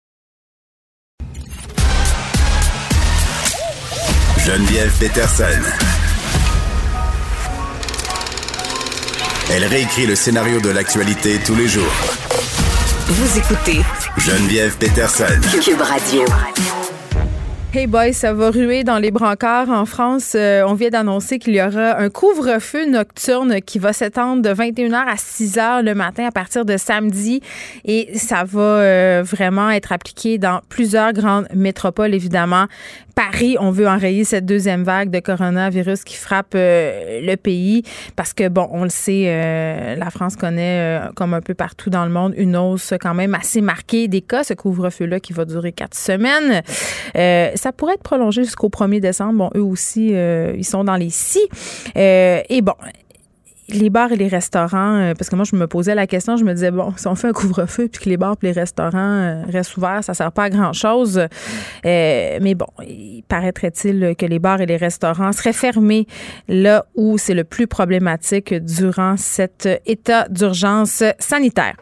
Geneviève 4.44 4.96
Peterson. 4.98 5.87
Elle 9.50 9.64
réécrit 9.64 10.06
le 10.06 10.14
scénario 10.14 10.60
de 10.60 10.68
l'actualité 10.68 11.38
tous 11.38 11.54
les 11.54 11.68
jours. 11.68 11.90
Vous 13.06 13.38
écoutez 13.38 13.80
Geneviève 14.18 14.76
Peterson. 14.76 15.24
Cube 15.62 15.80
Radio. 15.80 16.24
Hey 17.72 17.86
boy, 17.86 18.12
ça 18.12 18.32
va 18.32 18.50
ruer 18.50 18.82
dans 18.82 18.98
les 18.98 19.10
brancards 19.10 19.70
en 19.70 19.86
France. 19.86 20.32
Euh, 20.34 20.64
on 20.66 20.74
vient 20.74 20.90
d'annoncer 20.90 21.38
qu'il 21.38 21.54
y 21.54 21.62
aura 21.62 21.98
un 21.98 22.10
couvre-feu 22.10 22.86
nocturne 22.86 23.60
qui 23.60 23.78
va 23.78 23.92
s'étendre 23.92 24.42
de 24.42 24.48
21h 24.48 24.94
à 24.94 25.14
6h 25.16 25.82
le 25.82 25.94
matin 25.94 26.26
à 26.26 26.30
partir 26.30 26.64
de 26.64 26.76
samedi 26.76 27.42
et 27.84 28.08
ça 28.18 28.44
va 28.44 28.60
euh, 28.60 29.22
vraiment 29.22 29.70
être 29.70 29.92
appliqué 29.92 30.38
dans 30.38 30.60
plusieurs 30.68 31.12
grandes 31.12 31.46
métropoles 31.54 32.14
évidemment. 32.14 32.66
Paris, 33.18 33.56
on 33.58 33.72
veut 33.72 33.88
enrayer 33.88 34.22
cette 34.22 34.46
deuxième 34.46 34.84
vague 34.84 35.10
de 35.10 35.18
coronavirus 35.18 36.04
qui 36.04 36.14
frappe 36.14 36.54
euh, 36.54 37.20
le 37.20 37.34
pays 37.34 37.82
parce 38.14 38.32
que, 38.32 38.46
bon, 38.46 38.68
on 38.70 38.84
le 38.84 38.90
sait, 38.90 39.24
euh, 39.26 39.96
la 39.96 40.10
France 40.10 40.36
connaît, 40.36 41.00
euh, 41.00 41.08
comme 41.16 41.34
un 41.34 41.40
peu 41.40 41.54
partout 41.54 41.90
dans 41.90 42.04
le 42.04 42.12
monde, 42.12 42.32
une 42.36 42.56
hausse 42.56 42.94
quand 43.00 43.14
même 43.14 43.34
assez 43.34 43.60
marquée 43.60 44.06
des 44.06 44.20
cas, 44.20 44.44
ce 44.44 44.54
couvre-feu-là 44.54 45.18
qui 45.18 45.32
va 45.32 45.44
durer 45.46 45.72
quatre 45.72 45.96
semaines. 45.96 46.62
ça 47.12 47.72
pourrait 47.72 47.94
être 47.94 48.04
prolongé 48.04 48.44
jusqu'au 48.44 48.68
1er 48.68 49.00
décembre. 49.00 49.34
Bon, 49.34 49.50
eux 49.56 49.64
aussi, 49.64 50.10
ils 50.10 50.64
sont 50.64 50.84
dans 50.84 50.94
les 50.94 51.10
six. 51.10 51.42
et 51.96 52.60
bon, 52.62 52.74
les 53.68 53.90
bars 53.90 54.12
et 54.12 54.16
les 54.16 54.28
restaurants, 54.28 54.96
euh, 54.96 55.14
parce 55.14 55.28
que 55.28 55.36
moi, 55.36 55.44
je 55.44 55.54
me 55.54 55.66
posais 55.66 55.94
la 55.94 56.06
question, 56.06 56.36
je 56.36 56.44
me 56.44 56.54
disais, 56.54 56.70
bon, 56.70 56.94
si 56.96 57.06
on 57.06 57.14
fait 57.14 57.28
un 57.28 57.32
couvre-feu 57.32 57.88
puis 57.88 58.04
que 58.04 58.08
les 58.08 58.16
bars 58.16 58.36
et 58.42 58.46
les 58.46 58.52
restaurants 58.52 58.98
euh, 58.98 59.42
restent 59.48 59.76
ouverts, 59.76 60.02
ça 60.02 60.14
sert 60.14 60.32
pas 60.32 60.44
à 60.44 60.50
grand-chose. 60.50 61.18
Euh, 61.18 62.38
mais 62.40 62.54
bon, 62.54 62.66
il 62.86 63.22
paraîtrait-il 63.28 64.14
que 64.16 64.26
les 64.26 64.38
bars 64.38 64.60
et 64.60 64.66
les 64.66 64.76
restaurants 64.76 65.32
seraient 65.32 65.52
fermés 65.52 66.06
là 66.48 66.86
où 66.94 67.18
c'est 67.18 67.34
le 67.34 67.44
plus 67.44 67.66
problématique 67.66 68.54
durant 68.54 69.16
cet 69.16 69.68
état 69.86 70.26
d'urgence 70.28 71.02
sanitaire 71.18 71.76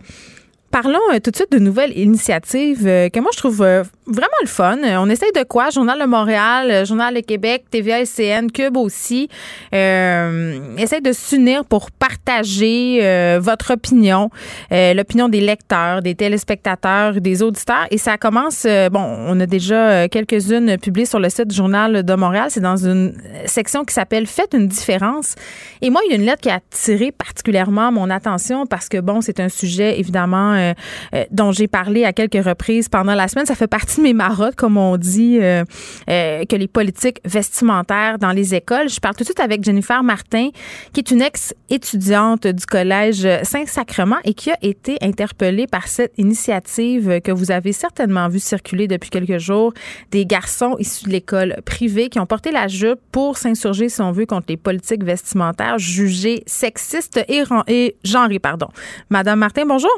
parlons 0.83 0.99
euh, 1.15 1.21
tout 1.21 1.31
de 1.31 1.37
suite 1.37 1.53
de 1.53 1.59
nouvelles 1.59 1.97
initiatives 1.97 2.87
euh, 2.87 3.09
que 3.09 3.19
moi 3.19 3.31
je 3.33 3.39
trouve 3.39 3.63
euh, 3.63 3.83
vraiment 4.07 4.29
le 4.43 4.47
fun. 4.47 4.77
On 4.83 5.09
essaye 5.09 5.33
de 5.35 5.43
quoi? 5.43 5.71
Journal 5.71 5.99
de 5.99 6.05
Montréal, 6.05 6.85
Journal 6.85 7.15
de 7.15 7.21
Québec, 7.21 7.65
TVA, 7.71 8.03
LCN, 8.03 8.51
Cube 8.53 8.77
aussi. 8.77 9.29
essaye 9.73 11.01
de 11.03 11.13
s'unir 11.13 11.65
pour 11.65 11.91
partager 11.91 13.01
votre 13.41 13.73
opinion, 13.73 14.31
l'opinion 14.71 15.29
des 15.29 15.41
lecteurs, 15.41 16.03
des 16.03 16.15
téléspectateurs, 16.15 17.21
des 17.21 17.43
auditeurs. 17.43 17.87
Et 17.91 17.99
ça 17.99 18.17
commence, 18.17 18.65
bon, 18.93 19.01
on 19.01 19.41
a 19.41 19.47
déjà 19.47 20.09
quelques-unes 20.09 20.79
publiées 20.79 21.07
sur 21.07 21.19
le 21.19 21.29
site 21.29 21.53
Journal 21.53 22.05
de 22.05 22.15
Montréal. 22.15 22.47
C'est 22.51 22.61
dans 22.61 22.77
une 22.77 23.13
section 23.47 23.85
qui 23.85 23.93
s'appelle 23.93 24.29
Faites 24.29 24.55
une 24.55 24.69
différence. 24.69 25.35
Et 25.83 25.91
moi, 25.91 26.01
il 26.07 26.13
y 26.13 26.15
a 26.15 26.17
une 26.17 26.27
lettre 26.27 26.43
qui 26.43 26.51
a 26.51 26.61
attiré 26.71 27.11
particulièrement 27.11 27.91
mon 27.91 28.09
attention 28.09 28.67
parce 28.67 28.89
que, 28.89 28.99
bon, 28.99 29.21
c'est 29.21 29.41
un 29.41 29.49
sujet 29.49 29.99
évidemment 29.99 30.66
euh, 30.67 30.75
euh, 31.15 31.25
dont 31.31 31.53
j'ai 31.53 31.69
parlé 31.69 32.05
à 32.05 32.13
quelques 32.13 32.45
reprises 32.45 32.89
pendant 32.89 33.15
la 33.15 33.29
semaine. 33.29 33.47
Ça 33.47 33.55
fait 33.55 33.67
partie 33.67 33.99
de 33.99 34.03
mes 34.03 34.13
marottes, 34.13 34.55
comme 34.57 34.77
on 34.77 34.97
dit, 34.97 35.39
euh, 35.41 35.65
que 36.07 36.57
les 36.57 36.69
politiques 36.69 37.21
vestimentaires 37.25 38.19
dans 38.19 38.33
les 38.33 38.55
écoles. 38.55 38.89
Je 38.89 39.01
parle 39.01 39.15
tout 39.15 39.23
de 39.23 39.27
suite 39.27 39.41
avec 39.41 39.65
Jennifer 39.65 40.03
Martin, 40.03 40.51
qui 40.93 41.01
est 41.01 41.11
une 41.11 41.23
ex-étudiante 41.23 42.47
du 42.47 42.67
collège 42.67 43.27
Saint-Sacrement 43.43 44.19
et 44.25 44.35
qui 44.35 44.51
a 44.51 44.59
été 44.63 44.97
interpellée 45.03 45.67
par 45.67 45.89
cette 45.89 46.13
initiative 46.19 47.21
que 47.21 47.33
vous 47.33 47.51
avez 47.51 47.73
certainement 47.73 48.29
vu 48.29 48.39
circuler 48.39 48.89
depuis 48.89 49.11
quelques 49.11 49.39
jours, 49.39 49.73
des 50.11 50.27
garçons 50.27 50.77
issus 50.79 51.05
de 51.05 51.11
l'école 51.11 51.57
privée 51.65 52.09
qui 52.09 52.19
ont 52.19 52.27
porté 52.27 52.51
la 52.51 52.69
jupe 52.69 53.01
pour 53.13 53.37
s'insurger, 53.37 53.89
si 53.89 54.01
on 54.01 54.13
veut, 54.13 54.27
contre 54.27 54.47
les 54.49 54.57
politiques 54.57 55.05
vestimentaires 55.05 55.79
jugées 55.79 56.43
sexistes 56.47 57.21
et, 57.29 57.43
et 57.69 57.97
genrées. 58.05 58.39
Pardon. 58.39 58.69
Madame 59.11 59.39
Martin, 59.39 59.67
bonjour. 59.67 59.91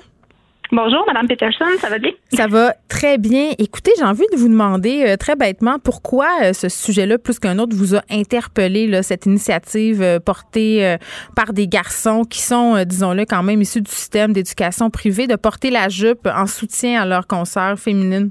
Bonjour, 0.70 1.02
Madame 1.06 1.26
Peterson, 1.26 1.64
ça 1.80 1.88
va 1.88 1.98
bien? 1.98 2.10
Ça 2.30 2.46
va 2.46 2.74
très 2.88 3.16
bien. 3.16 3.52
Écoutez, 3.58 3.90
j'ai 3.96 4.04
envie 4.04 4.26
de 4.30 4.36
vous 4.36 4.48
demander 4.48 5.02
euh, 5.06 5.16
très 5.16 5.34
bêtement 5.34 5.78
pourquoi 5.78 6.28
euh, 6.42 6.52
ce 6.52 6.68
sujet-là, 6.68 7.16
plus 7.16 7.38
qu'un 7.38 7.58
autre, 7.58 7.74
vous 7.74 7.94
a 7.94 8.02
interpellé, 8.10 9.02
cette 9.02 9.24
initiative 9.24 10.02
euh, 10.02 10.20
portée 10.20 10.96
par 11.34 11.54
des 11.54 11.68
garçons 11.68 12.24
qui 12.24 12.42
sont, 12.42 12.84
disons-le, 12.84 13.24
quand 13.24 13.42
même 13.42 13.62
issus 13.62 13.80
du 13.80 13.90
système 13.90 14.34
d'éducation 14.34 14.90
privée, 14.90 15.26
de 15.26 15.36
porter 15.36 15.70
la 15.70 15.88
jupe 15.88 16.26
en 16.26 16.46
soutien 16.46 17.00
à 17.00 17.06
leurs 17.06 17.26
consoeurs 17.26 17.78
féminines? 17.78 18.30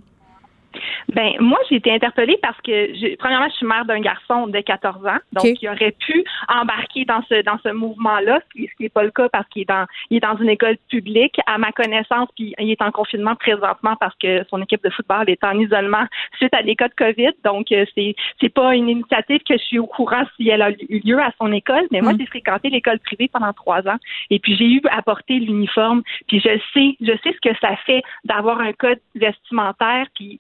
Ben 1.14 1.34
moi, 1.40 1.58
j'ai 1.70 1.76
été 1.76 1.92
interpellée 1.92 2.38
parce 2.42 2.60
que 2.62 3.16
premièrement, 3.18 3.48
je 3.50 3.56
suis 3.56 3.66
mère 3.66 3.86
d'un 3.86 4.00
garçon 4.00 4.48
de 4.48 4.60
14 4.60 5.06
ans, 5.06 5.18
donc 5.34 5.62
il 5.62 5.70
aurait 5.70 5.96
pu 6.00 6.24
embarquer 6.48 7.06
dans 7.06 7.22
ce 7.30 7.42
dans 7.44 7.58
ce 7.64 7.70
mouvement-là, 7.70 8.40
ce 8.52 8.62
qui 8.62 8.70
n'est 8.80 8.90
pas 8.90 9.04
le 9.04 9.12
cas 9.12 9.30
parce 9.30 9.48
qu'il 9.50 9.64
est 9.64 9.66
dans 9.66 9.86
il 10.10 10.18
est 10.18 10.20
dans 10.22 10.38
une 10.38 10.50
école 10.50 10.78
publique, 10.90 11.40
à 11.46 11.58
ma 11.58 11.72
connaissance, 11.72 12.30
puis 12.36 12.54
il 12.60 12.72
est 12.72 12.82
en 12.82 12.92
confinement 12.92 13.36
présentement 13.36 13.96
parce 14.00 14.16
que 14.18 14.44
son 14.50 14.62
équipe 14.62 14.84
de 14.84 14.90
football 14.90 15.30
est 15.30 15.44
en 15.44 15.58
isolement 15.60 16.06
suite 16.38 16.54
à 16.54 16.64
des 16.64 16.76
cas 16.76 16.88
de 16.88 16.94
COVID. 16.94 17.32
Donc 17.44 17.72
euh, 17.72 17.86
c'est 17.96 18.16
c'est 18.42 18.54
pas 18.54 18.76
une 18.76 18.90
initiative 18.90 19.40
que 19.48 19.58
je 19.58 19.64
suis 19.64 19.80
au 19.80 19.88
courant 19.88 20.24
si 20.36 20.50
elle 20.50 20.62
a 20.62 20.72
eu 20.72 21.02
lieu 21.04 21.20
à 21.20 21.32
son 21.40 21.52
école, 21.52 21.88
mais 21.92 22.02
moi 22.02 22.14
mm. 22.14 22.20
j'ai 22.20 22.26
fréquenté 22.28 22.70
l'école 22.70 23.00
privée 23.00 23.30
pendant 23.32 23.54
trois 23.54 23.88
ans. 23.88 23.98
Et 24.30 24.40
puis 24.40 24.56
j'ai 24.56 24.66
eu 24.66 24.82
à 24.92 25.02
porter 25.02 25.40
l'uniforme, 25.40 26.04
puis 26.28 26.40
je 26.40 26.50
sais 26.74 26.96
je 27.02 27.14
sais 27.24 27.34
ce 27.34 27.50
que 27.50 27.56
ça 27.62 27.76
fait 27.86 28.02
d'avoir 28.26 28.60
un 28.60 28.74
code 28.74 29.00
vestimentaire, 29.16 30.08
puis 30.16 30.40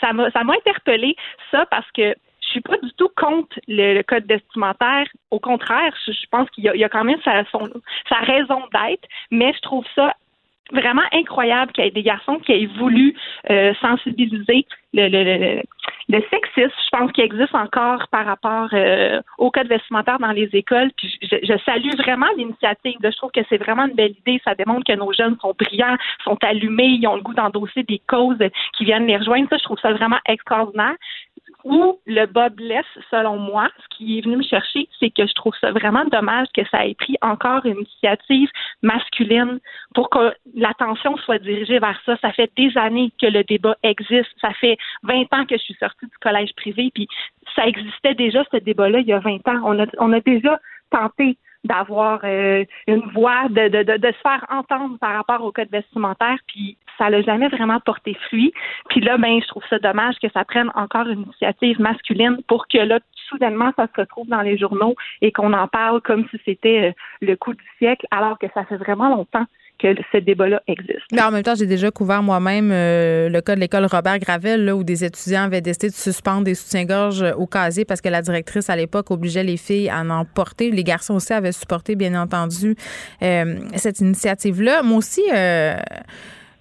ça, 0.00 0.12
m'a 0.12 0.54
interpellé 0.54 1.16
ça 1.50 1.66
parce 1.66 1.90
que 1.92 2.14
je 2.40 2.48
suis 2.48 2.60
pas 2.60 2.76
du 2.78 2.92
tout 2.94 3.08
contre 3.16 3.58
le, 3.68 4.02
code 4.02 4.26
vestimentaire. 4.26 5.06
Au 5.30 5.38
contraire, 5.38 5.94
je, 6.06 6.26
pense 6.30 6.50
qu'il 6.50 6.64
y, 6.64 6.84
a 6.84 6.88
quand 6.88 7.04
même 7.04 7.20
sa 7.22 8.16
raison 8.20 8.60
d'être, 8.72 9.08
mais 9.30 9.52
je 9.54 9.60
trouve 9.60 9.84
ça 9.94 10.14
vraiment 10.72 11.02
incroyable 11.12 11.72
qu'il 11.72 11.84
y 11.84 11.86
ait 11.86 11.90
des 11.90 12.02
garçons 12.02 12.38
qui 12.38 12.52
aient 12.52 12.68
voulu 12.78 13.14
euh, 13.50 13.72
sensibiliser 13.80 14.66
le, 14.94 15.08
le, 15.08 15.62
le, 16.08 16.22
sexisme. 16.30 16.76
Je 16.84 16.96
pense 16.96 17.12
qu'il 17.12 17.24
existe 17.24 17.54
encore 17.54 18.08
par 18.08 18.26
rapport 18.26 18.68
euh, 18.72 19.20
au 19.38 19.50
code 19.50 19.68
vestimentaire 19.68 20.18
dans 20.18 20.32
les 20.32 20.48
écoles. 20.52 20.90
Puis 20.96 21.18
je, 21.22 21.36
je 21.42 21.58
salue 21.64 21.94
vraiment 21.98 22.26
l'initiative. 22.36 22.98
Je 23.02 23.16
trouve 23.16 23.30
que 23.30 23.40
c'est 23.48 23.58
vraiment 23.58 23.86
une 23.86 23.94
belle 23.94 24.14
idée. 24.26 24.40
Ça 24.44 24.54
démontre 24.54 24.84
que 24.84 24.98
nos 24.98 25.12
jeunes 25.12 25.36
sont 25.40 25.54
brillants, 25.58 25.96
sont 26.24 26.38
allumés, 26.42 26.98
ils 27.00 27.06
ont 27.06 27.16
le 27.16 27.22
goût 27.22 27.34
d'endosser 27.34 27.82
des 27.84 28.00
causes 28.06 28.38
qui 28.76 28.84
viennent 28.84 29.06
les 29.06 29.16
rejoindre. 29.16 29.48
Ça, 29.48 29.56
je 29.58 29.64
trouve 29.64 29.78
ça 29.80 29.92
vraiment 29.92 30.18
extraordinaire 30.26 30.96
où 31.64 31.98
le 32.06 32.26
bas 32.26 32.48
blesse, 32.48 32.84
selon 33.10 33.36
moi, 33.36 33.68
ce 33.78 33.96
qui 33.96 34.18
est 34.18 34.22
venu 34.22 34.36
me 34.36 34.42
chercher, 34.42 34.88
c'est 34.98 35.10
que 35.10 35.26
je 35.26 35.32
trouve 35.34 35.54
ça 35.60 35.70
vraiment 35.70 36.04
dommage 36.06 36.48
que 36.54 36.62
ça 36.70 36.86
ait 36.86 36.94
pris 36.94 37.16
encore 37.22 37.64
une 37.64 37.78
initiative 37.78 38.48
masculine 38.82 39.60
pour 39.94 40.10
que 40.10 40.34
l'attention 40.54 41.16
soit 41.18 41.38
dirigée 41.38 41.78
vers 41.78 42.00
ça. 42.04 42.16
Ça 42.20 42.32
fait 42.32 42.50
des 42.56 42.76
années 42.76 43.12
que 43.20 43.26
le 43.26 43.44
débat 43.44 43.76
existe. 43.82 44.30
Ça 44.40 44.52
fait 44.54 44.76
20 45.04 45.32
ans 45.32 45.46
que 45.46 45.56
je 45.56 45.62
suis 45.62 45.74
sortie 45.74 46.06
du 46.06 46.18
collège 46.20 46.52
privé, 46.56 46.90
puis 46.92 47.06
ça 47.54 47.66
existait 47.66 48.14
déjà, 48.14 48.42
ce 48.50 48.56
débat-là, 48.56 49.00
il 49.00 49.06
y 49.06 49.12
a 49.12 49.20
20 49.20 49.46
ans. 49.48 49.60
On 49.64 49.78
a, 49.78 49.86
on 49.98 50.12
a 50.12 50.20
déjà 50.20 50.58
tenté 50.90 51.36
d'avoir 51.64 52.20
euh, 52.24 52.64
une 52.86 53.02
voix, 53.12 53.48
de, 53.48 53.68
de, 53.68 53.96
de, 53.96 54.06
se 54.08 54.20
faire 54.22 54.44
entendre 54.50 54.98
par 54.98 55.14
rapport 55.14 55.44
au 55.44 55.52
code 55.52 55.70
vestimentaire, 55.70 56.36
puis 56.46 56.76
ça 56.98 57.10
n'a 57.10 57.22
jamais 57.22 57.48
vraiment 57.48 57.80
porté 57.80 58.14
fruit. 58.26 58.52
Puis 58.88 59.00
là, 59.00 59.16
ben, 59.18 59.40
je 59.40 59.46
trouve 59.46 59.64
ça 59.70 59.78
dommage 59.78 60.16
que 60.20 60.28
ça 60.32 60.44
prenne 60.44 60.70
encore 60.74 61.08
une 61.08 61.22
initiative 61.22 61.80
masculine 61.80 62.38
pour 62.48 62.68
que 62.68 62.78
là, 62.78 62.98
soudainement, 63.28 63.72
ça 63.76 63.86
se 63.94 64.00
retrouve 64.00 64.28
dans 64.28 64.42
les 64.42 64.58
journaux 64.58 64.94
et 65.20 65.32
qu'on 65.32 65.52
en 65.52 65.68
parle 65.68 66.00
comme 66.00 66.26
si 66.30 66.40
c'était 66.44 66.90
euh, 66.90 66.92
le 67.20 67.36
coup 67.36 67.54
du 67.54 67.64
siècle, 67.78 68.06
alors 68.10 68.38
que 68.38 68.46
ça 68.54 68.64
fait 68.64 68.76
vraiment 68.76 69.08
longtemps 69.08 69.46
que 69.82 70.02
ce 70.12 70.18
débat-là 70.18 70.62
existe. 70.66 71.00
Mais 71.12 71.22
en 71.22 71.30
même 71.30 71.42
temps, 71.42 71.54
j'ai 71.54 71.66
déjà 71.66 71.90
couvert 71.90 72.22
moi-même 72.22 72.70
euh, 72.72 73.28
le 73.28 73.40
cas 73.40 73.54
de 73.54 73.60
l'école 73.60 73.86
Robert 73.86 74.18
Gravel, 74.18 74.64
là, 74.64 74.76
où 74.76 74.84
des 74.84 75.04
étudiants 75.04 75.44
avaient 75.44 75.60
décidé 75.60 75.88
de 75.88 75.94
suspendre 75.94 76.44
des 76.44 76.54
soutiens-gorge 76.54 77.24
au 77.36 77.46
casier 77.46 77.84
parce 77.84 78.00
que 78.00 78.08
la 78.08 78.22
directrice, 78.22 78.70
à 78.70 78.76
l'époque, 78.76 79.10
obligeait 79.10 79.44
les 79.44 79.56
filles 79.56 79.90
à 79.90 80.00
en 80.02 80.24
porter. 80.24 80.70
Les 80.70 80.84
garçons 80.84 81.14
aussi 81.14 81.32
avaient 81.32 81.52
supporté, 81.52 81.96
bien 81.96 82.20
entendu, 82.20 82.76
euh, 83.22 83.56
cette 83.76 84.00
initiative-là. 84.00 84.82
Moi 84.82 84.98
aussi, 84.98 85.22
euh, 85.34 85.74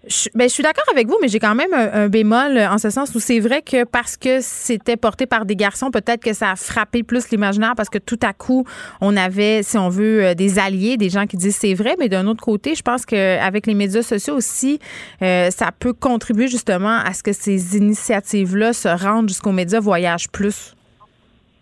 Je, 0.08 0.30
ben, 0.34 0.50
je 0.50 0.54
suis 0.54 0.64
d'accord 0.64 0.86
avec 0.92 1.08
vous, 1.08 1.18
mais 1.22 1.28
j'ai 1.28 1.40
quand 1.40 1.54
même 1.54 1.74
un, 1.74 2.08
bémol 2.08 2.58
en 2.58 2.78
ce 2.80 2.90
sens 2.90 3.14
où 3.14 3.20
c'est 3.20 3.40
vrai 3.40 3.62
que 3.62 3.84
parce 3.84 4.18
que 4.18 4.40
c'était 4.42 4.98
porté 4.98 5.28
par 5.28 5.46
des 5.46 5.56
garçons, 5.56 5.92
peut-être 5.92 6.24
que 6.24 6.34
ça 6.34 6.52
a 6.52 6.56
frappé 6.56 7.04
plus 7.04 7.30
l'imaginaire 7.30 7.74
parce 7.78 7.90
que 7.90 8.00
tout 8.00 8.20
à 8.24 8.34
coup, 8.34 8.66
on 9.00 9.16
avait, 9.16 9.62
si 9.64 9.78
on 9.78 9.90
veut, 9.90 10.24
euh, 10.24 10.34
des 10.34 10.58
alliés, 10.58 10.98
des 10.98 11.10
gens 11.10 11.28
qui 11.28 11.38
disent 11.38 11.56
c'est 11.56 11.76
vrai, 11.76 11.96
mais 12.00 12.10
d'un 12.10 12.26
autre 12.26 12.44
côté, 12.44 12.74
je 12.74 12.82
pense 12.82 13.06
qu'avec 13.06 13.68
les 13.68 13.76
médias 13.76 14.02
sociaux 14.02 14.36
aussi, 14.36 14.80
euh, 15.22 15.52
ça 15.52 15.72
peut 15.78 15.94
contribuer 15.94 16.48
justement 16.48 16.98
à 16.98 17.14
ce 17.14 17.22
que 17.22 17.34
ces 17.34 17.78
initiatives-là 17.78 18.74
se 18.74 18.88
rendent 18.88 19.30
jusqu'aux 19.30 19.52
médias, 19.52 19.80
voyagent 19.80 20.30
plus. 20.30 20.74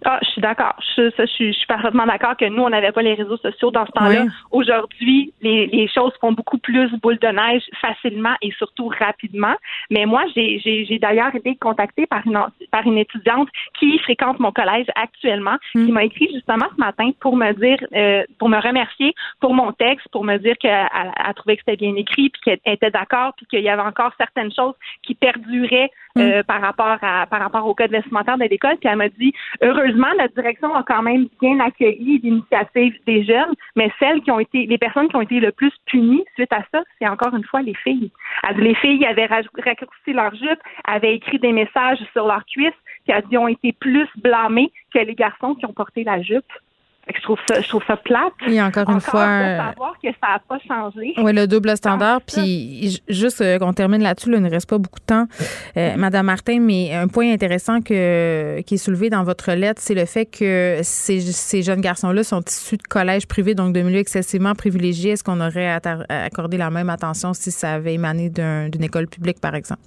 Ah, 0.05 0.19
je 0.23 0.29
suis 0.29 0.41
d'accord. 0.41 0.75
Je, 0.95 1.09
je, 1.17 1.25
suis, 1.25 1.53
je 1.53 1.57
suis 1.57 1.67
parfaitement 1.67 2.05
d'accord 2.05 2.37
que 2.37 2.45
nous, 2.45 2.63
on 2.63 2.69
n'avait 2.69 2.91
pas 2.91 3.01
les 3.01 3.15
réseaux 3.15 3.37
sociaux 3.37 3.71
dans 3.71 3.85
ce 3.85 3.91
temps-là. 3.91 4.25
Aujourd'hui, 4.51 5.33
les, 5.41 5.67
les 5.67 5.87
choses 5.87 6.13
font 6.21 6.31
beaucoup 6.31 6.57
plus 6.57 6.89
boule 7.01 7.19
de 7.19 7.27
neige 7.27 7.63
facilement 7.81 8.35
et 8.41 8.51
surtout 8.51 8.87
rapidement. 8.87 9.55
Mais 9.89 10.05
moi, 10.05 10.23
j'ai, 10.35 10.59
j'ai, 10.59 10.85
j'ai 10.85 10.99
d'ailleurs 10.99 11.35
été 11.35 11.55
contactée 11.55 12.05
par 12.07 12.25
une, 12.25 12.39
par 12.71 12.85
une 12.85 12.97
étudiante 12.97 13.49
qui 13.77 13.97
fréquente 13.99 14.39
mon 14.39 14.51
collège 14.51 14.87
actuellement, 14.95 15.57
qui 15.73 15.79
hmm. 15.79 15.91
m'a 15.91 16.03
écrit 16.05 16.29
justement 16.33 16.67
ce 16.75 16.79
matin 16.79 17.11
pour 17.19 17.35
me 17.35 17.51
dire, 17.53 17.77
euh, 17.93 18.23
pour 18.37 18.49
me 18.49 18.59
remercier 18.59 19.13
pour 19.39 19.53
mon 19.53 19.71
texte, 19.71 20.07
pour 20.11 20.23
me 20.23 20.37
dire 20.37 20.57
qu'elle 20.57 20.87
a 20.91 21.33
trouvé 21.33 21.57
que 21.57 21.63
c'était 21.65 21.77
bien 21.77 21.95
écrit, 21.95 22.29
puis 22.29 22.41
qu'elle 22.43 22.73
était 22.73 22.91
d'accord, 22.91 23.33
puis 23.35 23.45
qu'il 23.47 23.61
y 23.61 23.69
avait 23.69 23.81
encore 23.81 24.11
certaines 24.17 24.53
choses 24.53 24.75
qui 25.03 25.15
perduraient 25.15 25.91
hmm. 26.15 26.21
euh, 26.21 26.43
par 26.43 26.61
rapport 26.61 26.97
à 27.01 27.25
par 27.27 27.39
rapport 27.39 27.65
au 27.67 27.73
code 27.73 27.91
vestimentaire 27.91 28.37
de 28.37 28.45
l'école. 28.45 28.77
Puis 28.77 28.89
elle 28.89 28.97
m'a 28.97 29.09
dit, 29.09 29.33
heureux 29.61 29.88
heureusement, 29.89 30.13
notre 30.17 30.33
direction 30.35 30.73
a 30.75 30.83
quand 30.83 31.01
même 31.01 31.27
bien 31.41 31.59
accueilli 31.59 32.19
l'initiative 32.19 32.93
des 33.05 33.23
jeunes, 33.23 33.53
mais 33.75 33.91
celles 33.99 34.21
qui 34.21 34.31
ont 34.31 34.39
été, 34.39 34.65
les 34.65 34.77
personnes 34.77 35.07
qui 35.09 35.15
ont 35.15 35.21
été 35.21 35.39
le 35.39 35.51
plus 35.51 35.71
punies 35.85 36.23
suite 36.35 36.53
à 36.53 36.63
ça, 36.71 36.83
c'est 36.99 37.07
encore 37.07 37.35
une 37.35 37.43
fois 37.43 37.61
les 37.61 37.73
filles. 37.75 38.11
Les 38.57 38.75
filles 38.75 39.05
avaient 39.05 39.25
raccourci 39.25 40.13
leur 40.13 40.33
jupe, 40.35 40.59
avaient 40.85 41.15
écrit 41.15 41.39
des 41.39 41.51
messages 41.51 41.99
sur 42.13 42.27
leurs 42.27 42.45
cuisses, 42.45 42.73
qui 43.05 43.37
ont 43.37 43.47
été 43.47 43.73
plus 43.73 44.07
blâmées 44.17 44.71
que 44.93 44.99
les 44.99 45.15
garçons 45.15 45.55
qui 45.55 45.65
ont 45.65 45.73
porté 45.73 46.03
la 46.03 46.21
jupe. 46.21 46.45
Je 47.15 47.21
trouve 47.23 47.39
ça, 47.47 47.59
je 47.61 47.67
trouve 47.67 47.83
ça 47.85 47.97
plate. 47.97 48.33
Et 48.47 48.61
encore 48.61 48.89
une 48.89 49.01
fois. 49.01 49.25
savoir 49.25 49.95
que 50.01 50.09
ça 50.21 50.33
n'a 50.33 50.39
pas 50.39 50.59
changé. 50.67 51.13
Oui, 51.17 51.33
le 51.33 51.47
double 51.47 51.75
standard. 51.75 52.21
Puis 52.21 53.01
juste 53.07 53.41
euh, 53.41 53.57
qu'on 53.57 53.73
termine 53.73 54.01
là-dessus, 54.01 54.31
il 54.31 54.41
ne 54.41 54.49
reste 54.49 54.69
pas 54.69 54.77
beaucoup 54.77 54.99
de 54.99 55.05
temps, 55.05 55.25
euh, 55.77 55.95
Madame 55.97 56.27
Martin, 56.27 56.59
mais 56.59 56.93
un 56.93 57.07
point 57.07 57.31
intéressant 57.31 57.81
que, 57.81 58.61
qui 58.61 58.75
est 58.75 58.77
soulevé 58.77 59.09
dans 59.09 59.23
votre 59.23 59.51
lettre, 59.53 59.81
c'est 59.81 59.95
le 59.95 60.05
fait 60.05 60.25
que 60.25 60.79
ces, 60.83 61.19
ces 61.21 61.61
jeunes 61.61 61.81
garçons-là 61.81 62.23
sont 62.23 62.41
issus 62.41 62.77
de 62.77 62.83
collèges 62.83 63.27
privés, 63.27 63.55
donc 63.55 63.73
de 63.73 63.81
milieux 63.81 63.99
excessivement 63.99 64.53
privilégiés. 64.53 65.11
Est-ce 65.11 65.23
qu'on 65.23 65.41
aurait 65.41 65.79
accordé 66.09 66.57
la 66.57 66.69
même 66.69 66.89
attention 66.89 67.33
si 67.33 67.51
ça 67.51 67.73
avait 67.73 67.95
émané 67.95 68.29
d'une 68.29 68.83
école 68.83 69.07
publique, 69.07 69.39
par 69.41 69.55
exemple? 69.55 69.81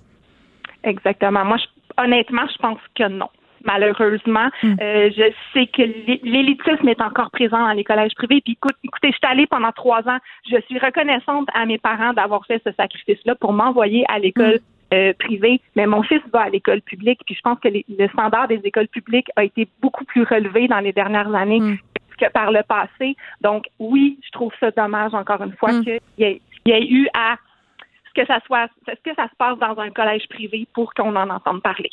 Exactement. 0.84 1.44
Moi, 1.44 1.58
honnêtement, 1.96 2.46
je 2.52 2.58
pense 2.58 2.78
que 2.96 3.08
non 3.08 3.28
malheureusement. 3.64 4.48
Hmm. 4.62 4.74
Euh, 4.80 5.10
je 5.16 5.32
sais 5.52 5.66
que 5.66 5.82
l'élitisme 5.82 6.88
est 6.88 7.00
encore 7.00 7.30
présent 7.30 7.58
dans 7.58 7.72
les 7.72 7.84
collèges 7.84 8.14
privés. 8.14 8.40
Puis 8.40 8.54
écoute, 8.54 8.76
écoutez, 8.84 9.08
je 9.08 9.16
suis 9.16 9.26
allée 9.26 9.46
pendant 9.46 9.72
trois 9.72 10.00
ans. 10.08 10.18
Je 10.48 10.60
suis 10.62 10.78
reconnaissante 10.78 11.48
à 11.54 11.66
mes 11.66 11.78
parents 11.78 12.12
d'avoir 12.12 12.44
fait 12.46 12.60
ce 12.64 12.72
sacrifice-là 12.72 13.34
pour 13.36 13.52
m'envoyer 13.52 14.04
à 14.08 14.18
l'école. 14.18 14.56
Hmm. 14.56 14.68
Euh, 14.92 15.14
privée, 15.18 15.58
mais 15.74 15.86
mon 15.86 16.02
fils 16.02 16.20
va 16.34 16.42
à 16.42 16.50
l'école 16.50 16.82
publique, 16.82 17.20
puis 17.24 17.34
je 17.34 17.40
pense 17.40 17.58
que 17.60 17.68
le 17.68 18.08
standard 18.08 18.46
des 18.46 18.60
écoles 18.62 18.88
publiques 18.88 19.28
a 19.36 19.44
été 19.44 19.66
beaucoup 19.80 20.04
plus 20.04 20.22
relevé 20.22 20.68
dans 20.68 20.80
les 20.80 20.92
dernières 20.92 21.34
années 21.34 21.60
hmm. 21.60 21.78
que 22.18 22.30
par 22.30 22.52
le 22.52 22.62
passé. 22.62 23.16
Donc 23.40 23.64
oui, 23.78 24.18
je 24.22 24.30
trouve 24.32 24.52
ça 24.60 24.70
dommage 24.70 25.14
encore 25.14 25.42
une 25.42 25.54
fois 25.54 25.70
qu'il 25.80 25.98
y, 26.18 26.40
y 26.66 26.72
ait 26.72 26.86
eu 26.86 27.08
à 27.14 27.38
que 28.14 28.26
ça 28.26 28.38
soit, 28.46 28.68
est-ce 28.88 29.10
que 29.10 29.14
ça 29.16 29.24
se 29.24 29.36
passe 29.36 29.58
dans 29.58 29.80
un 29.80 29.90
collège 29.90 30.22
privé 30.28 30.66
pour 30.74 30.92
qu'on 30.94 31.14
en 31.16 31.30
entende 31.30 31.62
parler? 31.62 31.90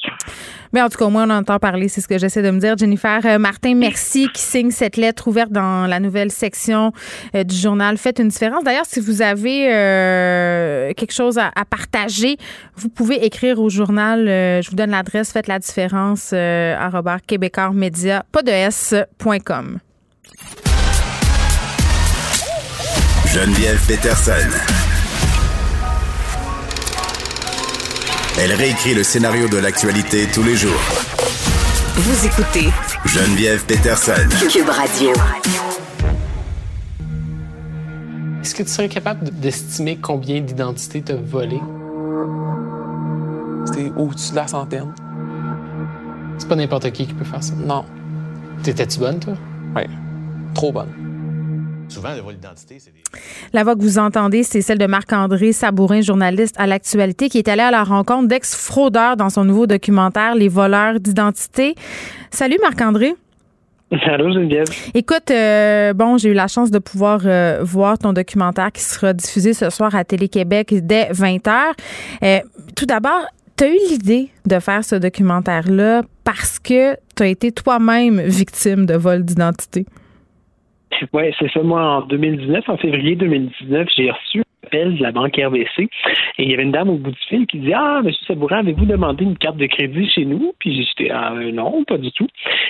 Mais 0.74 0.82
en 0.82 0.90
tout 0.90 0.98
cas, 0.98 1.06
au 1.06 1.10
moins, 1.10 1.28
on 1.28 1.34
entend 1.34 1.60
parler. 1.60 1.88
C'est 1.88 2.02
ce 2.02 2.08
que 2.08 2.18
j'essaie 2.18 2.42
de 2.42 2.52
me 2.52 2.60
dire. 2.60 2.78
Jennifer 2.78 3.20
euh, 3.26 3.40
Martin, 3.40 3.76
merci 3.76 4.28
qui 4.30 4.42
signe 4.42 4.72
cette 4.72 4.98
lettre 4.98 5.28
ouverte 5.28 5.52
dans 5.52 5.88
la 5.88 6.00
nouvelle 6.00 6.32
section 6.32 6.92
euh, 7.36 7.44
du 7.44 7.56
journal. 7.56 7.98
Faites 7.98 8.20
une 8.20 8.30
différence. 8.30 8.64
D'ailleurs, 8.64 8.86
si 8.86 9.00
vous 9.00 9.22
avez 9.22 9.74
euh, 9.74 10.94
quelque 10.94 11.14
chose 11.14 11.38
à, 11.38 11.52
partager, 11.70 12.38
vous 12.76 12.90
pouvez 12.90 13.26
écrire 13.26 13.60
au 13.60 13.70
journal. 13.70 14.26
je 14.28 14.70
vous 14.70 14.76
donne 14.76 14.92
l'adresse. 14.92 15.32
Faites 15.32 15.48
la 15.48 15.60
différence. 15.60 16.34
à 16.34 16.90
Robert 16.90 17.22
Québécois 17.26 17.72
Média, 17.72 18.24
pas 18.32 18.42
de 18.42 18.52
S.com. 18.52 19.80
Geneviève 23.32 23.80
Peterson. 23.88 24.79
Elle 28.42 28.54
réécrit 28.54 28.94
le 28.94 29.04
scénario 29.04 29.50
de 29.50 29.58
l'actualité 29.58 30.26
tous 30.34 30.44
les 30.44 30.56
jours. 30.56 30.80
Vous 31.96 32.26
écoutez 32.26 32.70
Geneviève 33.04 33.66
Peterson. 33.66 34.14
Cube 34.50 34.70
Radio. 34.70 35.12
Est-ce 38.42 38.56
que 38.56 38.64
tu 38.64 38.70
serais 38.70 38.88
capable 38.88 39.30
d'estimer 39.42 39.98
combien 39.98 40.40
d'identités 40.40 41.02
t'as 41.02 41.16
volé? 41.16 41.60
C'était 43.66 43.92
au-dessus 43.98 44.32
de 44.32 44.38
la 44.38 44.48
centaine. 44.48 44.94
C'est 46.38 46.48
pas 46.48 46.56
n'importe 46.56 46.90
qui 46.92 47.08
qui 47.08 47.14
peut 47.14 47.26
faire 47.26 47.44
ça? 47.44 47.56
Non. 47.56 47.84
T'étais-tu 48.64 49.00
bonne, 49.00 49.20
toi? 49.20 49.34
Oui. 49.76 49.84
Trop 50.54 50.72
bonne. 50.72 50.94
Souvent, 51.90 52.16
le 52.16 52.22
vol 52.22 52.36
d'identité, 52.36 52.78
c'est 52.80 52.94
des... 52.94 52.99
La 53.54 53.64
voix 53.64 53.76
que 53.76 53.82
vous 53.82 54.00
entendez, 54.00 54.44
c'est 54.44 54.62
celle 54.62 54.78
de 54.78 54.86
Marc-André 54.86 55.52
Sabourin, 55.52 56.02
journaliste 56.02 56.56
à 56.58 56.68
l'actualité, 56.68 57.30
qui 57.30 57.38
est 57.38 57.48
allé 57.48 57.62
à 57.62 57.72
la 57.72 57.84
rencontre 57.84 58.28
d'ex-fraudeurs 58.28 59.18
dans 59.18 59.30
son 59.30 59.44
nouveau 59.44 59.68
documentaire 59.68 60.36
Les 60.36 60.50
voleurs 60.50 61.00
d'identité. 61.00 61.76
Salut 62.32 62.58
Marc-André. 62.62 63.16
Salut 64.06 64.34
Geneviève. 64.34 64.68
Écoute, 64.94 65.32
euh, 65.32 65.94
bon, 65.94 66.20
j'ai 66.20 66.30
eu 66.30 66.34
la 66.34 66.48
chance 66.48 66.70
de 66.70 66.78
pouvoir 66.78 67.22
euh, 67.26 67.62
voir 67.64 67.98
ton 67.98 68.14
documentaire 68.14 68.72
qui 68.72 68.82
sera 68.84 69.14
diffusé 69.14 69.54
ce 69.54 69.72
soir 69.72 69.96
à 69.96 70.04
Télé-Québec 70.04 70.76
dès 70.86 71.10
20h. 71.12 71.52
Euh, 72.24 72.40
tout 72.76 72.86
d'abord, 72.86 73.26
tu 73.58 73.64
as 73.64 73.70
eu 73.70 73.78
l'idée 73.90 74.30
de 74.46 74.60
faire 74.60 74.84
ce 74.84 74.96
documentaire-là 74.96 76.04
parce 76.24 76.60
que 76.60 76.94
tu 77.16 77.24
as 77.24 77.28
été 77.28 77.52
toi-même 77.52 78.22
victime 78.22 78.86
de 78.86 78.94
vol 78.94 79.24
d'identité? 79.24 79.88
Oui, 81.14 81.24
c'est 81.40 81.52
ça. 81.52 81.62
Moi, 81.62 81.82
en 81.82 82.02
2019, 82.02 82.68
en 82.68 82.78
février 82.78 83.16
2019, 83.16 83.88
j'ai 83.96 84.12
reçu 84.12 84.40
un 84.40 84.68
appel 84.68 84.98
de 84.98 85.04
la 85.04 85.12
banque 85.12 85.38
RBC 85.38 85.68
et 85.80 85.90
il 86.38 86.50
y 86.50 86.54
avait 86.54 86.64
une 86.64 86.72
dame 86.72 86.90
au 86.90 86.98
bout 86.98 87.12
du 87.12 87.20
fil 87.30 87.46
qui 87.48 87.60
dit 87.60 87.74
Ah, 87.74 88.02
monsieur 88.04 88.26
Sabourin, 88.26 88.60
avez-vous 88.60 88.86
demandé 88.86 89.24
une 89.24 89.38
carte 89.38 89.58
de 89.58 89.66
crédit 89.66 90.10
chez 90.10 90.26
nous? 90.26 90.54
Puis 90.60 90.84
j'étais 90.84 91.12
Ah, 91.12 91.34
non, 91.54 91.84
pas 91.84 91.98
du 91.98 92.12
tout. 92.12 92.28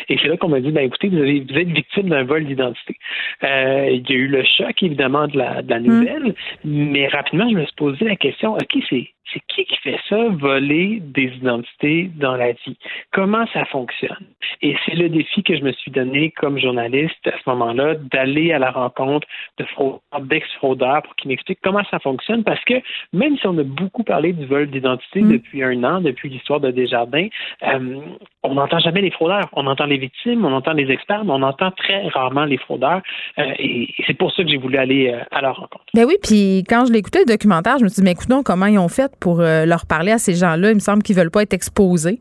Et 0.09 0.17
c'est 0.21 0.27
là 0.27 0.37
qu'on 0.37 0.49
m'a 0.49 0.59
dit 0.59 0.71
ben 0.71 0.85
écoutez, 0.85 1.09
vous, 1.09 1.17
avez, 1.17 1.39
vous 1.39 1.57
êtes 1.57 1.69
victime 1.69 2.09
d'un 2.09 2.23
vol 2.23 2.45
d'identité. 2.45 2.95
Euh, 3.43 3.89
il 3.91 4.09
y 4.09 4.13
a 4.13 4.15
eu 4.15 4.27
le 4.27 4.43
choc, 4.43 4.83
évidemment, 4.83 5.27
de 5.27 5.37
la, 5.37 5.61
de 5.61 5.69
la 5.69 5.79
nouvelle, 5.79 6.33
mais 6.63 7.07
rapidement, 7.07 7.49
je 7.49 7.55
me 7.55 7.63
suis 7.63 7.75
posé 7.75 8.05
la 8.05 8.15
question 8.15 8.53
OK, 8.53 8.77
c'est 8.89 9.07
c'est 9.33 9.41
qui 9.47 9.65
qui 9.65 9.77
fait 9.77 9.99
ça, 10.07 10.17
voler 10.29 10.99
des 11.01 11.31
identités 11.35 12.09
dans 12.15 12.35
la 12.35 12.51
vie? 12.51 12.77
Comment 13.11 13.45
ça 13.53 13.65
fonctionne? 13.65 14.25
Et 14.61 14.75
c'est 14.85 14.95
le 14.95 15.09
défi 15.09 15.43
que 15.43 15.55
je 15.55 15.63
me 15.63 15.71
suis 15.71 15.91
donné 15.91 16.31
comme 16.31 16.59
journaliste 16.59 17.25
à 17.27 17.31
ce 17.43 17.49
moment-là, 17.49 17.95
d'aller 17.95 18.51
à 18.51 18.59
la 18.59 18.71
rencontre 18.71 19.27
de 19.57 19.65
fraudeurs, 19.65 19.99
d'ex-fraudeurs 20.21 21.03
pour 21.03 21.15
qu'ils 21.15 21.29
m'expliquent 21.29 21.59
comment 21.63 21.83
ça 21.89 21.99
fonctionne. 21.99 22.43
Parce 22.43 22.63
que 22.65 22.75
même 23.13 23.37
si 23.37 23.47
on 23.47 23.57
a 23.57 23.63
beaucoup 23.63 24.03
parlé 24.03 24.33
du 24.33 24.45
vol 24.45 24.69
d'identité 24.69 25.21
mm. 25.21 25.31
depuis 25.31 25.63
un 25.63 25.83
an, 25.83 26.01
depuis 26.01 26.29
l'histoire 26.29 26.59
de 26.59 26.71
Desjardins, 26.71 27.27
euh, 27.63 27.99
on 28.43 28.55
n'entend 28.55 28.79
jamais 28.79 29.01
les 29.01 29.11
fraudeurs. 29.11 29.49
On 29.53 29.67
entend 29.67 29.85
les 29.85 29.97
victimes, 29.97 30.45
on 30.45 30.53
entend 30.53 30.73
les 30.73 30.91
experts, 30.91 31.25
mais 31.25 31.31
on 31.31 31.43
entend 31.43 31.71
très 31.71 32.07
rarement 32.07 32.45
les 32.45 32.57
fraudeurs. 32.57 33.01
Euh, 33.37 33.53
et 33.59 33.93
c'est 34.07 34.13
pour 34.13 34.33
ça 34.33 34.43
que 34.43 34.49
j'ai 34.49 34.57
voulu 34.57 34.77
aller 34.77 35.11
euh, 35.11 35.23
à 35.31 35.41
leur 35.41 35.55
rencontre. 35.57 35.85
Ben 35.93 36.05
oui, 36.05 36.15
puis 36.21 36.63
quand 36.67 36.85
je 36.85 36.93
l'écoutais 36.93 37.19
le 37.19 37.25
documentaire, 37.25 37.77
je 37.79 37.83
me 37.83 37.89
suis 37.89 38.01
dit, 38.01 38.05
mais 38.05 38.11
écoutons 38.11 38.43
comment 38.43 38.65
ils 38.65 38.79
ont 38.79 38.89
fait 38.89 39.11
pour 39.19 39.41
euh, 39.41 39.65
leur 39.65 39.85
parler 39.85 40.11
à 40.11 40.17
ces 40.17 40.33
gens-là. 40.33 40.71
Il 40.71 40.75
me 40.75 40.79
semble 40.79 41.03
qu'ils 41.03 41.15
veulent 41.15 41.31
pas 41.31 41.43
être 41.43 41.53
exposés. 41.53 42.19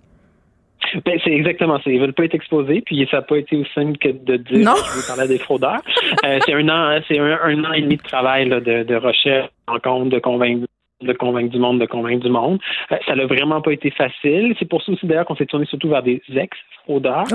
Ben, 1.05 1.19
c'est 1.23 1.33
exactement 1.33 1.79
ça. 1.81 1.91
Ils 1.91 2.01
veulent 2.01 2.15
pas 2.15 2.25
être 2.25 2.35
exposés, 2.35 2.83
puis 2.85 3.07
ça 3.11 3.19
n'a 3.19 3.23
pas 3.23 3.37
été 3.37 3.57
aussi 3.57 3.71
simple 3.75 3.99
que 3.99 4.09
de 4.09 4.37
dire 4.37 4.65
non. 4.65 4.77
je 4.77 5.01
veux 5.01 5.07
parler 5.07 5.23
à 5.23 5.27
des 5.27 5.39
fraudeurs. 5.39 5.83
Euh, 6.25 6.39
c'est 6.47 6.55
un 6.55 6.69
an, 6.69 7.01
c'est 7.09 7.19
un, 7.19 7.65
an 7.65 7.73
et 7.73 7.83
demi 7.83 7.97
de 7.97 8.03
travail 8.03 8.49
de, 8.49 8.85
de 8.85 8.95
recherche, 8.95 9.49
de 9.67 9.73
rencontre, 9.73 10.11
de 10.11 10.19
convaincre 10.19 10.67
de 11.01 11.13
convaincre 11.13 11.51
du 11.51 11.59
monde, 11.59 11.81
de 11.81 11.87
convaincre 11.87 12.25
du 12.25 12.31
monde. 12.31 12.59
Euh, 12.91 12.97
ça 13.07 13.15
n'a 13.15 13.27
vraiment 13.27 13.61
pas 13.61 13.73
été 13.73 13.91
facile. 13.91 14.55
C'est 14.59 14.69
pour 14.69 14.83
ça 14.83 14.93
aussi 14.93 15.07
d'ailleurs 15.07 15.27
qu'on 15.27 15.37
s'est 15.37 15.47
tourné 15.47 15.67
surtout 15.67 15.89
vers 15.89 16.03
des 16.03 16.21
ex-fraudeurs. 16.35 17.27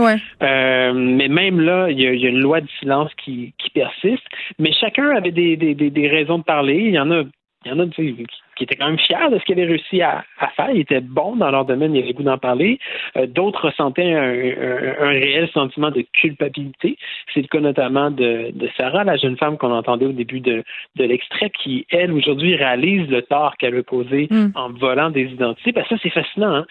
mais 0.41 1.27
même 1.27 1.61
là, 1.61 1.90
il 1.90 1.99
y, 1.99 2.07
a, 2.07 2.30
une 2.30 2.40
loi 2.40 2.61
de 2.61 2.68
silence 2.80 3.11
qui, 3.23 3.53
qui 3.57 3.69
persiste. 3.69 4.23
Mais 4.60 4.72
chacun 4.73 5.10
avait 5.15 5.31
des, 5.31 5.56
des, 5.56 5.76
des, 5.76 6.07
raisons 6.07 6.40
de 6.40 6.44
parler. 6.44 6.76
Il 6.76 6.94
y 6.94 6.99
en 6.99 7.10
a 7.11 7.23
il 7.65 7.72
y 7.72 7.73
en 7.73 7.80
a 7.80 7.88
qui, 7.88 8.26
qui 8.56 8.64
étaient 8.64 8.76
quand 8.76 8.88
même 8.88 8.99
fiers 8.99 9.30
de 9.31 9.40
ce 9.40 9.44
qu'ils 9.44 9.53
avaient 9.53 9.68
réussi 9.68 10.02
à, 10.02 10.23
faire. 10.56 10.69
Ils 10.72 10.81
étaient 10.81 11.02
bons 11.02 11.35
dans 11.35 11.49
leur 11.49 11.65
domaine, 11.65 11.95
il 11.95 12.02
y 12.02 12.03
avait 12.03 12.14
goût 12.14 12.23
d'en 12.23 12.38
parler. 12.38 12.80
Euh, 13.18 13.26
d'autres 13.26 13.68
ressentaient 13.68 14.14
un, 14.14 15.07
réel 15.10 15.49
sentiment 15.53 15.91
de 15.91 16.06
culpabilité. 16.14 16.98
C'est 17.34 17.41
le 17.41 17.48
cas 17.48 17.60
notamment 17.60 18.11
de, 18.11 18.53
Sarah, 18.77 19.03
la 19.03 19.18
jeune 19.18 19.38
femme 19.38 19.57
qu'on 19.57 19.72
entendait 19.72 20.06
au 20.06 20.11
début 20.11 20.40
de, 20.40 20.64
l'extrait, 20.98 21.49
qui, 21.49 21.85
elle, 21.90 22.11
aujourd'hui, 22.11 22.56
réalise 22.56 23.10
le 23.10 23.22
tort 23.22 23.56
qu'elle 23.57 23.76
a 23.76 23.84
causé 23.84 24.27
mm. 24.30 24.52
en 24.56 24.69
volant 24.69 25.10
des 25.10 25.23
identités. 25.23 25.73
Que 25.73 25.88
ça, 25.88 25.95
c'est 26.02 26.10
fascinant. 26.10 26.56
Hein? 26.56 26.65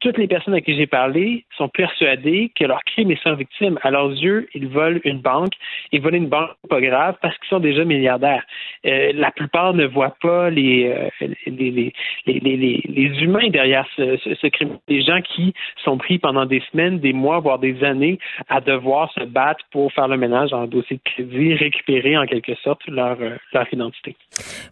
Toutes 0.00 0.18
les 0.18 0.28
personnes 0.28 0.54
à 0.54 0.60
qui 0.60 0.76
j'ai 0.76 0.86
parlé 0.86 1.44
sont 1.56 1.68
persuadées 1.68 2.52
que 2.54 2.64
leur 2.64 2.80
crime 2.84 3.10
est 3.10 3.22
sans 3.22 3.34
victime. 3.34 3.78
À 3.82 3.90
leurs 3.90 4.10
yeux, 4.10 4.48
ils 4.54 4.68
volent 4.68 5.00
une 5.04 5.20
banque. 5.20 5.52
Ils 5.90 6.00
volent 6.02 6.16
une 6.16 6.28
banque 6.28 6.50
pas 6.68 6.80
grave 6.80 7.16
parce 7.22 7.36
qu'ils 7.38 7.48
sont 7.48 7.60
déjà 7.60 7.84
milliardaires. 7.84 8.44
Euh, 8.84 9.12
la 9.14 9.30
plupart 9.30 9.72
ne 9.74 9.86
voient 9.86 10.16
pas 10.20 10.50
les, 10.50 10.92
euh, 10.94 11.28
les, 11.46 11.92
les, 12.26 12.82
les, 12.84 13.22
humains 13.22 13.48
derrière 13.48 13.86
ce, 13.96 14.46
crime. 14.48 14.78
Des 14.86 15.02
gens 15.02 15.20
qui 15.22 15.54
sont 15.82 15.96
pris 15.96 16.18
pendant 16.18 16.44
des 16.44 16.62
semaines, 16.70 16.98
des 16.98 17.12
mois, 17.12 17.40
voire 17.40 17.58
des 17.58 17.82
années 17.82 18.18
à 18.48 18.60
devoir 18.60 19.10
se 19.12 19.24
battre 19.24 19.64
pour 19.70 19.92
faire 19.92 20.08
le 20.08 20.18
ménage 20.18 20.50
dans 20.50 20.66
dossier 20.66 20.96
de 20.96 21.02
crédit, 21.10 21.54
récupérer 21.54 22.18
en 22.18 22.26
quelque 22.26 22.54
sorte 22.56 22.86
leur, 22.86 23.20
euh, 23.20 23.36
leur 23.52 23.66
identité. 23.72 24.14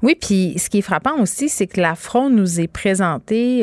Oui, 0.03 0.15
puis 0.21 0.59
ce 0.59 0.69
qui 0.69 0.79
est 0.79 0.83
frappant 0.83 1.21
aussi, 1.21 1.49
c'est 1.49 1.67
que 1.67 1.81
la 1.81 1.95
fraude 1.95 2.33
nous 2.33 2.61
est 2.61 2.73
présentée 2.73 3.63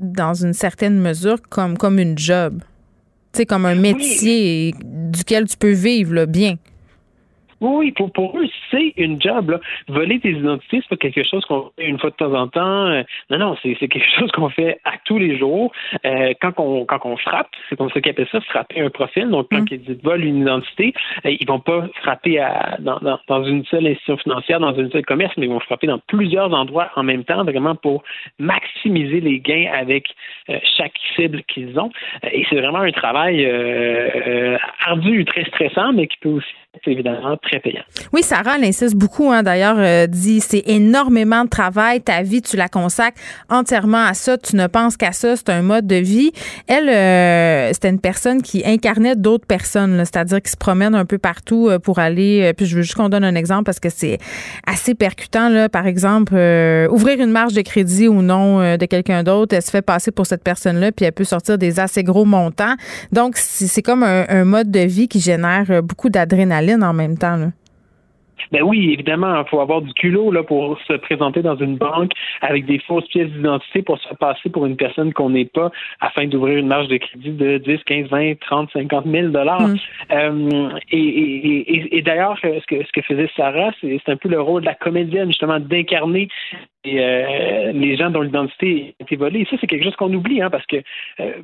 dans 0.00 0.34
une 0.34 0.54
certaine 0.54 0.98
mesure 0.98 1.38
comme, 1.48 1.76
comme 1.76 1.98
une 1.98 2.18
job. 2.18 2.62
Tu 3.32 3.38
sais, 3.38 3.46
comme 3.46 3.66
un 3.66 3.76
métier 3.76 4.74
duquel 4.82 5.46
tu 5.46 5.56
peux 5.56 5.70
vivre 5.70 6.24
bien. 6.24 6.56
Oui, 7.60 7.92
pour, 7.92 8.10
pour 8.12 8.38
eux, 8.38 8.46
c'est 8.70 8.94
une 8.96 9.20
job. 9.20 9.50
Là. 9.50 9.60
Voler 9.88 10.18
tes 10.18 10.30
identités, 10.30 10.80
c'est 10.80 10.88
pas 10.88 10.96
quelque 10.96 11.22
chose 11.22 11.44
qu'on 11.44 11.70
fait 11.76 11.86
une 11.86 11.98
fois 11.98 12.10
de 12.10 12.16
temps 12.16 12.32
en 12.32 12.48
temps. 12.48 12.86
Euh, 12.86 13.02
non, 13.28 13.38
non, 13.38 13.56
c'est 13.62 13.74
quelque 13.74 14.00
chose 14.18 14.30
qu'on 14.32 14.48
fait 14.48 14.78
à 14.84 14.92
tous 15.04 15.18
les 15.18 15.38
jours. 15.38 15.70
Euh, 16.06 16.32
quand 16.40 16.52
on 16.58 16.86
quand 16.86 17.00
on 17.04 17.16
frappe, 17.18 17.50
c'est 17.68 17.76
comme 17.76 17.90
ça 17.90 18.00
qu'ils 18.00 18.12
appellent 18.12 18.28
ça, 18.32 18.40
frapper 18.40 18.80
un 18.80 18.88
profil. 18.88 19.28
Donc, 19.28 19.48
quand 19.50 19.60
mm. 19.60 19.74
ils 19.88 19.98
volent 20.02 20.24
une 20.24 20.42
identité, 20.42 20.94
euh, 21.26 21.36
ils 21.38 21.46
vont 21.46 21.60
pas 21.60 21.86
frapper 22.02 22.38
à, 22.38 22.76
dans, 22.78 22.98
dans, 23.00 23.18
dans, 23.28 23.44
une 23.44 23.64
seule 23.66 23.86
institution 23.86 24.16
financière, 24.16 24.60
dans 24.60 24.74
une 24.74 24.90
seule 24.90 25.04
commerce, 25.04 25.34
mais 25.36 25.46
ils 25.46 25.52
vont 25.52 25.60
frapper 25.60 25.86
dans 25.86 25.98
plusieurs 25.98 26.52
endroits 26.52 26.90
en 26.96 27.02
même 27.02 27.24
temps, 27.24 27.44
vraiment 27.44 27.74
pour 27.74 28.02
maximiser 28.38 29.20
les 29.20 29.38
gains 29.40 29.70
avec 29.72 30.08
chaque 30.76 30.94
cible 31.14 31.42
qu'ils 31.44 31.78
ont. 31.78 31.90
et 32.32 32.44
c'est 32.48 32.56
vraiment 32.56 32.78
un 32.80 32.92
travail 32.92 33.46
ardu, 34.86 35.24
très 35.24 35.44
stressant, 35.44 35.92
mais 35.92 36.06
qui 36.06 36.16
peut 36.18 36.30
aussi 36.30 36.54
c'est 36.84 36.92
évidemment 36.92 37.36
très 37.36 37.58
payant. 37.58 37.82
Oui, 38.12 38.22
Sarah, 38.22 38.54
elle 38.56 38.64
insiste 38.64 38.94
beaucoup, 38.94 39.32
hein, 39.32 39.42
d'ailleurs, 39.42 39.78
euh, 39.78 40.06
dit 40.06 40.40
c'est 40.40 40.62
énormément 40.66 41.44
de 41.44 41.48
travail, 41.48 42.00
ta 42.00 42.22
vie, 42.22 42.42
tu 42.42 42.56
la 42.56 42.68
consacres 42.68 43.20
entièrement 43.48 44.04
à 44.04 44.14
ça, 44.14 44.38
tu 44.38 44.54
ne 44.54 44.68
penses 44.68 44.96
qu'à 44.96 45.10
ça, 45.10 45.34
c'est 45.34 45.50
un 45.50 45.62
mode 45.62 45.88
de 45.88 45.96
vie. 45.96 46.30
Elle, 46.68 46.88
euh, 46.88 47.72
c'était 47.72 47.90
une 47.90 48.00
personne 48.00 48.40
qui 48.40 48.62
incarnait 48.64 49.16
d'autres 49.16 49.46
personnes, 49.46 49.98
c'est-à-dire 49.98 50.40
qui 50.40 50.50
se 50.52 50.56
promène 50.56 50.94
un 50.94 51.04
peu 51.04 51.18
partout 51.18 51.68
euh, 51.68 51.80
pour 51.80 51.98
aller, 51.98 52.52
puis 52.56 52.66
je 52.66 52.76
veux 52.76 52.82
juste 52.82 52.94
qu'on 52.94 53.08
donne 53.08 53.24
un 53.24 53.34
exemple 53.34 53.64
parce 53.64 53.80
que 53.80 53.90
c'est 53.90 54.18
assez 54.64 54.94
percutant, 54.94 55.48
là, 55.48 55.68
par 55.68 55.88
exemple, 55.88 56.34
ouvrir 56.90 57.20
une 57.20 57.32
marge 57.32 57.52
de 57.52 57.62
crédit 57.62 58.06
ou 58.06 58.22
non 58.22 58.76
de 58.76 58.86
quelqu'un 58.86 59.24
d'autre, 59.24 59.56
elle 59.56 59.62
se 59.62 59.70
fait 59.70 59.82
passer 59.82 60.12
pour 60.12 60.26
cette 60.26 60.44
personne-là, 60.44 60.92
puis 60.92 61.04
elle 61.04 61.12
peut 61.12 61.24
sortir 61.24 61.58
des 61.58 61.80
assez 61.80 62.04
gros 62.04 62.24
montants. 62.24 62.74
Donc, 63.10 63.36
c'est 63.36 63.82
comme 63.82 64.04
un 64.04 64.44
mode 64.44 64.70
de 64.70 64.80
vie 64.80 65.08
qui 65.08 65.20
génère 65.20 65.82
beaucoup 65.82 66.10
d'adrénaline 66.10 66.59
en 66.82 66.92
même 66.92 67.16
temps. 67.16 67.36
Là. 67.36 67.48
Ben 68.52 68.62
oui, 68.62 68.92
évidemment, 68.92 69.42
il 69.42 69.48
faut 69.48 69.60
avoir 69.60 69.80
du 69.80 69.92
culot 69.94 70.32
là, 70.32 70.42
pour 70.42 70.78
se 70.82 70.94
présenter 70.94 71.42
dans 71.42 71.56
une 71.56 71.76
banque 71.76 72.12
avec 72.40 72.66
des 72.66 72.78
fausses 72.80 73.06
pièces 73.08 73.30
d'identité 73.30 73.82
pour 73.82 73.98
se 73.98 74.14
passer 74.14 74.50
pour 74.50 74.66
une 74.66 74.76
personne 74.76 75.12
qu'on 75.12 75.30
n'est 75.30 75.44
pas 75.44 75.70
afin 76.00 76.26
d'ouvrir 76.26 76.58
une 76.58 76.66
marge 76.66 76.88
de 76.88 76.96
crédit 76.96 77.30
de 77.30 77.58
10, 77.58 77.78
15, 77.84 78.08
20, 78.08 78.40
30, 78.40 78.70
50 78.72 79.06
000 79.06 79.28
dollars. 79.28 79.68
Mm. 79.68 79.76
Euh, 80.12 80.70
et, 80.90 82.02
d'ailleurs, 82.02 82.38
ce 82.42 82.66
que, 82.66 82.84
ce 82.84 82.92
que 82.92 83.02
faisait 83.02 83.30
Sarah, 83.36 83.70
c'est 83.80 84.08
un 84.08 84.16
peu 84.16 84.28
le 84.28 84.40
rôle 84.40 84.62
de 84.62 84.66
la 84.66 84.74
comédienne, 84.74 85.28
justement, 85.28 85.60
d'incarner 85.60 86.28
euh, 86.86 87.72
les 87.72 87.96
gens 87.96 88.10
dont 88.10 88.22
l'identité 88.22 88.94
a 88.98 89.02
été 89.04 89.16
volée. 89.16 89.40
Et 89.40 89.44
ça, 89.44 89.56
c'est 89.60 89.66
quelque 89.66 89.84
chose 89.84 89.96
qu'on 89.96 90.12
oublie, 90.12 90.42
hein, 90.42 90.50
parce 90.50 90.66
que 90.66 90.76
euh, 91.20 91.34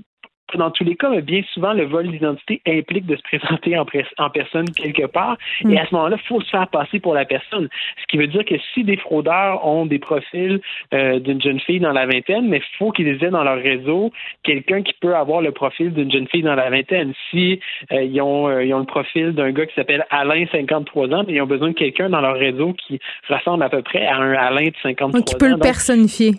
dans 0.55 0.70
tous 0.70 0.85
les 0.85 0.97
cas, 0.97 1.10
mais 1.10 1.23
bien 1.23 1.43
souvent, 1.52 1.73
le 1.73 1.85
vol 1.85 2.09
d'identité 2.09 2.62
implique 2.66 3.06
de 3.06 3.16
se 3.16 3.23
présenter 3.23 3.77
en, 3.78 3.86
en 4.18 4.31
personne 4.31 4.70
quelque 4.70 5.06
part. 5.06 5.36
Et 5.62 5.68
mm. 5.68 5.78
à 5.78 5.86
ce 5.86 5.94
moment-là, 5.94 6.16
il 6.20 6.27
faut 6.28 6.40
se 6.40 6.51
faire 6.51 6.68
passer 6.68 7.01
pour 7.01 7.14
la 7.14 7.24
personne. 7.24 7.68
Ce 8.01 8.06
qui 8.09 8.16
veut 8.16 8.27
dire 8.27 8.44
que 8.44 8.55
si 8.73 8.85
des 8.85 8.97
fraudeurs 8.97 9.66
ont 9.66 9.86
des 9.86 9.98
profils 9.98 10.60
euh, 10.94 11.18
d'une 11.18 11.43
jeune 11.43 11.60
fille 11.60 11.81
dans 11.81 11.93
la 11.93 12.06
vingtaine, 12.06 12.48
mais 12.48 12.59
il 12.59 12.78
faut 12.78 12.93
qu'ils 12.93 13.09
aient 13.09 13.31
dans 13.31 13.44
leur 13.44 13.60
réseau 13.60 14.12
quelqu'un 14.43 14.82
qui 14.82 14.94
peut 15.01 15.14
avoir 15.14 15.40
le 15.40 15.52
profil 15.52 15.93
d'une 15.93 16.10
jeune 16.10 16.28
fille 16.28 16.43
dans 16.43 16.55
la 16.55 16.70
vingtaine. 16.70 17.12
Si 17.31 17.60
euh, 17.93 18.02
ils, 18.02 18.20
ont, 18.20 18.48
euh, 18.48 18.64
ils 18.64 18.73
ont 18.74 18.81
le 18.81 18.85
profil 18.85 19.32
d'un 19.32 19.51
gars 19.51 19.66
qui 19.66 19.74
s'appelle 19.74 20.06
Alain, 20.10 20.47
53 20.51 21.12
ans, 21.12 21.24
mais 21.27 21.35
ils 21.35 21.43
ont 21.43 21.47
besoin 21.47 21.68
de 21.68 21.74
quelqu'un 21.74 22.09
dans 22.09 22.20
leur 22.20 22.36
réseau 22.36 22.74
qui 22.74 23.01
ressemble 23.28 23.62
à 23.62 23.68
peu 23.68 23.82
près 23.82 24.06
à 24.06 24.16
un 24.16 24.32
Alain 24.32 24.66
de 24.66 24.74
53 24.82 25.20
ans. 25.20 25.24
Qui 25.24 25.35
peut 25.35 25.51
le 25.51 25.59
personnifier. 25.59 26.32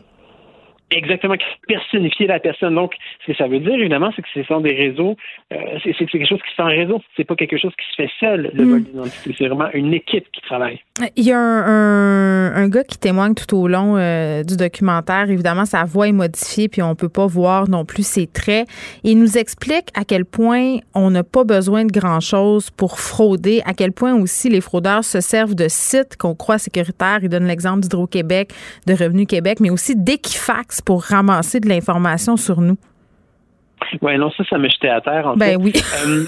Exactement, 0.90 1.36
personnifier 1.68 2.28
la 2.28 2.40
personne. 2.40 2.76
Donc, 2.76 2.94
ce 3.26 3.32
que 3.32 3.38
ça 3.38 3.48
veut 3.48 3.60
dire, 3.60 3.74
évidemment, 3.74 4.12
c'est 4.16 4.22
que 4.22 4.28
ce 4.34 4.44
sont 4.44 4.62
des 4.62 4.74
réseaux, 4.74 5.18
euh, 5.52 5.58
c'est 5.84 6.06
quelque 6.06 6.26
chose 6.26 6.40
qui 6.42 6.50
se 6.52 6.56
fait 6.56 6.62
en 6.62 6.68
réseau. 6.68 7.02
C'est 7.18 7.26
pas 7.26 7.36
quelque 7.36 7.58
chose 7.58 7.74
qui 7.78 7.86
se 7.92 8.04
fait 8.04 8.10
seul, 8.22 8.52
le 8.54 8.64
mm. 8.64 8.70
vol 8.70 8.84
d'identité. 8.84 9.36
C'est 9.38 9.48
vraiment 9.48 9.70
une 9.74 9.94
équipe 9.94 10.32
qui 10.32 10.42
travaille. 10.42 10.80
Il 11.18 11.26
y 11.26 11.34
a 11.34 11.38
un, 11.38 12.56
un, 12.56 12.70
gars 12.70 12.86
qui 12.86 12.98
témoigne 12.98 13.34
tout 13.34 13.54
au 13.56 13.68
long 13.68 13.98
euh, 13.98 14.44
du 14.44 14.56
documentaire. 14.56 15.30
Évidemment, 15.30 15.66
sa 15.66 15.84
voix 15.84 16.08
est 16.08 16.14
modifiée, 16.14 16.70
puis 16.70 16.82
on 16.82 16.96
peut 16.96 17.10
pas 17.10 17.28
voir 17.28 17.68
non 17.68 17.84
plus 17.84 18.06
ses 18.06 18.26
traits. 18.26 18.68
il 19.04 19.20
nous 19.20 19.38
explique 19.38 19.90
à 19.94 20.06
quel 20.06 20.24
point 20.24 20.78
on 20.96 21.12
n'a 21.12 21.24
pas 21.24 21.44
besoin 21.44 21.84
de 21.84 21.92
grand-chose 21.92 22.70
pour 22.72 23.00
frauder, 23.00 23.62
à 23.66 23.74
quel 23.74 23.92
point 23.92 24.14
aussi 24.16 24.50
les 24.50 24.62
fraudeurs 24.62 25.04
se 25.04 25.20
servent 25.20 25.56
de 25.56 25.68
sites 25.68 26.16
qu'on 26.18 26.34
croit 26.34 26.58
sécuritaires. 26.58 27.20
Il 27.22 27.30
donne 27.30 27.46
l'exemple 27.46 27.82
d'Hydro-Québec, 27.82 28.54
de 28.86 28.94
Revenu 28.94 29.26
Québec, 29.26 29.60
mais 29.60 29.70
aussi 29.70 29.96
pour 30.82 31.04
ramasser 31.04 31.60
de 31.60 31.68
l'information 31.68 32.38
sur 32.38 32.62
nous? 32.62 32.78
Oui, 34.02 34.18
non, 34.18 34.32
ça, 34.32 34.44
ça 34.50 34.58
me 34.58 34.70
jetait 34.70 34.90
à 34.90 35.02
terre. 35.02 35.28
En 35.28 35.36
ben 35.36 35.58
oui. 35.62 35.74
Euh, 36.06 36.26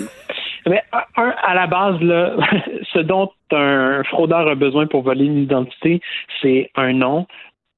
mais 0.67 0.83
un, 1.15 1.33
à 1.41 1.55
la 1.55 1.67
base, 1.67 1.99
là, 2.01 2.35
ce 2.93 2.99
dont 2.99 3.31
un 3.51 4.03
fraudeur 4.03 4.47
a 4.47 4.55
besoin 4.55 4.87
pour 4.87 5.03
voler 5.03 5.25
une 5.25 5.43
identité, 5.43 6.01
c'est 6.41 6.69
un 6.75 6.91
nom, 6.93 7.27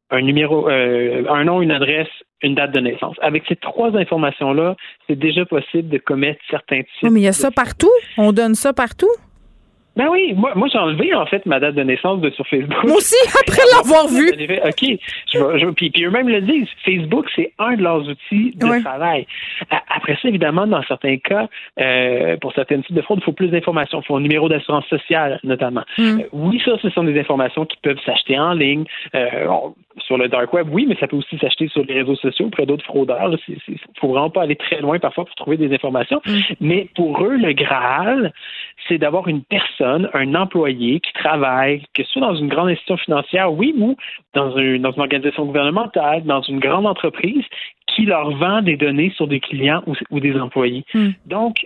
un 0.09 0.21
numéro, 0.21 0.67
euh, 0.67 1.23
un 1.29 1.43
nom, 1.43 1.61
une 1.61 1.71
adresse, 1.71 2.09
une 2.41 2.55
date 2.55 2.71
de 2.71 2.79
naissance. 2.79 3.15
Avec 3.21 3.43
ces 3.47 3.55
trois 3.55 3.95
informations-là, 3.95 4.75
c'est 5.07 5.15
déjà 5.15 5.45
possible 5.45 5.89
de 5.89 5.99
commettre 5.99 6.41
certains 6.49 6.81
types. 6.81 7.09
mais 7.11 7.21
il 7.21 7.23
y 7.23 7.27
a 7.27 7.33
ça 7.33 7.51
partout. 7.51 7.91
On 8.17 8.31
donne 8.33 8.55
ça 8.55 8.73
partout. 8.73 9.11
Ben 9.95 10.07
oui, 10.09 10.33
moi, 10.35 10.53
moi 10.55 10.67
j'ai 10.71 10.77
enlevé 10.77 11.13
en 11.13 11.25
fait 11.25 11.45
ma 11.45 11.59
date 11.59 11.75
de 11.75 11.83
naissance 11.83 12.21
de 12.21 12.29
sur 12.31 12.47
Facebook. 12.47 12.83
Moi 12.85 12.97
aussi, 12.97 13.15
après 13.39 13.61
l'avoir 13.75 14.07
vu. 14.07 14.29
OK, 14.63 14.99
je 15.33 15.57
je, 15.57 15.69
puis, 15.71 15.89
puis 15.89 16.05
eux-mêmes 16.05 16.29
le 16.29 16.41
disent, 16.41 16.67
Facebook, 16.85 17.25
c'est 17.35 17.51
un 17.59 17.75
de 17.75 17.83
leurs 17.83 18.07
outils 18.07 18.53
de 18.55 18.81
travail. 18.81 19.27
Après 19.69 20.17
ça, 20.21 20.29
évidemment, 20.29 20.67
dans 20.67 20.83
certains 20.83 21.17
cas, 21.17 21.47
euh, 21.79 22.37
pour 22.37 22.53
certains 22.53 22.81
types 22.81 22.95
de 22.95 23.01
fraude, 23.01 23.19
il 23.21 23.25
faut 23.25 23.33
plus 23.33 23.49
d'informations. 23.49 24.01
Il 24.01 24.05
faut 24.05 24.15
un 24.15 24.21
numéro 24.21 24.47
d'assurance 24.47 24.85
sociale, 24.87 25.39
notamment. 25.43 25.83
Mm. 25.97 26.03
Euh, 26.03 26.23
oui, 26.31 26.61
ça, 26.63 26.71
ce 26.81 26.89
sont 26.89 27.03
des 27.03 27.19
informations 27.19 27.65
qui 27.65 27.77
peuvent 27.81 27.99
s'acheter 28.05 28.39
en 28.39 28.53
ligne. 28.53 28.85
Euh, 29.15 29.47
sur 30.05 30.17
le 30.17 30.29
dark 30.29 30.53
web, 30.53 30.67
oui, 30.71 30.85
mais 30.87 30.95
ça 30.99 31.07
peut 31.07 31.17
aussi 31.17 31.37
s'acheter 31.37 31.67
sur 31.67 31.83
les 31.83 31.95
réseaux 31.95 32.15
sociaux 32.15 32.47
auprès 32.47 32.65
d'autres 32.65 32.85
fraudeurs. 32.85 33.35
Il 33.47 33.57
ne 33.67 33.75
faut 33.99 34.07
vraiment 34.07 34.29
pas 34.29 34.43
aller 34.43 34.55
très 34.55 34.79
loin 34.79 34.99
parfois 34.99 35.25
pour 35.25 35.35
trouver 35.35 35.57
des 35.57 35.73
informations. 35.73 36.21
Mm. 36.25 36.39
Mais 36.61 36.87
pour 36.95 37.23
eux, 37.23 37.35
le 37.35 37.53
Graal, 37.53 38.33
c'est 38.87 38.97
d'avoir 38.97 39.27
une 39.27 39.43
personne, 39.43 39.80
un 39.81 40.35
employé 40.35 40.99
qui 40.99 41.13
travaille, 41.13 41.83
que 41.93 42.03
ce 42.03 42.11
soit 42.11 42.21
dans 42.21 42.35
une 42.35 42.47
grande 42.47 42.69
institution 42.69 42.97
financière, 42.97 43.53
oui, 43.53 43.73
ou 43.77 43.95
dans, 44.33 44.55
une, 44.57 44.81
dans 44.81 44.91
une 44.91 45.01
organisation 45.01 45.45
gouvernementale, 45.45 46.23
dans 46.23 46.41
une 46.41 46.59
grande 46.59 46.85
entreprise, 46.85 47.43
qui 47.87 48.05
leur 48.05 48.31
vend 48.31 48.61
des 48.61 48.77
données 48.77 49.11
sur 49.15 49.27
des 49.27 49.39
clients 49.39 49.83
ou, 50.09 50.19
des 50.19 50.39
employés. 50.39 50.85
Hmm. 50.93 51.09
Donc, 51.25 51.65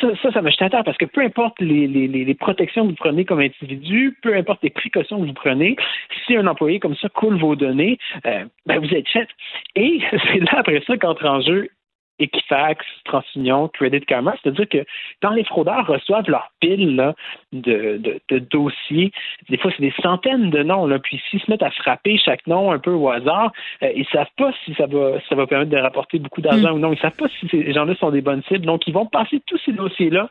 ça, 0.00 0.32
ça, 0.32 0.42
me 0.42 0.50
jette 0.50 0.62
à 0.62 0.70
terre 0.70 0.84
parce 0.84 0.96
que 0.96 1.04
peu 1.04 1.20
importe 1.20 1.60
les, 1.60 1.86
les, 1.86 2.08
les, 2.08 2.34
protections 2.34 2.84
que 2.84 2.90
vous 2.90 2.96
prenez 2.96 3.26
comme 3.26 3.40
individu, 3.40 4.16
peu 4.22 4.34
importe 4.34 4.62
les 4.62 4.70
précautions 4.70 5.20
que 5.20 5.26
vous 5.26 5.34
prenez, 5.34 5.76
si 6.26 6.36
un 6.36 6.46
employé 6.46 6.80
comme 6.80 6.96
ça 6.96 7.10
coule 7.10 7.38
vos 7.38 7.54
données, 7.54 7.98
euh, 8.26 8.44
ben 8.64 8.78
vous 8.78 8.94
êtes 8.94 9.08
fait. 9.08 9.28
Et 9.76 10.00
c'est 10.10 10.40
là 10.40 10.52
après 10.58 10.82
ça 10.86 10.96
qu'entre 10.96 11.26
en 11.26 11.42
jeu 11.42 11.68
Equifax, 12.18 12.84
TransUnion, 13.04 13.68
Credit 13.68 14.00
Karma, 14.00 14.34
c'est-à-dire 14.42 14.68
que 14.68 14.84
quand 15.22 15.30
les 15.30 15.44
fraudeurs 15.44 15.86
reçoivent 15.86 16.28
leur 16.28 16.50
pile 16.60 16.96
là, 16.96 17.14
de, 17.52 18.00
de, 18.28 18.38
dossiers, 18.38 19.12
des 19.48 19.58
fois 19.58 19.70
c'est 19.76 19.82
des 19.82 19.94
centaines 20.02 20.50
de 20.50 20.62
noms, 20.62 20.86
là, 20.86 20.98
puis 20.98 21.20
s'ils 21.30 21.40
se 21.40 21.50
mettent 21.50 21.62
à 21.62 21.70
frapper 21.70 22.18
chaque 22.18 22.46
nom 22.46 22.72
un 22.72 22.78
peu 22.78 22.92
au 22.92 23.08
hasard, 23.08 23.52
euh, 23.82 23.92
ils 23.94 24.06
savent 24.06 24.26
pas 24.36 24.52
si 24.64 24.74
ça 24.74 24.86
va 24.86 25.20
ça 25.28 25.34
va 25.34 25.46
permettre 25.46 25.70
de 25.70 25.78
rapporter 25.78 26.18
beaucoup 26.18 26.40
d'argent 26.40 26.72
mm. 26.72 26.76
ou 26.76 26.78
non, 26.78 26.92
ils 26.92 26.98
savent 26.98 27.16
pas 27.16 27.28
si 27.40 27.48
ces 27.48 27.72
gens-là 27.72 27.94
sont 27.96 28.10
des 28.10 28.22
bonnes 28.22 28.42
cibles, 28.48 28.66
donc 28.66 28.86
ils 28.86 28.94
vont 28.94 29.06
passer 29.06 29.40
tous 29.46 29.60
ces 29.64 29.72
dossiers-là 29.72 30.28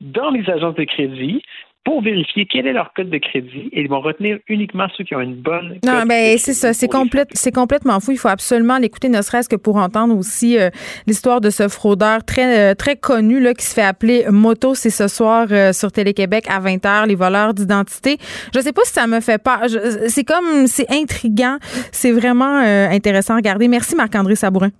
dans 0.00 0.30
les 0.30 0.48
agences 0.50 0.74
de 0.74 0.84
crédit, 0.84 1.42
pour 1.86 2.02
vérifier 2.02 2.46
quel 2.46 2.66
est 2.66 2.72
leur 2.72 2.92
code 2.94 3.10
de 3.10 3.18
crédit 3.18 3.68
et 3.70 3.82
ils 3.82 3.88
vont 3.88 4.00
retenir 4.00 4.40
uniquement 4.48 4.88
ceux 4.96 5.04
qui 5.04 5.14
ont 5.14 5.20
une 5.20 5.36
bonne. 5.36 5.78
Non, 5.84 6.02
ben 6.04 6.36
c'est 6.36 6.52
ça, 6.52 6.72
c'est 6.72 6.88
complète, 6.88 7.28
c'est 7.32 7.52
complètement 7.52 8.00
fou. 8.00 8.10
Il 8.10 8.18
faut 8.18 8.26
absolument 8.26 8.78
l'écouter, 8.78 9.08
ne 9.08 9.22
serait-ce 9.22 9.48
que 9.48 9.54
pour 9.54 9.76
entendre 9.76 10.18
aussi 10.18 10.58
euh, 10.58 10.70
l'histoire 11.06 11.40
de 11.40 11.48
ce 11.48 11.68
fraudeur 11.68 12.24
très 12.24 12.72
euh, 12.72 12.74
très 12.74 12.96
connu 12.96 13.38
là 13.38 13.54
qui 13.54 13.64
se 13.64 13.72
fait 13.72 13.84
appeler 13.84 14.24
Moto. 14.28 14.74
C'est 14.74 14.90
ce 14.90 15.06
soir 15.06 15.46
euh, 15.52 15.72
sur 15.72 15.92
Télé-Québec 15.92 16.46
à 16.50 16.58
20h, 16.58 17.06
les 17.06 17.14
voleurs 17.14 17.54
d'identité. 17.54 18.16
Je 18.52 18.58
sais 18.58 18.72
pas 18.72 18.82
si 18.82 18.92
ça 18.92 19.06
me 19.06 19.20
fait 19.20 19.40
pas. 19.40 19.60
C'est 20.08 20.24
comme 20.24 20.66
c'est 20.66 20.90
intriguant, 20.90 21.58
c'est 21.92 22.10
vraiment 22.10 22.56
intéressant 22.56 23.34
à 23.34 23.36
regarder. 23.36 23.68
Merci 23.68 23.94
Marc-André 23.94 24.34
Sabourin. 24.34 24.70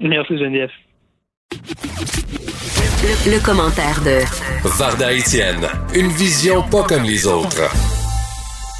Merci 0.00 0.36
Geneviève. 0.36 0.70
Le, 3.06 3.44
commentaire 3.44 4.00
de 4.00 4.24
Varda 4.78 5.12
Etienne, 5.12 5.68
une 5.94 6.08
vision 6.08 6.62
pas 6.62 6.84
comme 6.84 7.02
les 7.02 7.26
autres. 7.26 7.70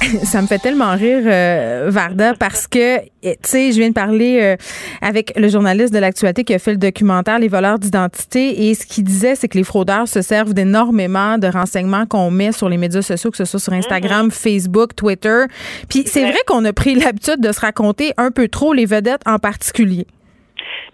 Ça 0.23 0.41
me 0.41 0.47
fait 0.47 0.57
tellement 0.57 0.95
rire, 0.95 1.21
euh, 1.27 1.89
Varda, 1.91 2.33
parce 2.33 2.65
que, 2.65 3.01
eh, 3.21 3.35
tu 3.35 3.35
sais, 3.43 3.71
je 3.71 3.77
viens 3.77 3.89
de 3.89 3.93
parler 3.93 4.39
euh, 4.41 4.55
avec 5.03 5.37
le 5.37 5.47
journaliste 5.47 5.93
de 5.93 5.99
l'actualité 5.99 6.43
qui 6.43 6.55
a 6.55 6.59
fait 6.59 6.71
le 6.71 6.77
documentaire 6.77 7.37
Les 7.37 7.47
voleurs 7.47 7.77
d'identité 7.77 8.67
et 8.67 8.73
ce 8.73 8.87
qu'il 8.87 9.03
disait, 9.03 9.35
c'est 9.35 9.47
que 9.47 9.59
les 9.59 9.63
fraudeurs 9.63 10.07
se 10.07 10.23
servent 10.23 10.55
d'énormément 10.55 11.37
de 11.37 11.45
renseignements 11.45 12.07
qu'on 12.07 12.31
met 12.31 12.51
sur 12.51 12.67
les 12.67 12.77
médias 12.77 13.03
sociaux, 13.03 13.29
que 13.29 13.37
ce 13.37 13.45
soit 13.45 13.59
sur 13.59 13.73
Instagram, 13.73 14.29
mm-hmm. 14.29 14.31
Facebook, 14.31 14.95
Twitter. 14.95 15.43
Puis 15.87 16.01
c'est 16.07 16.23
vrai 16.23 16.39
qu'on 16.47 16.65
a 16.65 16.73
pris 16.73 16.95
l'habitude 16.95 17.41
de 17.41 17.51
se 17.51 17.59
raconter 17.59 18.11
un 18.17 18.31
peu 18.31 18.47
trop 18.47 18.73
les 18.73 18.87
vedettes 18.87 19.21
en 19.27 19.37
particulier. 19.37 20.07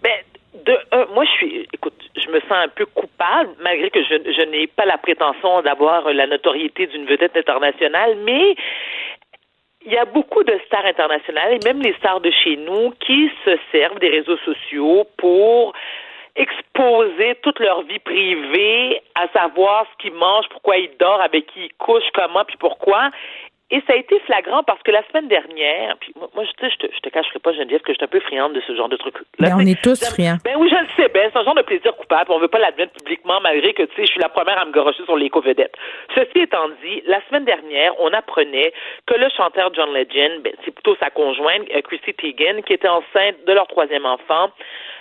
Ben, 0.02 0.10
de 0.66 0.74
moi, 1.14 1.24
je 1.24 1.30
suis, 1.30 1.66
écoute, 1.72 1.94
je 2.16 2.28
me 2.30 2.40
sens 2.40 2.52
un 2.52 2.68
peu 2.68 2.86
coupable, 2.86 3.50
malgré 3.60 3.90
que 3.90 4.02
je, 4.02 4.32
je 4.32 4.44
n'ai 4.50 4.66
pas 4.66 4.84
la 4.84 4.98
prétention 4.98 5.62
d'avoir 5.62 6.12
la 6.12 6.26
notoriété 6.26 6.86
d'une 6.86 7.06
vedette 7.06 7.36
internationale, 7.36 8.16
mais 8.24 8.54
il 9.84 9.92
y 9.92 9.96
a 9.96 10.04
beaucoup 10.04 10.44
de 10.44 10.58
stars 10.66 10.86
internationales 10.86 11.54
et 11.54 11.64
même 11.64 11.82
les 11.82 11.94
stars 11.94 12.20
de 12.20 12.30
chez 12.30 12.56
nous 12.56 12.92
qui 13.00 13.30
se 13.44 13.56
servent 13.72 13.98
des 13.98 14.10
réseaux 14.10 14.38
sociaux 14.38 15.06
pour 15.16 15.72
exposer 16.36 17.34
toute 17.42 17.58
leur 17.58 17.82
vie 17.82 17.98
privée, 17.98 19.02
à 19.14 19.28
savoir 19.28 19.86
ce 19.92 20.02
qu'ils 20.02 20.14
mangent, 20.14 20.48
pourquoi 20.50 20.78
ils 20.78 20.90
dorment, 20.98 21.20
avec 21.20 21.46
qui 21.46 21.66
ils 21.66 21.74
couchent, 21.74 22.10
comment, 22.14 22.44
puis 22.44 22.56
pourquoi. 22.58 23.10
Et 23.72 23.82
ça 23.86 23.94
a 23.94 23.96
été 23.96 24.20
flagrant 24.26 24.62
parce 24.62 24.82
que 24.82 24.90
la 24.90 25.02
semaine 25.08 25.28
dernière, 25.28 25.96
puis 25.98 26.12
moi, 26.16 26.44
je, 26.44 26.68
je, 26.68 26.76
te, 26.76 26.86
je 26.94 27.00
te 27.00 27.08
cacherai 27.08 27.38
pas, 27.38 27.54
Geneviève, 27.54 27.80
que 27.80 27.90
je 27.92 27.96
suis 27.96 28.04
un 28.04 28.08
peu 28.08 28.20
friande 28.20 28.52
de 28.52 28.60
ce 28.66 28.76
genre 28.76 28.90
de 28.90 28.98
truc. 28.98 29.14
Là, 29.38 29.48
ben, 29.48 29.56
on 29.56 29.66
est 29.66 29.80
tous 29.82 29.98
friands. 30.04 30.36
Ben 30.44 30.56
oui, 30.58 30.68
je 30.70 30.76
le 30.76 30.86
sais, 30.94 31.08
ben, 31.08 31.30
c'est 31.32 31.38
un 31.38 31.44
genre 31.44 31.54
de 31.54 31.62
plaisir 31.62 31.96
coupable. 31.96 32.30
On 32.32 32.38
veut 32.38 32.48
pas 32.48 32.58
l'admettre 32.58 32.92
publiquement, 32.92 33.40
malgré 33.40 33.72
que, 33.72 33.84
tu 33.84 33.94
sais, 33.96 34.02
je 34.04 34.12
suis 34.12 34.20
la 34.20 34.28
première 34.28 34.58
à 34.58 34.66
me 34.66 34.72
gorocher 34.72 35.02
sur 35.04 35.16
l'éco-vedette. 35.16 35.74
Ceci 36.14 36.40
étant 36.40 36.68
dit, 36.84 37.02
la 37.06 37.22
semaine 37.28 37.46
dernière, 37.46 37.98
on 37.98 38.12
apprenait 38.12 38.74
que 39.06 39.14
le 39.14 39.30
chanteur 39.34 39.72
John 39.72 39.90
Legend, 39.94 40.42
ben, 40.42 40.52
c'est 40.66 40.72
plutôt 40.72 40.94
sa 40.96 41.08
conjointe, 41.08 41.62
euh, 41.74 41.80
Chrissy 41.80 42.12
Teigen, 42.12 42.62
qui 42.64 42.74
était 42.74 42.88
enceinte 42.88 43.42
de 43.46 43.52
leur 43.54 43.68
troisième 43.68 44.04
enfant. 44.04 44.50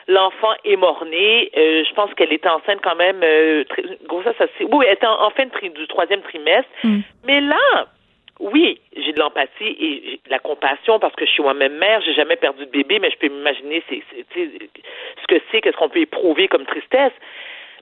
L'enfant 0.08 0.54
est 0.64 0.78
mort-né. 0.78 1.52
Euh, 1.58 1.84
je 1.84 1.94
pense 1.94 2.14
qu'elle 2.14 2.32
était 2.32 2.50
enceinte 2.50 2.80
quand 2.82 2.96
même. 2.96 3.20
Euh, 3.22 3.66
gros, 4.08 4.24
ça, 4.24 4.32
ça, 4.38 4.46
oui, 4.62 4.86
elle 4.88 4.94
était 4.94 5.08
en, 5.08 5.30
fin 5.32 5.44
de 5.44 5.68
du 5.68 5.88
troisième 5.88 6.22
trimestre. 6.22 6.70
Mm. 6.86 7.00
Mais 7.26 7.42
là, 7.42 7.88
oui, 8.42 8.82
j'ai 8.96 9.14
de 9.14 9.20
l'empathie 9.20 9.76
et 9.80 10.20
de 10.26 10.30
la 10.30 10.40
compassion 10.40 11.00
parce 11.00 11.16
que 11.16 11.26
je 11.26 11.32
suis 11.32 11.44
moi-même 11.44 11.78
mère, 11.78 12.02
j'ai 12.02 12.14
jamais 12.14 12.36
perdu 12.36 12.66
de 12.66 12.72
bébé, 12.72 13.00
mais 13.00 13.12
je 13.12 13.18
peux 13.18 13.30
m'imaginer 13.30 13.84
ce 13.90 15.28
que 15.28 15.42
c'est, 15.52 15.62
qu'est-ce 15.62 15.78
qu'on 15.78 15.90
peut 15.90 16.00
éprouver 16.00 16.48
comme 16.48 16.66
tristesse. 16.66 17.14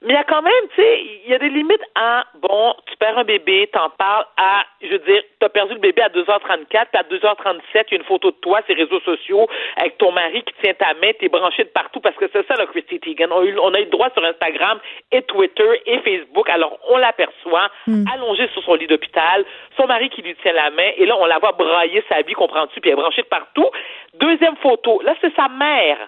Mais 0.01 0.13
il 0.13 0.15
y 0.15 0.17
a 0.17 0.23
quand 0.23 0.41
même, 0.41 0.53
tu 0.75 0.81
sais, 0.81 1.01
il 1.25 1.29
y 1.29 1.33
a 1.33 1.39
des 1.39 1.49
limites 1.49 1.83
à, 1.95 2.23
bon, 2.41 2.73
tu 2.87 2.95
perds 2.97 3.17
un 3.17 3.25
bébé, 3.25 3.69
t'en 3.73 3.89
parles 3.89 4.25
à, 4.37 4.63
je 4.81 4.87
veux 4.87 4.99
dire, 4.99 5.21
t'as 5.39 5.49
perdu 5.49 5.73
le 5.73 5.79
bébé 5.81 6.01
à 6.01 6.07
2h34, 6.07 6.67
puis 6.67 6.77
à 6.93 7.03
2h37, 7.03 7.61
il 7.73 7.91
y 7.91 7.93
a 7.95 7.97
une 7.97 8.03
photo 8.05 8.31
de 8.31 8.37
toi, 8.37 8.61
ces 8.65 8.75
réseaux 8.75 9.01
sociaux, 9.01 9.47
avec 9.75 9.97
ton 9.97 10.13
mari 10.13 10.41
qui 10.43 10.53
tient 10.63 10.73
ta 10.73 10.93
main, 10.93 11.11
t'es 11.19 11.27
branché 11.27 11.65
de 11.65 11.69
partout, 11.69 11.99
parce 11.99 12.15
que 12.15 12.29
c'est 12.31 12.47
ça, 12.47 12.55
là, 12.55 12.65
Christy 12.67 12.99
Teigen. 13.01 13.27
On 13.31 13.41
a, 13.41 13.43
eu, 13.43 13.59
on 13.59 13.73
a 13.73 13.79
eu 13.81 13.85
le 13.85 13.89
droit 13.89 14.09
sur 14.11 14.23
Instagram 14.23 14.79
et 15.11 15.21
Twitter 15.23 15.81
et 15.85 15.99
Facebook, 15.99 16.49
alors 16.49 16.79
on 16.87 16.97
l'aperçoit, 16.97 17.69
hmm. 17.87 18.05
allongée 18.13 18.47
sur 18.53 18.63
son 18.63 18.75
lit 18.75 18.87
d'hôpital, 18.87 19.43
son 19.75 19.85
mari 19.85 20.09
qui 20.09 20.21
lui 20.21 20.35
tient 20.35 20.53
la 20.53 20.69
main, 20.69 20.91
et 20.95 21.05
là, 21.05 21.17
on 21.19 21.25
la 21.25 21.39
voit 21.39 21.51
brailler 21.51 22.03
sa 22.07 22.21
vie, 22.21 22.33
comprends-tu, 22.33 22.79
puis 22.79 22.89
elle 22.89 22.97
est 22.97 23.01
branchée 23.01 23.23
de 23.23 23.27
partout. 23.27 23.69
Deuxième 24.13 24.55
photo, 24.57 25.01
là, 25.03 25.13
c'est 25.19 25.35
sa 25.35 25.49
mère 25.49 26.07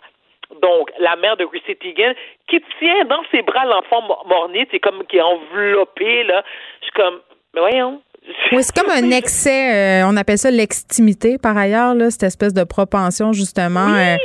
donc 0.61 0.89
la 0.99 1.15
mère 1.15 1.37
de 1.37 1.45
Chrissy 1.45 1.75
Teigen, 1.75 2.13
qui 2.47 2.61
tient 2.79 3.05
dans 3.05 3.21
ses 3.31 3.41
bras 3.41 3.65
l'enfant 3.65 4.01
mort-né, 4.27 4.67
c'est 4.71 4.79
comme 4.79 5.03
qui 5.07 5.17
est 5.17 5.21
enveloppé, 5.21 6.23
là. 6.23 6.43
Je 6.81 6.85
suis 6.85 6.93
comme, 6.93 7.19
mais 7.53 7.61
voyons. 7.61 8.01
Oui, 8.51 8.61
c'est 8.61 8.75
comme 8.75 8.91
un 8.91 9.09
excès, 9.11 10.01
euh, 10.01 10.07
on 10.07 10.15
appelle 10.15 10.37
ça 10.37 10.51
l'extimité 10.51 11.37
par 11.37 11.57
ailleurs, 11.57 11.95
là, 11.95 12.11
cette 12.11 12.23
espèce 12.23 12.53
de 12.53 12.63
propension 12.63 13.33
justement. 13.33 13.95
Euh, 13.95 14.15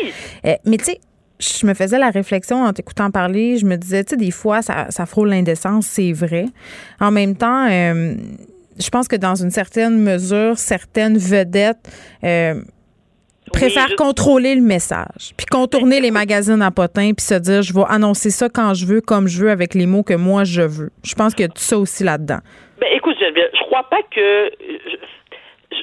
euh, 0.44 0.54
mais 0.66 0.76
tu 0.76 0.84
sais, 0.84 1.00
je 1.38 1.66
me 1.66 1.72
faisais 1.72 1.98
la 1.98 2.10
réflexion 2.10 2.62
en 2.62 2.72
t'écoutant 2.72 3.10
parler, 3.10 3.56
je 3.56 3.64
me 3.64 3.76
disais, 3.76 4.04
tu 4.04 4.10
sais, 4.10 4.16
des 4.16 4.30
fois, 4.30 4.60
ça, 4.60 4.90
ça 4.90 5.06
frôle 5.06 5.30
l'indécence, 5.30 5.86
c'est 5.86 6.12
vrai. 6.12 6.46
En 7.00 7.10
même 7.10 7.36
temps, 7.36 7.68
je 7.68 8.90
pense 8.90 9.08
que 9.08 9.16
dans 9.16 9.34
une 9.34 9.50
certaine 9.50 9.98
mesure, 9.98 10.58
certaines 10.58 11.16
vedettes 11.16 11.90
préfère 13.52 13.94
contrôler 13.96 14.54
le 14.54 14.62
message, 14.62 15.32
puis 15.36 15.46
contourner 15.46 16.00
les 16.00 16.10
magazines 16.10 16.62
à 16.62 16.70
potins, 16.70 17.12
puis 17.16 17.24
se 17.24 17.34
dire 17.34 17.62
je 17.62 17.72
vais 17.72 17.84
annoncer 17.88 18.30
ça 18.30 18.48
quand 18.48 18.74
je 18.74 18.86
veux, 18.86 19.00
comme 19.00 19.28
je 19.28 19.44
veux, 19.44 19.50
avec 19.50 19.74
les 19.74 19.86
mots 19.86 20.02
que 20.02 20.14
moi 20.14 20.44
je 20.44 20.62
veux. 20.62 20.90
Je 21.04 21.14
pense 21.14 21.34
qu'il 21.34 21.44
y 21.44 21.48
a 21.48 21.52
tout 21.52 21.62
ça 21.62 21.78
aussi 21.78 22.04
là-dedans. 22.04 22.38
Ben 22.80 22.88
écoute 22.94 23.16
Geneviève, 23.18 23.50
je 23.52 23.64
crois 23.64 23.84
pas 23.88 24.02
que 24.10 24.50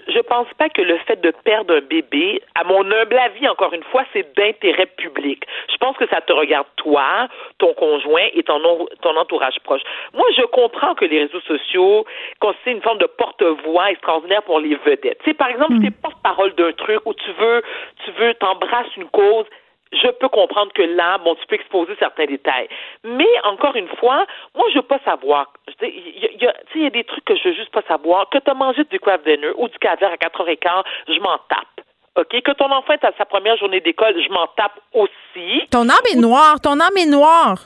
je 0.08 0.20
pense 0.20 0.48
pas 0.58 0.70
que 0.70 0.82
le 0.82 0.98
fait 1.00 1.20
de 1.22 1.32
perdre 1.44 1.76
un 1.76 1.82
bébé, 1.82 2.42
à 2.56 2.64
mon 2.64 2.82
humble 2.92 3.18
avis, 3.18 3.48
encore 3.48 3.74
une 3.74 3.84
fois, 3.84 4.04
c'est 4.14 4.36
d'intérêt 4.36 4.86
public. 4.98 5.46
Je 5.72 5.78
pense 5.78 5.96
que 5.98 6.08
ça 6.08 6.22
te 6.22 6.34
regarde 6.34 6.68
toi, 6.78 7.28
ton 7.58 7.74
conjoint 7.74 8.28
et 8.34 8.44
ton, 8.44 8.60
ton 9.02 9.16
entourage 9.16 9.60
proche. 9.64 9.82
Moi, 10.14 10.26
je 10.38 10.44
comprends 10.44 10.96
que 10.96 11.06
les 11.06 11.22
réseaux 11.22 11.42
sociaux 11.42 12.06
constituent 12.40 12.72
une 12.72 12.82
forme 12.82 13.00
de 13.00 13.06
porte-voix 13.06 13.92
extraordinaire 13.92 14.44
pour 14.44 14.60
les 14.60 14.76
vedettes. 14.76 15.20
Tu 15.24 15.32
sais, 15.32 15.34
par 15.34 15.50
exemple, 15.50 15.74
si 15.76 15.82
tu 15.82 15.88
es 15.88 15.92
porte-parole 15.92 16.54
d'un 16.56 16.72
truc 16.74 17.00
où 17.06 17.14
tu 17.14 17.32
veux, 17.40 17.62
tu 18.06 18.12
veux, 18.12 18.34
t'embrasses 18.36 18.96
une 18.98 19.10
cause, 19.10 19.46
je 19.94 20.10
peux 20.20 20.30
comprendre 20.30 20.72
que 20.74 20.82
là, 20.82 21.18
bon, 21.20 21.36
tu 21.36 21.46
peux 21.48 21.56
exposer 21.56 21.94
certains 22.00 22.26
détails. 22.26 22.68
Mais 23.04 23.30
encore 23.44 23.76
une 23.76 23.88
fois, 24.00 24.26
moi, 24.56 24.66
je 24.72 24.76
veux 24.80 24.86
pas 24.86 25.00
savoir. 25.06 25.52
Il 25.82 26.40
y, 26.42 26.48
a, 26.48 26.54
y 26.76 26.86
a 26.86 26.90
des 26.90 27.04
trucs 27.04 27.26
que 27.26 27.36
je 27.36 27.50
veux 27.50 27.56
juste 27.56 27.72
pas 27.72 27.84
savoir. 27.88 28.30
Que 28.30 28.40
tu 28.40 28.50
as 28.50 28.54
mangé 28.54 28.84
du 28.86 29.00
craft 29.00 29.26
dinner 29.26 29.52
ou 29.58 29.68
du 29.68 29.78
caviar 29.80 30.12
à 30.12 30.16
4h15, 30.16 30.84
je 31.08 31.20
m'en 31.20 31.38
tape. 31.50 31.86
OK? 32.16 32.42
Que 32.42 32.52
ton 32.52 32.72
enfant 32.72 32.94
est 32.94 33.06
à 33.06 33.12
sa 33.18 33.26
première 33.26 33.58
journée 33.58 33.80
d'école, 33.80 34.14
je 34.22 34.30
m'en 34.30 34.48
tape 34.56 34.80
aussi. 34.94 35.68
Ton 35.72 35.90
âme 35.90 36.06
est 36.12 36.20
noire. 36.20 36.60
Ton 36.62 36.80
âme 36.80 36.98
est 36.98 37.10
noire. 37.10 37.58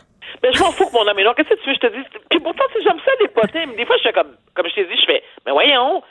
Ben, 0.41 0.54
je 0.54 0.60
m'en 0.60 0.72
fous 0.72 0.86
que 0.88 0.94
mon 0.94 1.08
âme 1.08 1.20
est 1.20 1.24
noire. 1.24 1.36
Qu'est-ce 1.36 1.49
que 1.49 1.56
tu 1.56 1.70
veux? 1.70 1.76
Je 1.76 1.80
te 1.80 1.88
dis? 1.88 2.04
Puis 2.30 2.40
pourtant, 2.40 2.64
si 2.76 2.84
j'aime 2.84 2.99
ça, 3.06 3.12
des 3.20 3.28
potins, 3.30 3.66
des 3.76 3.86
fois, 3.86 3.98
je 3.98 4.04
fais 4.04 4.14
comme, 4.14 4.36
comme 4.56 4.68
je 4.68 4.76
t'ai 4.76 4.86
dit, 4.86 4.99
je 4.99 5.06
fais, 5.06 5.24
mais 5.45 5.52
voyons, 5.52 6.04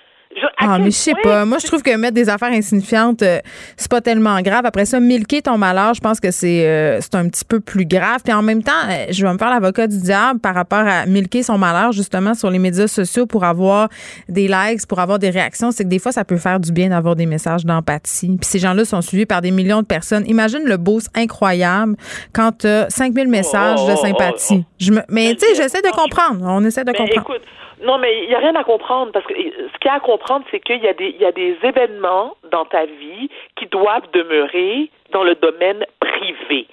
ah, 0.58 0.78
mais 0.78 0.86
je 0.86 0.96
sais 0.96 1.14
pas. 1.22 1.44
Moi, 1.44 1.58
je 1.58 1.66
trouve 1.66 1.82
que 1.82 1.96
mettre 1.96 2.14
des 2.14 2.28
affaires 2.28 2.52
insignifiantes, 2.52 3.22
euh, 3.22 3.40
c'est 3.76 3.90
pas 3.90 4.00
tellement 4.00 4.40
grave. 4.40 4.66
Après 4.66 4.84
ça, 4.84 5.00
milquer 5.00 5.42
ton 5.42 5.58
malheur, 5.58 5.94
je 5.94 6.00
pense 6.00 6.20
que 6.20 6.30
c'est 6.30 6.66
euh, 6.66 6.98
c'est 7.00 7.14
un 7.14 7.28
petit 7.28 7.44
peu 7.44 7.60
plus 7.60 7.86
grave. 7.86 8.20
Puis 8.24 8.32
en 8.32 8.42
même 8.42 8.62
temps, 8.62 8.72
euh, 8.88 9.06
je 9.10 9.24
vais 9.24 9.32
me 9.32 9.38
faire 9.38 9.50
l'avocat 9.50 9.86
du 9.86 9.98
diable 9.98 10.40
par 10.40 10.54
rapport 10.54 10.86
à 10.86 11.06
milquer 11.06 11.42
son 11.42 11.58
malheur, 11.58 11.92
justement, 11.92 12.34
sur 12.34 12.50
les 12.50 12.58
médias 12.58 12.86
sociaux 12.86 13.26
pour 13.26 13.44
avoir 13.44 13.88
des 14.28 14.48
likes, 14.48 14.86
pour 14.86 15.00
avoir 15.00 15.18
des 15.18 15.30
réactions. 15.30 15.70
C'est 15.70 15.84
que 15.84 15.88
des 15.88 15.98
fois, 15.98 16.12
ça 16.12 16.24
peut 16.24 16.36
faire 16.36 16.60
du 16.60 16.72
bien 16.72 16.90
d'avoir 16.90 17.16
des 17.16 17.26
messages 17.26 17.64
d'empathie. 17.64 18.36
Puis 18.40 18.48
ces 18.48 18.58
gens-là 18.58 18.84
sont 18.84 19.00
suivis 19.00 19.26
par 19.26 19.40
des 19.40 19.50
millions 19.50 19.80
de 19.80 19.86
personnes. 19.86 20.24
Imagine 20.26 20.64
le 20.64 20.76
boost 20.76 21.10
incroyable 21.14 21.96
quand 22.32 22.58
tu 22.58 22.66
as 22.66 22.90
5000 22.90 23.28
messages 23.28 23.86
de 23.86 23.96
sympathie. 23.96 24.64
Je 24.78 24.92
me... 24.92 25.00
Mais 25.08 25.34
tu 25.34 25.46
sais, 25.46 25.54
j'essaie 25.54 25.82
de 25.82 25.90
comprendre. 25.90 26.40
On 26.42 26.64
essaie 26.64 26.84
de 26.84 26.92
comprendre. 26.92 27.40
Non, 27.82 27.98
mais 27.98 28.22
il 28.22 28.28
n'y 28.28 28.34
a 28.34 28.38
rien 28.38 28.54
à 28.54 28.64
comprendre 28.64 29.12
parce 29.12 29.26
que 29.26 29.34
ce 29.34 29.78
qu'il 29.78 29.86
y 29.86 29.88
a 29.88 29.94
à 29.94 30.00
comprendre, 30.00 30.44
c'est 30.50 30.60
qu'il 30.60 30.82
y 30.82 30.88
a 30.88 30.94
des 30.94 31.08
il 31.08 31.20
y 31.20 31.26
a 31.26 31.32
des 31.32 31.56
événements 31.62 32.36
dans 32.50 32.64
ta 32.64 32.86
vie 32.86 33.28
qui 33.56 33.66
doivent 33.66 34.10
demeurer 34.12 34.90
dans 35.12 35.24
le 35.24 35.34
domaine 35.34 35.84
privé. 36.00 36.66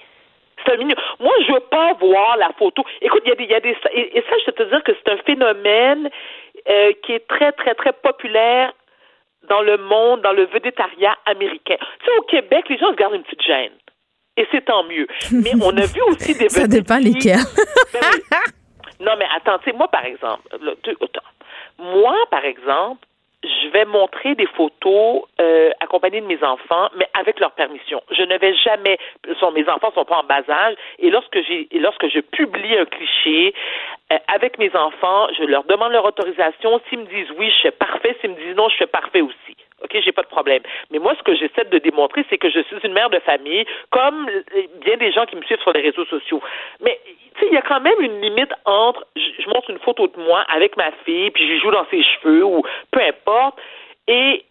Moi, 1.20 1.32
je 1.46 1.52
veux 1.52 1.60
pas 1.60 1.92
voir 1.94 2.36
la 2.38 2.50
photo. 2.58 2.84
Écoute, 3.00 3.22
il 3.26 3.28
y 3.28 3.32
a 3.32 3.36
des, 3.36 3.44
il 3.44 3.50
y 3.50 3.54
a 3.54 3.60
des 3.60 3.76
et, 3.92 4.24
ça, 4.28 4.36
je 4.38 4.50
peux 4.50 4.64
te 4.64 4.70
dire 4.70 4.82
que 4.82 4.92
c'est 4.92 5.12
un 5.12 5.18
phénomène 5.18 6.10
euh, 6.68 6.92
qui 7.04 7.12
est 7.12 7.26
très, 7.28 7.52
très, 7.52 7.74
très 7.74 7.92
populaire 7.92 8.72
dans 9.48 9.60
le 9.60 9.76
monde, 9.76 10.22
dans 10.22 10.32
le 10.32 10.46
védétariat 10.46 11.16
américain. 11.26 11.76
Tu 11.78 12.06
sais, 12.06 12.18
au 12.18 12.22
Québec, 12.22 12.64
les 12.70 12.78
gens 12.78 12.90
se 12.90 12.96
gardent 12.96 13.14
une 13.14 13.22
petite 13.22 13.42
gêne. 13.42 13.72
Et 14.36 14.46
c'est 14.50 14.64
tant 14.64 14.84
mieux. 14.84 15.06
Mais 15.30 15.52
on 15.62 15.76
a 15.76 15.86
vu 15.86 16.00
aussi 16.08 16.34
des 16.38 16.48
Ça 16.48 16.66
dépend 16.66 16.98
lesquels. 16.98 17.44
Ben 17.92 18.00
non, 19.04 19.12
mais 19.18 19.26
attends, 19.36 19.58
moi, 19.74 19.88
par 19.88 20.04
exemple, 20.04 20.42
moi, 21.78 22.16
par 22.30 22.44
exemple, 22.44 23.06
je 23.44 23.68
vais 23.68 23.84
montrer 23.84 24.34
des 24.34 24.46
photos 24.46 25.22
euh, 25.40 25.70
accompagnées 25.80 26.20
de 26.20 26.26
mes 26.26 26.42
enfants, 26.42 26.88
mais 26.96 27.06
avec 27.18 27.40
leur 27.40 27.52
permission. 27.52 28.02
Je 28.10 28.22
ne 28.22 28.38
vais 28.38 28.54
jamais. 28.54 28.98
Mes 29.54 29.68
enfants 29.68 29.92
sont 29.94 30.04
pas 30.04 30.18
en 30.18 30.24
bas 30.24 30.42
âge, 30.48 30.76
et 30.98 31.10
lorsque 31.10 31.40
j'ai, 31.42 31.68
lorsque 31.74 32.08
je 32.08 32.20
publie 32.20 32.76
un 32.76 32.86
cliché 32.86 33.54
euh, 34.12 34.18
avec 34.28 34.58
mes 34.58 34.74
enfants, 34.74 35.28
je 35.38 35.44
leur 35.44 35.64
demande 35.64 35.92
leur 35.92 36.04
autorisation. 36.04 36.80
S'ils 36.88 37.00
me 37.00 37.06
disent 37.06 37.30
oui, 37.38 37.52
je 37.56 37.62
fais 37.62 37.70
parfait. 37.70 38.16
S'ils 38.20 38.30
me 38.30 38.36
disent 38.36 38.56
non, 38.56 38.68
je 38.68 38.76
fais 38.76 38.86
parfait 38.86 39.20
aussi. 39.20 39.56
OK, 39.84 40.00
j'ai 40.02 40.12
pas 40.12 40.22
de 40.22 40.28
problème. 40.28 40.62
Mais 40.90 40.98
moi, 40.98 41.14
ce 41.16 41.22
que 41.22 41.34
j'essaie 41.34 41.64
de 41.64 41.78
démontrer, 41.78 42.24
c'est 42.30 42.38
que 42.38 42.50
je 42.50 42.60
suis 42.60 42.76
une 42.84 42.94
mère 42.94 43.10
de 43.10 43.18
famille, 43.20 43.66
comme 43.90 44.28
bien 44.80 44.96
des 44.96 45.12
gens 45.12 45.26
qui 45.26 45.36
me 45.36 45.42
suivent 45.42 45.60
sur 45.60 45.72
les 45.72 45.82
réseaux 45.82 46.06
sociaux. 46.06 46.42
Mais 46.80 46.98
il 47.42 47.52
y 47.52 47.56
a 47.56 47.62
quand 47.62 47.80
même 47.80 48.00
une 48.00 48.20
limite 48.20 48.52
entre 48.64 49.06
je, 49.16 49.48
montre 49.48 49.70
une 49.70 49.78
photo 49.78 50.06
de 50.06 50.18
moi 50.18 50.44
avec 50.48 50.76
ma 50.76 50.90
fille, 51.04 51.30
puis 51.30 51.46
je 51.46 51.60
joue 51.60 51.70
dans 51.70 51.86
ses 51.90 52.02
cheveux 52.02 52.44
ou 52.44 52.62
peu 52.90 53.00
importe, 53.00 53.58
et 54.08 54.44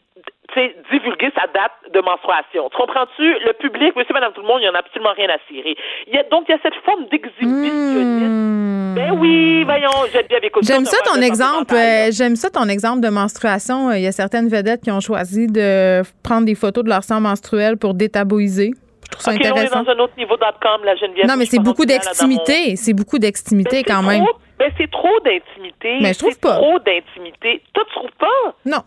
divulguer 0.92 1.32
sa 1.36 1.48
date 1.48 1.74
de 1.94 2.00
menstruation. 2.02 2.70
Tu 2.70 2.78
comprends-tu? 2.78 3.24
Le 3.24 3.54
public, 3.54 3.96
monsieur, 3.96 4.14
madame, 4.14 4.34
tout 4.34 4.42
le 4.42 4.48
monde, 4.48 4.60
il 4.62 4.66
n'y 4.66 4.70
en 4.70 4.76
a 4.76 4.80
absolument 4.80 5.14
rien 5.16 5.30
à 5.30 5.38
cirer. 5.48 5.76
Il 6.08 6.14
y 6.14 6.18
a, 6.18 6.24
donc, 6.24 6.46
il 6.48 6.52
y 6.52 6.56
a 6.56 6.60
cette 6.62 6.76
forme 6.86 7.06
d'exhibitionnisme. 7.10 8.28
Hmm. 8.28 8.96
Ben 8.96 9.12
oui, 9.18 9.64
voyons, 9.64 9.90
j'aime 10.12 10.28
bien 10.28 10.40
écouter. 10.44 10.68
J'aime 10.68 10.86
ça 10.86 10.98
ton 11.04 11.20
exemple. 11.22 11.74
Euh, 11.74 12.12
j'aime 12.12 12.36
ça 12.36 12.52
ton 12.52 12.70
exemple 12.70 13.02
de 13.02 13.10
menstruation. 13.10 13.92
Il 13.92 14.02
y 14.02 14.08
a 14.08 14.12
certaines 14.12 14.50
vedettes 14.50 14.82
qui 14.82 14.92
ont 14.92 15.00
choisi 15.00 15.48
de 15.48 16.04
prendre 16.22 16.46
des 16.46 16.56
photos 16.56 16.84
de 16.84 16.90
leur 16.90 17.04
sang 17.04 17.20
menstruel 17.20 17.78
pour 17.78 17.96
détabouiser. 17.96 18.72
Je 19.06 19.10
trouve 19.10 19.24
ça 19.24 19.32
intéressant. 19.32 19.80
on 19.80 19.82
est 19.82 19.86
dans 19.86 19.92
un 19.92 20.00
autre 20.00 20.14
niveau 20.18 20.38
.com, 20.38 20.82
la 20.84 20.96
Geneviève. 20.96 21.28
Non, 21.28 21.36
mais 21.38 21.46
c'est 21.46 21.60
beaucoup 21.60 21.86
d'extimité. 21.86 22.76
C'est 22.76 22.94
beaucoup 22.94 23.18
d'extimité 23.18 23.84
quand 23.84 24.04
même. 24.04 24.24
Ben, 24.60 24.72
c'est 24.78 24.90
trop 24.92 25.20
d'intimité. 25.26 25.98
Mais 26.02 26.14
je 26.14 26.20
trouve 26.20 26.40
pas. 26.40 26.56
trop 26.56 26.80
d'intimité. 26.80 27.62
Toi, 27.74 27.84
tu 27.88 27.96
trouves 27.96 28.18
pas? 28.20 28.56
Non. 28.66 28.84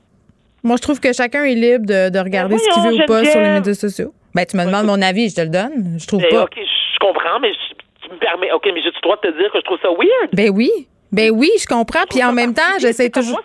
Moi, 0.67 0.77
je 0.77 0.83
trouve 0.83 0.99
que 0.99 1.13
chacun 1.13 1.45
est 1.45 1.55
libre 1.55 1.87
de, 1.87 2.19
regarder 2.19 2.59
ce 2.59 2.69
qu'il 2.69 2.83
veut 2.83 3.05
ou 3.05 3.07
pas 3.07 3.25
sur 3.25 3.41
les 3.41 3.51
médias 3.51 3.75
sociaux. 3.75 4.13
Ben, 4.35 4.45
tu 4.45 4.57
me 4.57 4.65
demandes 4.65 4.87
mon 4.87 5.01
avis, 5.01 5.31
je 5.31 5.37
te 5.37 5.41
le 5.41 5.49
donne. 5.49 5.97
Je 5.97 6.07
trouve 6.09 6.23
ben, 6.23 6.31
pas. 6.31 6.43
OK, 6.43 6.59
je 6.59 6.99
comprends, 6.99 7.39
mais 7.41 7.53
tu 8.03 8.11
me 8.11 8.19
permets. 8.19 8.51
OK, 8.51 8.65
mais 8.75 8.81
j'ai 8.83 8.91
le 8.91 9.01
droit 9.01 9.17
de 9.23 9.31
te 9.31 9.39
dire 9.39 9.51
que 9.53 9.59
je 9.59 9.65
trouve 9.65 9.79
ça 9.81 9.89
weird? 9.89 10.31
Ben 10.33 10.51
oui. 10.51 10.71
Ben 11.13 11.31
oui, 11.31 11.51
je 11.61 11.67
comprends. 11.67 12.03
Puis 12.11 12.23
en 12.25 12.33
même 12.33 12.53
temps, 12.53 12.79
j'essaie 12.81 13.11
toujours. 13.11 13.41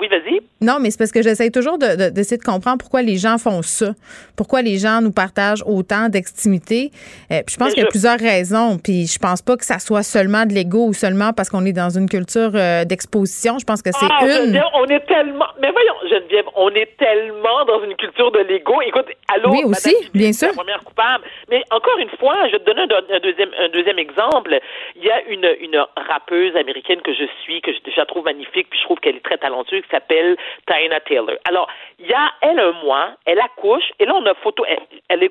Oui, 0.00 0.08
vas-y. 0.08 0.40
Non, 0.62 0.78
mais 0.80 0.90
c'est 0.90 0.98
parce 0.98 1.12
que 1.12 1.22
j'essaie 1.22 1.50
toujours 1.50 1.78
d'essayer 1.78 2.36
de, 2.36 2.42
de, 2.42 2.50
comprendre 2.50 2.78
pourquoi 2.78 3.02
les 3.02 3.16
gens 3.16 3.38
font 3.38 3.62
ça. 3.62 3.92
Pourquoi 4.36 4.62
les 4.62 4.78
gens 4.78 5.00
nous 5.00 5.12
partagent 5.12 5.62
autant 5.66 6.08
d'extimité. 6.08 6.90
Euh, 7.30 7.40
puis 7.46 7.54
je 7.54 7.56
pense 7.56 7.74
qu'il 7.74 7.82
y 7.82 7.86
a 7.86 7.88
plusieurs 7.88 8.18
raisons. 8.18 8.78
Puis 8.82 9.06
je 9.06 9.18
pense 9.18 9.42
pas 9.42 9.56
que 9.56 9.64
ça 9.64 9.78
soit 9.78 10.02
seulement 10.02 10.46
de 10.46 10.52
l'ego 10.52 10.86
ou 10.86 10.92
seulement 10.92 11.32
parce 11.32 11.50
qu'on 11.50 11.64
est 11.64 11.72
dans 11.72 11.90
une 11.90 12.08
culture 12.08 12.52
euh, 12.54 12.84
d'exposition. 12.84 13.58
Je 13.58 13.64
pense 13.64 13.82
que 13.82 13.90
c'est 13.92 14.06
ah, 14.10 14.24
une. 14.24 14.60
on 14.74 14.86
est 14.86 15.04
tellement. 15.06 15.46
Mais 15.60 15.70
voyons, 15.70 15.94
Geneviève, 16.08 16.46
on 16.56 16.70
est 16.70 16.96
tellement 16.96 17.64
dans 17.66 17.82
une 17.84 17.96
culture 17.96 18.30
de 18.30 18.40
l'ego. 18.40 18.80
Écoute, 18.86 19.06
allô. 19.28 19.50
Oui, 19.50 19.64
aussi, 19.64 19.94
bien 20.14 20.32
sûr. 20.32 20.48
La 20.48 20.54
première 20.54 20.84
coupable. 20.84 21.24
Mais 21.50 21.62
encore 21.70 21.98
une 21.98 22.10
fois, 22.18 22.36
je 22.46 22.52
vais 22.52 22.58
te 22.58 22.64
donner 22.64 22.82
un, 22.82 23.20
deuxième, 23.20 23.50
un 23.58 23.68
deuxième 23.68 23.98
exemple. 23.98 24.58
Il 24.96 25.04
y 25.04 25.10
a 25.10 25.22
une, 25.28 25.48
une 25.60 25.84
rappeuse 26.08 26.56
américaine 26.56 27.00
que 27.02 27.12
je 27.12 27.24
suis, 27.42 27.60
que 27.60 27.72
je, 27.72 27.78
je 27.90 27.96
la 27.96 28.06
trouve 28.06 28.24
magnifique, 28.24 28.68
puis 28.70 28.78
je 28.78 28.84
trouve 28.84 28.98
qu'elle 28.98 29.16
est 29.16 29.24
très 29.24 29.38
talentueuse, 29.38 29.82
s'appelle 29.90 30.36
Taina 30.66 31.00
Taylor. 31.00 31.36
Alors, 31.44 31.68
il 31.98 32.06
y 32.06 32.14
a, 32.14 32.32
elle, 32.42 32.58
un 32.58 32.72
mois, 32.84 33.12
elle 33.26 33.40
accouche, 33.40 33.90
et 33.98 34.06
là, 34.06 34.14
on 34.14 34.26
a 34.26 34.34
photo, 34.34 34.64
elle, 35.08 35.22
est 35.22 35.30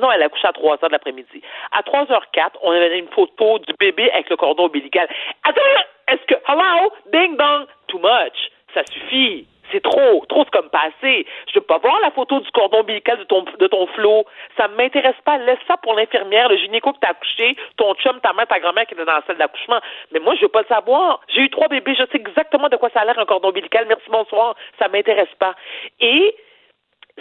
non, 0.00 0.10
elle 0.10 0.22
a 0.22 0.28
couché 0.28 0.46
à 0.46 0.52
3 0.52 0.72
heures 0.72 0.88
de 0.88 0.92
l'après-midi. 0.92 1.42
À 1.72 1.82
3h04, 1.82 2.58
on 2.62 2.70
avait 2.70 2.98
une 2.98 3.08
photo 3.08 3.58
du 3.60 3.72
bébé 3.78 4.10
avec 4.12 4.30
le 4.30 4.36
cordon 4.36 4.64
ombilical. 4.64 5.08
Attends, 5.44 5.60
est-ce 6.08 6.24
que, 6.26 6.34
hello, 6.48 6.90
ding 7.12 7.36
dong, 7.36 7.66
too 7.88 7.98
much, 7.98 8.50
ça 8.74 8.82
suffit. 8.90 9.46
C'est 9.72 9.82
trop, 9.82 10.24
trop 10.28 10.44
c'est 10.44 10.50
comme 10.50 10.70
passé. 10.70 11.26
Je 11.52 11.58
veux 11.58 11.64
pas 11.64 11.78
voir 11.78 11.98
la 12.00 12.10
photo 12.10 12.40
du 12.40 12.50
cordon 12.50 12.80
ombilical 12.80 13.18
de 13.18 13.24
ton, 13.24 13.44
de 13.58 13.66
ton 13.66 13.86
flot. 13.88 14.24
Ça 14.56 14.68
m'intéresse 14.68 15.20
pas. 15.24 15.38
Laisse 15.38 15.58
ça 15.66 15.76
pour 15.78 15.94
l'infirmière, 15.94 16.48
le 16.48 16.56
gynéco 16.56 16.92
que 16.92 16.98
t'as 17.00 17.10
accouché, 17.10 17.56
ton 17.76 17.94
chum, 17.94 18.20
ta 18.20 18.32
mère, 18.32 18.46
ta 18.46 18.60
grand-mère 18.60 18.86
qui 18.86 18.94
était 18.94 19.04
dans 19.04 19.12
la 19.12 19.22
salle 19.26 19.38
d'accouchement. 19.38 19.80
Mais 20.12 20.20
moi, 20.20 20.34
je 20.36 20.42
veux 20.42 20.48
pas 20.48 20.62
le 20.62 20.74
savoir. 20.74 21.20
J'ai 21.28 21.42
eu 21.42 21.50
trois 21.50 21.68
bébés, 21.68 21.94
je 21.94 22.04
sais 22.04 22.16
exactement 22.16 22.68
de 22.68 22.76
quoi 22.76 22.90
ça 22.90 23.00
a 23.00 23.04
l'air 23.04 23.18
un 23.18 23.26
cordon 23.26 23.48
ombilical. 23.48 23.86
Merci, 23.88 24.08
bonsoir. 24.10 24.54
Ça 24.78 24.88
m'intéresse 24.88 25.34
pas. 25.38 25.54
Et 26.00 26.34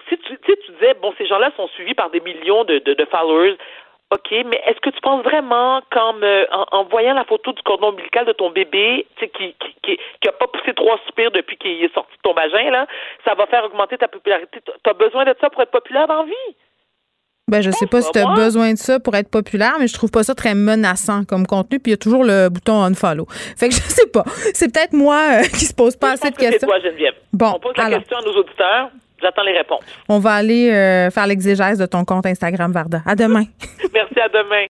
si 0.10 0.18
tu, 0.18 0.38
tu 0.38 0.72
disais, 0.74 0.94
bon, 1.02 1.14
ces 1.18 1.26
gens-là 1.26 1.52
sont 1.56 1.68
suivis 1.70 1.94
par 1.94 2.10
des 2.10 2.20
millions 2.20 2.64
de, 2.64 3.08
followers. 3.10 3.58
OK, 4.10 4.32
mais 4.32 4.62
est-ce 4.66 4.80
que 4.80 4.90
tu 4.90 5.02
penses 5.02 5.22
vraiment 5.24 5.82
qu'en 5.92 6.16
en, 6.72 6.84
voyant 6.86 7.14
la 7.14 7.26
photo 7.26 7.52
du 7.52 7.62
cordon 7.64 7.90
ombilical 7.90 8.26
de 8.26 8.32
ton 8.32 8.52
bébé, 8.52 9.06
qui, 9.20 9.28
qui, 9.28 9.56
qui, 9.84 9.98
qui 10.22 10.30
a 10.30 10.32
pas 10.32 10.48
poussé 10.48 10.74
trois 10.74 10.98
soupirs 11.06 11.32
depuis 11.32 11.58
qu'il 11.58 11.84
est 11.84 11.94
sorti 11.94 12.14
de 12.16 12.22
ton 12.24 12.34
vagin, 12.34 12.72
là, 12.72 12.88
ça 13.26 13.36
va 13.36 13.48
faire 13.48 13.66
augmenter 13.66 13.98
ta 13.98 14.08
popularité? 14.08 14.60
Tu 14.64 14.90
as 14.90 14.94
besoin 14.94 15.26
de 15.26 15.36
ça 15.42 15.50
pour 15.50 15.62
être 15.62 15.72
populaire 15.72 16.08
dans 16.08 16.22
la 16.22 16.24
vie? 16.24 16.56
Ben, 17.50 17.62
je 17.62 17.72
sais 17.72 17.88
pas 17.88 18.02
si 18.02 18.12
tu 18.12 18.20
as 18.20 18.34
besoin 18.34 18.74
de 18.74 18.78
ça 18.78 19.00
pour 19.00 19.16
être 19.16 19.30
populaire, 19.30 19.76
mais 19.80 19.88
je 19.88 19.94
trouve 19.94 20.12
pas 20.12 20.24
ça 20.24 20.36
très 20.36 20.54
menaçant 20.54 21.24
comme 21.24 21.48
contenu. 21.48 21.80
Puis 21.80 21.92
il 21.92 21.94
y 21.94 21.96
a 21.96 21.98
toujours 21.98 22.26
le 22.26 22.50
bouton 22.50 22.82
unfollow. 22.82 23.26
Fait 23.58 23.70
que 23.70 23.76
je 23.76 23.80
sais 23.80 24.08
pas. 24.08 24.24
C'est 24.54 24.74
peut-être 24.74 24.92
moi 24.92 25.16
euh, 25.16 25.44
qui 25.54 25.66
se 25.66 25.74
pose 25.74 25.96
pas 25.96 26.12
assez 26.12 26.30
de 26.30 26.36
questions. 26.36 26.68
Toi, 26.68 26.80
Geneviève. 26.80 27.16
Bon, 27.32 27.54
On 27.56 27.60
pose 27.60 27.78
la 27.78 27.90
question 27.90 28.18
à 28.18 28.22
nos 28.22 28.36
auditeurs. 28.36 28.90
J'attends 29.22 29.44
les 29.44 29.58
réponses. 29.58 29.84
On 30.10 30.20
va 30.20 30.34
aller 30.34 30.72
euh, 30.72 31.10
faire 31.10 31.28
l'exégèse 31.28 31.80
de 31.80 31.86
ton 31.86 32.06
compte 32.06 32.26
Instagram, 32.26 32.72
Varda. 32.72 33.02
À 33.06 33.16
demain. 33.16 33.46
Merci, 33.94 34.20
à 34.20 34.30
demain. 34.30 34.66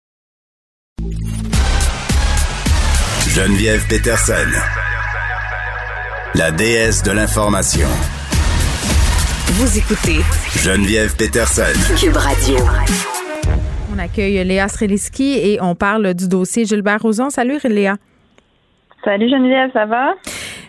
Geneviève 3.34 3.86
Peterson, 3.88 4.50
la 6.34 6.50
déesse 6.50 7.02
de 7.02 7.12
l'information. 7.12 7.88
Vous 9.52 9.78
écoutez 9.78 10.20
Geneviève 10.62 11.16
Peterson, 11.16 11.96
Cube 11.98 12.16
Radio. 12.16 12.56
On 13.94 13.98
accueille 13.98 14.44
Léa 14.44 14.68
Sreliski 14.68 15.38
et 15.38 15.58
on 15.62 15.74
parle 15.74 16.14
du 16.14 16.28
dossier 16.28 16.64
Gilbert 16.66 17.00
Rozon. 17.00 17.30
Salut, 17.30 17.58
Léa. 17.64 17.96
Salut 19.04 19.28
Geneviève, 19.28 19.70
ça 19.72 19.86
va? 19.86 20.14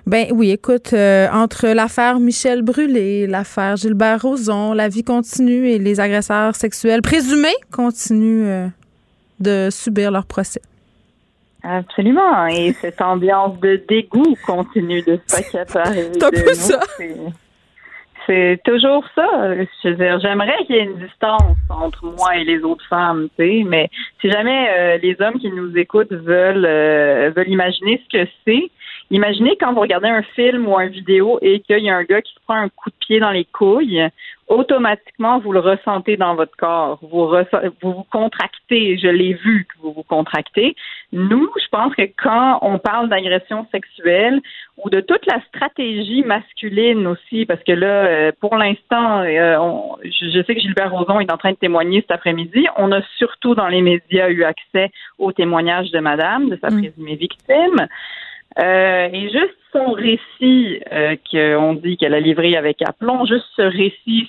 Ben 0.05 0.27
oui, 0.31 0.51
écoute, 0.51 0.91
euh, 0.91 1.27
entre 1.31 1.67
l'affaire 1.69 2.19
Michel 2.19 2.61
Brûlé, 2.61 3.25
l'affaire 3.25 3.77
Gilbert 3.77 4.21
Rozon, 4.21 4.73
la 4.73 4.89
vie 4.89 5.03
continue 5.03 5.69
et 5.69 5.79
les 5.79 6.01
agresseurs 6.01 6.55
sexuels 6.55 7.01
présumés 7.01 7.55
continuent 7.71 8.47
euh, 8.47 8.67
de 9.39 9.69
subir 9.71 10.11
leur 10.11 10.25
procès. 10.25 10.61
Absolument. 11.63 12.47
Et 12.47 12.73
cette 12.81 12.99
ambiance 12.99 13.57
de 13.61 13.81
dégoût 13.87 14.35
continue 14.45 15.01
de 15.03 15.17
s'accaparer. 15.25 16.09
C'est 16.11 16.23
un 16.23 16.31
peu 16.31 16.53
ça. 16.53 16.79
C'est 18.25 18.59
toujours 18.65 19.05
ça. 19.15 19.27
Je 19.83 19.89
veux 19.89 19.95
dire, 19.95 20.19
j'aimerais 20.19 20.65
qu'il 20.65 20.75
y 20.75 20.79
ait 20.79 20.83
une 20.83 20.99
distance 20.99 21.57
entre 21.69 22.05
moi 22.05 22.35
et 22.35 22.43
les 22.43 22.59
autres 22.59 22.85
femmes, 22.89 23.29
tu 23.37 23.45
sais, 23.45 23.63
mais 23.65 23.89
si 24.19 24.29
jamais 24.29 24.67
euh, 24.69 24.97
les 24.97 25.15
hommes 25.21 25.39
qui 25.39 25.49
nous 25.49 25.77
écoutent 25.77 26.11
veulent 26.11 26.65
veulent 27.33 27.49
imaginer 27.49 28.01
ce 28.03 28.17
que 28.17 28.29
c'est, 28.45 28.69
Imaginez 29.11 29.55
quand 29.59 29.73
vous 29.73 29.81
regardez 29.81 30.07
un 30.07 30.23
film 30.23 30.67
ou 30.67 30.79
une 30.79 30.89
vidéo 30.89 31.37
et 31.41 31.59
qu'il 31.59 31.79
y 31.79 31.89
a 31.89 31.95
un 31.95 32.03
gars 32.03 32.21
qui 32.21 32.33
se 32.33 32.39
prend 32.45 32.55
un 32.55 32.69
coup 32.69 32.89
de 32.89 32.95
pied 32.99 33.19
dans 33.19 33.31
les 33.31 33.45
couilles, 33.45 34.09
automatiquement, 34.47 35.39
vous 35.39 35.51
le 35.51 35.59
ressentez 35.59 36.17
dans 36.17 36.35
votre 36.35 36.55
corps. 36.55 36.99
Vous 37.01 37.27
vous, 37.27 37.93
vous 37.93 38.05
contractez. 38.11 38.97
Je 38.97 39.07
l'ai 39.07 39.33
vu 39.33 39.65
que 39.65 39.81
vous 39.81 39.93
vous 39.93 40.03
contractez. 40.03 40.75
Nous, 41.11 41.49
je 41.61 41.67
pense 41.69 41.93
que 41.95 42.03
quand 42.21 42.59
on 42.61 42.79
parle 42.79 43.09
d'agression 43.09 43.67
sexuelle 43.71 44.41
ou 44.77 44.89
de 44.89 45.01
toute 45.01 45.25
la 45.25 45.39
stratégie 45.47 46.23
masculine 46.23 47.05
aussi, 47.07 47.45
parce 47.45 47.63
que 47.63 47.71
là, 47.71 48.05
euh, 48.05 48.31
pour 48.39 48.55
l'instant, 48.57 49.21
euh, 49.21 49.57
je 50.03 50.43
sais 50.43 50.55
que 50.55 50.61
Gilbert 50.61 50.91
Rozon 50.91 51.19
est 51.19 51.31
en 51.31 51.37
train 51.37 51.51
de 51.51 51.57
témoigner 51.57 52.01
cet 52.01 52.11
après-midi. 52.11 52.65
On 52.77 52.91
a 52.91 53.01
surtout 53.17 53.55
dans 53.55 53.67
les 53.67 53.81
médias 53.81 54.29
eu 54.29 54.43
accès 54.43 54.91
au 55.17 55.31
témoignage 55.31 55.91
de 55.91 55.99
madame, 55.99 56.49
de 56.49 56.57
sa 56.61 56.69
mm. 56.69 56.81
présumée 56.81 57.15
victime. 57.15 57.87
Euh, 58.59 59.09
et 59.11 59.29
juste 59.29 59.57
son 59.71 59.91
récit 59.91 60.79
euh, 60.91 61.15
qu'on 61.31 61.73
dit 61.73 61.97
qu'elle 61.97 62.13
a 62.13 62.19
livré 62.19 62.55
avec 62.55 62.81
aplomb, 62.83 63.25
juste 63.25 63.45
ce 63.55 63.63
récit, 63.63 64.27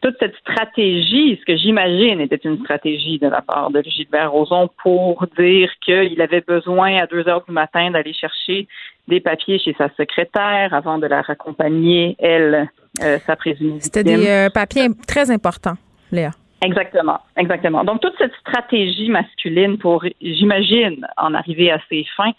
toute 0.00 0.16
cette 0.20 0.36
stratégie, 0.36 1.38
ce 1.40 1.44
que 1.44 1.56
j'imagine 1.56 2.20
était 2.20 2.36
une 2.36 2.58
stratégie 2.60 3.18
de 3.18 3.26
la 3.26 3.42
part 3.42 3.70
de 3.70 3.82
Gilbert 3.82 4.30
Rozon 4.30 4.70
pour 4.82 5.26
dire 5.36 5.70
qu'il 5.84 6.20
avait 6.20 6.40
besoin 6.40 6.96
à 6.98 7.06
deux 7.06 7.26
heures 7.26 7.44
du 7.44 7.52
matin 7.52 7.90
d'aller 7.90 8.12
chercher 8.12 8.68
des 9.08 9.20
papiers 9.20 9.58
chez 9.58 9.74
sa 9.76 9.88
secrétaire 9.96 10.72
avant 10.72 10.98
de 10.98 11.06
la 11.06 11.22
raccompagner, 11.22 12.14
elle, 12.20 12.70
euh, 13.02 13.18
sa 13.26 13.34
présumée 13.34 13.80
C'était 13.80 14.04
des 14.04 14.28
euh, 14.28 14.50
papiers 14.50 14.88
très 15.06 15.30
importants, 15.30 15.76
Léa. 16.12 16.30
Exactement, 16.62 17.20
exactement. 17.36 17.84
Donc 17.84 18.00
toute 18.00 18.14
cette 18.18 18.34
stratégie 18.40 19.08
masculine 19.08 19.78
pour, 19.78 20.04
j'imagine, 20.20 21.06
en 21.16 21.34
arriver 21.34 21.70
à 21.70 21.80
ses 21.88 22.04
fins, 22.16 22.32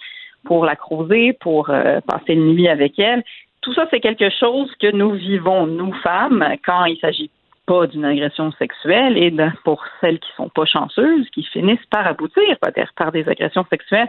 pour 0.46 0.66
la 0.66 0.76
creuser, 0.76 1.34
pour 1.34 1.70
euh, 1.70 2.00
passer 2.02 2.34
une 2.34 2.54
nuit 2.54 2.68
avec 2.68 2.98
elle. 3.00 3.24
Tout 3.62 3.74
ça, 3.74 3.88
c'est 3.92 4.00
quelque 4.00 4.30
chose 4.30 4.72
que 4.82 4.92
nous 4.92 5.12
vivons, 5.12 5.68
nous 5.68 5.94
femmes, 6.02 6.56
quand 6.66 6.86
il 6.86 6.98
s'agit 7.00 7.30
pas 7.70 7.86
d'une 7.86 8.06
agression 8.06 8.52
sexuelle 8.54 9.16
et 9.16 9.32
pour 9.64 9.84
celles 10.02 10.18
qui 10.18 10.32
sont 10.36 10.50
pas 10.50 10.66
chanceuses, 10.66 11.30
qui 11.30 11.44
finissent 11.44 11.86
par 11.92 12.08
aboutir 12.08 12.58
peut-être 12.60 12.92
par 12.96 13.12
des 13.12 13.30
agressions 13.30 13.64
sexuelles. 13.70 14.08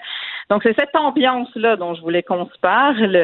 Donc 0.48 0.62
c'est 0.62 0.74
cette 0.78 0.96
ambiance-là 0.96 1.76
dont 1.76 1.94
je 1.94 2.00
voulais 2.00 2.22
qu'on 2.22 2.46
se 2.46 2.58
parle. 2.62 3.14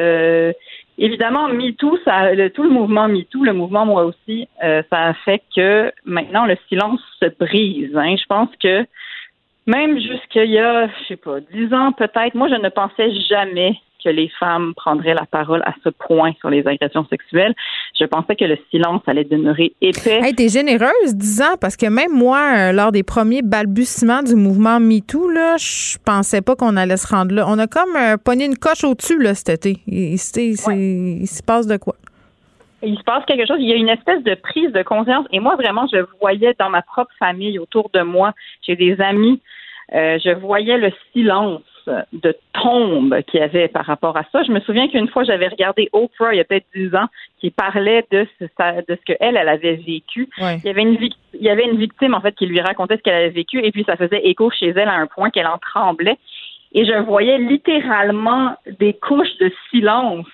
évidemment, 0.99 1.47
MeToo, 1.47 1.97
ça, 2.05 2.35
le, 2.35 2.51
tout 2.51 2.61
le 2.61 2.69
mouvement 2.69 3.07
MeToo, 3.07 3.45
le 3.45 3.53
mouvement 3.53 3.87
moi 3.87 4.03
aussi, 4.03 4.47
euh, 4.63 4.83
ça 4.91 5.07
a 5.07 5.13
fait 5.15 5.41
que 5.55 5.91
maintenant 6.05 6.45
le 6.45 6.55
silence 6.69 7.01
se 7.19 7.25
brise. 7.39 7.97
Hein. 7.97 8.15
Je 8.15 8.25
pense 8.29 8.49
que 8.61 8.85
même 9.67 9.99
jusqu'il 9.99 10.49
y 10.49 10.57
a, 10.57 10.87
je 10.87 11.07
sais 11.09 11.17
pas, 11.17 11.39
dix 11.53 11.71
ans 11.73 11.91
peut-être, 11.91 12.33
moi 12.33 12.47
je 12.49 12.55
ne 12.55 12.69
pensais 12.69 13.11
jamais 13.29 13.75
que 14.03 14.09
les 14.09 14.29
femmes 14.39 14.73
prendraient 14.75 15.13
la 15.13 15.25
parole 15.25 15.61
à 15.65 15.73
ce 15.83 15.89
point 15.89 16.31
sur 16.39 16.49
les 16.49 16.65
agressions 16.67 17.05
sexuelles. 17.09 17.53
Je 17.99 18.05
pensais 18.05 18.35
que 18.35 18.45
le 18.45 18.57
silence 18.69 19.01
allait 19.07 19.23
demeurer 19.23 19.73
épais. 19.81 20.21
Hey, 20.23 20.35
t'es 20.35 20.49
généreuse, 20.49 21.15
disant, 21.15 21.57
parce 21.59 21.75
que 21.75 21.87
même 21.87 22.11
moi, 22.13 22.39
euh, 22.55 22.71
lors 22.71 22.91
des 22.91 23.03
premiers 23.03 23.41
balbutiements 23.41 24.21
du 24.21 24.35
mouvement 24.35 24.79
MeToo, 24.79 25.29
là, 25.29 25.57
je 25.57 25.97
pensais 26.05 26.41
pas 26.41 26.55
qu'on 26.55 26.77
allait 26.77 26.97
se 26.97 27.07
rendre 27.07 27.33
là. 27.33 27.45
On 27.47 27.57
a 27.57 27.67
comme 27.67 27.95
euh, 27.95 28.17
pogné 28.17 28.45
une 28.45 28.57
coche 28.57 28.83
au-dessus, 28.83 29.21
là, 29.21 29.33
cet 29.33 29.49
été. 29.49 29.81
Il, 29.87 30.13
il 30.13 30.17
se 31.27 31.43
passe 31.43 31.65
de 31.65 31.77
quoi? 31.77 31.95
Il 32.83 32.97
se 32.97 33.03
passe 33.03 33.25
quelque 33.25 33.45
chose. 33.45 33.57
Il 33.59 33.67
y 33.67 33.73
a 33.73 33.75
une 33.75 33.89
espèce 33.89 34.23
de 34.23 34.35
prise 34.35 34.71
de 34.71 34.83
conscience. 34.83 35.25
Et 35.31 35.39
moi, 35.39 35.55
vraiment, 35.55 35.87
je 35.91 36.05
voyais 36.19 36.55
dans 36.59 36.69
ma 36.69 36.81
propre 36.81 37.11
famille, 37.19 37.59
autour 37.59 37.89
de 37.93 38.01
moi, 38.01 38.33
j'ai 38.61 38.75
des 38.75 38.99
amis, 39.01 39.41
euh, 39.93 40.19
je 40.23 40.31
voyais 40.31 40.77
le 40.77 40.91
silence 41.13 41.61
de 42.13 42.35
tombe 42.53 43.21
qu'il 43.23 43.39
y 43.39 43.43
avait 43.43 43.67
par 43.67 43.85
rapport 43.85 44.17
à 44.17 44.23
ça. 44.31 44.43
Je 44.43 44.51
me 44.51 44.59
souviens 44.59 44.87
qu'une 44.87 45.07
fois, 45.07 45.23
j'avais 45.23 45.47
regardé 45.47 45.89
Oprah, 45.93 46.33
il 46.33 46.37
y 46.37 46.39
a 46.39 46.43
peut-être 46.43 46.65
dix 46.75 46.93
ans, 46.95 47.07
qui 47.39 47.49
parlait 47.49 48.05
de 48.11 48.27
ce, 48.39 48.45
de 48.45 48.95
ce 48.95 49.05
qu'elle, 49.05 49.37
elle 49.37 49.47
avait 49.47 49.75
vécu. 49.75 50.27
Il, 50.39 50.65
y 50.65 50.69
avait 50.69 50.81
une, 50.81 50.97
il 51.33 51.41
y 51.41 51.49
avait 51.49 51.65
une 51.65 51.77
victime, 51.77 52.13
en 52.13 52.21
fait, 52.21 52.33
qui 52.35 52.45
lui 52.45 52.59
racontait 52.59 52.97
ce 52.97 53.01
qu'elle 53.01 53.15
avait 53.15 53.29
vécu, 53.29 53.63
et 53.63 53.71
puis 53.71 53.83
ça 53.85 53.95
faisait 53.95 54.21
écho 54.27 54.49
chez 54.49 54.69
elle 54.69 54.89
à 54.89 54.95
un 54.95 55.07
point 55.07 55.29
qu'elle 55.29 55.47
en 55.47 55.57
tremblait. 55.57 56.17
Et 56.73 56.85
je 56.85 56.93
voyais 57.03 57.37
littéralement 57.37 58.55
des 58.79 58.93
couches 58.93 59.37
de 59.39 59.51
silence 59.69 60.27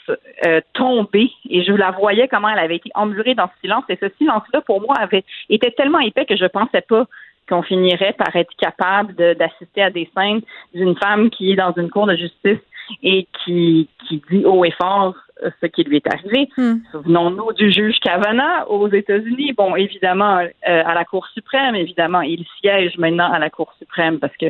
euh, 0.45 0.61
tomber, 0.73 1.31
et 1.49 1.63
je 1.63 1.73
la 1.73 1.91
voyais 1.91 2.27
comment 2.27 2.49
elle 2.49 2.59
avait 2.59 2.77
été 2.77 2.89
emmurée 2.95 3.35
dans 3.35 3.47
ce 3.47 3.61
silence. 3.61 3.83
Et 3.89 3.97
ce 4.01 4.09
silence-là, 4.17 4.61
pour 4.61 4.81
moi, 4.81 4.95
avait 4.97 5.23
été 5.49 5.71
tellement 5.71 5.99
épais 5.99 6.25
que 6.25 6.35
je 6.35 6.45
pensais 6.45 6.81
pas 6.81 7.05
qu'on 7.47 7.61
finirait 7.61 8.13
par 8.13 8.35
être 8.35 8.55
capable 8.57 9.13
d'assister 9.13 9.83
à 9.83 9.89
des 9.89 10.09
scènes 10.15 10.41
d'une 10.73 10.95
femme 10.95 11.29
qui 11.29 11.51
est 11.51 11.55
dans 11.55 11.73
une 11.73 11.89
cour 11.89 12.07
de 12.07 12.15
justice 12.15 12.59
et 13.01 13.27
qui, 13.43 13.89
qui 14.07 14.21
dit 14.29 14.45
haut 14.45 14.65
et 14.65 14.71
fort 14.71 15.15
ce 15.61 15.65
qui 15.67 15.83
lui 15.83 15.97
est 15.97 16.07
arrivé. 16.07 16.49
Hmm. 16.57 16.75
Souvenons-nous 16.91 17.53
du 17.53 17.71
juge 17.71 17.99
Kavanaugh 17.99 18.67
aux 18.67 18.87
États-Unis. 18.87 19.53
Bon, 19.53 19.75
évidemment, 19.75 20.37
euh, 20.37 20.47
à 20.63 20.93
la 20.93 21.05
Cour 21.05 21.27
suprême, 21.27 21.75
évidemment, 21.75 22.21
il 22.21 22.45
siège 22.59 22.97
maintenant 22.97 23.31
à 23.31 23.39
la 23.39 23.49
Cour 23.49 23.73
suprême 23.79 24.19
parce 24.19 24.35
que 24.37 24.47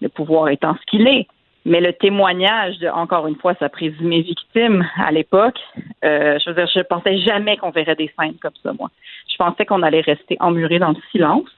le 0.00 0.08
pouvoir 0.08 0.48
étant 0.48 0.74
ce 0.74 0.86
qu'il 0.86 1.06
est. 1.06 1.26
Mais 1.66 1.80
le 1.80 1.94
témoignage 1.94 2.78
de, 2.78 2.88
encore 2.88 3.26
une 3.26 3.36
fois, 3.36 3.54
sa 3.58 3.70
présumée 3.70 4.20
victime 4.20 4.86
à 4.96 5.10
l'époque, 5.10 5.58
euh, 6.04 6.38
je 6.38 6.50
veux 6.50 6.54
dire, 6.54 6.68
je 6.74 6.80
pensais 6.80 7.16
jamais 7.18 7.56
qu'on 7.56 7.70
verrait 7.70 7.96
des 7.96 8.12
scènes 8.18 8.36
comme 8.40 8.52
ça, 8.62 8.72
moi. 8.74 8.90
Je 9.32 9.36
pensais 9.36 9.64
qu'on 9.64 9.82
allait 9.82 10.02
rester 10.02 10.36
emmuré 10.40 10.78
dans 10.78 10.90
le 10.90 11.00
silence. 11.10 11.48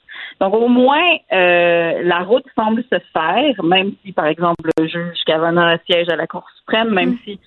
Donc, 0.40 0.54
au 0.54 0.68
moins, 0.68 1.16
euh, 1.32 2.02
la 2.04 2.20
route 2.20 2.44
semble 2.54 2.84
se 2.84 2.98
faire, 3.12 3.64
même 3.64 3.92
si, 4.04 4.12
par 4.12 4.26
exemple, 4.26 4.70
le 4.78 4.86
juge 4.86 5.18
Kavanaugh 5.26 5.78
siège 5.90 6.08
à 6.08 6.16
la 6.16 6.26
Cour 6.26 6.46
suprême, 6.58 6.90
même 6.90 7.10
mm. 7.10 7.18
si 7.24 7.40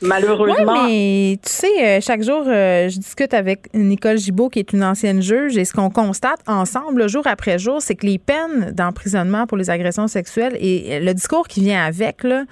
Malheureusement. 0.00 0.84
Oui, 0.84 1.32
mais 1.32 1.38
tu 1.42 1.50
sais, 1.50 1.84
euh, 1.84 2.00
chaque 2.00 2.22
jour, 2.22 2.44
euh, 2.46 2.88
je 2.88 2.98
discute 2.98 3.34
avec 3.34 3.68
Nicole 3.74 4.16
Gibault, 4.16 4.48
qui 4.48 4.60
est 4.60 4.72
une 4.72 4.84
ancienne 4.84 5.20
juge, 5.20 5.56
et 5.56 5.64
ce 5.64 5.72
qu'on 5.72 5.90
constate 5.90 6.38
ensemble, 6.46 7.08
jour 7.08 7.26
après 7.26 7.58
jour, 7.58 7.82
c'est 7.82 7.96
que 7.96 8.06
les 8.06 8.18
peines 8.18 8.70
d'emprisonnement 8.72 9.46
pour 9.48 9.56
les 9.56 9.70
agressions 9.70 10.06
sexuelles 10.06 10.56
et 10.60 11.00
le 11.00 11.14
discours 11.14 11.48
qui 11.48 11.62
vient 11.62 11.84
avec, 11.84 12.22
là, 12.22 12.44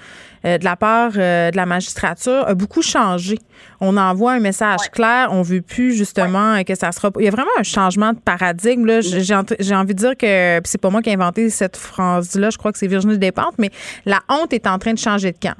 de 0.45 0.65
la 0.65 0.77
part 0.77 1.13
de 1.13 1.57
la 1.57 1.67
magistrature, 1.67 2.47
a 2.47 2.55
beaucoup 2.55 2.83
changé. 2.83 3.39
On 3.81 3.97
envoie 3.97 4.33
un 4.33 4.41
message 4.41 4.91
clair, 4.93 5.29
on 5.31 5.43
veut 5.43 5.63
plus 5.63 5.93
justement 5.93 6.63
que 6.65 6.75
ça 6.75 6.93
sera. 6.93 7.11
Il 7.19 7.25
y 7.25 7.29
a 7.29 7.33
vraiment 7.33 7.51
un 7.59 7.65
changement 7.65 8.13
de 8.13 8.19
paradigme. 8.19 9.01
J'ai 9.01 9.75
envie 9.75 9.95
de 9.95 9.99
dire 9.99 10.17
que 10.17 10.61
c'est 10.65 10.81
pas 10.81 10.91
moi 10.91 11.03
qui 11.03 11.11
ai 11.11 11.15
inventé 11.15 11.49
cette 11.51 11.77
phrase-là, 11.77 12.51
je 12.51 12.59
crois 12.59 12.73
que 12.73 12.79
c'est 12.79 12.87
Virginie 12.87 13.19
Despentes, 13.19 13.55
mais 13.59 13.71
la 14.05 14.21
honte 14.29 14.53
est 14.53 14.67
en 14.67 14.79
train 14.79 14.93
de 14.93 14.99
changer 14.99 15.33
de 15.33 15.39
camp. 15.39 15.57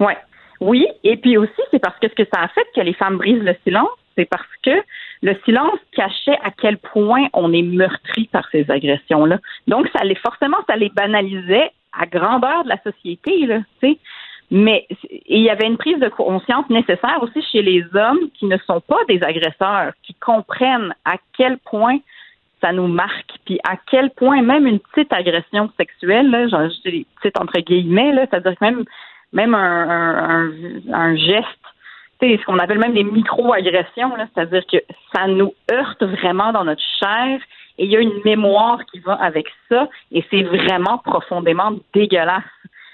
Oui. 0.00 0.14
Oui, 0.62 0.86
et 1.02 1.16
puis 1.16 1.36
aussi, 1.36 1.60
c'est 1.72 1.80
parce 1.80 1.98
que 1.98 2.08
ce 2.08 2.14
que 2.14 2.24
ça 2.32 2.42
a 2.42 2.46
fait 2.46 2.64
que 2.72 2.80
les 2.80 2.92
femmes 2.92 3.18
brisent 3.18 3.42
le 3.42 3.56
silence, 3.64 3.90
c'est 4.16 4.26
parce 4.26 4.46
que 4.62 4.70
le 5.20 5.36
silence 5.44 5.78
cachait 5.90 6.38
à 6.44 6.52
quel 6.56 6.78
point 6.78 7.26
on 7.32 7.52
est 7.52 7.62
meurtri 7.62 8.28
par 8.30 8.48
ces 8.52 8.70
agressions-là. 8.70 9.38
Donc, 9.66 9.88
ça 9.92 10.04
les 10.04 10.14
forcément, 10.14 10.58
ça 10.68 10.76
les 10.76 10.90
banalisait 10.90 11.72
à 11.92 12.06
grandeur 12.06 12.62
de 12.62 12.68
la 12.68 12.80
société, 12.82 13.44
là, 13.46 13.58
tu 13.80 13.88
sais. 13.88 13.98
Mais 14.52 14.86
il 15.26 15.40
y 15.40 15.50
avait 15.50 15.66
une 15.66 15.78
prise 15.78 15.98
de 15.98 16.08
conscience 16.08 16.68
nécessaire 16.70 17.20
aussi 17.22 17.42
chez 17.50 17.62
les 17.62 17.84
hommes 17.96 18.30
qui 18.34 18.46
ne 18.46 18.58
sont 18.58 18.80
pas 18.80 19.02
des 19.08 19.20
agresseurs, 19.24 19.92
qui 20.04 20.14
comprennent 20.14 20.94
à 21.04 21.16
quel 21.36 21.58
point 21.58 21.98
ça 22.60 22.70
nous 22.72 22.86
marque, 22.86 23.32
puis 23.44 23.58
à 23.64 23.76
quel 23.90 24.10
point 24.10 24.42
même 24.42 24.68
une 24.68 24.78
petite 24.78 25.12
agression 25.12 25.72
sexuelle, 25.76 26.30
là, 26.30 26.46
genre, 26.46 26.68
je 26.68 26.90
dis 26.90 27.06
petite 27.20 27.36
entre 27.40 27.58
guillemets, 27.58 28.12
là, 28.12 28.26
c'est-à-dire 28.30 28.54
que 28.56 28.64
même 28.64 28.84
même 29.32 29.54
un, 29.54 30.50
un, 30.92 31.16
geste, 31.16 31.46
ce 32.20 32.44
qu'on 32.44 32.58
appelle 32.58 32.78
même 32.78 32.94
des 32.94 33.04
micro-agressions, 33.04 34.12
c'est-à-dire 34.34 34.64
que 34.70 34.78
ça 35.14 35.26
nous 35.26 35.54
heurte 35.72 36.02
vraiment 36.04 36.52
dans 36.52 36.64
notre 36.64 36.82
chair 37.00 37.40
et 37.78 37.84
il 37.84 37.90
y 37.90 37.96
a 37.96 38.00
une 38.00 38.20
mémoire 38.24 38.78
qui 38.86 39.00
va 39.00 39.14
avec 39.14 39.46
ça 39.68 39.88
et 40.12 40.24
c'est 40.30 40.42
vraiment 40.42 40.98
profondément 40.98 41.72
dégueulasse. 41.94 42.42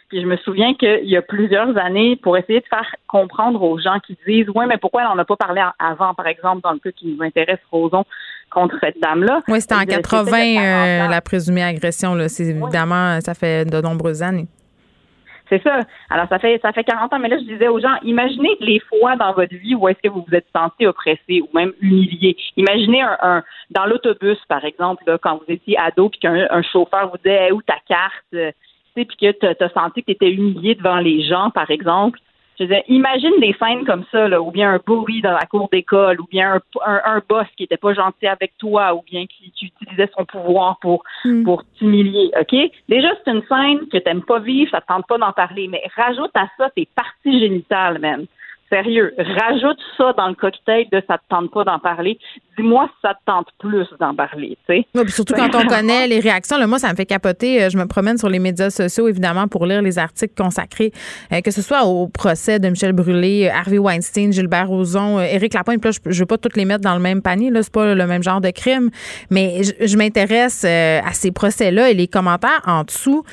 Puis 0.09 0.23
je 0.23 0.27
me 0.27 0.39
souviens 0.39 0.73
qu'il 0.75 1.05
y 1.05 1.17
a 1.19 1.23
plusieurs 1.23 1.77
années, 1.77 2.17
pour 2.17 2.39
essayer 2.39 2.61
de 2.61 2.67
faire 2.67 2.95
comprendre 3.07 3.63
aux 3.63 3.79
gens 3.79 3.99
qui 4.01 4.17
disent 4.27 4.49
Ouais, 4.55 4.67
mais 4.67 4.79
pourquoi 4.79 5.03
elle 5.03 5.09
n'en 5.09 5.19
a 5.19 5.25
pas 5.27 5.37
parlé 5.37 5.63
avant, 5.79 6.15
par 6.15 6.27
exemple, 6.27 6.63
dans 6.63 6.73
le 6.73 6.79
cas 6.79 6.91
qui 6.93 7.09
nous 7.09 7.23
intéresse, 7.23 7.59
Roson, 7.71 8.05
contre 8.51 8.77
cette 8.81 8.99
dame-là? 9.03 9.43
Oui, 9.49 9.61
c'était 9.61 9.75
en 9.75 9.85
80, 9.85 10.39
euh, 10.39 11.09
la 11.09 11.21
présumée 11.21 11.63
agression. 11.63 12.15
Là. 12.15 12.29
C'est 12.29 12.45
évidemment, 12.45 13.21
ça 13.21 13.35
fait 13.35 13.67
de 13.67 13.83
nombreuses 13.83 14.23
années. 14.23 14.47
C'est 15.49 15.63
ça. 15.63 15.81
Alors, 16.11 16.27
ça 16.29 16.39
fait 16.39 16.61
ça 16.61 16.73
fait 16.73 16.85
40 16.85 17.13
ans, 17.13 17.19
mais 17.19 17.29
là, 17.29 17.39
je 17.39 17.45
disais 17.45 17.69
aux 17.69 17.81
gens, 17.81 17.95
imaginez 18.03 18.57
les 18.61 18.81
fois 18.81 19.17
dans 19.17 19.33
votre 19.33 19.55
vie 19.55 19.75
où 19.75 19.89
est-ce 19.89 19.99
que 20.03 20.09
vous 20.09 20.25
vous 20.29 20.35
êtes 20.35 20.47
senti 20.55 20.87
oppressé 20.87 21.41
ou 21.41 21.49
même 21.55 21.73
humilié. 21.81 22.37
Imaginez 22.57 23.03
un, 23.03 23.43
dans 23.71 23.87
l'autobus, 23.87 24.39
par 24.49 24.65
exemple, 24.65 25.03
là, 25.07 25.19
quand 25.19 25.37
vous 25.37 25.53
étiez 25.53 25.79
ado, 25.79 26.11
puis 26.11 26.21
qu'un 26.21 26.63
chauffeur 26.63 27.11
vous 27.11 27.17
disait 27.19 27.53
où 27.53 27.63
ta 27.63 27.79
carte, 27.89 28.13
euh, 28.35 28.53
tu 28.95 29.03
sais, 29.03 29.05
puis 29.07 29.17
que 29.17 29.55
tu 29.55 29.65
as 29.65 29.69
senti 29.71 30.03
que 30.03 30.07
tu 30.07 30.13
étais 30.13 30.31
humilié 30.31 30.75
devant 30.75 30.99
les 30.99 31.23
gens, 31.23 31.51
par 31.51 31.71
exemple. 31.71 32.19
Je 32.59 32.65
disais, 32.65 32.85
imagine 32.89 33.39
des 33.41 33.55
scènes 33.59 33.85
comme 33.85 34.05
ça, 34.11 34.27
là, 34.27 34.43
ou 34.43 34.51
bien 34.51 34.75
un 34.75 34.81
bully 34.85 35.21
dans 35.23 35.33
la 35.33 35.47
cour 35.47 35.69
d'école, 35.71 36.21
ou 36.21 36.27
bien 36.27 36.61
un, 36.85 37.01
un, 37.05 37.23
boss 37.29 37.47
qui 37.57 37.65
était 37.65 37.77
pas 37.77 37.95
gentil 37.95 38.27
avec 38.27 38.53
toi, 38.59 38.95
ou 38.95 39.03
bien 39.03 39.27
qui, 39.27 39.53
utilisait 39.63 40.11
son 40.17 40.25
pouvoir 40.25 40.79
pour, 40.81 41.05
hmm. 41.25 41.45
pour 41.45 41.63
t'humilier, 41.79 42.33
OK? 42.41 42.57
Déjà, 42.89 43.09
c'est 43.25 43.31
une 43.31 43.45
scène 43.49 43.89
que 43.89 43.99
t'aimes 43.99 44.25
pas 44.25 44.41
vivre, 44.41 44.71
ça 44.73 44.81
te 44.81 44.87
tente 44.87 45.07
pas 45.07 45.19
d'en 45.19 45.33
parler, 45.33 45.69
mais 45.69 45.83
rajoute 45.95 46.33
à 46.35 46.49
ça 46.57 46.71
tes 46.71 46.89
parties 46.97 47.39
génitales, 47.39 47.99
même. 48.01 48.27
Sérieux, 48.71 49.15
rajoute 49.17 49.79
ça 49.97 50.13
dans 50.13 50.29
le 50.29 50.35
cocktail 50.35 50.87
de 50.93 51.03
ça 51.07 51.17
te 51.17 51.23
tente 51.31 51.51
pas 51.51 51.65
d'en 51.65 51.79
parler. 51.79 52.19
Dis-moi 52.59 52.87
si 52.89 53.01
ça 53.03 53.15
te 53.15 53.21
tente 53.25 53.47
plus 53.59 53.87
d'en 53.99 54.15
parler, 54.15 54.59
tu 54.69 54.85
sais. 54.95 55.11
surtout 55.11 55.35
quand 55.35 55.55
on 55.55 55.67
connaît 55.67 56.07
les 56.07 56.21
réactions. 56.21 56.59
Moi, 56.67 56.79
ça 56.79 56.91
me 56.91 56.97
fait 56.97 57.07
capoter. 57.07 57.63
Euh, 57.63 57.71
je 57.71 57.79
me 57.79 57.87
promène 57.87 58.19
sur 58.19 58.29
les 58.29 58.39
médias 58.39 58.69
sociaux, 58.69 59.09
évidemment, 59.09 59.49
pour 59.49 59.65
lire 59.65 59.81
les 59.81 59.99
articles 59.99 60.35
consacrés, 60.37 60.93
euh, 61.33 61.41
que 61.41 61.51
ce 61.51 61.63
soit 61.63 61.85
au 61.85 62.09
procès 62.09 62.59
de 62.59 62.69
Michel 62.69 62.93
Brûlé, 62.93 63.49
euh, 63.49 63.57
Harvey 63.57 63.79
Weinstein, 63.79 64.33
Gilbert 64.33 64.69
Rozon, 64.69 65.21
Éric 65.21 65.55
Lapointe. 65.55 65.85
Là, 65.85 65.91
je, 65.93 66.01
ne 66.05 66.15
veux 66.15 66.27
pas 66.27 66.37
toutes 66.37 66.57
les 66.57 66.65
mettre 66.65 66.83
dans 66.83 66.95
le 66.95 67.01
même 67.01 67.23
panier. 67.23 67.51
Là, 67.51 67.63
c'est 67.63 67.73
pas 67.73 67.95
le 67.95 68.07
même 68.07 68.23
genre 68.23 68.41
de 68.41 68.51
crime, 68.51 68.91
mais 69.31 69.63
je, 69.63 69.97
m'intéresse 69.97 70.65
à 70.65 71.13
ces 71.13 71.33
procès-là 71.33 71.91
et 71.91 71.95
les 71.95 72.07
commentaires 72.07 72.63
en 72.67 72.85
dessous. 72.85 73.25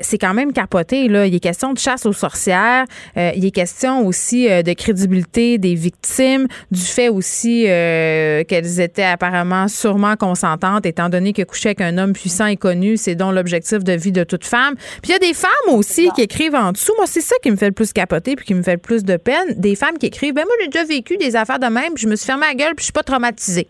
c'est 0.00 0.18
quand 0.18 0.34
même 0.34 0.52
capoté. 0.52 1.08
Là, 1.08 1.26
il 1.26 1.34
est 1.34 1.40
question 1.40 1.72
de 1.72 1.78
chasse 1.78 2.04
aux 2.04 2.12
sorcières. 2.12 2.84
il 3.16 3.44
est 3.44 3.50
question 3.50 4.06
aussi 4.06 4.46
de 4.46 4.71
crédibilité 4.74 5.58
des 5.58 5.74
victimes, 5.74 6.46
du 6.70 6.80
fait 6.80 7.08
aussi 7.08 7.66
euh, 7.68 8.44
qu'elles 8.44 8.80
étaient 8.80 9.04
apparemment 9.04 9.68
sûrement 9.68 10.16
consentantes, 10.16 10.86
étant 10.86 11.08
donné 11.08 11.32
que 11.32 11.42
coucher 11.42 11.70
avec 11.70 11.80
un 11.80 11.98
homme 11.98 12.12
puissant 12.12 12.46
et 12.46 12.56
connu, 12.56 12.96
c'est 12.96 13.14
donc 13.14 13.34
l'objectif 13.34 13.84
de 13.84 13.92
vie 13.92 14.12
de 14.12 14.24
toute 14.24 14.44
femme. 14.44 14.74
Puis 15.02 15.10
il 15.10 15.12
y 15.12 15.14
a 15.14 15.18
des 15.18 15.34
femmes 15.34 15.74
aussi 15.74 16.10
qui 16.14 16.22
écrivent 16.22 16.54
en 16.54 16.72
dessous. 16.72 16.92
Moi, 16.96 17.06
c'est 17.06 17.20
ça 17.20 17.36
qui 17.42 17.50
me 17.50 17.56
fait 17.56 17.68
le 17.68 17.72
plus 17.72 17.92
capoter 17.92 18.36
puis 18.36 18.44
qui 18.44 18.54
me 18.54 18.62
fait 18.62 18.74
le 18.74 18.78
plus 18.78 19.04
de 19.04 19.16
peine. 19.16 19.54
Des 19.56 19.76
femmes 19.76 19.98
qui 19.98 20.06
écrivent, 20.06 20.34
ben 20.34 20.44
moi, 20.44 20.54
j'ai 20.60 20.68
déjà 20.68 20.84
vécu 20.84 21.16
des 21.16 21.36
affaires 21.36 21.58
de 21.58 21.66
même, 21.66 21.94
puis 21.94 22.04
je 22.04 22.08
me 22.08 22.16
suis 22.16 22.26
fermé 22.26 22.46
la 22.46 22.54
gueule, 22.54 22.74
puis 22.74 22.82
je 22.82 22.84
suis 22.84 22.92
pas 22.92 23.02
traumatisée. 23.02 23.66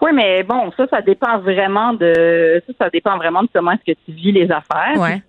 Oui, 0.00 0.10
mais 0.14 0.44
bon, 0.44 0.70
ça, 0.76 0.86
ça 0.88 1.02
dépend 1.02 1.40
vraiment 1.40 1.92
de 1.92 2.62
ça, 2.66 2.72
ça 2.78 2.90
dépend 2.90 3.16
vraiment 3.16 3.42
de 3.42 3.48
comment 3.52 3.72
est-ce 3.72 3.92
que 3.92 3.98
tu 4.06 4.12
vis 4.12 4.30
les 4.30 4.48
affaires. 4.50 4.96
Ouais 4.96 5.22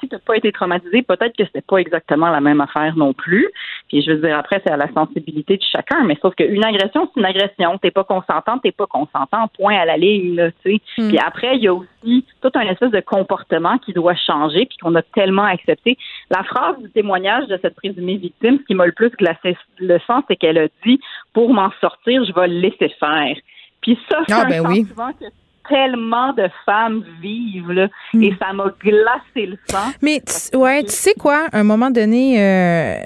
si 0.00 0.08
tu 0.08 0.14
n'as 0.14 0.20
pas 0.20 0.36
été 0.36 0.52
traumatisé, 0.52 1.02
peut-être 1.02 1.36
que 1.36 1.44
c'était 1.44 1.62
pas 1.62 1.78
exactement 1.78 2.30
la 2.30 2.40
même 2.40 2.60
affaire 2.60 2.96
non 2.96 3.12
plus. 3.12 3.48
Puis 3.88 4.02
je 4.02 4.10
veux 4.10 4.18
dire, 4.18 4.36
après, 4.36 4.60
c'est 4.66 4.72
à 4.72 4.76
la 4.76 4.92
sensibilité 4.92 5.56
de 5.56 5.62
chacun, 5.62 6.02
mais 6.04 6.18
sauf 6.20 6.34
qu'une 6.34 6.64
agression, 6.64 7.08
c'est 7.14 7.20
une 7.20 7.26
agression. 7.26 7.78
T'es 7.78 7.90
pas 7.92 8.04
consentante, 8.04 8.62
t'es 8.62 8.72
pas 8.72 8.86
consentant, 8.86 9.46
point 9.56 9.76
à 9.76 9.84
la 9.84 9.96
ligne, 9.96 10.34
là, 10.34 10.50
tu 10.64 10.72
sais. 10.72 11.02
Mm. 11.02 11.08
Puis 11.08 11.18
après, 11.18 11.56
il 11.56 11.62
y 11.62 11.68
a 11.68 11.74
aussi 11.74 12.24
tout 12.42 12.50
un 12.54 12.62
espèce 12.62 12.90
de 12.90 13.00
comportement 13.00 13.78
qui 13.78 13.92
doit 13.92 14.16
changer, 14.16 14.66
puis 14.66 14.76
qu'on 14.78 14.94
a 14.96 15.02
tellement 15.02 15.44
accepté. 15.44 15.96
La 16.30 16.42
phrase 16.42 16.78
du 16.82 16.90
témoignage 16.90 17.46
de 17.46 17.58
cette 17.62 17.76
présumée 17.76 18.16
victime, 18.16 18.58
ce 18.60 18.64
qui 18.66 18.74
m'a 18.74 18.86
le 18.86 18.92
plus 18.92 19.10
glacé 19.10 19.56
le 19.78 19.98
sang, 20.06 20.22
c'est 20.26 20.36
qu'elle 20.36 20.58
a 20.58 20.66
dit, 20.84 20.98
pour 21.32 21.52
m'en 21.52 21.70
sortir, 21.80 22.24
je 22.24 22.32
vais 22.32 22.48
le 22.48 22.58
laisser 22.60 22.88
faire. 22.98 23.36
Puis 23.82 23.98
ça, 24.10 24.18
c'est 24.26 24.34
Ah, 24.34 24.42
un 24.42 24.48
ben 24.48 24.66
oui. 24.66 24.84
que 24.84 25.26
tellement 25.68 26.32
de 26.32 26.48
femmes 26.64 27.02
vivent, 27.20 27.70
là, 27.72 27.88
et 28.14 28.32
ça 28.38 28.52
m'a 28.52 28.72
glacé 28.80 29.46
le 29.46 29.58
sang. 29.70 29.90
Mais 30.02 30.20
tu- 30.20 30.56
ouais, 30.56 30.82
tu 30.84 30.90
sais 30.92 31.14
quoi, 31.14 31.46
à 31.52 31.58
un 31.58 31.64
moment 31.64 31.90
donné, 31.90 32.36
euh, 32.40 32.96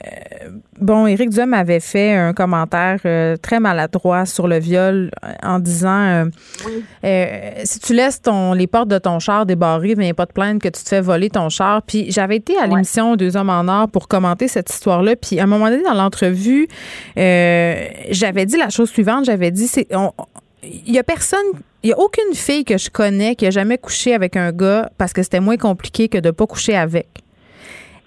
bon, 0.80 1.06
Éric 1.06 1.30
Duhem 1.30 1.54
avait 1.54 1.80
fait 1.80 2.14
un 2.14 2.32
commentaire 2.32 2.98
euh, 3.04 3.36
très 3.36 3.60
maladroit 3.60 4.26
sur 4.26 4.48
le 4.48 4.58
viol 4.58 5.10
euh, 5.24 5.32
en 5.42 5.58
disant 5.58 6.24
euh, 7.04 7.50
si 7.64 7.78
tu 7.80 7.94
laisses 7.94 8.22
ton 8.22 8.52
les 8.52 8.66
portes 8.66 8.88
de 8.88 8.98
ton 8.98 9.18
char 9.18 9.46
débarrées, 9.46 9.94
viens 9.96 10.14
pas 10.14 10.26
te 10.26 10.32
plaindre 10.32 10.60
que 10.60 10.68
tu 10.68 10.82
te 10.82 10.88
fais 10.88 11.00
voler 11.00 11.30
ton 11.30 11.48
char. 11.48 11.82
Puis 11.82 12.10
j'avais 12.10 12.36
été 12.36 12.56
à 12.58 12.66
l'émission 12.66 13.16
Deux 13.16 13.36
hommes 13.36 13.50
en 13.50 13.66
or 13.68 13.88
pour 13.88 14.08
commenter 14.08 14.48
cette 14.48 14.70
histoire-là. 14.70 15.16
Puis 15.16 15.38
à 15.40 15.44
un 15.44 15.46
moment 15.46 15.68
donné 15.68 15.82
dans 15.82 15.94
l'entrevue, 15.94 16.68
j'avais 17.16 18.46
dit 18.46 18.56
la 18.56 18.70
chose 18.70 18.90
suivante. 18.90 19.24
J'avais 19.24 19.50
dit 19.50 19.66
c'est 19.68 19.86
on- 19.94 20.12
il 20.62 20.92
y 20.92 20.98
a 20.98 21.02
personne, 21.02 21.38
il 21.82 21.90
y 21.90 21.92
a 21.92 21.98
aucune 21.98 22.34
fille 22.34 22.64
que 22.64 22.76
je 22.78 22.90
connais 22.90 23.34
qui 23.34 23.46
a 23.46 23.50
jamais 23.50 23.78
couché 23.78 24.14
avec 24.14 24.36
un 24.36 24.52
gars 24.52 24.90
parce 24.98 25.12
que 25.12 25.22
c'était 25.22 25.40
moins 25.40 25.56
compliqué 25.56 26.08
que 26.08 26.18
de 26.18 26.30
pas 26.30 26.46
coucher 26.46 26.76
avec. 26.76 27.08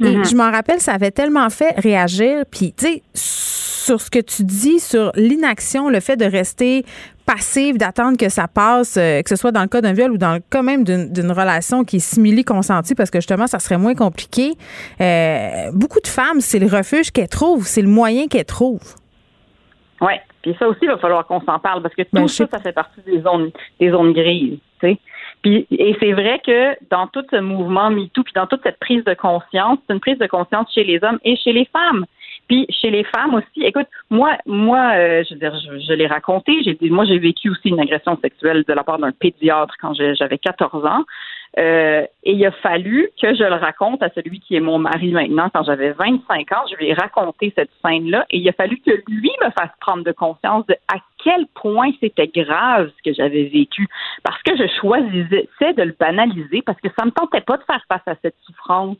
Et 0.03 0.15
Mhm. 0.17 0.25
je 0.25 0.35
m'en 0.35 0.51
rappelle, 0.51 0.79
ça 0.81 0.93
avait 0.93 1.11
tellement 1.11 1.49
fait 1.49 1.73
réagir. 1.79 2.43
Puis, 2.49 2.73
tu 2.75 2.85
sais, 2.85 3.03
sur 3.13 4.01
ce 4.01 4.09
que 4.09 4.19
tu 4.19 4.43
dis, 4.43 4.79
sur 4.79 5.11
l'inaction, 5.15 5.89
le 5.89 5.99
fait 5.99 6.15
de 6.17 6.25
rester 6.25 6.83
passive, 7.25 7.77
d'attendre 7.77 8.17
que 8.17 8.27
ça 8.27 8.47
passe, 8.47 8.95
euh, 8.97 9.21
que 9.21 9.29
ce 9.29 9.35
soit 9.37 9.51
dans 9.51 9.61
le 9.61 9.67
cas 9.67 9.81
d'un 9.81 9.93
viol 9.93 10.11
ou 10.11 10.17
dans 10.17 10.33
le 10.33 10.41
cas 10.49 10.61
même 10.61 10.83
d'une 10.83 11.31
relation 11.31 11.83
qui 11.85 11.97
est 11.97 11.99
simili-consentie, 11.99 12.95
parce 12.95 13.09
que 13.11 13.19
justement, 13.19 13.47
ça 13.47 13.59
serait 13.59 13.77
moins 13.77 13.93
compliqué. 13.95 14.53
Euh, 14.99 15.71
beaucoup 15.73 16.01
de 16.01 16.07
femmes, 16.07 16.41
c'est 16.41 16.59
le 16.59 16.67
refuge 16.67 17.11
qu'elles 17.11 17.29
trouvent, 17.29 17.65
c'est 17.67 17.81
le 17.81 17.87
moyen 17.87 18.27
qu'elles 18.27 18.45
trouvent. 18.45 18.95
Ouais. 20.01 20.19
Puis 20.43 20.55
ça 20.59 20.67
aussi, 20.67 20.79
il 20.83 20.89
va 20.89 20.97
falloir 20.97 21.25
qu'on 21.25 21.41
s'en 21.41 21.57
parle 21.57 21.81
parce 21.81 21.95
que 21.95 22.03
tout 22.03 22.09
Ben, 22.13 22.27
je 22.27 22.33
ça, 22.33 22.47
ça 22.47 22.59
fait 22.59 22.73
partie 22.73 23.01
des 23.01 23.21
zones, 23.21 23.49
des 23.79 23.89
zones 23.89 24.13
grises, 24.13 24.59
tu 24.79 24.87
sais. 24.89 24.97
Puis, 25.41 25.65
et 25.71 25.95
c'est 25.99 26.13
vrai 26.13 26.39
que 26.45 26.75
dans 26.89 27.07
tout 27.07 27.23
ce 27.31 27.37
mouvement 27.37 27.89
MeToo, 27.89 28.23
puis 28.23 28.33
dans 28.33 28.47
toute 28.47 28.61
cette 28.63 28.79
prise 28.79 29.03
de 29.03 29.13
conscience, 29.13 29.79
c'est 29.87 29.93
une 29.93 29.99
prise 29.99 30.17
de 30.17 30.27
conscience 30.27 30.71
chez 30.73 30.83
les 30.83 31.03
hommes 31.03 31.19
et 31.23 31.35
chez 31.35 31.51
les 31.51 31.65
femmes. 31.65 32.05
Puis 32.47 32.65
chez 32.69 32.89
les 32.91 33.03
femmes 33.05 33.33
aussi, 33.35 33.63
écoute, 33.65 33.87
moi, 34.09 34.37
moi, 34.45 34.91
euh, 34.95 35.23
je 35.27 35.33
veux 35.33 35.39
dire, 35.39 35.53
je, 35.65 35.79
je 35.79 35.93
l'ai 35.93 36.07
raconté. 36.07 36.61
J'ai, 36.63 36.73
dit- 36.75 36.89
moi, 36.89 37.05
j'ai 37.05 37.17
vécu 37.17 37.49
aussi 37.49 37.69
une 37.69 37.79
agression 37.79 38.17
sexuelle 38.21 38.63
de 38.67 38.73
la 38.73 38.83
part 38.83 38.99
d'un 38.99 39.11
pédiatre 39.11 39.75
quand 39.81 39.93
j'avais 39.93 40.37
14 40.37 40.85
ans. 40.85 41.03
Euh, 41.59 42.05
et 42.23 42.31
il 42.31 42.45
a 42.45 42.51
fallu 42.51 43.09
que 43.21 43.35
je 43.35 43.43
le 43.43 43.55
raconte 43.55 44.01
à 44.01 44.09
celui 44.15 44.39
qui 44.39 44.55
est 44.55 44.59
mon 44.59 44.79
mari 44.79 45.11
maintenant. 45.11 45.49
Quand 45.53 45.63
j'avais 45.63 45.91
25 45.91 46.51
ans, 46.51 46.63
je 46.71 46.75
lui 46.77 46.87
ai 46.87 46.93
raconté 46.93 47.53
cette 47.55 47.69
scène-là 47.85 48.25
et 48.31 48.39
il 48.39 48.49
a 48.49 48.53
fallu 48.53 48.77
que 48.77 48.91
lui 49.07 49.31
me 49.43 49.51
fasse 49.51 49.69
prendre 49.79 50.03
de 50.03 50.11
conscience 50.11 50.65
de 50.65 50.75
à 50.91 50.97
quel 51.23 51.45
point 51.53 51.91
c'était 51.99 52.27
grave 52.27 52.91
ce 52.97 53.09
que 53.09 53.15
j'avais 53.15 53.43
vécu. 53.43 53.87
Parce 54.23 54.41
que 54.41 54.57
je 54.57 54.67
choisissais 54.79 55.73
de 55.73 55.83
le 55.83 55.95
banaliser 55.99 56.63
parce 56.63 56.79
que 56.81 56.89
ça 56.97 57.05
me 57.05 57.11
tentait 57.11 57.41
pas 57.41 57.57
de 57.57 57.63
faire 57.63 57.83
face 57.87 58.07
à 58.07 58.15
cette 58.23 58.35
souffrance 58.45 58.97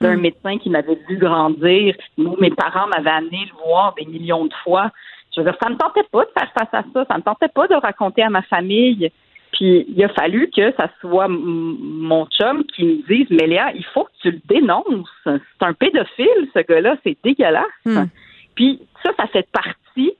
d'un 0.00 0.16
médecin 0.16 0.58
qui 0.58 0.70
m'avait 0.70 0.98
vu 1.08 1.16
grandir. 1.16 1.96
Nous, 2.16 2.36
mes 2.38 2.50
parents 2.50 2.86
m'avaient 2.86 3.10
amené 3.10 3.48
le 3.50 3.66
voir 3.66 3.94
des 3.94 4.06
millions 4.06 4.44
de 4.44 4.54
fois. 4.62 4.92
Je 5.34 5.40
veux 5.40 5.50
dire, 5.50 5.58
ça 5.60 5.68
me 5.68 5.76
tentait 5.76 6.06
pas 6.12 6.24
de 6.24 6.30
faire 6.30 6.52
face 6.56 6.68
à 6.72 6.84
ça. 6.92 7.04
Ça 7.04 7.16
me 7.16 7.22
tentait 7.22 7.48
pas 7.48 7.66
de 7.66 7.74
raconter 7.74 8.22
à 8.22 8.30
ma 8.30 8.42
famille. 8.42 9.10
Puis 9.52 9.86
il 9.88 10.04
a 10.04 10.08
fallu 10.08 10.50
que 10.54 10.72
ça 10.76 10.90
soit 11.00 11.28
mon 11.28 12.26
chum 12.26 12.64
qui 12.64 12.84
me 12.84 13.06
dise, 13.08 13.26
mais 13.30 13.46
Léa, 13.46 13.72
il 13.74 13.84
faut 13.84 14.04
que 14.04 14.10
tu 14.22 14.30
le 14.30 14.40
dénonces. 14.44 15.08
C'est 15.24 15.62
un 15.62 15.72
pédophile, 15.72 16.48
ce 16.54 16.60
gars-là, 16.60 16.96
c'est 17.04 17.16
dégueulasse. 17.24 17.64
Puis 18.54 18.80
ça, 19.02 19.10
ça 19.16 19.26
fait 19.28 19.48
partie 19.50 20.12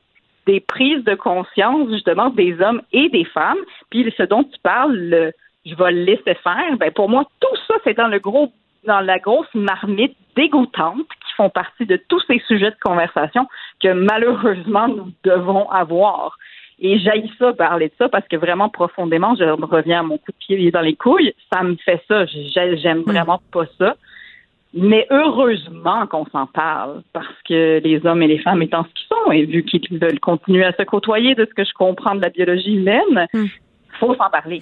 des 0.47 0.61
prises 0.61 1.05
de 1.05 1.15
conscience, 1.15 1.91
justement, 1.91 2.31
des 2.31 2.59
hommes 2.61 2.83
et 2.93 3.09
des 3.11 3.25
femmes. 3.25 3.59
Puis 3.91 4.13
ce 4.17 4.23
dont 4.23 4.45
tu 4.45 4.59
parles, 4.63 4.97
le 4.97 5.33
je 5.67 5.75
vais 5.75 5.93
le 5.93 6.05
laisser 6.05 6.35
faire, 6.43 6.77
ben 6.79 6.91
pour 6.93 7.11
moi, 7.11 7.25
tout 7.41 7.57
ça, 7.67 7.75
c'est 7.85 7.95
dans 7.95 8.09
le 8.09 8.19
gros 8.19 8.53
dans 8.85 9.01
la 9.01 9.19
grosse 9.19 9.53
marmite 9.55 10.17
dégoûtante 10.37 11.09
qui 11.27 11.35
font 11.37 11.51
partie 11.51 11.85
de 11.85 12.01
tous 12.09 12.23
ces 12.27 12.41
sujets 12.47 12.71
de 12.71 12.77
conversation 12.81 13.47
que 13.83 13.93
malheureusement 13.93 14.89
nous 14.89 15.13
devons 15.25 15.69
avoir. 15.71 16.39
Et 16.81 16.99
j'haïs 17.01 17.31
ça, 17.39 17.53
parler 17.53 17.89
de 17.89 17.93
ça, 17.99 18.09
parce 18.09 18.27
que 18.29 18.37
vraiment 18.37 18.69
profondément, 18.69 19.35
je 19.35 19.45
reviens 19.45 20.01
à 20.01 20.03
mon 20.05 20.17
coup 20.19 20.31
de 20.33 20.37
pied 20.39 20.71
dans 20.71 20.81
les 20.81 20.95
couilles, 20.95 21.35
ça 21.53 21.63
me 21.63 21.75
fait 21.77 22.01
ça. 22.07 22.25
J'ai- 22.27 22.77
J'aime 22.79 23.03
vraiment 23.03 23.41
pas 23.53 23.67
ça. 23.79 23.97
Mais 24.75 25.07
heureusement 25.11 26.07
qu'on 26.07 26.27
s'en 26.27 26.47
parle, 26.47 27.03
parce 27.13 27.27
que 27.49 27.81
les 27.83 28.05
hommes 28.07 28.23
et 28.23 28.27
les 28.29 28.39
femmes 28.39 28.63
étant 28.63 28.85
ce 28.85 28.89
qu'ils 28.95 29.09
sont, 29.09 29.33
et 29.33 29.45
vu 29.47 29.65
qu'ils 29.65 29.99
veulent 29.99 30.21
continuer 30.21 30.65
à 30.65 30.73
se 30.73 30.83
côtoyer 30.83 31.35
de 31.35 31.47
ce 31.47 31.55
que 31.55 31.65
je 31.65 31.73
comprends 31.73 32.15
de 32.15 32.21
la 32.21 32.29
biologie 32.29 32.75
humaine, 32.77 33.27
faut 33.99 34.15
s'en 34.15 34.31
parler. 34.31 34.61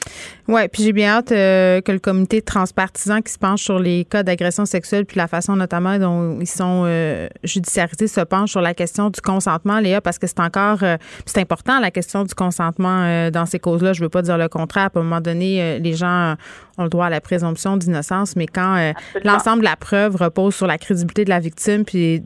Oui, 0.49 0.69
puis 0.69 0.83
j'ai 0.83 0.93
bien 0.93 1.17
hâte 1.17 1.33
euh, 1.33 1.81
que 1.81 1.93
le 1.93 1.99
comité 1.99 2.43
transpartisan 2.43 3.21
qui 3.21 3.33
se 3.33 3.39
penche 3.39 3.63
sur 3.63 3.79
les 3.79 4.05
cas 4.05 4.23
d'agression 4.23 4.65
sexuelle 4.65 5.05
puis 5.05 5.17
la 5.17 5.29
façon 5.29 5.57
notamment 5.57 5.99
dont 5.99 6.39
ils 6.41 6.47
sont 6.47 6.85
euh, 6.87 7.29
judiciarisés 7.45 8.09
se 8.09 8.21
penche 8.21 8.51
sur 8.51 8.61
la 8.61 8.75
question 8.75 9.11
du 9.11 9.21
consentement, 9.21 9.79
Léa, 9.79 10.01
parce 10.01 10.19
que 10.19 10.27
c'est 10.27 10.41
encore 10.41 10.83
euh, 10.83 10.97
c'est 11.25 11.41
important 11.41 11.81
la 11.81 11.91
question 11.91 12.25
du 12.25 12.35
consentement 12.35 13.03
euh, 13.03 13.31
dans 13.31 13.47
ces 13.47 13.59
causes-là. 13.59 13.93
Je 13.93 14.03
veux 14.03 14.09
pas 14.09 14.23
dire 14.23 14.39
le 14.39 14.49
contraire. 14.49 14.91
À 14.95 14.99
un 14.99 15.03
moment 15.03 15.21
donné, 15.21 15.79
les 15.81 15.95
gens 15.95 16.35
ont 16.79 16.83
le 16.83 16.89
droit 16.89 17.07
à 17.07 17.11
la 17.11 17.21
présomption 17.21 17.77
d'innocence, 17.77 18.37
mais 18.37 18.47
quand 18.47 18.93
l'ensemble 19.25 19.61
de 19.61 19.65
la 19.65 19.77
preuve 19.77 20.17
repose 20.17 20.55
sur 20.55 20.67
la 20.67 20.79
crédibilité 20.79 21.25
de 21.25 21.31
la 21.31 21.41
victime, 21.41 21.85
puis 21.85 22.23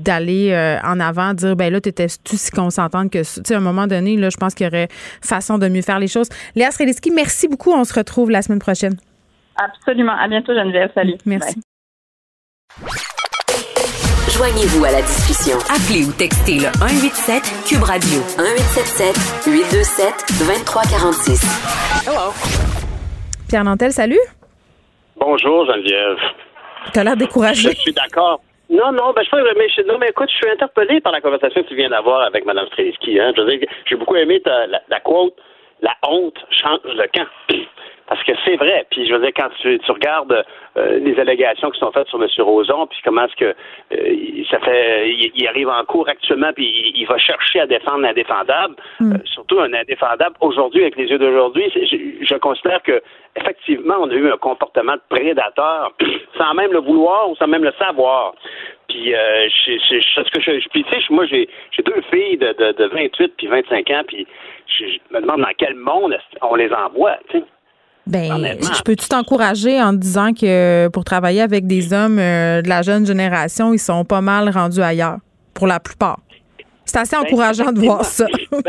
d'aller 0.00 0.52
euh, 0.52 0.78
en 0.82 1.00
avant, 1.00 1.34
dire 1.34 1.56
ben 1.56 1.72
là, 1.72 1.80
t'étais-tu 1.80 2.36
si 2.36 2.50
consentante 2.50 3.10
que 3.10 3.22
ça? 3.22 3.40
Tu 3.42 3.48
sais, 3.48 3.54
à 3.54 3.58
un 3.58 3.60
moment 3.60 3.86
donné, 3.86 4.16
là, 4.16 4.30
je 4.30 4.36
pense 4.36 4.54
qu'il 4.54 4.64
y 4.64 4.68
aurait 4.68 4.88
façon 5.22 5.58
de 5.58 5.68
mieux 5.68 5.82
faire 5.82 5.98
les 5.98 6.08
choses. 6.08 6.28
Léa 6.54 6.70
Sreliski, 6.70 7.10
merci 7.10 7.48
beaucoup. 7.48 7.72
On 7.72 7.84
se 7.84 7.94
retrouve 7.94 8.30
la 8.30 8.42
semaine 8.42 8.58
prochaine. 8.58 8.96
Absolument. 9.56 10.16
À 10.18 10.28
bientôt, 10.28 10.54
Geneviève. 10.54 10.90
Salut. 10.94 11.16
Merci. 11.26 11.60
Joignez-vous 14.36 14.84
à 14.84 14.90
la 14.92 15.02
discussion. 15.02 15.58
Appelez 15.68 16.04
ou 16.06 16.12
textez 16.12 16.54
le 16.54 16.72
187 16.78 17.42
Cube 17.66 17.82
Radio 17.82 18.20
1877 18.38 19.44
827 19.46 20.14
2346. 20.38 21.42
Hello. 22.06 22.32
Pierre 23.48 23.64
Nantel, 23.64 23.92
salut. 23.92 24.20
Bonjour, 25.16 25.66
Geneviève. 25.66 26.16
T'as 26.92 27.04
l'air 27.04 27.16
découragé. 27.16 27.70
Je 27.70 27.80
suis 27.80 27.92
d'accord. 27.92 28.40
Non, 28.70 28.92
non, 28.92 29.12
ben, 29.12 29.22
je 29.24 29.30
sais 29.30 29.54
mais, 29.56 29.68
je- 29.68 29.82
non, 29.82 29.98
mais 29.98 30.08
écoute, 30.10 30.30
je 30.30 30.36
suis 30.36 30.48
interpellé 30.50 31.00
par 31.00 31.12
la 31.12 31.20
conversation 31.20 31.62
que 31.62 31.68
tu 31.68 31.74
viens 31.74 31.90
d'avoir 31.90 32.20
avec 32.22 32.44
Mme 32.46 32.66
Streliski. 32.68 33.18
Hein. 33.18 33.32
Je 33.36 33.42
veux 33.42 33.56
dire, 33.58 33.68
j'ai 33.86 33.96
beaucoup 33.96 34.16
aimé 34.16 34.40
ta- 34.40 34.66
la, 34.68 34.80
la 34.88 35.00
quote 35.00 35.34
La 35.82 35.94
honte 36.06 36.38
change 36.50 36.78
le 36.84 37.06
camp. 37.12 37.26
Parce 38.10 38.24
que 38.24 38.32
c'est 38.44 38.56
vrai. 38.56 38.84
Puis 38.90 39.06
je 39.06 39.14
veux 39.14 39.20
dire, 39.20 39.30
quand 39.36 39.48
tu, 39.62 39.78
tu 39.78 39.90
regardes 39.92 40.44
euh, 40.76 40.98
les 40.98 41.16
allégations 41.20 41.70
qui 41.70 41.78
sont 41.78 41.92
faites 41.92 42.08
sur 42.08 42.20
M. 42.20 42.28
Roson, 42.40 42.88
puis 42.88 42.98
comment 43.04 43.24
est-ce 43.24 43.36
que 43.36 43.54
euh, 43.92 44.44
ça 44.50 44.58
fait 44.58 45.08
il, 45.10 45.30
il 45.36 45.46
arrive 45.46 45.68
en 45.68 45.84
cours 45.84 46.08
actuellement, 46.08 46.52
puis 46.52 46.66
il, 46.66 47.00
il 47.02 47.06
va 47.06 47.18
chercher 47.18 47.60
à 47.60 47.66
défendre 47.68 48.00
l'indéfendable, 48.00 48.74
euh, 49.00 49.14
surtout 49.26 49.60
un 49.60 49.72
indéfendable 49.72 50.34
aujourd'hui, 50.40 50.82
avec 50.82 50.96
les 50.96 51.06
yeux 51.06 51.18
d'aujourd'hui, 51.18 51.70
je, 51.72 52.24
je 52.26 52.34
considère 52.34 52.82
que 52.82 53.00
effectivement, 53.36 53.94
on 54.00 54.10
a 54.10 54.14
eu 54.14 54.28
un 54.28 54.36
comportement 54.38 54.94
de 54.94 55.02
prédateur 55.08 55.92
sans 56.36 56.52
même 56.54 56.72
le 56.72 56.80
vouloir 56.80 57.30
ou 57.30 57.36
sans 57.36 57.46
même 57.46 57.62
le 57.62 57.72
savoir. 57.78 58.34
Puis, 58.88 59.14
euh, 59.14 59.48
je, 59.48 59.72
je, 59.88 60.00
je- 60.00 60.24
ce 60.24 60.30
que 60.32 60.40
je, 60.40 60.68
puis, 60.70 60.82
tu 60.82 60.90
sais, 60.90 60.98
moi, 61.10 61.26
j'ai, 61.26 61.48
j'ai 61.70 61.84
deux 61.84 62.02
filles 62.12 62.38
de, 62.38 62.52
de, 62.58 62.72
de 62.72 62.86
28 62.86 63.34
puis 63.38 63.46
25 63.46 63.88
ans, 63.90 64.02
puis 64.08 64.26
je, 64.66 64.84
je 64.86 64.98
me 65.14 65.20
demande 65.20 65.42
dans 65.42 65.54
quel 65.56 65.76
monde 65.76 66.18
on 66.42 66.56
les 66.56 66.72
envoie, 66.72 67.16
tu 67.30 67.38
sais. 67.38 67.44
Ben, 68.06 68.56
je 68.60 68.82
peux-tu 68.82 69.08
t'encourager 69.08 69.80
en 69.80 69.92
te 69.92 69.98
disant 69.98 70.32
que 70.32 70.88
pour 70.88 71.04
travailler 71.04 71.42
avec 71.42 71.66
des 71.66 71.92
hommes 71.92 72.18
euh, 72.18 72.62
de 72.62 72.68
la 72.68 72.82
jeune 72.82 73.06
génération, 73.06 73.72
ils 73.72 73.78
sont 73.78 74.04
pas 74.04 74.20
mal 74.20 74.48
rendus 74.48 74.82
ailleurs, 74.82 75.18
pour 75.54 75.66
la 75.66 75.80
plupart? 75.80 76.18
C'est 76.90 76.98
assez 76.98 77.16
Ben, 77.16 77.22
encourageant 77.22 77.72
de 77.72 77.80
voir 77.80 78.04
ça. 78.04 78.26
ben, 78.50 78.62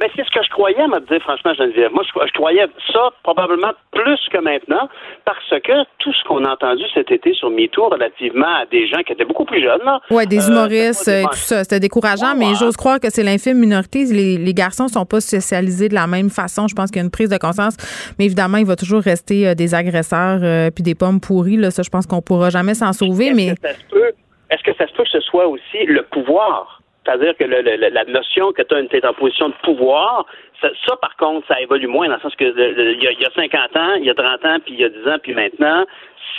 ben, 0.00 0.08
c'est 0.16 0.24
ce 0.24 0.30
que 0.30 0.42
je 0.44 0.50
croyais, 0.50 0.86
me 0.88 0.98
dire 1.06 1.20
franchement, 1.22 1.52
Geneviève. 1.54 1.92
Moi, 1.92 2.02
je, 2.04 2.26
je 2.26 2.32
croyais 2.32 2.66
ça 2.92 3.10
probablement 3.22 3.72
plus 3.92 4.18
que 4.32 4.38
maintenant, 4.38 4.88
parce 5.24 5.48
que 5.62 5.84
tout 5.98 6.12
ce 6.12 6.24
qu'on 6.26 6.44
a 6.44 6.52
entendu 6.52 6.82
cet 6.94 7.10
été 7.10 7.32
sur 7.34 7.50
MeToo 7.50 7.88
relativement 7.88 8.46
à 8.62 8.66
des 8.66 8.86
gens 8.88 9.02
qui 9.06 9.12
étaient 9.12 9.24
beaucoup 9.24 9.44
plus 9.44 9.60
jeunes, 9.62 9.80
Ouais, 10.10 10.26
des 10.26 10.48
euh, 10.48 10.50
humoristes 10.52 11.06
et 11.08 11.22
pas 11.22 11.28
tout 11.30 11.36
ça. 11.36 11.62
C'était 11.64 11.80
décourageant, 11.80 12.34
mais 12.36 12.54
j'ose 12.58 12.76
croire 12.76 12.98
que 12.98 13.10
c'est 13.10 13.22
l'infime 13.22 13.58
minorité. 13.58 14.04
Les, 14.04 14.38
les 14.38 14.54
garçons 14.54 14.88
sont 14.88 15.04
pas 15.04 15.20
socialisés 15.20 15.88
de 15.88 15.94
la 15.94 16.06
même 16.06 16.30
façon. 16.30 16.68
Je 16.68 16.74
pense 16.74 16.90
qu'il 16.90 16.96
y 16.98 17.02
a 17.02 17.04
une 17.04 17.10
prise 17.10 17.28
de 17.28 17.36
conscience. 17.38 17.76
Mais 18.18 18.24
évidemment, 18.24 18.56
il 18.58 18.66
va 18.66 18.76
toujours 18.76 19.02
rester 19.02 19.48
euh, 19.48 19.54
des 19.54 19.74
agresseurs 19.74 20.40
euh, 20.42 20.70
puis 20.70 20.82
des 20.82 20.94
pommes 20.94 21.20
pourries. 21.20 21.56
Là. 21.58 21.70
Ça, 21.70 21.82
je 21.82 21.90
pense 21.90 22.06
qu'on 22.06 22.22
pourra 22.22 22.50
jamais 22.50 22.74
s'en 22.74 22.92
sauver. 22.92 23.32
Mais 23.34 23.54
Ça 23.62 23.74
se 23.74 23.84
peut. 23.90 24.12
est-ce 24.50 24.62
que 24.62 24.74
ça 24.78 24.86
se 24.86 24.92
peut 24.94 25.02
que 25.04 25.10
ce 25.10 25.20
soit 25.20 25.46
aussi 25.46 25.84
le 25.86 26.02
pouvoir? 26.04 26.80
C'est-à-dire 27.06 27.36
que 27.36 27.44
le, 27.44 27.62
le, 27.62 27.76
la 27.76 28.04
notion 28.04 28.52
que 28.52 28.62
tu 28.62 28.74
es 28.74 29.06
en 29.06 29.14
position 29.14 29.50
de 29.50 29.54
pouvoir, 29.62 30.26
ça, 30.60 30.96
par 31.00 31.16
contre, 31.16 31.46
ça 31.46 31.60
évolue 31.60 31.86
moins 31.86 32.08
dans 32.08 32.16
le 32.16 32.20
sens 32.20 32.34
que 32.34 32.44
il 32.44 33.02
y, 33.02 33.06
a, 33.06 33.12
y 33.12 33.24
a 33.24 33.30
50 33.34 33.76
ans, 33.76 33.94
il 33.94 34.04
y 34.04 34.10
a 34.10 34.14
30 34.14 34.44
ans, 34.44 34.58
puis 34.64 34.74
il 34.74 34.80
y 34.80 34.84
a 34.84 34.88
10 34.88 35.08
ans, 35.08 35.16
puis 35.22 35.34
maintenant, 35.34 35.86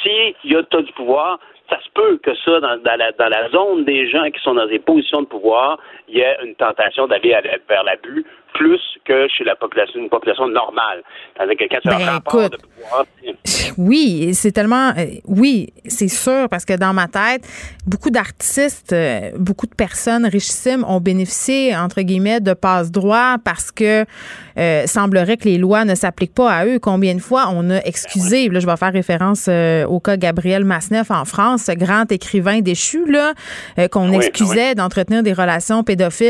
si 0.04 0.36
tu 0.44 0.58
as 0.58 0.82
du 0.82 0.92
pouvoir, 0.92 1.40
ça 1.70 1.80
se 1.82 1.90
peut 1.94 2.18
que 2.18 2.36
ça, 2.36 2.60
dans, 2.60 2.78
dans, 2.78 2.98
la, 2.98 3.12
dans 3.14 3.30
la 3.30 3.50
zone 3.50 3.86
des 3.86 4.10
gens 4.10 4.30
qui 4.30 4.42
sont 4.42 4.56
dans 4.56 4.68
des 4.68 4.80
positions 4.80 5.22
de 5.22 5.28
pouvoir, 5.28 5.80
il 6.08 6.18
y 6.18 6.20
ait 6.22 6.38
une 6.46 6.56
tentation 6.56 7.08
d'aller 7.08 7.36
vers 7.70 7.84
l'abus 7.84 8.26
plus 8.54 8.82
que 9.06 9.28
chez 9.28 9.44
la 9.44 9.56
population, 9.56 10.00
une 10.00 10.10
population 10.10 10.48
normale. 10.48 11.04
Tandis 11.38 11.56
que 11.58 11.66
quand 11.70 11.80
tu 11.82 11.90
Ben, 11.90 12.08
as 12.08 12.18
écoute, 12.18 12.54
de 12.54 12.58
pouvoir, 12.58 13.06
Oui, 13.78 14.34
c'est 14.34 14.52
tellement. 14.52 14.90
euh, 14.98 15.06
oui, 15.28 15.68
c'est 15.86 16.08
sûr, 16.08 16.48
parce 16.50 16.66
que 16.66 16.74
dans 16.76 16.94
ma 16.94 17.08
tête, 17.08 17.48
beaucoup 17.86 18.10
d'artistes, 18.10 18.94
euh, 18.94 19.32
beaucoup 19.38 19.68
de 19.68 19.76
personnes 19.76 20.26
richissimes 20.26 20.84
ont 20.88 21.00
bénéficié, 21.00 21.76
entre 21.76 22.02
guillemets, 22.02 22.40
de 22.40 22.54
passe-droit 22.54 23.36
parce 23.44 23.72
que 23.72 24.06
euh, 24.58 24.88
semblerait 24.88 25.38
que 25.38 25.46
les 25.46 25.58
lois 25.60 25.86
ne 25.86 25.94
s'appliquent 25.94 26.34
pas 26.34 26.52
à 26.52 26.66
eux. 26.66 26.80
Combien 26.80 27.14
de 27.14 27.22
fois 27.22 27.50
on 27.54 27.70
a 27.70 27.78
excusé, 27.84 28.50
là, 28.50 28.60
je 28.60 28.66
vais 28.66 28.78
faire 28.78 28.94
référence 28.94 29.46
euh, 29.50 29.86
au 29.86 30.00
cas 30.00 30.18
Gabriel 30.18 30.64
Masneff 30.66 31.12
en 31.12 31.26
France, 31.26 31.64
ce 31.66 31.74
grand 31.74 32.12
écrivain 32.12 32.62
déchu, 32.62 33.06
là, 33.06 33.34
qu'on 33.92 34.10
Oui, 34.10 34.16
excusait 34.16 34.74
d'entretenir 34.74 35.22
des 35.22 35.34
relations 35.34 35.84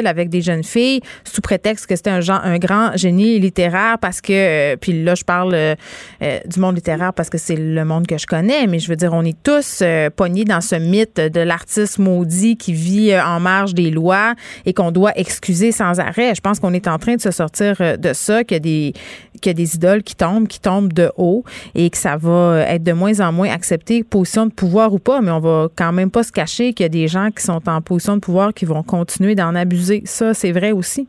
avec 0.06 0.30
des 0.30 0.42
jeunes 0.42 0.64
filles 0.64 1.02
sous 1.24 1.42
prétexte 1.42 1.88
que 1.88 1.96
c'était 1.96 2.10
un, 2.10 2.22
gen- 2.22 2.42
un 2.44 2.58
grand 2.58 2.96
génie 2.96 3.40
littéraire 3.40 3.98
parce 4.00 4.22
que, 4.22 4.34
euh, 4.74 4.76
puis 4.76 5.04
là, 5.04 5.16
je 5.16 5.24
parle 5.24 5.54
euh, 5.54 5.76
euh, 6.22 6.40
du 6.46 6.60
monde 6.60 6.76
littéraire 6.76 7.14
parce 7.14 7.30
que 7.30 7.38
c'est 7.38 7.56
le 7.56 7.86
monde 7.86 8.08
que 8.08 8.18
je 8.18 8.26
connais, 8.26 8.68
mais 8.68 8.80
je 8.80 8.90
veux 8.90 8.96
dire, 8.96 9.14
on 9.14 9.24
est 9.24 9.38
tous 9.44 9.80
euh, 9.82 10.10
pognés 10.10 10.46
dans 10.46 10.62
ce 10.62 10.76
mythe 10.76 11.20
de 11.20 11.42
l'artiste 11.42 12.00
maudit 12.00 12.58
qui 12.58 12.74
vit 12.74 13.18
en 13.18 13.40
marge 13.40 13.74
des 13.74 13.92
lois 13.92 14.34
et 14.66 14.74
qu'on 14.74 14.92
doit 14.92 15.18
excuser 15.18 15.72
sans 15.72 16.00
arrêt. 16.00 16.36
Je 16.36 16.42
pense 16.42 16.60
qu'on 16.60 16.74
est 16.74 16.88
en 16.88 16.98
train 16.98 17.16
de 17.16 17.22
se 17.22 17.32
sortir 17.32 17.76
de 17.98 18.14
ça, 18.14 18.44
qu'il 18.44 18.56
y 18.56 18.58
a 18.58 18.60
des 18.60 18.94
qu'il 19.40 19.52
y 19.52 19.52
a 19.52 19.54
des 19.54 19.76
idoles 19.76 20.02
qui 20.02 20.16
tombent, 20.16 20.48
qui 20.48 20.60
tombent 20.60 20.92
de 20.94 21.12
haut 21.16 21.44
et 21.76 21.92
que 21.92 21.98
ça 21.98 22.18
va 22.18 22.62
être 22.68 22.82
de 22.82 22.92
moins 22.92 23.20
en 23.20 23.32
moins 23.32 23.52
accepté, 23.52 24.04
position 24.04 24.48
de 24.48 24.52
pouvoir 24.52 24.92
ou 24.94 24.98
pas, 24.98 25.22
mais 25.22 25.30
on 25.30 25.40
va 25.40 25.68
quand 25.76 25.94
même 25.94 26.10
pas 26.10 26.24
se 26.24 26.32
cacher 26.32 26.74
qu'il 26.74 26.86
y 26.86 26.88
a 26.88 26.90
des 26.90 27.08
gens 27.08 27.30
qui 27.30 27.44
sont 27.44 27.62
en 27.70 27.80
position 27.82 28.16
de 28.16 28.20
pouvoir 28.20 28.52
qui 28.52 28.66
vont 28.66 28.82
continuer 28.82 29.36
d'en 29.36 29.54
abuser. 29.58 30.02
Ça, 30.06 30.34
c'est 30.34 30.52
vrai 30.52 30.72
aussi. 30.72 31.08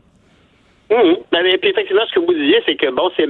Hum, 0.91 1.17
ben, 1.31 1.43
mais 1.43 1.55
puis 1.59 1.69
effectivement, 1.69 2.01
ce 2.07 2.15
que 2.15 2.19
vous 2.19 2.33
disiez, 2.33 2.63
c'est 2.65 2.75
que 2.75 2.89
bon, 2.89 3.11
c'est 3.15 3.27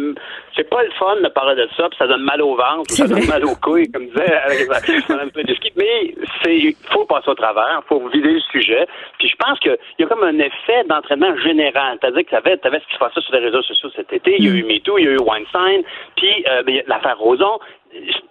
c'est 0.55 0.69
pas 0.69 0.81
le 0.81 0.91
fun 0.91 1.17
de 1.21 1.27
parler 1.27 1.61
de 1.61 1.67
ça, 1.75 1.89
puis 1.89 1.97
ça 1.97 2.07
donne 2.07 2.23
mal 2.23 2.41
au 2.41 2.55
ventre, 2.55 2.89
ça 2.89 3.05
donne 3.05 3.27
mal 3.27 3.43
aux 3.43 3.55
couilles, 3.55 3.91
comme 3.91 4.05
disait 4.07 4.31
euh, 4.31 4.99
Mme 5.09 5.29
mais 5.75 6.15
c'est 6.41 6.75
faut 6.89 7.03
passer 7.03 7.29
au 7.29 7.35
travers, 7.35 7.81
faut 7.89 7.99
vider 8.07 8.31
le 8.31 8.39
sujet. 8.51 8.87
Puis 9.17 9.27
je 9.27 9.35
pense 9.35 9.59
qu'il 9.59 9.77
y 9.99 10.03
a 10.03 10.07
comme 10.07 10.23
un 10.23 10.39
effet 10.39 10.85
d'entraînement 10.87 11.35
général. 11.37 11.97
C'est-à-dire 11.99 12.23
que 12.23 12.29
tu 12.29 12.35
avais, 12.35 12.79
ce 12.79 12.87
qui 12.87 12.93
se 12.93 12.97
passait 12.97 13.19
sur 13.19 13.33
les 13.33 13.45
réseaux 13.45 13.63
sociaux 13.63 13.89
cet 13.93 14.13
été, 14.13 14.37
il 14.39 14.45
y 14.45 14.49
a 14.49 14.53
eu 14.53 14.63
MeToo, 14.63 14.97
il 14.97 15.03
y 15.03 15.07
a 15.09 15.11
eu 15.11 15.19
Weinstein, 15.19 15.83
puis 16.15 16.45
euh, 16.49 16.63
ben, 16.63 16.81
l'affaire 16.87 17.19
Roson. 17.19 17.59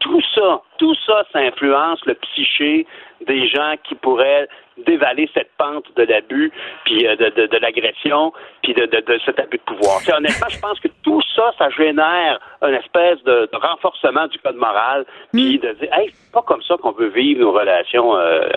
Tout 0.01 0.23
ça, 0.35 0.63
tout 0.79 0.95
ça, 1.05 1.25
ça 1.33 1.41
influence 1.41 2.01
le 2.07 2.15
psyché 2.15 2.87
des 3.27 3.47
gens 3.49 3.75
qui 3.83 3.97
pourraient 3.97 4.49
dévaler 4.87 5.29
cette 5.35 5.51
pente 5.59 5.85
de 5.97 6.03
l'abus, 6.05 6.51
puis 6.85 7.07
euh, 7.07 7.17
de, 7.17 7.31
de, 7.31 7.47
de 7.47 7.57
l'agression, 7.59 8.33
puis 8.63 8.75
de, 8.75 8.87
de, 8.87 9.19
cet 9.25 9.39
abus 9.39 9.59
de 9.59 9.75
pouvoir. 9.75 10.01
Honnêtement, 10.17 10.49
je 10.49 10.59
pense 10.59 10.79
que 10.81 10.89
tout 11.03 11.21
ça, 11.35 11.53
ça 11.59 11.69
génère 11.71 12.39
une 12.63 12.75
espèce 12.75 13.23
de, 13.25 13.49
renforcement 13.53 14.27
du 14.29 14.39
code 14.39 14.57
moral, 14.57 15.05
puis 15.33 15.59
de 15.59 15.73
dire, 15.81 15.89
hey, 15.93 16.11
c'est 16.13 16.33
pas 16.33 16.43
comme 16.43 16.63
ça 16.63 16.77
qu'on 16.81 16.93
veut 16.93 17.09
vivre 17.09 17.41
nos 17.41 17.53
relations 17.53 18.17
euh, 18.17 18.49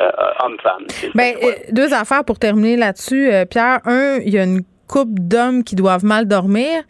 euh, 0.00 0.10
hommes-femmes. 0.40 0.84
C'est- 0.88 1.14
Ben, 1.14 1.34
euh, 1.42 1.52
deux 1.72 1.92
affaires 1.92 2.24
pour 2.24 2.38
terminer 2.38 2.76
là-dessus, 2.76 3.30
euh, 3.32 3.44
Pierre. 3.44 3.80
Un, 3.84 4.18
il 4.24 4.32
y 4.32 4.38
a 4.38 4.44
une 4.44 4.60
couple 4.88 5.20
d'hommes 5.20 5.64
qui 5.64 5.74
doivent 5.74 6.04
mal 6.04 6.26
dormir, 6.28 6.82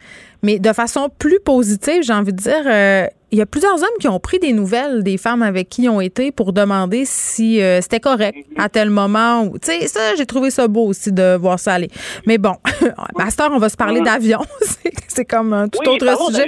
mais 0.43 0.59
de 0.59 0.71
façon 0.71 1.09
plus 1.09 1.39
positive, 1.43 2.03
j'ai 2.03 2.13
envie 2.13 2.31
de 2.31 2.37
dire, 2.37 2.63
euh, 2.65 3.05
il 3.31 3.37
y 3.37 3.41
a 3.41 3.45
plusieurs 3.45 3.75
hommes 3.75 3.97
qui 3.99 4.07
ont 4.07 4.19
pris 4.19 4.39
des 4.39 4.53
nouvelles 4.53 5.03
des 5.03 5.17
femmes 5.17 5.41
avec 5.41 5.67
qui 5.69 5.83
ils 5.83 5.89
ont 5.89 5.99
été 6.01 6.31
pour 6.31 6.53
demander 6.53 7.03
si 7.05 7.61
euh, 7.61 7.81
c'était 7.81 7.99
correct 7.99 8.37
à 8.57 8.69
tel 8.69 8.89
moment. 8.89 9.43
ou- 9.43 9.57
Tu 9.59 9.67
sais, 9.67 9.87
ça, 9.87 10.15
j'ai 10.15 10.25
trouvé 10.25 10.49
ça 10.49 10.67
beau 10.67 10.85
aussi 10.87 11.11
de 11.11 11.35
voir 11.35 11.59
ça 11.59 11.73
aller. 11.73 11.89
Mais 12.25 12.37
bon, 12.37 12.53
Master, 13.17 13.49
on 13.51 13.57
va 13.57 13.69
se 13.69 13.75
parler 13.77 14.01
d'avion. 14.01 14.39
C'est- 14.61 15.25
comme 15.25 15.51
un 15.53 15.67
tout 15.67 15.79
Oui, 15.81 15.87
autre 15.95 16.31
sujet. 16.31 16.45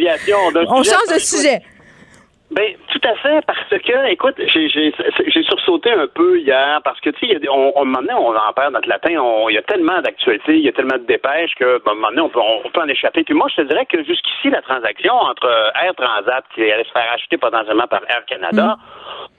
On 0.70 0.84
sujet 0.84 0.90
change 0.92 1.14
de 1.16 1.20
sujet. 1.20 1.62
Ben, 2.52 2.74
tout 2.88 3.02
à 3.08 3.14
fait, 3.18 3.46
parce 3.46 3.70
que, 3.70 4.10
écoute, 4.12 4.34
j'ai 4.40 4.68
j'ai- 4.70 4.92
j'ai 5.28 5.44
sursauté 5.44 5.92
un 5.92 6.08
peu 6.08 6.40
hier, 6.40 6.82
parce 6.84 7.00
que, 7.00 7.12
tu 7.12 7.28
sais, 7.28 7.38
on, 7.48 7.74
on, 7.76 7.86
donné, 7.86 8.12
on 8.14 8.36
en 8.36 8.54
perd 8.56 8.74
notre 8.74 8.90
latin, 8.90 9.18
on- 9.22 9.50
il 9.50 9.54
y 9.54 9.58
a 9.60 9.62
tellement 9.62 10.02
d'actualités, 10.02 10.56
il 10.56 10.66
y 10.66 10.68
a 10.68 10.72
tellement 10.72 10.98
de 10.98 11.06
dépêches 11.06 11.54
que, 11.56 11.80
ben, 11.86 11.94
donné, 12.02 12.22
on 12.22 12.30
peut, 12.30 12.40
on, 12.40 12.68
peut 12.72 12.82
en 12.82 12.88
échapper. 12.88 13.24
Puis 13.24 13.36
moi, 13.36 13.48
je 13.56 13.62
te 13.62 13.68
dirais 13.68 13.86
que 13.86 14.04
jusqu'ici, 14.04 14.50
la 14.50 14.64
transaction 14.64 15.14
entre 15.14 15.46
euh, 15.46 15.70
Air 15.86 15.94
Transat, 15.94 16.44
qui 16.56 16.64
allait 16.72 16.84
se 16.86 16.92
faire 16.92 17.12
acheter 17.14 17.38
potentiellement 17.38 17.86
par 17.88 18.02
Air 18.10 18.26
Canada, 18.26 18.78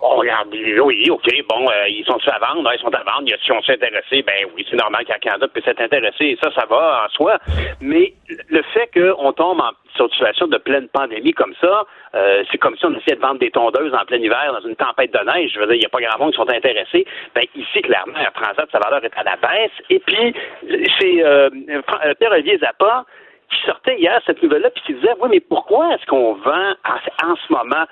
on 0.01 0.15
regarde, 0.15 0.49
oui, 0.85 1.11
OK, 1.11 1.29
bon, 1.49 1.69
euh, 1.69 1.89
ils 1.89 2.05
sont 2.05 2.19
à 2.29 2.39
vendre, 2.39 2.69
Ah, 2.71 2.77
ils 2.77 2.81
sont 2.81 2.95
à 2.95 3.03
vendre, 3.03 3.29
si 3.45 3.51
on 3.51 3.61
s'est 3.63 3.73
intéressé, 3.73 4.23
ben 4.23 4.47
oui, 4.55 4.65
c'est 4.71 4.77
normal 4.77 5.05
qu'Air 5.05 5.19
Canada 5.19 5.49
puisse 5.49 5.65
s'être 5.65 5.81
intéressé, 5.83 6.27
et 6.27 6.39
ça, 6.41 6.53
ça 6.53 6.65
va 6.71 7.07
en 7.07 7.09
soi. 7.11 7.39
Mais 7.81 8.13
le 8.49 8.63
fait 8.73 8.89
qu'on 8.95 9.33
tombe 9.33 9.61
en 9.61 9.73
sur 10.09 10.27
une 10.27 10.33
situation 10.33 10.47
de 10.49 10.59
pleine 10.59 10.89
pandémie 10.89 11.33
comme 11.33 11.55
ça, 11.61 11.85
euh, 12.15 12.43
c'est 12.51 12.59
comme 12.59 12.77
si 12.77 12.87
on 12.87 12.95
essayait 12.95 13.17
de 13.17 13.21
vendre 13.21 13.39
des 13.39 13.51
tondeuses 13.51 13.93
en 13.95 14.05
plein 14.05 14.19
hiver 14.19 14.53
dans 14.53 14.67
une 14.69 14.77
tempête 14.77 15.13
de 15.13 15.19
neige. 15.33 15.53
Je 15.55 15.61
veux 15.61 15.67
dire, 15.67 15.77
il 15.77 15.81
n'y 15.81 15.87
a 15.87 15.89
pas 15.89 16.01
grand 16.01 16.19
monde 16.19 16.33
qui 16.33 16.37
sont 16.39 16.49
intéressés. 16.51 17.07
Ben, 17.35 17.45
ici, 17.55 17.83
clairement, 17.83 18.17
Air 18.19 18.33
Transat, 18.33 18.69
sa 18.73 18.79
valeur 18.79 19.05
est 19.05 19.17
à 19.17 19.23
la 19.25 19.37
baisse. 19.37 19.73
Et 19.91 19.99
puis, 20.01 20.35
c'est 20.99 21.25
euh, 21.25 21.51
euh, 21.71 22.15
Pierre-Olivier 22.19 22.59
Zappa 22.59 23.05
qui 23.51 23.67
sortait 23.67 23.99
hier 23.99 24.21
cette 24.27 24.43
nouvelle-là, 24.43 24.71
puis 24.71 24.83
qui 24.87 24.95
disait, 24.95 25.15
oui, 25.21 25.29
mais 25.31 25.41
pourquoi 25.41 25.95
est-ce 25.95 26.07
qu'on 26.07 26.35
vend 26.35 26.71
en, 27.25 27.35
ce 27.37 27.53
moment? 27.53 27.85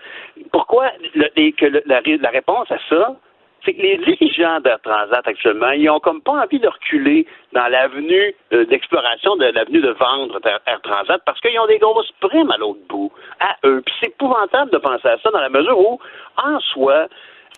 Pourquoi 0.52 0.93
le- 1.14 1.82
la 2.22 2.30
réponse 2.30 2.70
à 2.70 2.78
ça, 2.89 3.16
c'est 3.64 3.74
que 3.74 3.82
les 3.82 3.98
dirigeants 3.98 4.60
d'Air 4.60 4.80
Transat 4.80 5.26
actuellement, 5.26 5.70
ils 5.70 5.89
ont 5.90 6.01
comme 6.01 6.20
pas 6.22 6.44
envie 6.44 6.59
de 6.59 6.68
reculer 6.68 7.26
dans 7.52 7.66
l'avenue 7.68 8.35
euh, 8.52 8.64
d'exploration 8.66 9.36
de 9.36 9.47
l'avenue 9.47 9.80
de 9.80 9.90
vendre 9.90 10.40
Air, 10.44 10.60
Air 10.66 10.80
Transat 10.82 11.20
parce 11.24 11.40
qu'ils 11.40 11.59
ont 11.59 11.66
des 11.66 11.78
grosses 11.78 12.12
primes 12.20 12.51
à 12.51 12.56
l'autre 12.56 12.80
bout, 12.89 13.12
à 13.40 13.56
eux. 13.64 13.82
Puis 13.85 13.94
c'est 14.01 14.09
épouvantable 14.09 14.70
de 14.70 14.78
penser 14.78 15.09
à 15.09 15.18
ça 15.18 15.30
dans 15.30 15.40
la 15.40 15.48
mesure 15.48 15.78
où, 15.78 15.98
en 16.36 16.60
soi, 16.60 17.09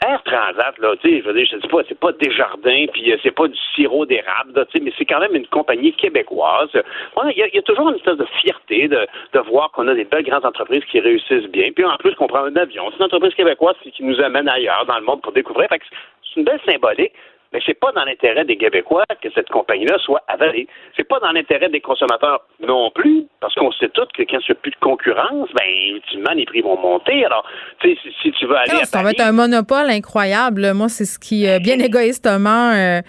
Air 0.06 0.22
Transat, 0.24 0.78
là, 0.78 0.94
tu 1.02 1.10
sais, 1.10 1.20
je 1.20 1.26
veux 1.26 1.34
dire, 1.34 1.46
je 1.50 1.66
pas, 1.68 1.82
c'est 1.86 1.98
pas 1.98 2.12
Desjardins, 2.12 2.86
puis 2.90 3.12
euh, 3.12 3.18
c'est 3.22 3.34
pas 3.34 3.48
du 3.48 3.58
sirop 3.74 4.06
d'érable, 4.06 4.66
tu 4.70 4.78
sais, 4.78 4.84
mais 4.84 4.92
c'est 4.96 5.04
quand 5.04 5.20
même 5.20 5.34
une 5.34 5.46
compagnie 5.48 5.92
québécoise. 5.92 6.70
Il 6.74 7.36
y, 7.36 7.58
a- 7.58 7.62
toujours 7.62 7.90
une 7.90 7.96
espèce 7.96 8.16
de 8.16 8.24
fierté 8.40 8.88
de, 8.88 9.06
de 9.34 9.38
voir 9.40 9.70
qu'on 9.72 9.86
a 9.88 9.94
des 9.94 10.04
belles 10.04 10.24
grandes 10.24 10.46
entreprises 10.46 10.84
qui 10.90 11.00
réussissent 11.00 11.50
bien, 11.50 11.70
puis 11.72 11.84
en 11.84 11.96
plus 11.98 12.14
qu'on 12.14 12.28
prend 12.28 12.44
un 12.44 12.56
avion. 12.56 12.90
C'est 12.90 12.96
une 12.96 13.04
entreprise 13.04 13.34
québécoise 13.34 13.76
qui 13.82 14.02
nous 14.02 14.18
amène 14.22 14.48
ailleurs 14.48 14.86
dans 14.86 14.98
le 14.98 15.04
monde 15.04 15.20
pour 15.20 15.32
découvrir. 15.32 15.68
Fait 15.68 15.78
que 15.78 15.84
c'est 15.90 16.40
une 16.40 16.44
belle 16.46 16.60
symbolique. 16.64 17.12
Mais 17.52 17.60
c'est 17.66 17.78
pas 17.78 17.90
dans 17.92 18.04
l'intérêt 18.04 18.44
des 18.44 18.56
Québécois 18.56 19.04
que 19.20 19.28
cette 19.34 19.48
compagnie-là 19.48 19.98
soit 19.98 20.22
avalée. 20.28 20.68
C'est 20.96 21.08
pas 21.08 21.18
dans 21.18 21.32
l'intérêt 21.32 21.68
des 21.68 21.80
consommateurs 21.80 22.42
non 22.60 22.90
plus, 22.92 23.24
parce 23.40 23.54
qu'on 23.54 23.72
sait 23.72 23.88
tous 23.88 24.06
que 24.14 24.22
quand 24.22 24.38
il 24.38 24.50
n'y 24.50 24.52
a 24.52 24.54
plus 24.54 24.70
de 24.70 24.76
concurrence, 24.80 25.48
ben, 25.54 25.94
ultimement, 25.94 26.32
les 26.34 26.44
prix 26.44 26.60
vont 26.60 26.80
monter. 26.80 27.24
Alors, 27.24 27.44
tu 27.80 27.90
sais, 27.90 27.98
si, 28.02 28.14
si 28.22 28.32
tu 28.32 28.46
veux 28.46 28.56
aller 28.56 28.72
Non, 28.72 28.80
à 28.80 28.84
ça 28.84 29.02
va 29.02 29.10
être 29.10 29.20
un 29.20 29.32
monopole 29.32 29.90
incroyable. 29.90 30.72
Moi, 30.74 30.88
c'est 30.88 31.04
ce 31.04 31.18
qui, 31.18 31.48
euh, 31.48 31.58
bien 31.58 31.78
égoïstement, 31.78 32.70
euh, 32.70 33.00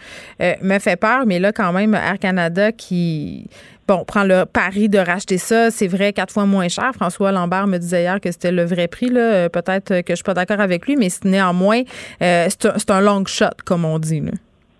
euh, 0.41 0.53
me 0.61 0.79
fait 0.79 0.99
peur. 0.99 1.25
Mais 1.27 1.37
là, 1.39 1.51
quand 1.51 1.71
même, 1.71 1.93
Air 1.93 2.17
Canada 2.19 2.71
qui, 2.71 3.45
bon, 3.87 4.03
prend 4.05 4.23
le 4.23 4.45
pari 4.45 4.89
de 4.89 4.97
racheter 4.99 5.37
ça, 5.37 5.69
c'est 5.71 5.87
vrai, 5.87 6.13
quatre 6.13 6.33
fois 6.33 6.45
moins 6.45 6.67
cher. 6.69 6.91
François 6.93 7.31
Lambert 7.31 7.67
me 7.67 7.77
disait 7.77 8.01
hier 8.03 8.19
que 8.21 8.31
c'était 8.31 8.51
le 8.51 8.63
vrai 8.63 8.87
prix. 8.87 9.07
Là. 9.09 9.19
Euh, 9.21 9.49
Peut-être 9.49 10.01
que 10.01 10.09
je 10.11 10.15
suis 10.15 10.23
pas 10.23 10.33
d'accord 10.33 10.59
avec 10.61 10.85
lui, 10.87 10.95
mais 10.95 11.09
c'est- 11.09 11.25
néanmoins, 11.25 11.81
euh, 12.21 12.45
c'est 12.49 12.65
un, 12.67 12.73
c'est 12.77 12.91
un 12.91 13.01
long 13.01 13.23
shot, 13.25 13.45
comme 13.65 13.83
on 13.85 13.99
dit. 13.99 14.21
Là. 14.21 14.31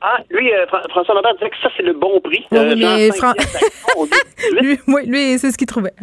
Ah, 0.01 0.17
lui, 0.29 0.51
euh, 0.51 0.65
Fran- 0.67 0.81
François 0.89 1.13
Lambert 1.15 1.33
disait 1.35 1.49
que 1.49 1.57
ça, 1.61 1.69
c'est 1.77 1.83
le 1.83 1.93
bon 1.93 2.19
prix. 2.21 2.45
Oui, 2.51 2.57
Euh, 2.57 2.75
mais 2.77 3.11
Fran- 3.11 3.33
piastres 3.33 3.53
d'action 3.53 3.99
au 4.01 4.05
lieu 4.05 4.09
de 4.09 4.55
18. 4.55 4.61
lui, 4.61 4.79
oui, 4.87 5.01
lui, 5.05 5.37
c'est 5.39 5.51
ce 5.51 5.57
qu'il 5.57 5.67
trouvait. 5.67 5.93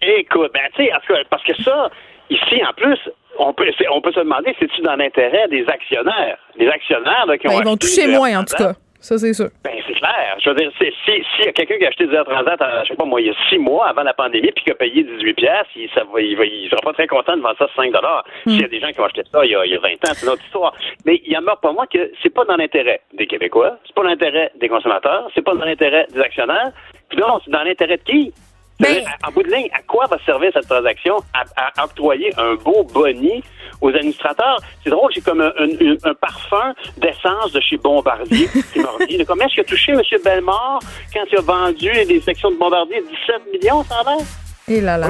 Écoute, 0.00 0.50
ben, 0.54 0.62
tu 0.74 0.84
sais, 0.84 0.90
parce 1.30 1.42
que 1.44 1.54
ça, 1.62 1.90
ici, 2.30 2.60
en 2.68 2.72
plus, 2.72 2.98
on 3.38 3.52
peut, 3.52 3.64
on 3.92 4.00
peut 4.00 4.12
se 4.12 4.20
demander, 4.20 4.54
c'est-tu 4.58 4.82
dans 4.82 4.96
l'intérêt 4.96 5.46
des 5.48 5.64
actionnaires? 5.68 6.38
Les 6.58 6.68
actionnaires, 6.68 7.26
là, 7.26 7.38
qui 7.38 7.46
Ben, 7.46 7.54
ont 7.54 7.60
ils 7.60 7.64
vont 7.64 7.76
toucher 7.76 8.06
moins, 8.08 8.38
en 8.40 8.44
tout 8.44 8.56
cas. 8.56 8.72
Ça, 9.02 9.18
c'est 9.18 9.32
sûr. 9.34 9.48
Ben, 9.64 9.72
c'est 9.86 9.94
clair. 9.94 10.36
Je 10.42 10.48
veux 10.50 10.54
dire, 10.56 10.70
c'est- 10.78 10.92
si- 11.04 11.24
s'il 11.34 11.44
y 11.44 11.48
a 11.48 11.52
quelqu'un 11.52 11.76
qui 11.76 11.84
a 11.84 11.88
acheté 11.88 12.06
du 12.06 12.14
Air 12.14 12.24
Transat, 12.24 12.58
je 12.84 12.88
sais 12.88 12.94
pas 12.94 13.04
moi, 13.04 13.20
il 13.20 13.26
y 13.26 13.30
a 13.30 13.34
six 13.50 13.58
mois 13.58 13.88
avant 13.88 14.02
la 14.04 14.14
pandémie, 14.14 14.52
puis 14.52 14.64
qui 14.64 14.70
a 14.70 14.74
payé 14.76 15.02
18 15.02 15.34
pièces, 15.34 15.66
il, 15.76 15.88
ça 15.94 16.04
va- 16.04 16.20
il, 16.20 16.36
va- 16.36 16.44
il 16.46 16.68
sera 16.70 16.80
pas 16.82 16.92
très 16.92 17.06
content 17.08 17.36
de 17.36 17.42
vendre 17.42 17.56
ça 17.58 17.66
5 17.76 17.92
dollars. 17.92 18.24
S'il 18.46 18.60
y 18.60 18.64
a 18.64 18.68
des 18.68 18.80
gens 18.80 18.90
qui 18.92 19.00
ont 19.00 19.04
acheté 19.04 19.22
ça 19.30 19.44
il 19.44 19.50
y 19.50 19.56
a, 19.56 19.66
il 19.66 19.72
y 19.72 19.76
a 19.76 19.80
20 19.80 19.94
ans, 20.08 20.12
c'est 20.14 20.24
une 20.26 20.32
autre 20.32 20.44
histoire. 20.44 20.72
Mais 21.04 21.20
il 21.26 21.32
y 21.32 21.36
en 21.36 21.42
meurt 21.42 21.60
pas 21.60 21.72
moi 21.72 21.86
que 21.88 22.12
c'est 22.22 22.32
pas 22.32 22.44
dans 22.44 22.56
l'intérêt 22.56 23.00
des 23.12 23.26
Québécois, 23.26 23.76
c'est 23.84 23.94
pas 23.94 24.02
dans 24.02 24.08
l'intérêt 24.08 24.50
des 24.60 24.68
consommateurs, 24.68 25.28
c'est 25.34 25.42
pas 25.42 25.54
dans 25.54 25.64
l'intérêt 25.64 26.06
des 26.12 26.20
actionnaires. 26.20 26.70
Puis 27.08 27.18
non, 27.18 27.40
c'est 27.44 27.50
dans 27.50 27.62
l'intérêt 27.64 27.96
de 27.98 28.02
qui? 28.04 28.32
Ben- 28.82 29.04
en 29.26 29.32
bout 29.32 29.42
de 29.42 29.50
ligne, 29.50 29.68
à 29.72 29.82
quoi 29.82 30.06
va 30.06 30.16
servir 30.24 30.50
cette 30.52 30.68
transaction? 30.68 31.16
À, 31.34 31.84
octroyer 31.84 32.32
un 32.36 32.54
beau 32.54 32.84
boni 32.92 33.42
aux 33.80 33.88
administrateurs? 33.90 34.58
C'est 34.82 34.90
drôle, 34.90 35.10
j'ai 35.14 35.20
comme 35.20 35.40
un, 35.40 35.52
un, 36.04 36.14
parfum 36.14 36.74
d'essence 36.98 37.52
de 37.52 37.60
chez 37.60 37.76
Bombardier. 37.76 38.48
Combien 39.26 39.46
est-ce 39.46 39.54
qu'il 39.54 39.60
a 39.60 39.64
touché 39.64 39.92
M. 39.92 40.00
Bellemare 40.24 40.80
quand 41.12 41.24
il 41.30 41.38
a 41.38 41.42
vendu 41.42 41.90
des 42.06 42.20
sections 42.20 42.50
de 42.50 42.56
Bombardier? 42.56 43.02
17 43.02 43.52
millions, 43.52 43.84
ça 43.84 43.96
a 44.00 44.16
l'air? 44.16 44.26
Et 44.68 44.80
là 44.80 44.98
là. 44.98 45.08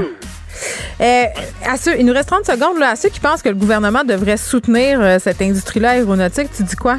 Euh, 1.00 1.24
à 1.66 1.76
ceux, 1.76 1.98
il 1.98 2.06
nous 2.06 2.12
reste 2.12 2.28
30 2.28 2.44
secondes. 2.44 2.78
Là, 2.78 2.90
à 2.90 2.96
ceux 2.96 3.08
qui 3.08 3.20
pensent 3.20 3.42
que 3.42 3.48
le 3.48 3.54
gouvernement 3.54 4.04
devrait 4.04 4.36
soutenir 4.36 5.00
euh, 5.00 5.18
cette 5.18 5.40
industrie-là 5.42 5.90
aéronautique, 5.90 6.48
tu 6.54 6.62
dis 6.62 6.76
quoi? 6.76 6.96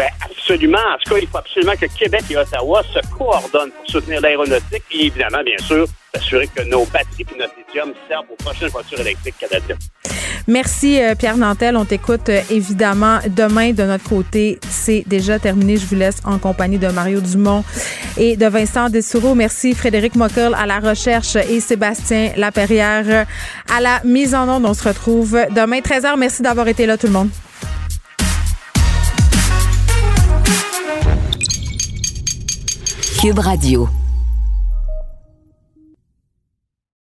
Ben, 0.00 0.08
absolument. 0.22 0.78
En 0.78 0.96
tout 0.96 1.12
cas, 1.14 1.20
il 1.20 1.28
faut 1.28 1.36
absolument 1.36 1.74
que 1.78 1.84
Québec 1.84 2.22
et 2.30 2.36
Ottawa 2.38 2.82
se 2.90 3.00
coordonnent 3.18 3.70
pour 3.70 3.86
soutenir 3.86 4.22
l'aéronautique 4.22 4.82
et 4.90 5.04
évidemment, 5.08 5.42
bien 5.44 5.58
sûr, 5.58 5.86
s'assurer 6.14 6.46
que 6.46 6.62
nos 6.62 6.86
batteries 6.86 7.26
et 7.34 7.38
notre 7.38 7.52
lithium 7.58 7.92
servent 8.08 8.24
aux 8.32 8.42
prochaines 8.42 8.70
voitures 8.70 8.98
électriques 8.98 9.34
canadiennes. 9.38 9.76
Merci, 10.48 11.02
euh, 11.02 11.14
Pierre 11.14 11.36
Nantel. 11.36 11.76
On 11.76 11.84
t'écoute 11.84 12.30
euh, 12.30 12.40
évidemment 12.48 13.18
demain 13.28 13.72
de 13.72 13.82
notre 13.82 14.08
côté. 14.08 14.58
C'est 14.70 15.04
déjà 15.06 15.38
terminé. 15.38 15.76
Je 15.76 15.84
vous 15.84 15.96
laisse 15.96 16.16
en 16.24 16.38
compagnie 16.38 16.78
de 16.78 16.88
Mario 16.88 17.20
Dumont 17.20 17.62
et 18.16 18.38
de 18.38 18.46
Vincent 18.46 18.88
Dessoureau. 18.88 19.34
Merci, 19.34 19.74
Frédéric 19.74 20.16
Mockel 20.16 20.54
à 20.54 20.64
la 20.64 20.78
recherche 20.78 21.36
et 21.36 21.60
Sébastien 21.60 22.32
Laperrière 22.38 23.26
à 23.70 23.80
la 23.82 24.00
mise 24.04 24.34
en 24.34 24.48
onde. 24.48 24.64
On 24.64 24.72
se 24.72 24.88
retrouve 24.88 25.38
demain 25.50 25.80
13h. 25.80 26.16
Merci 26.16 26.40
d'avoir 26.40 26.68
été 26.68 26.86
là, 26.86 26.96
tout 26.96 27.06
le 27.06 27.12
monde. 27.12 27.28
Cube 33.20 33.40
Radio. 33.40 34.09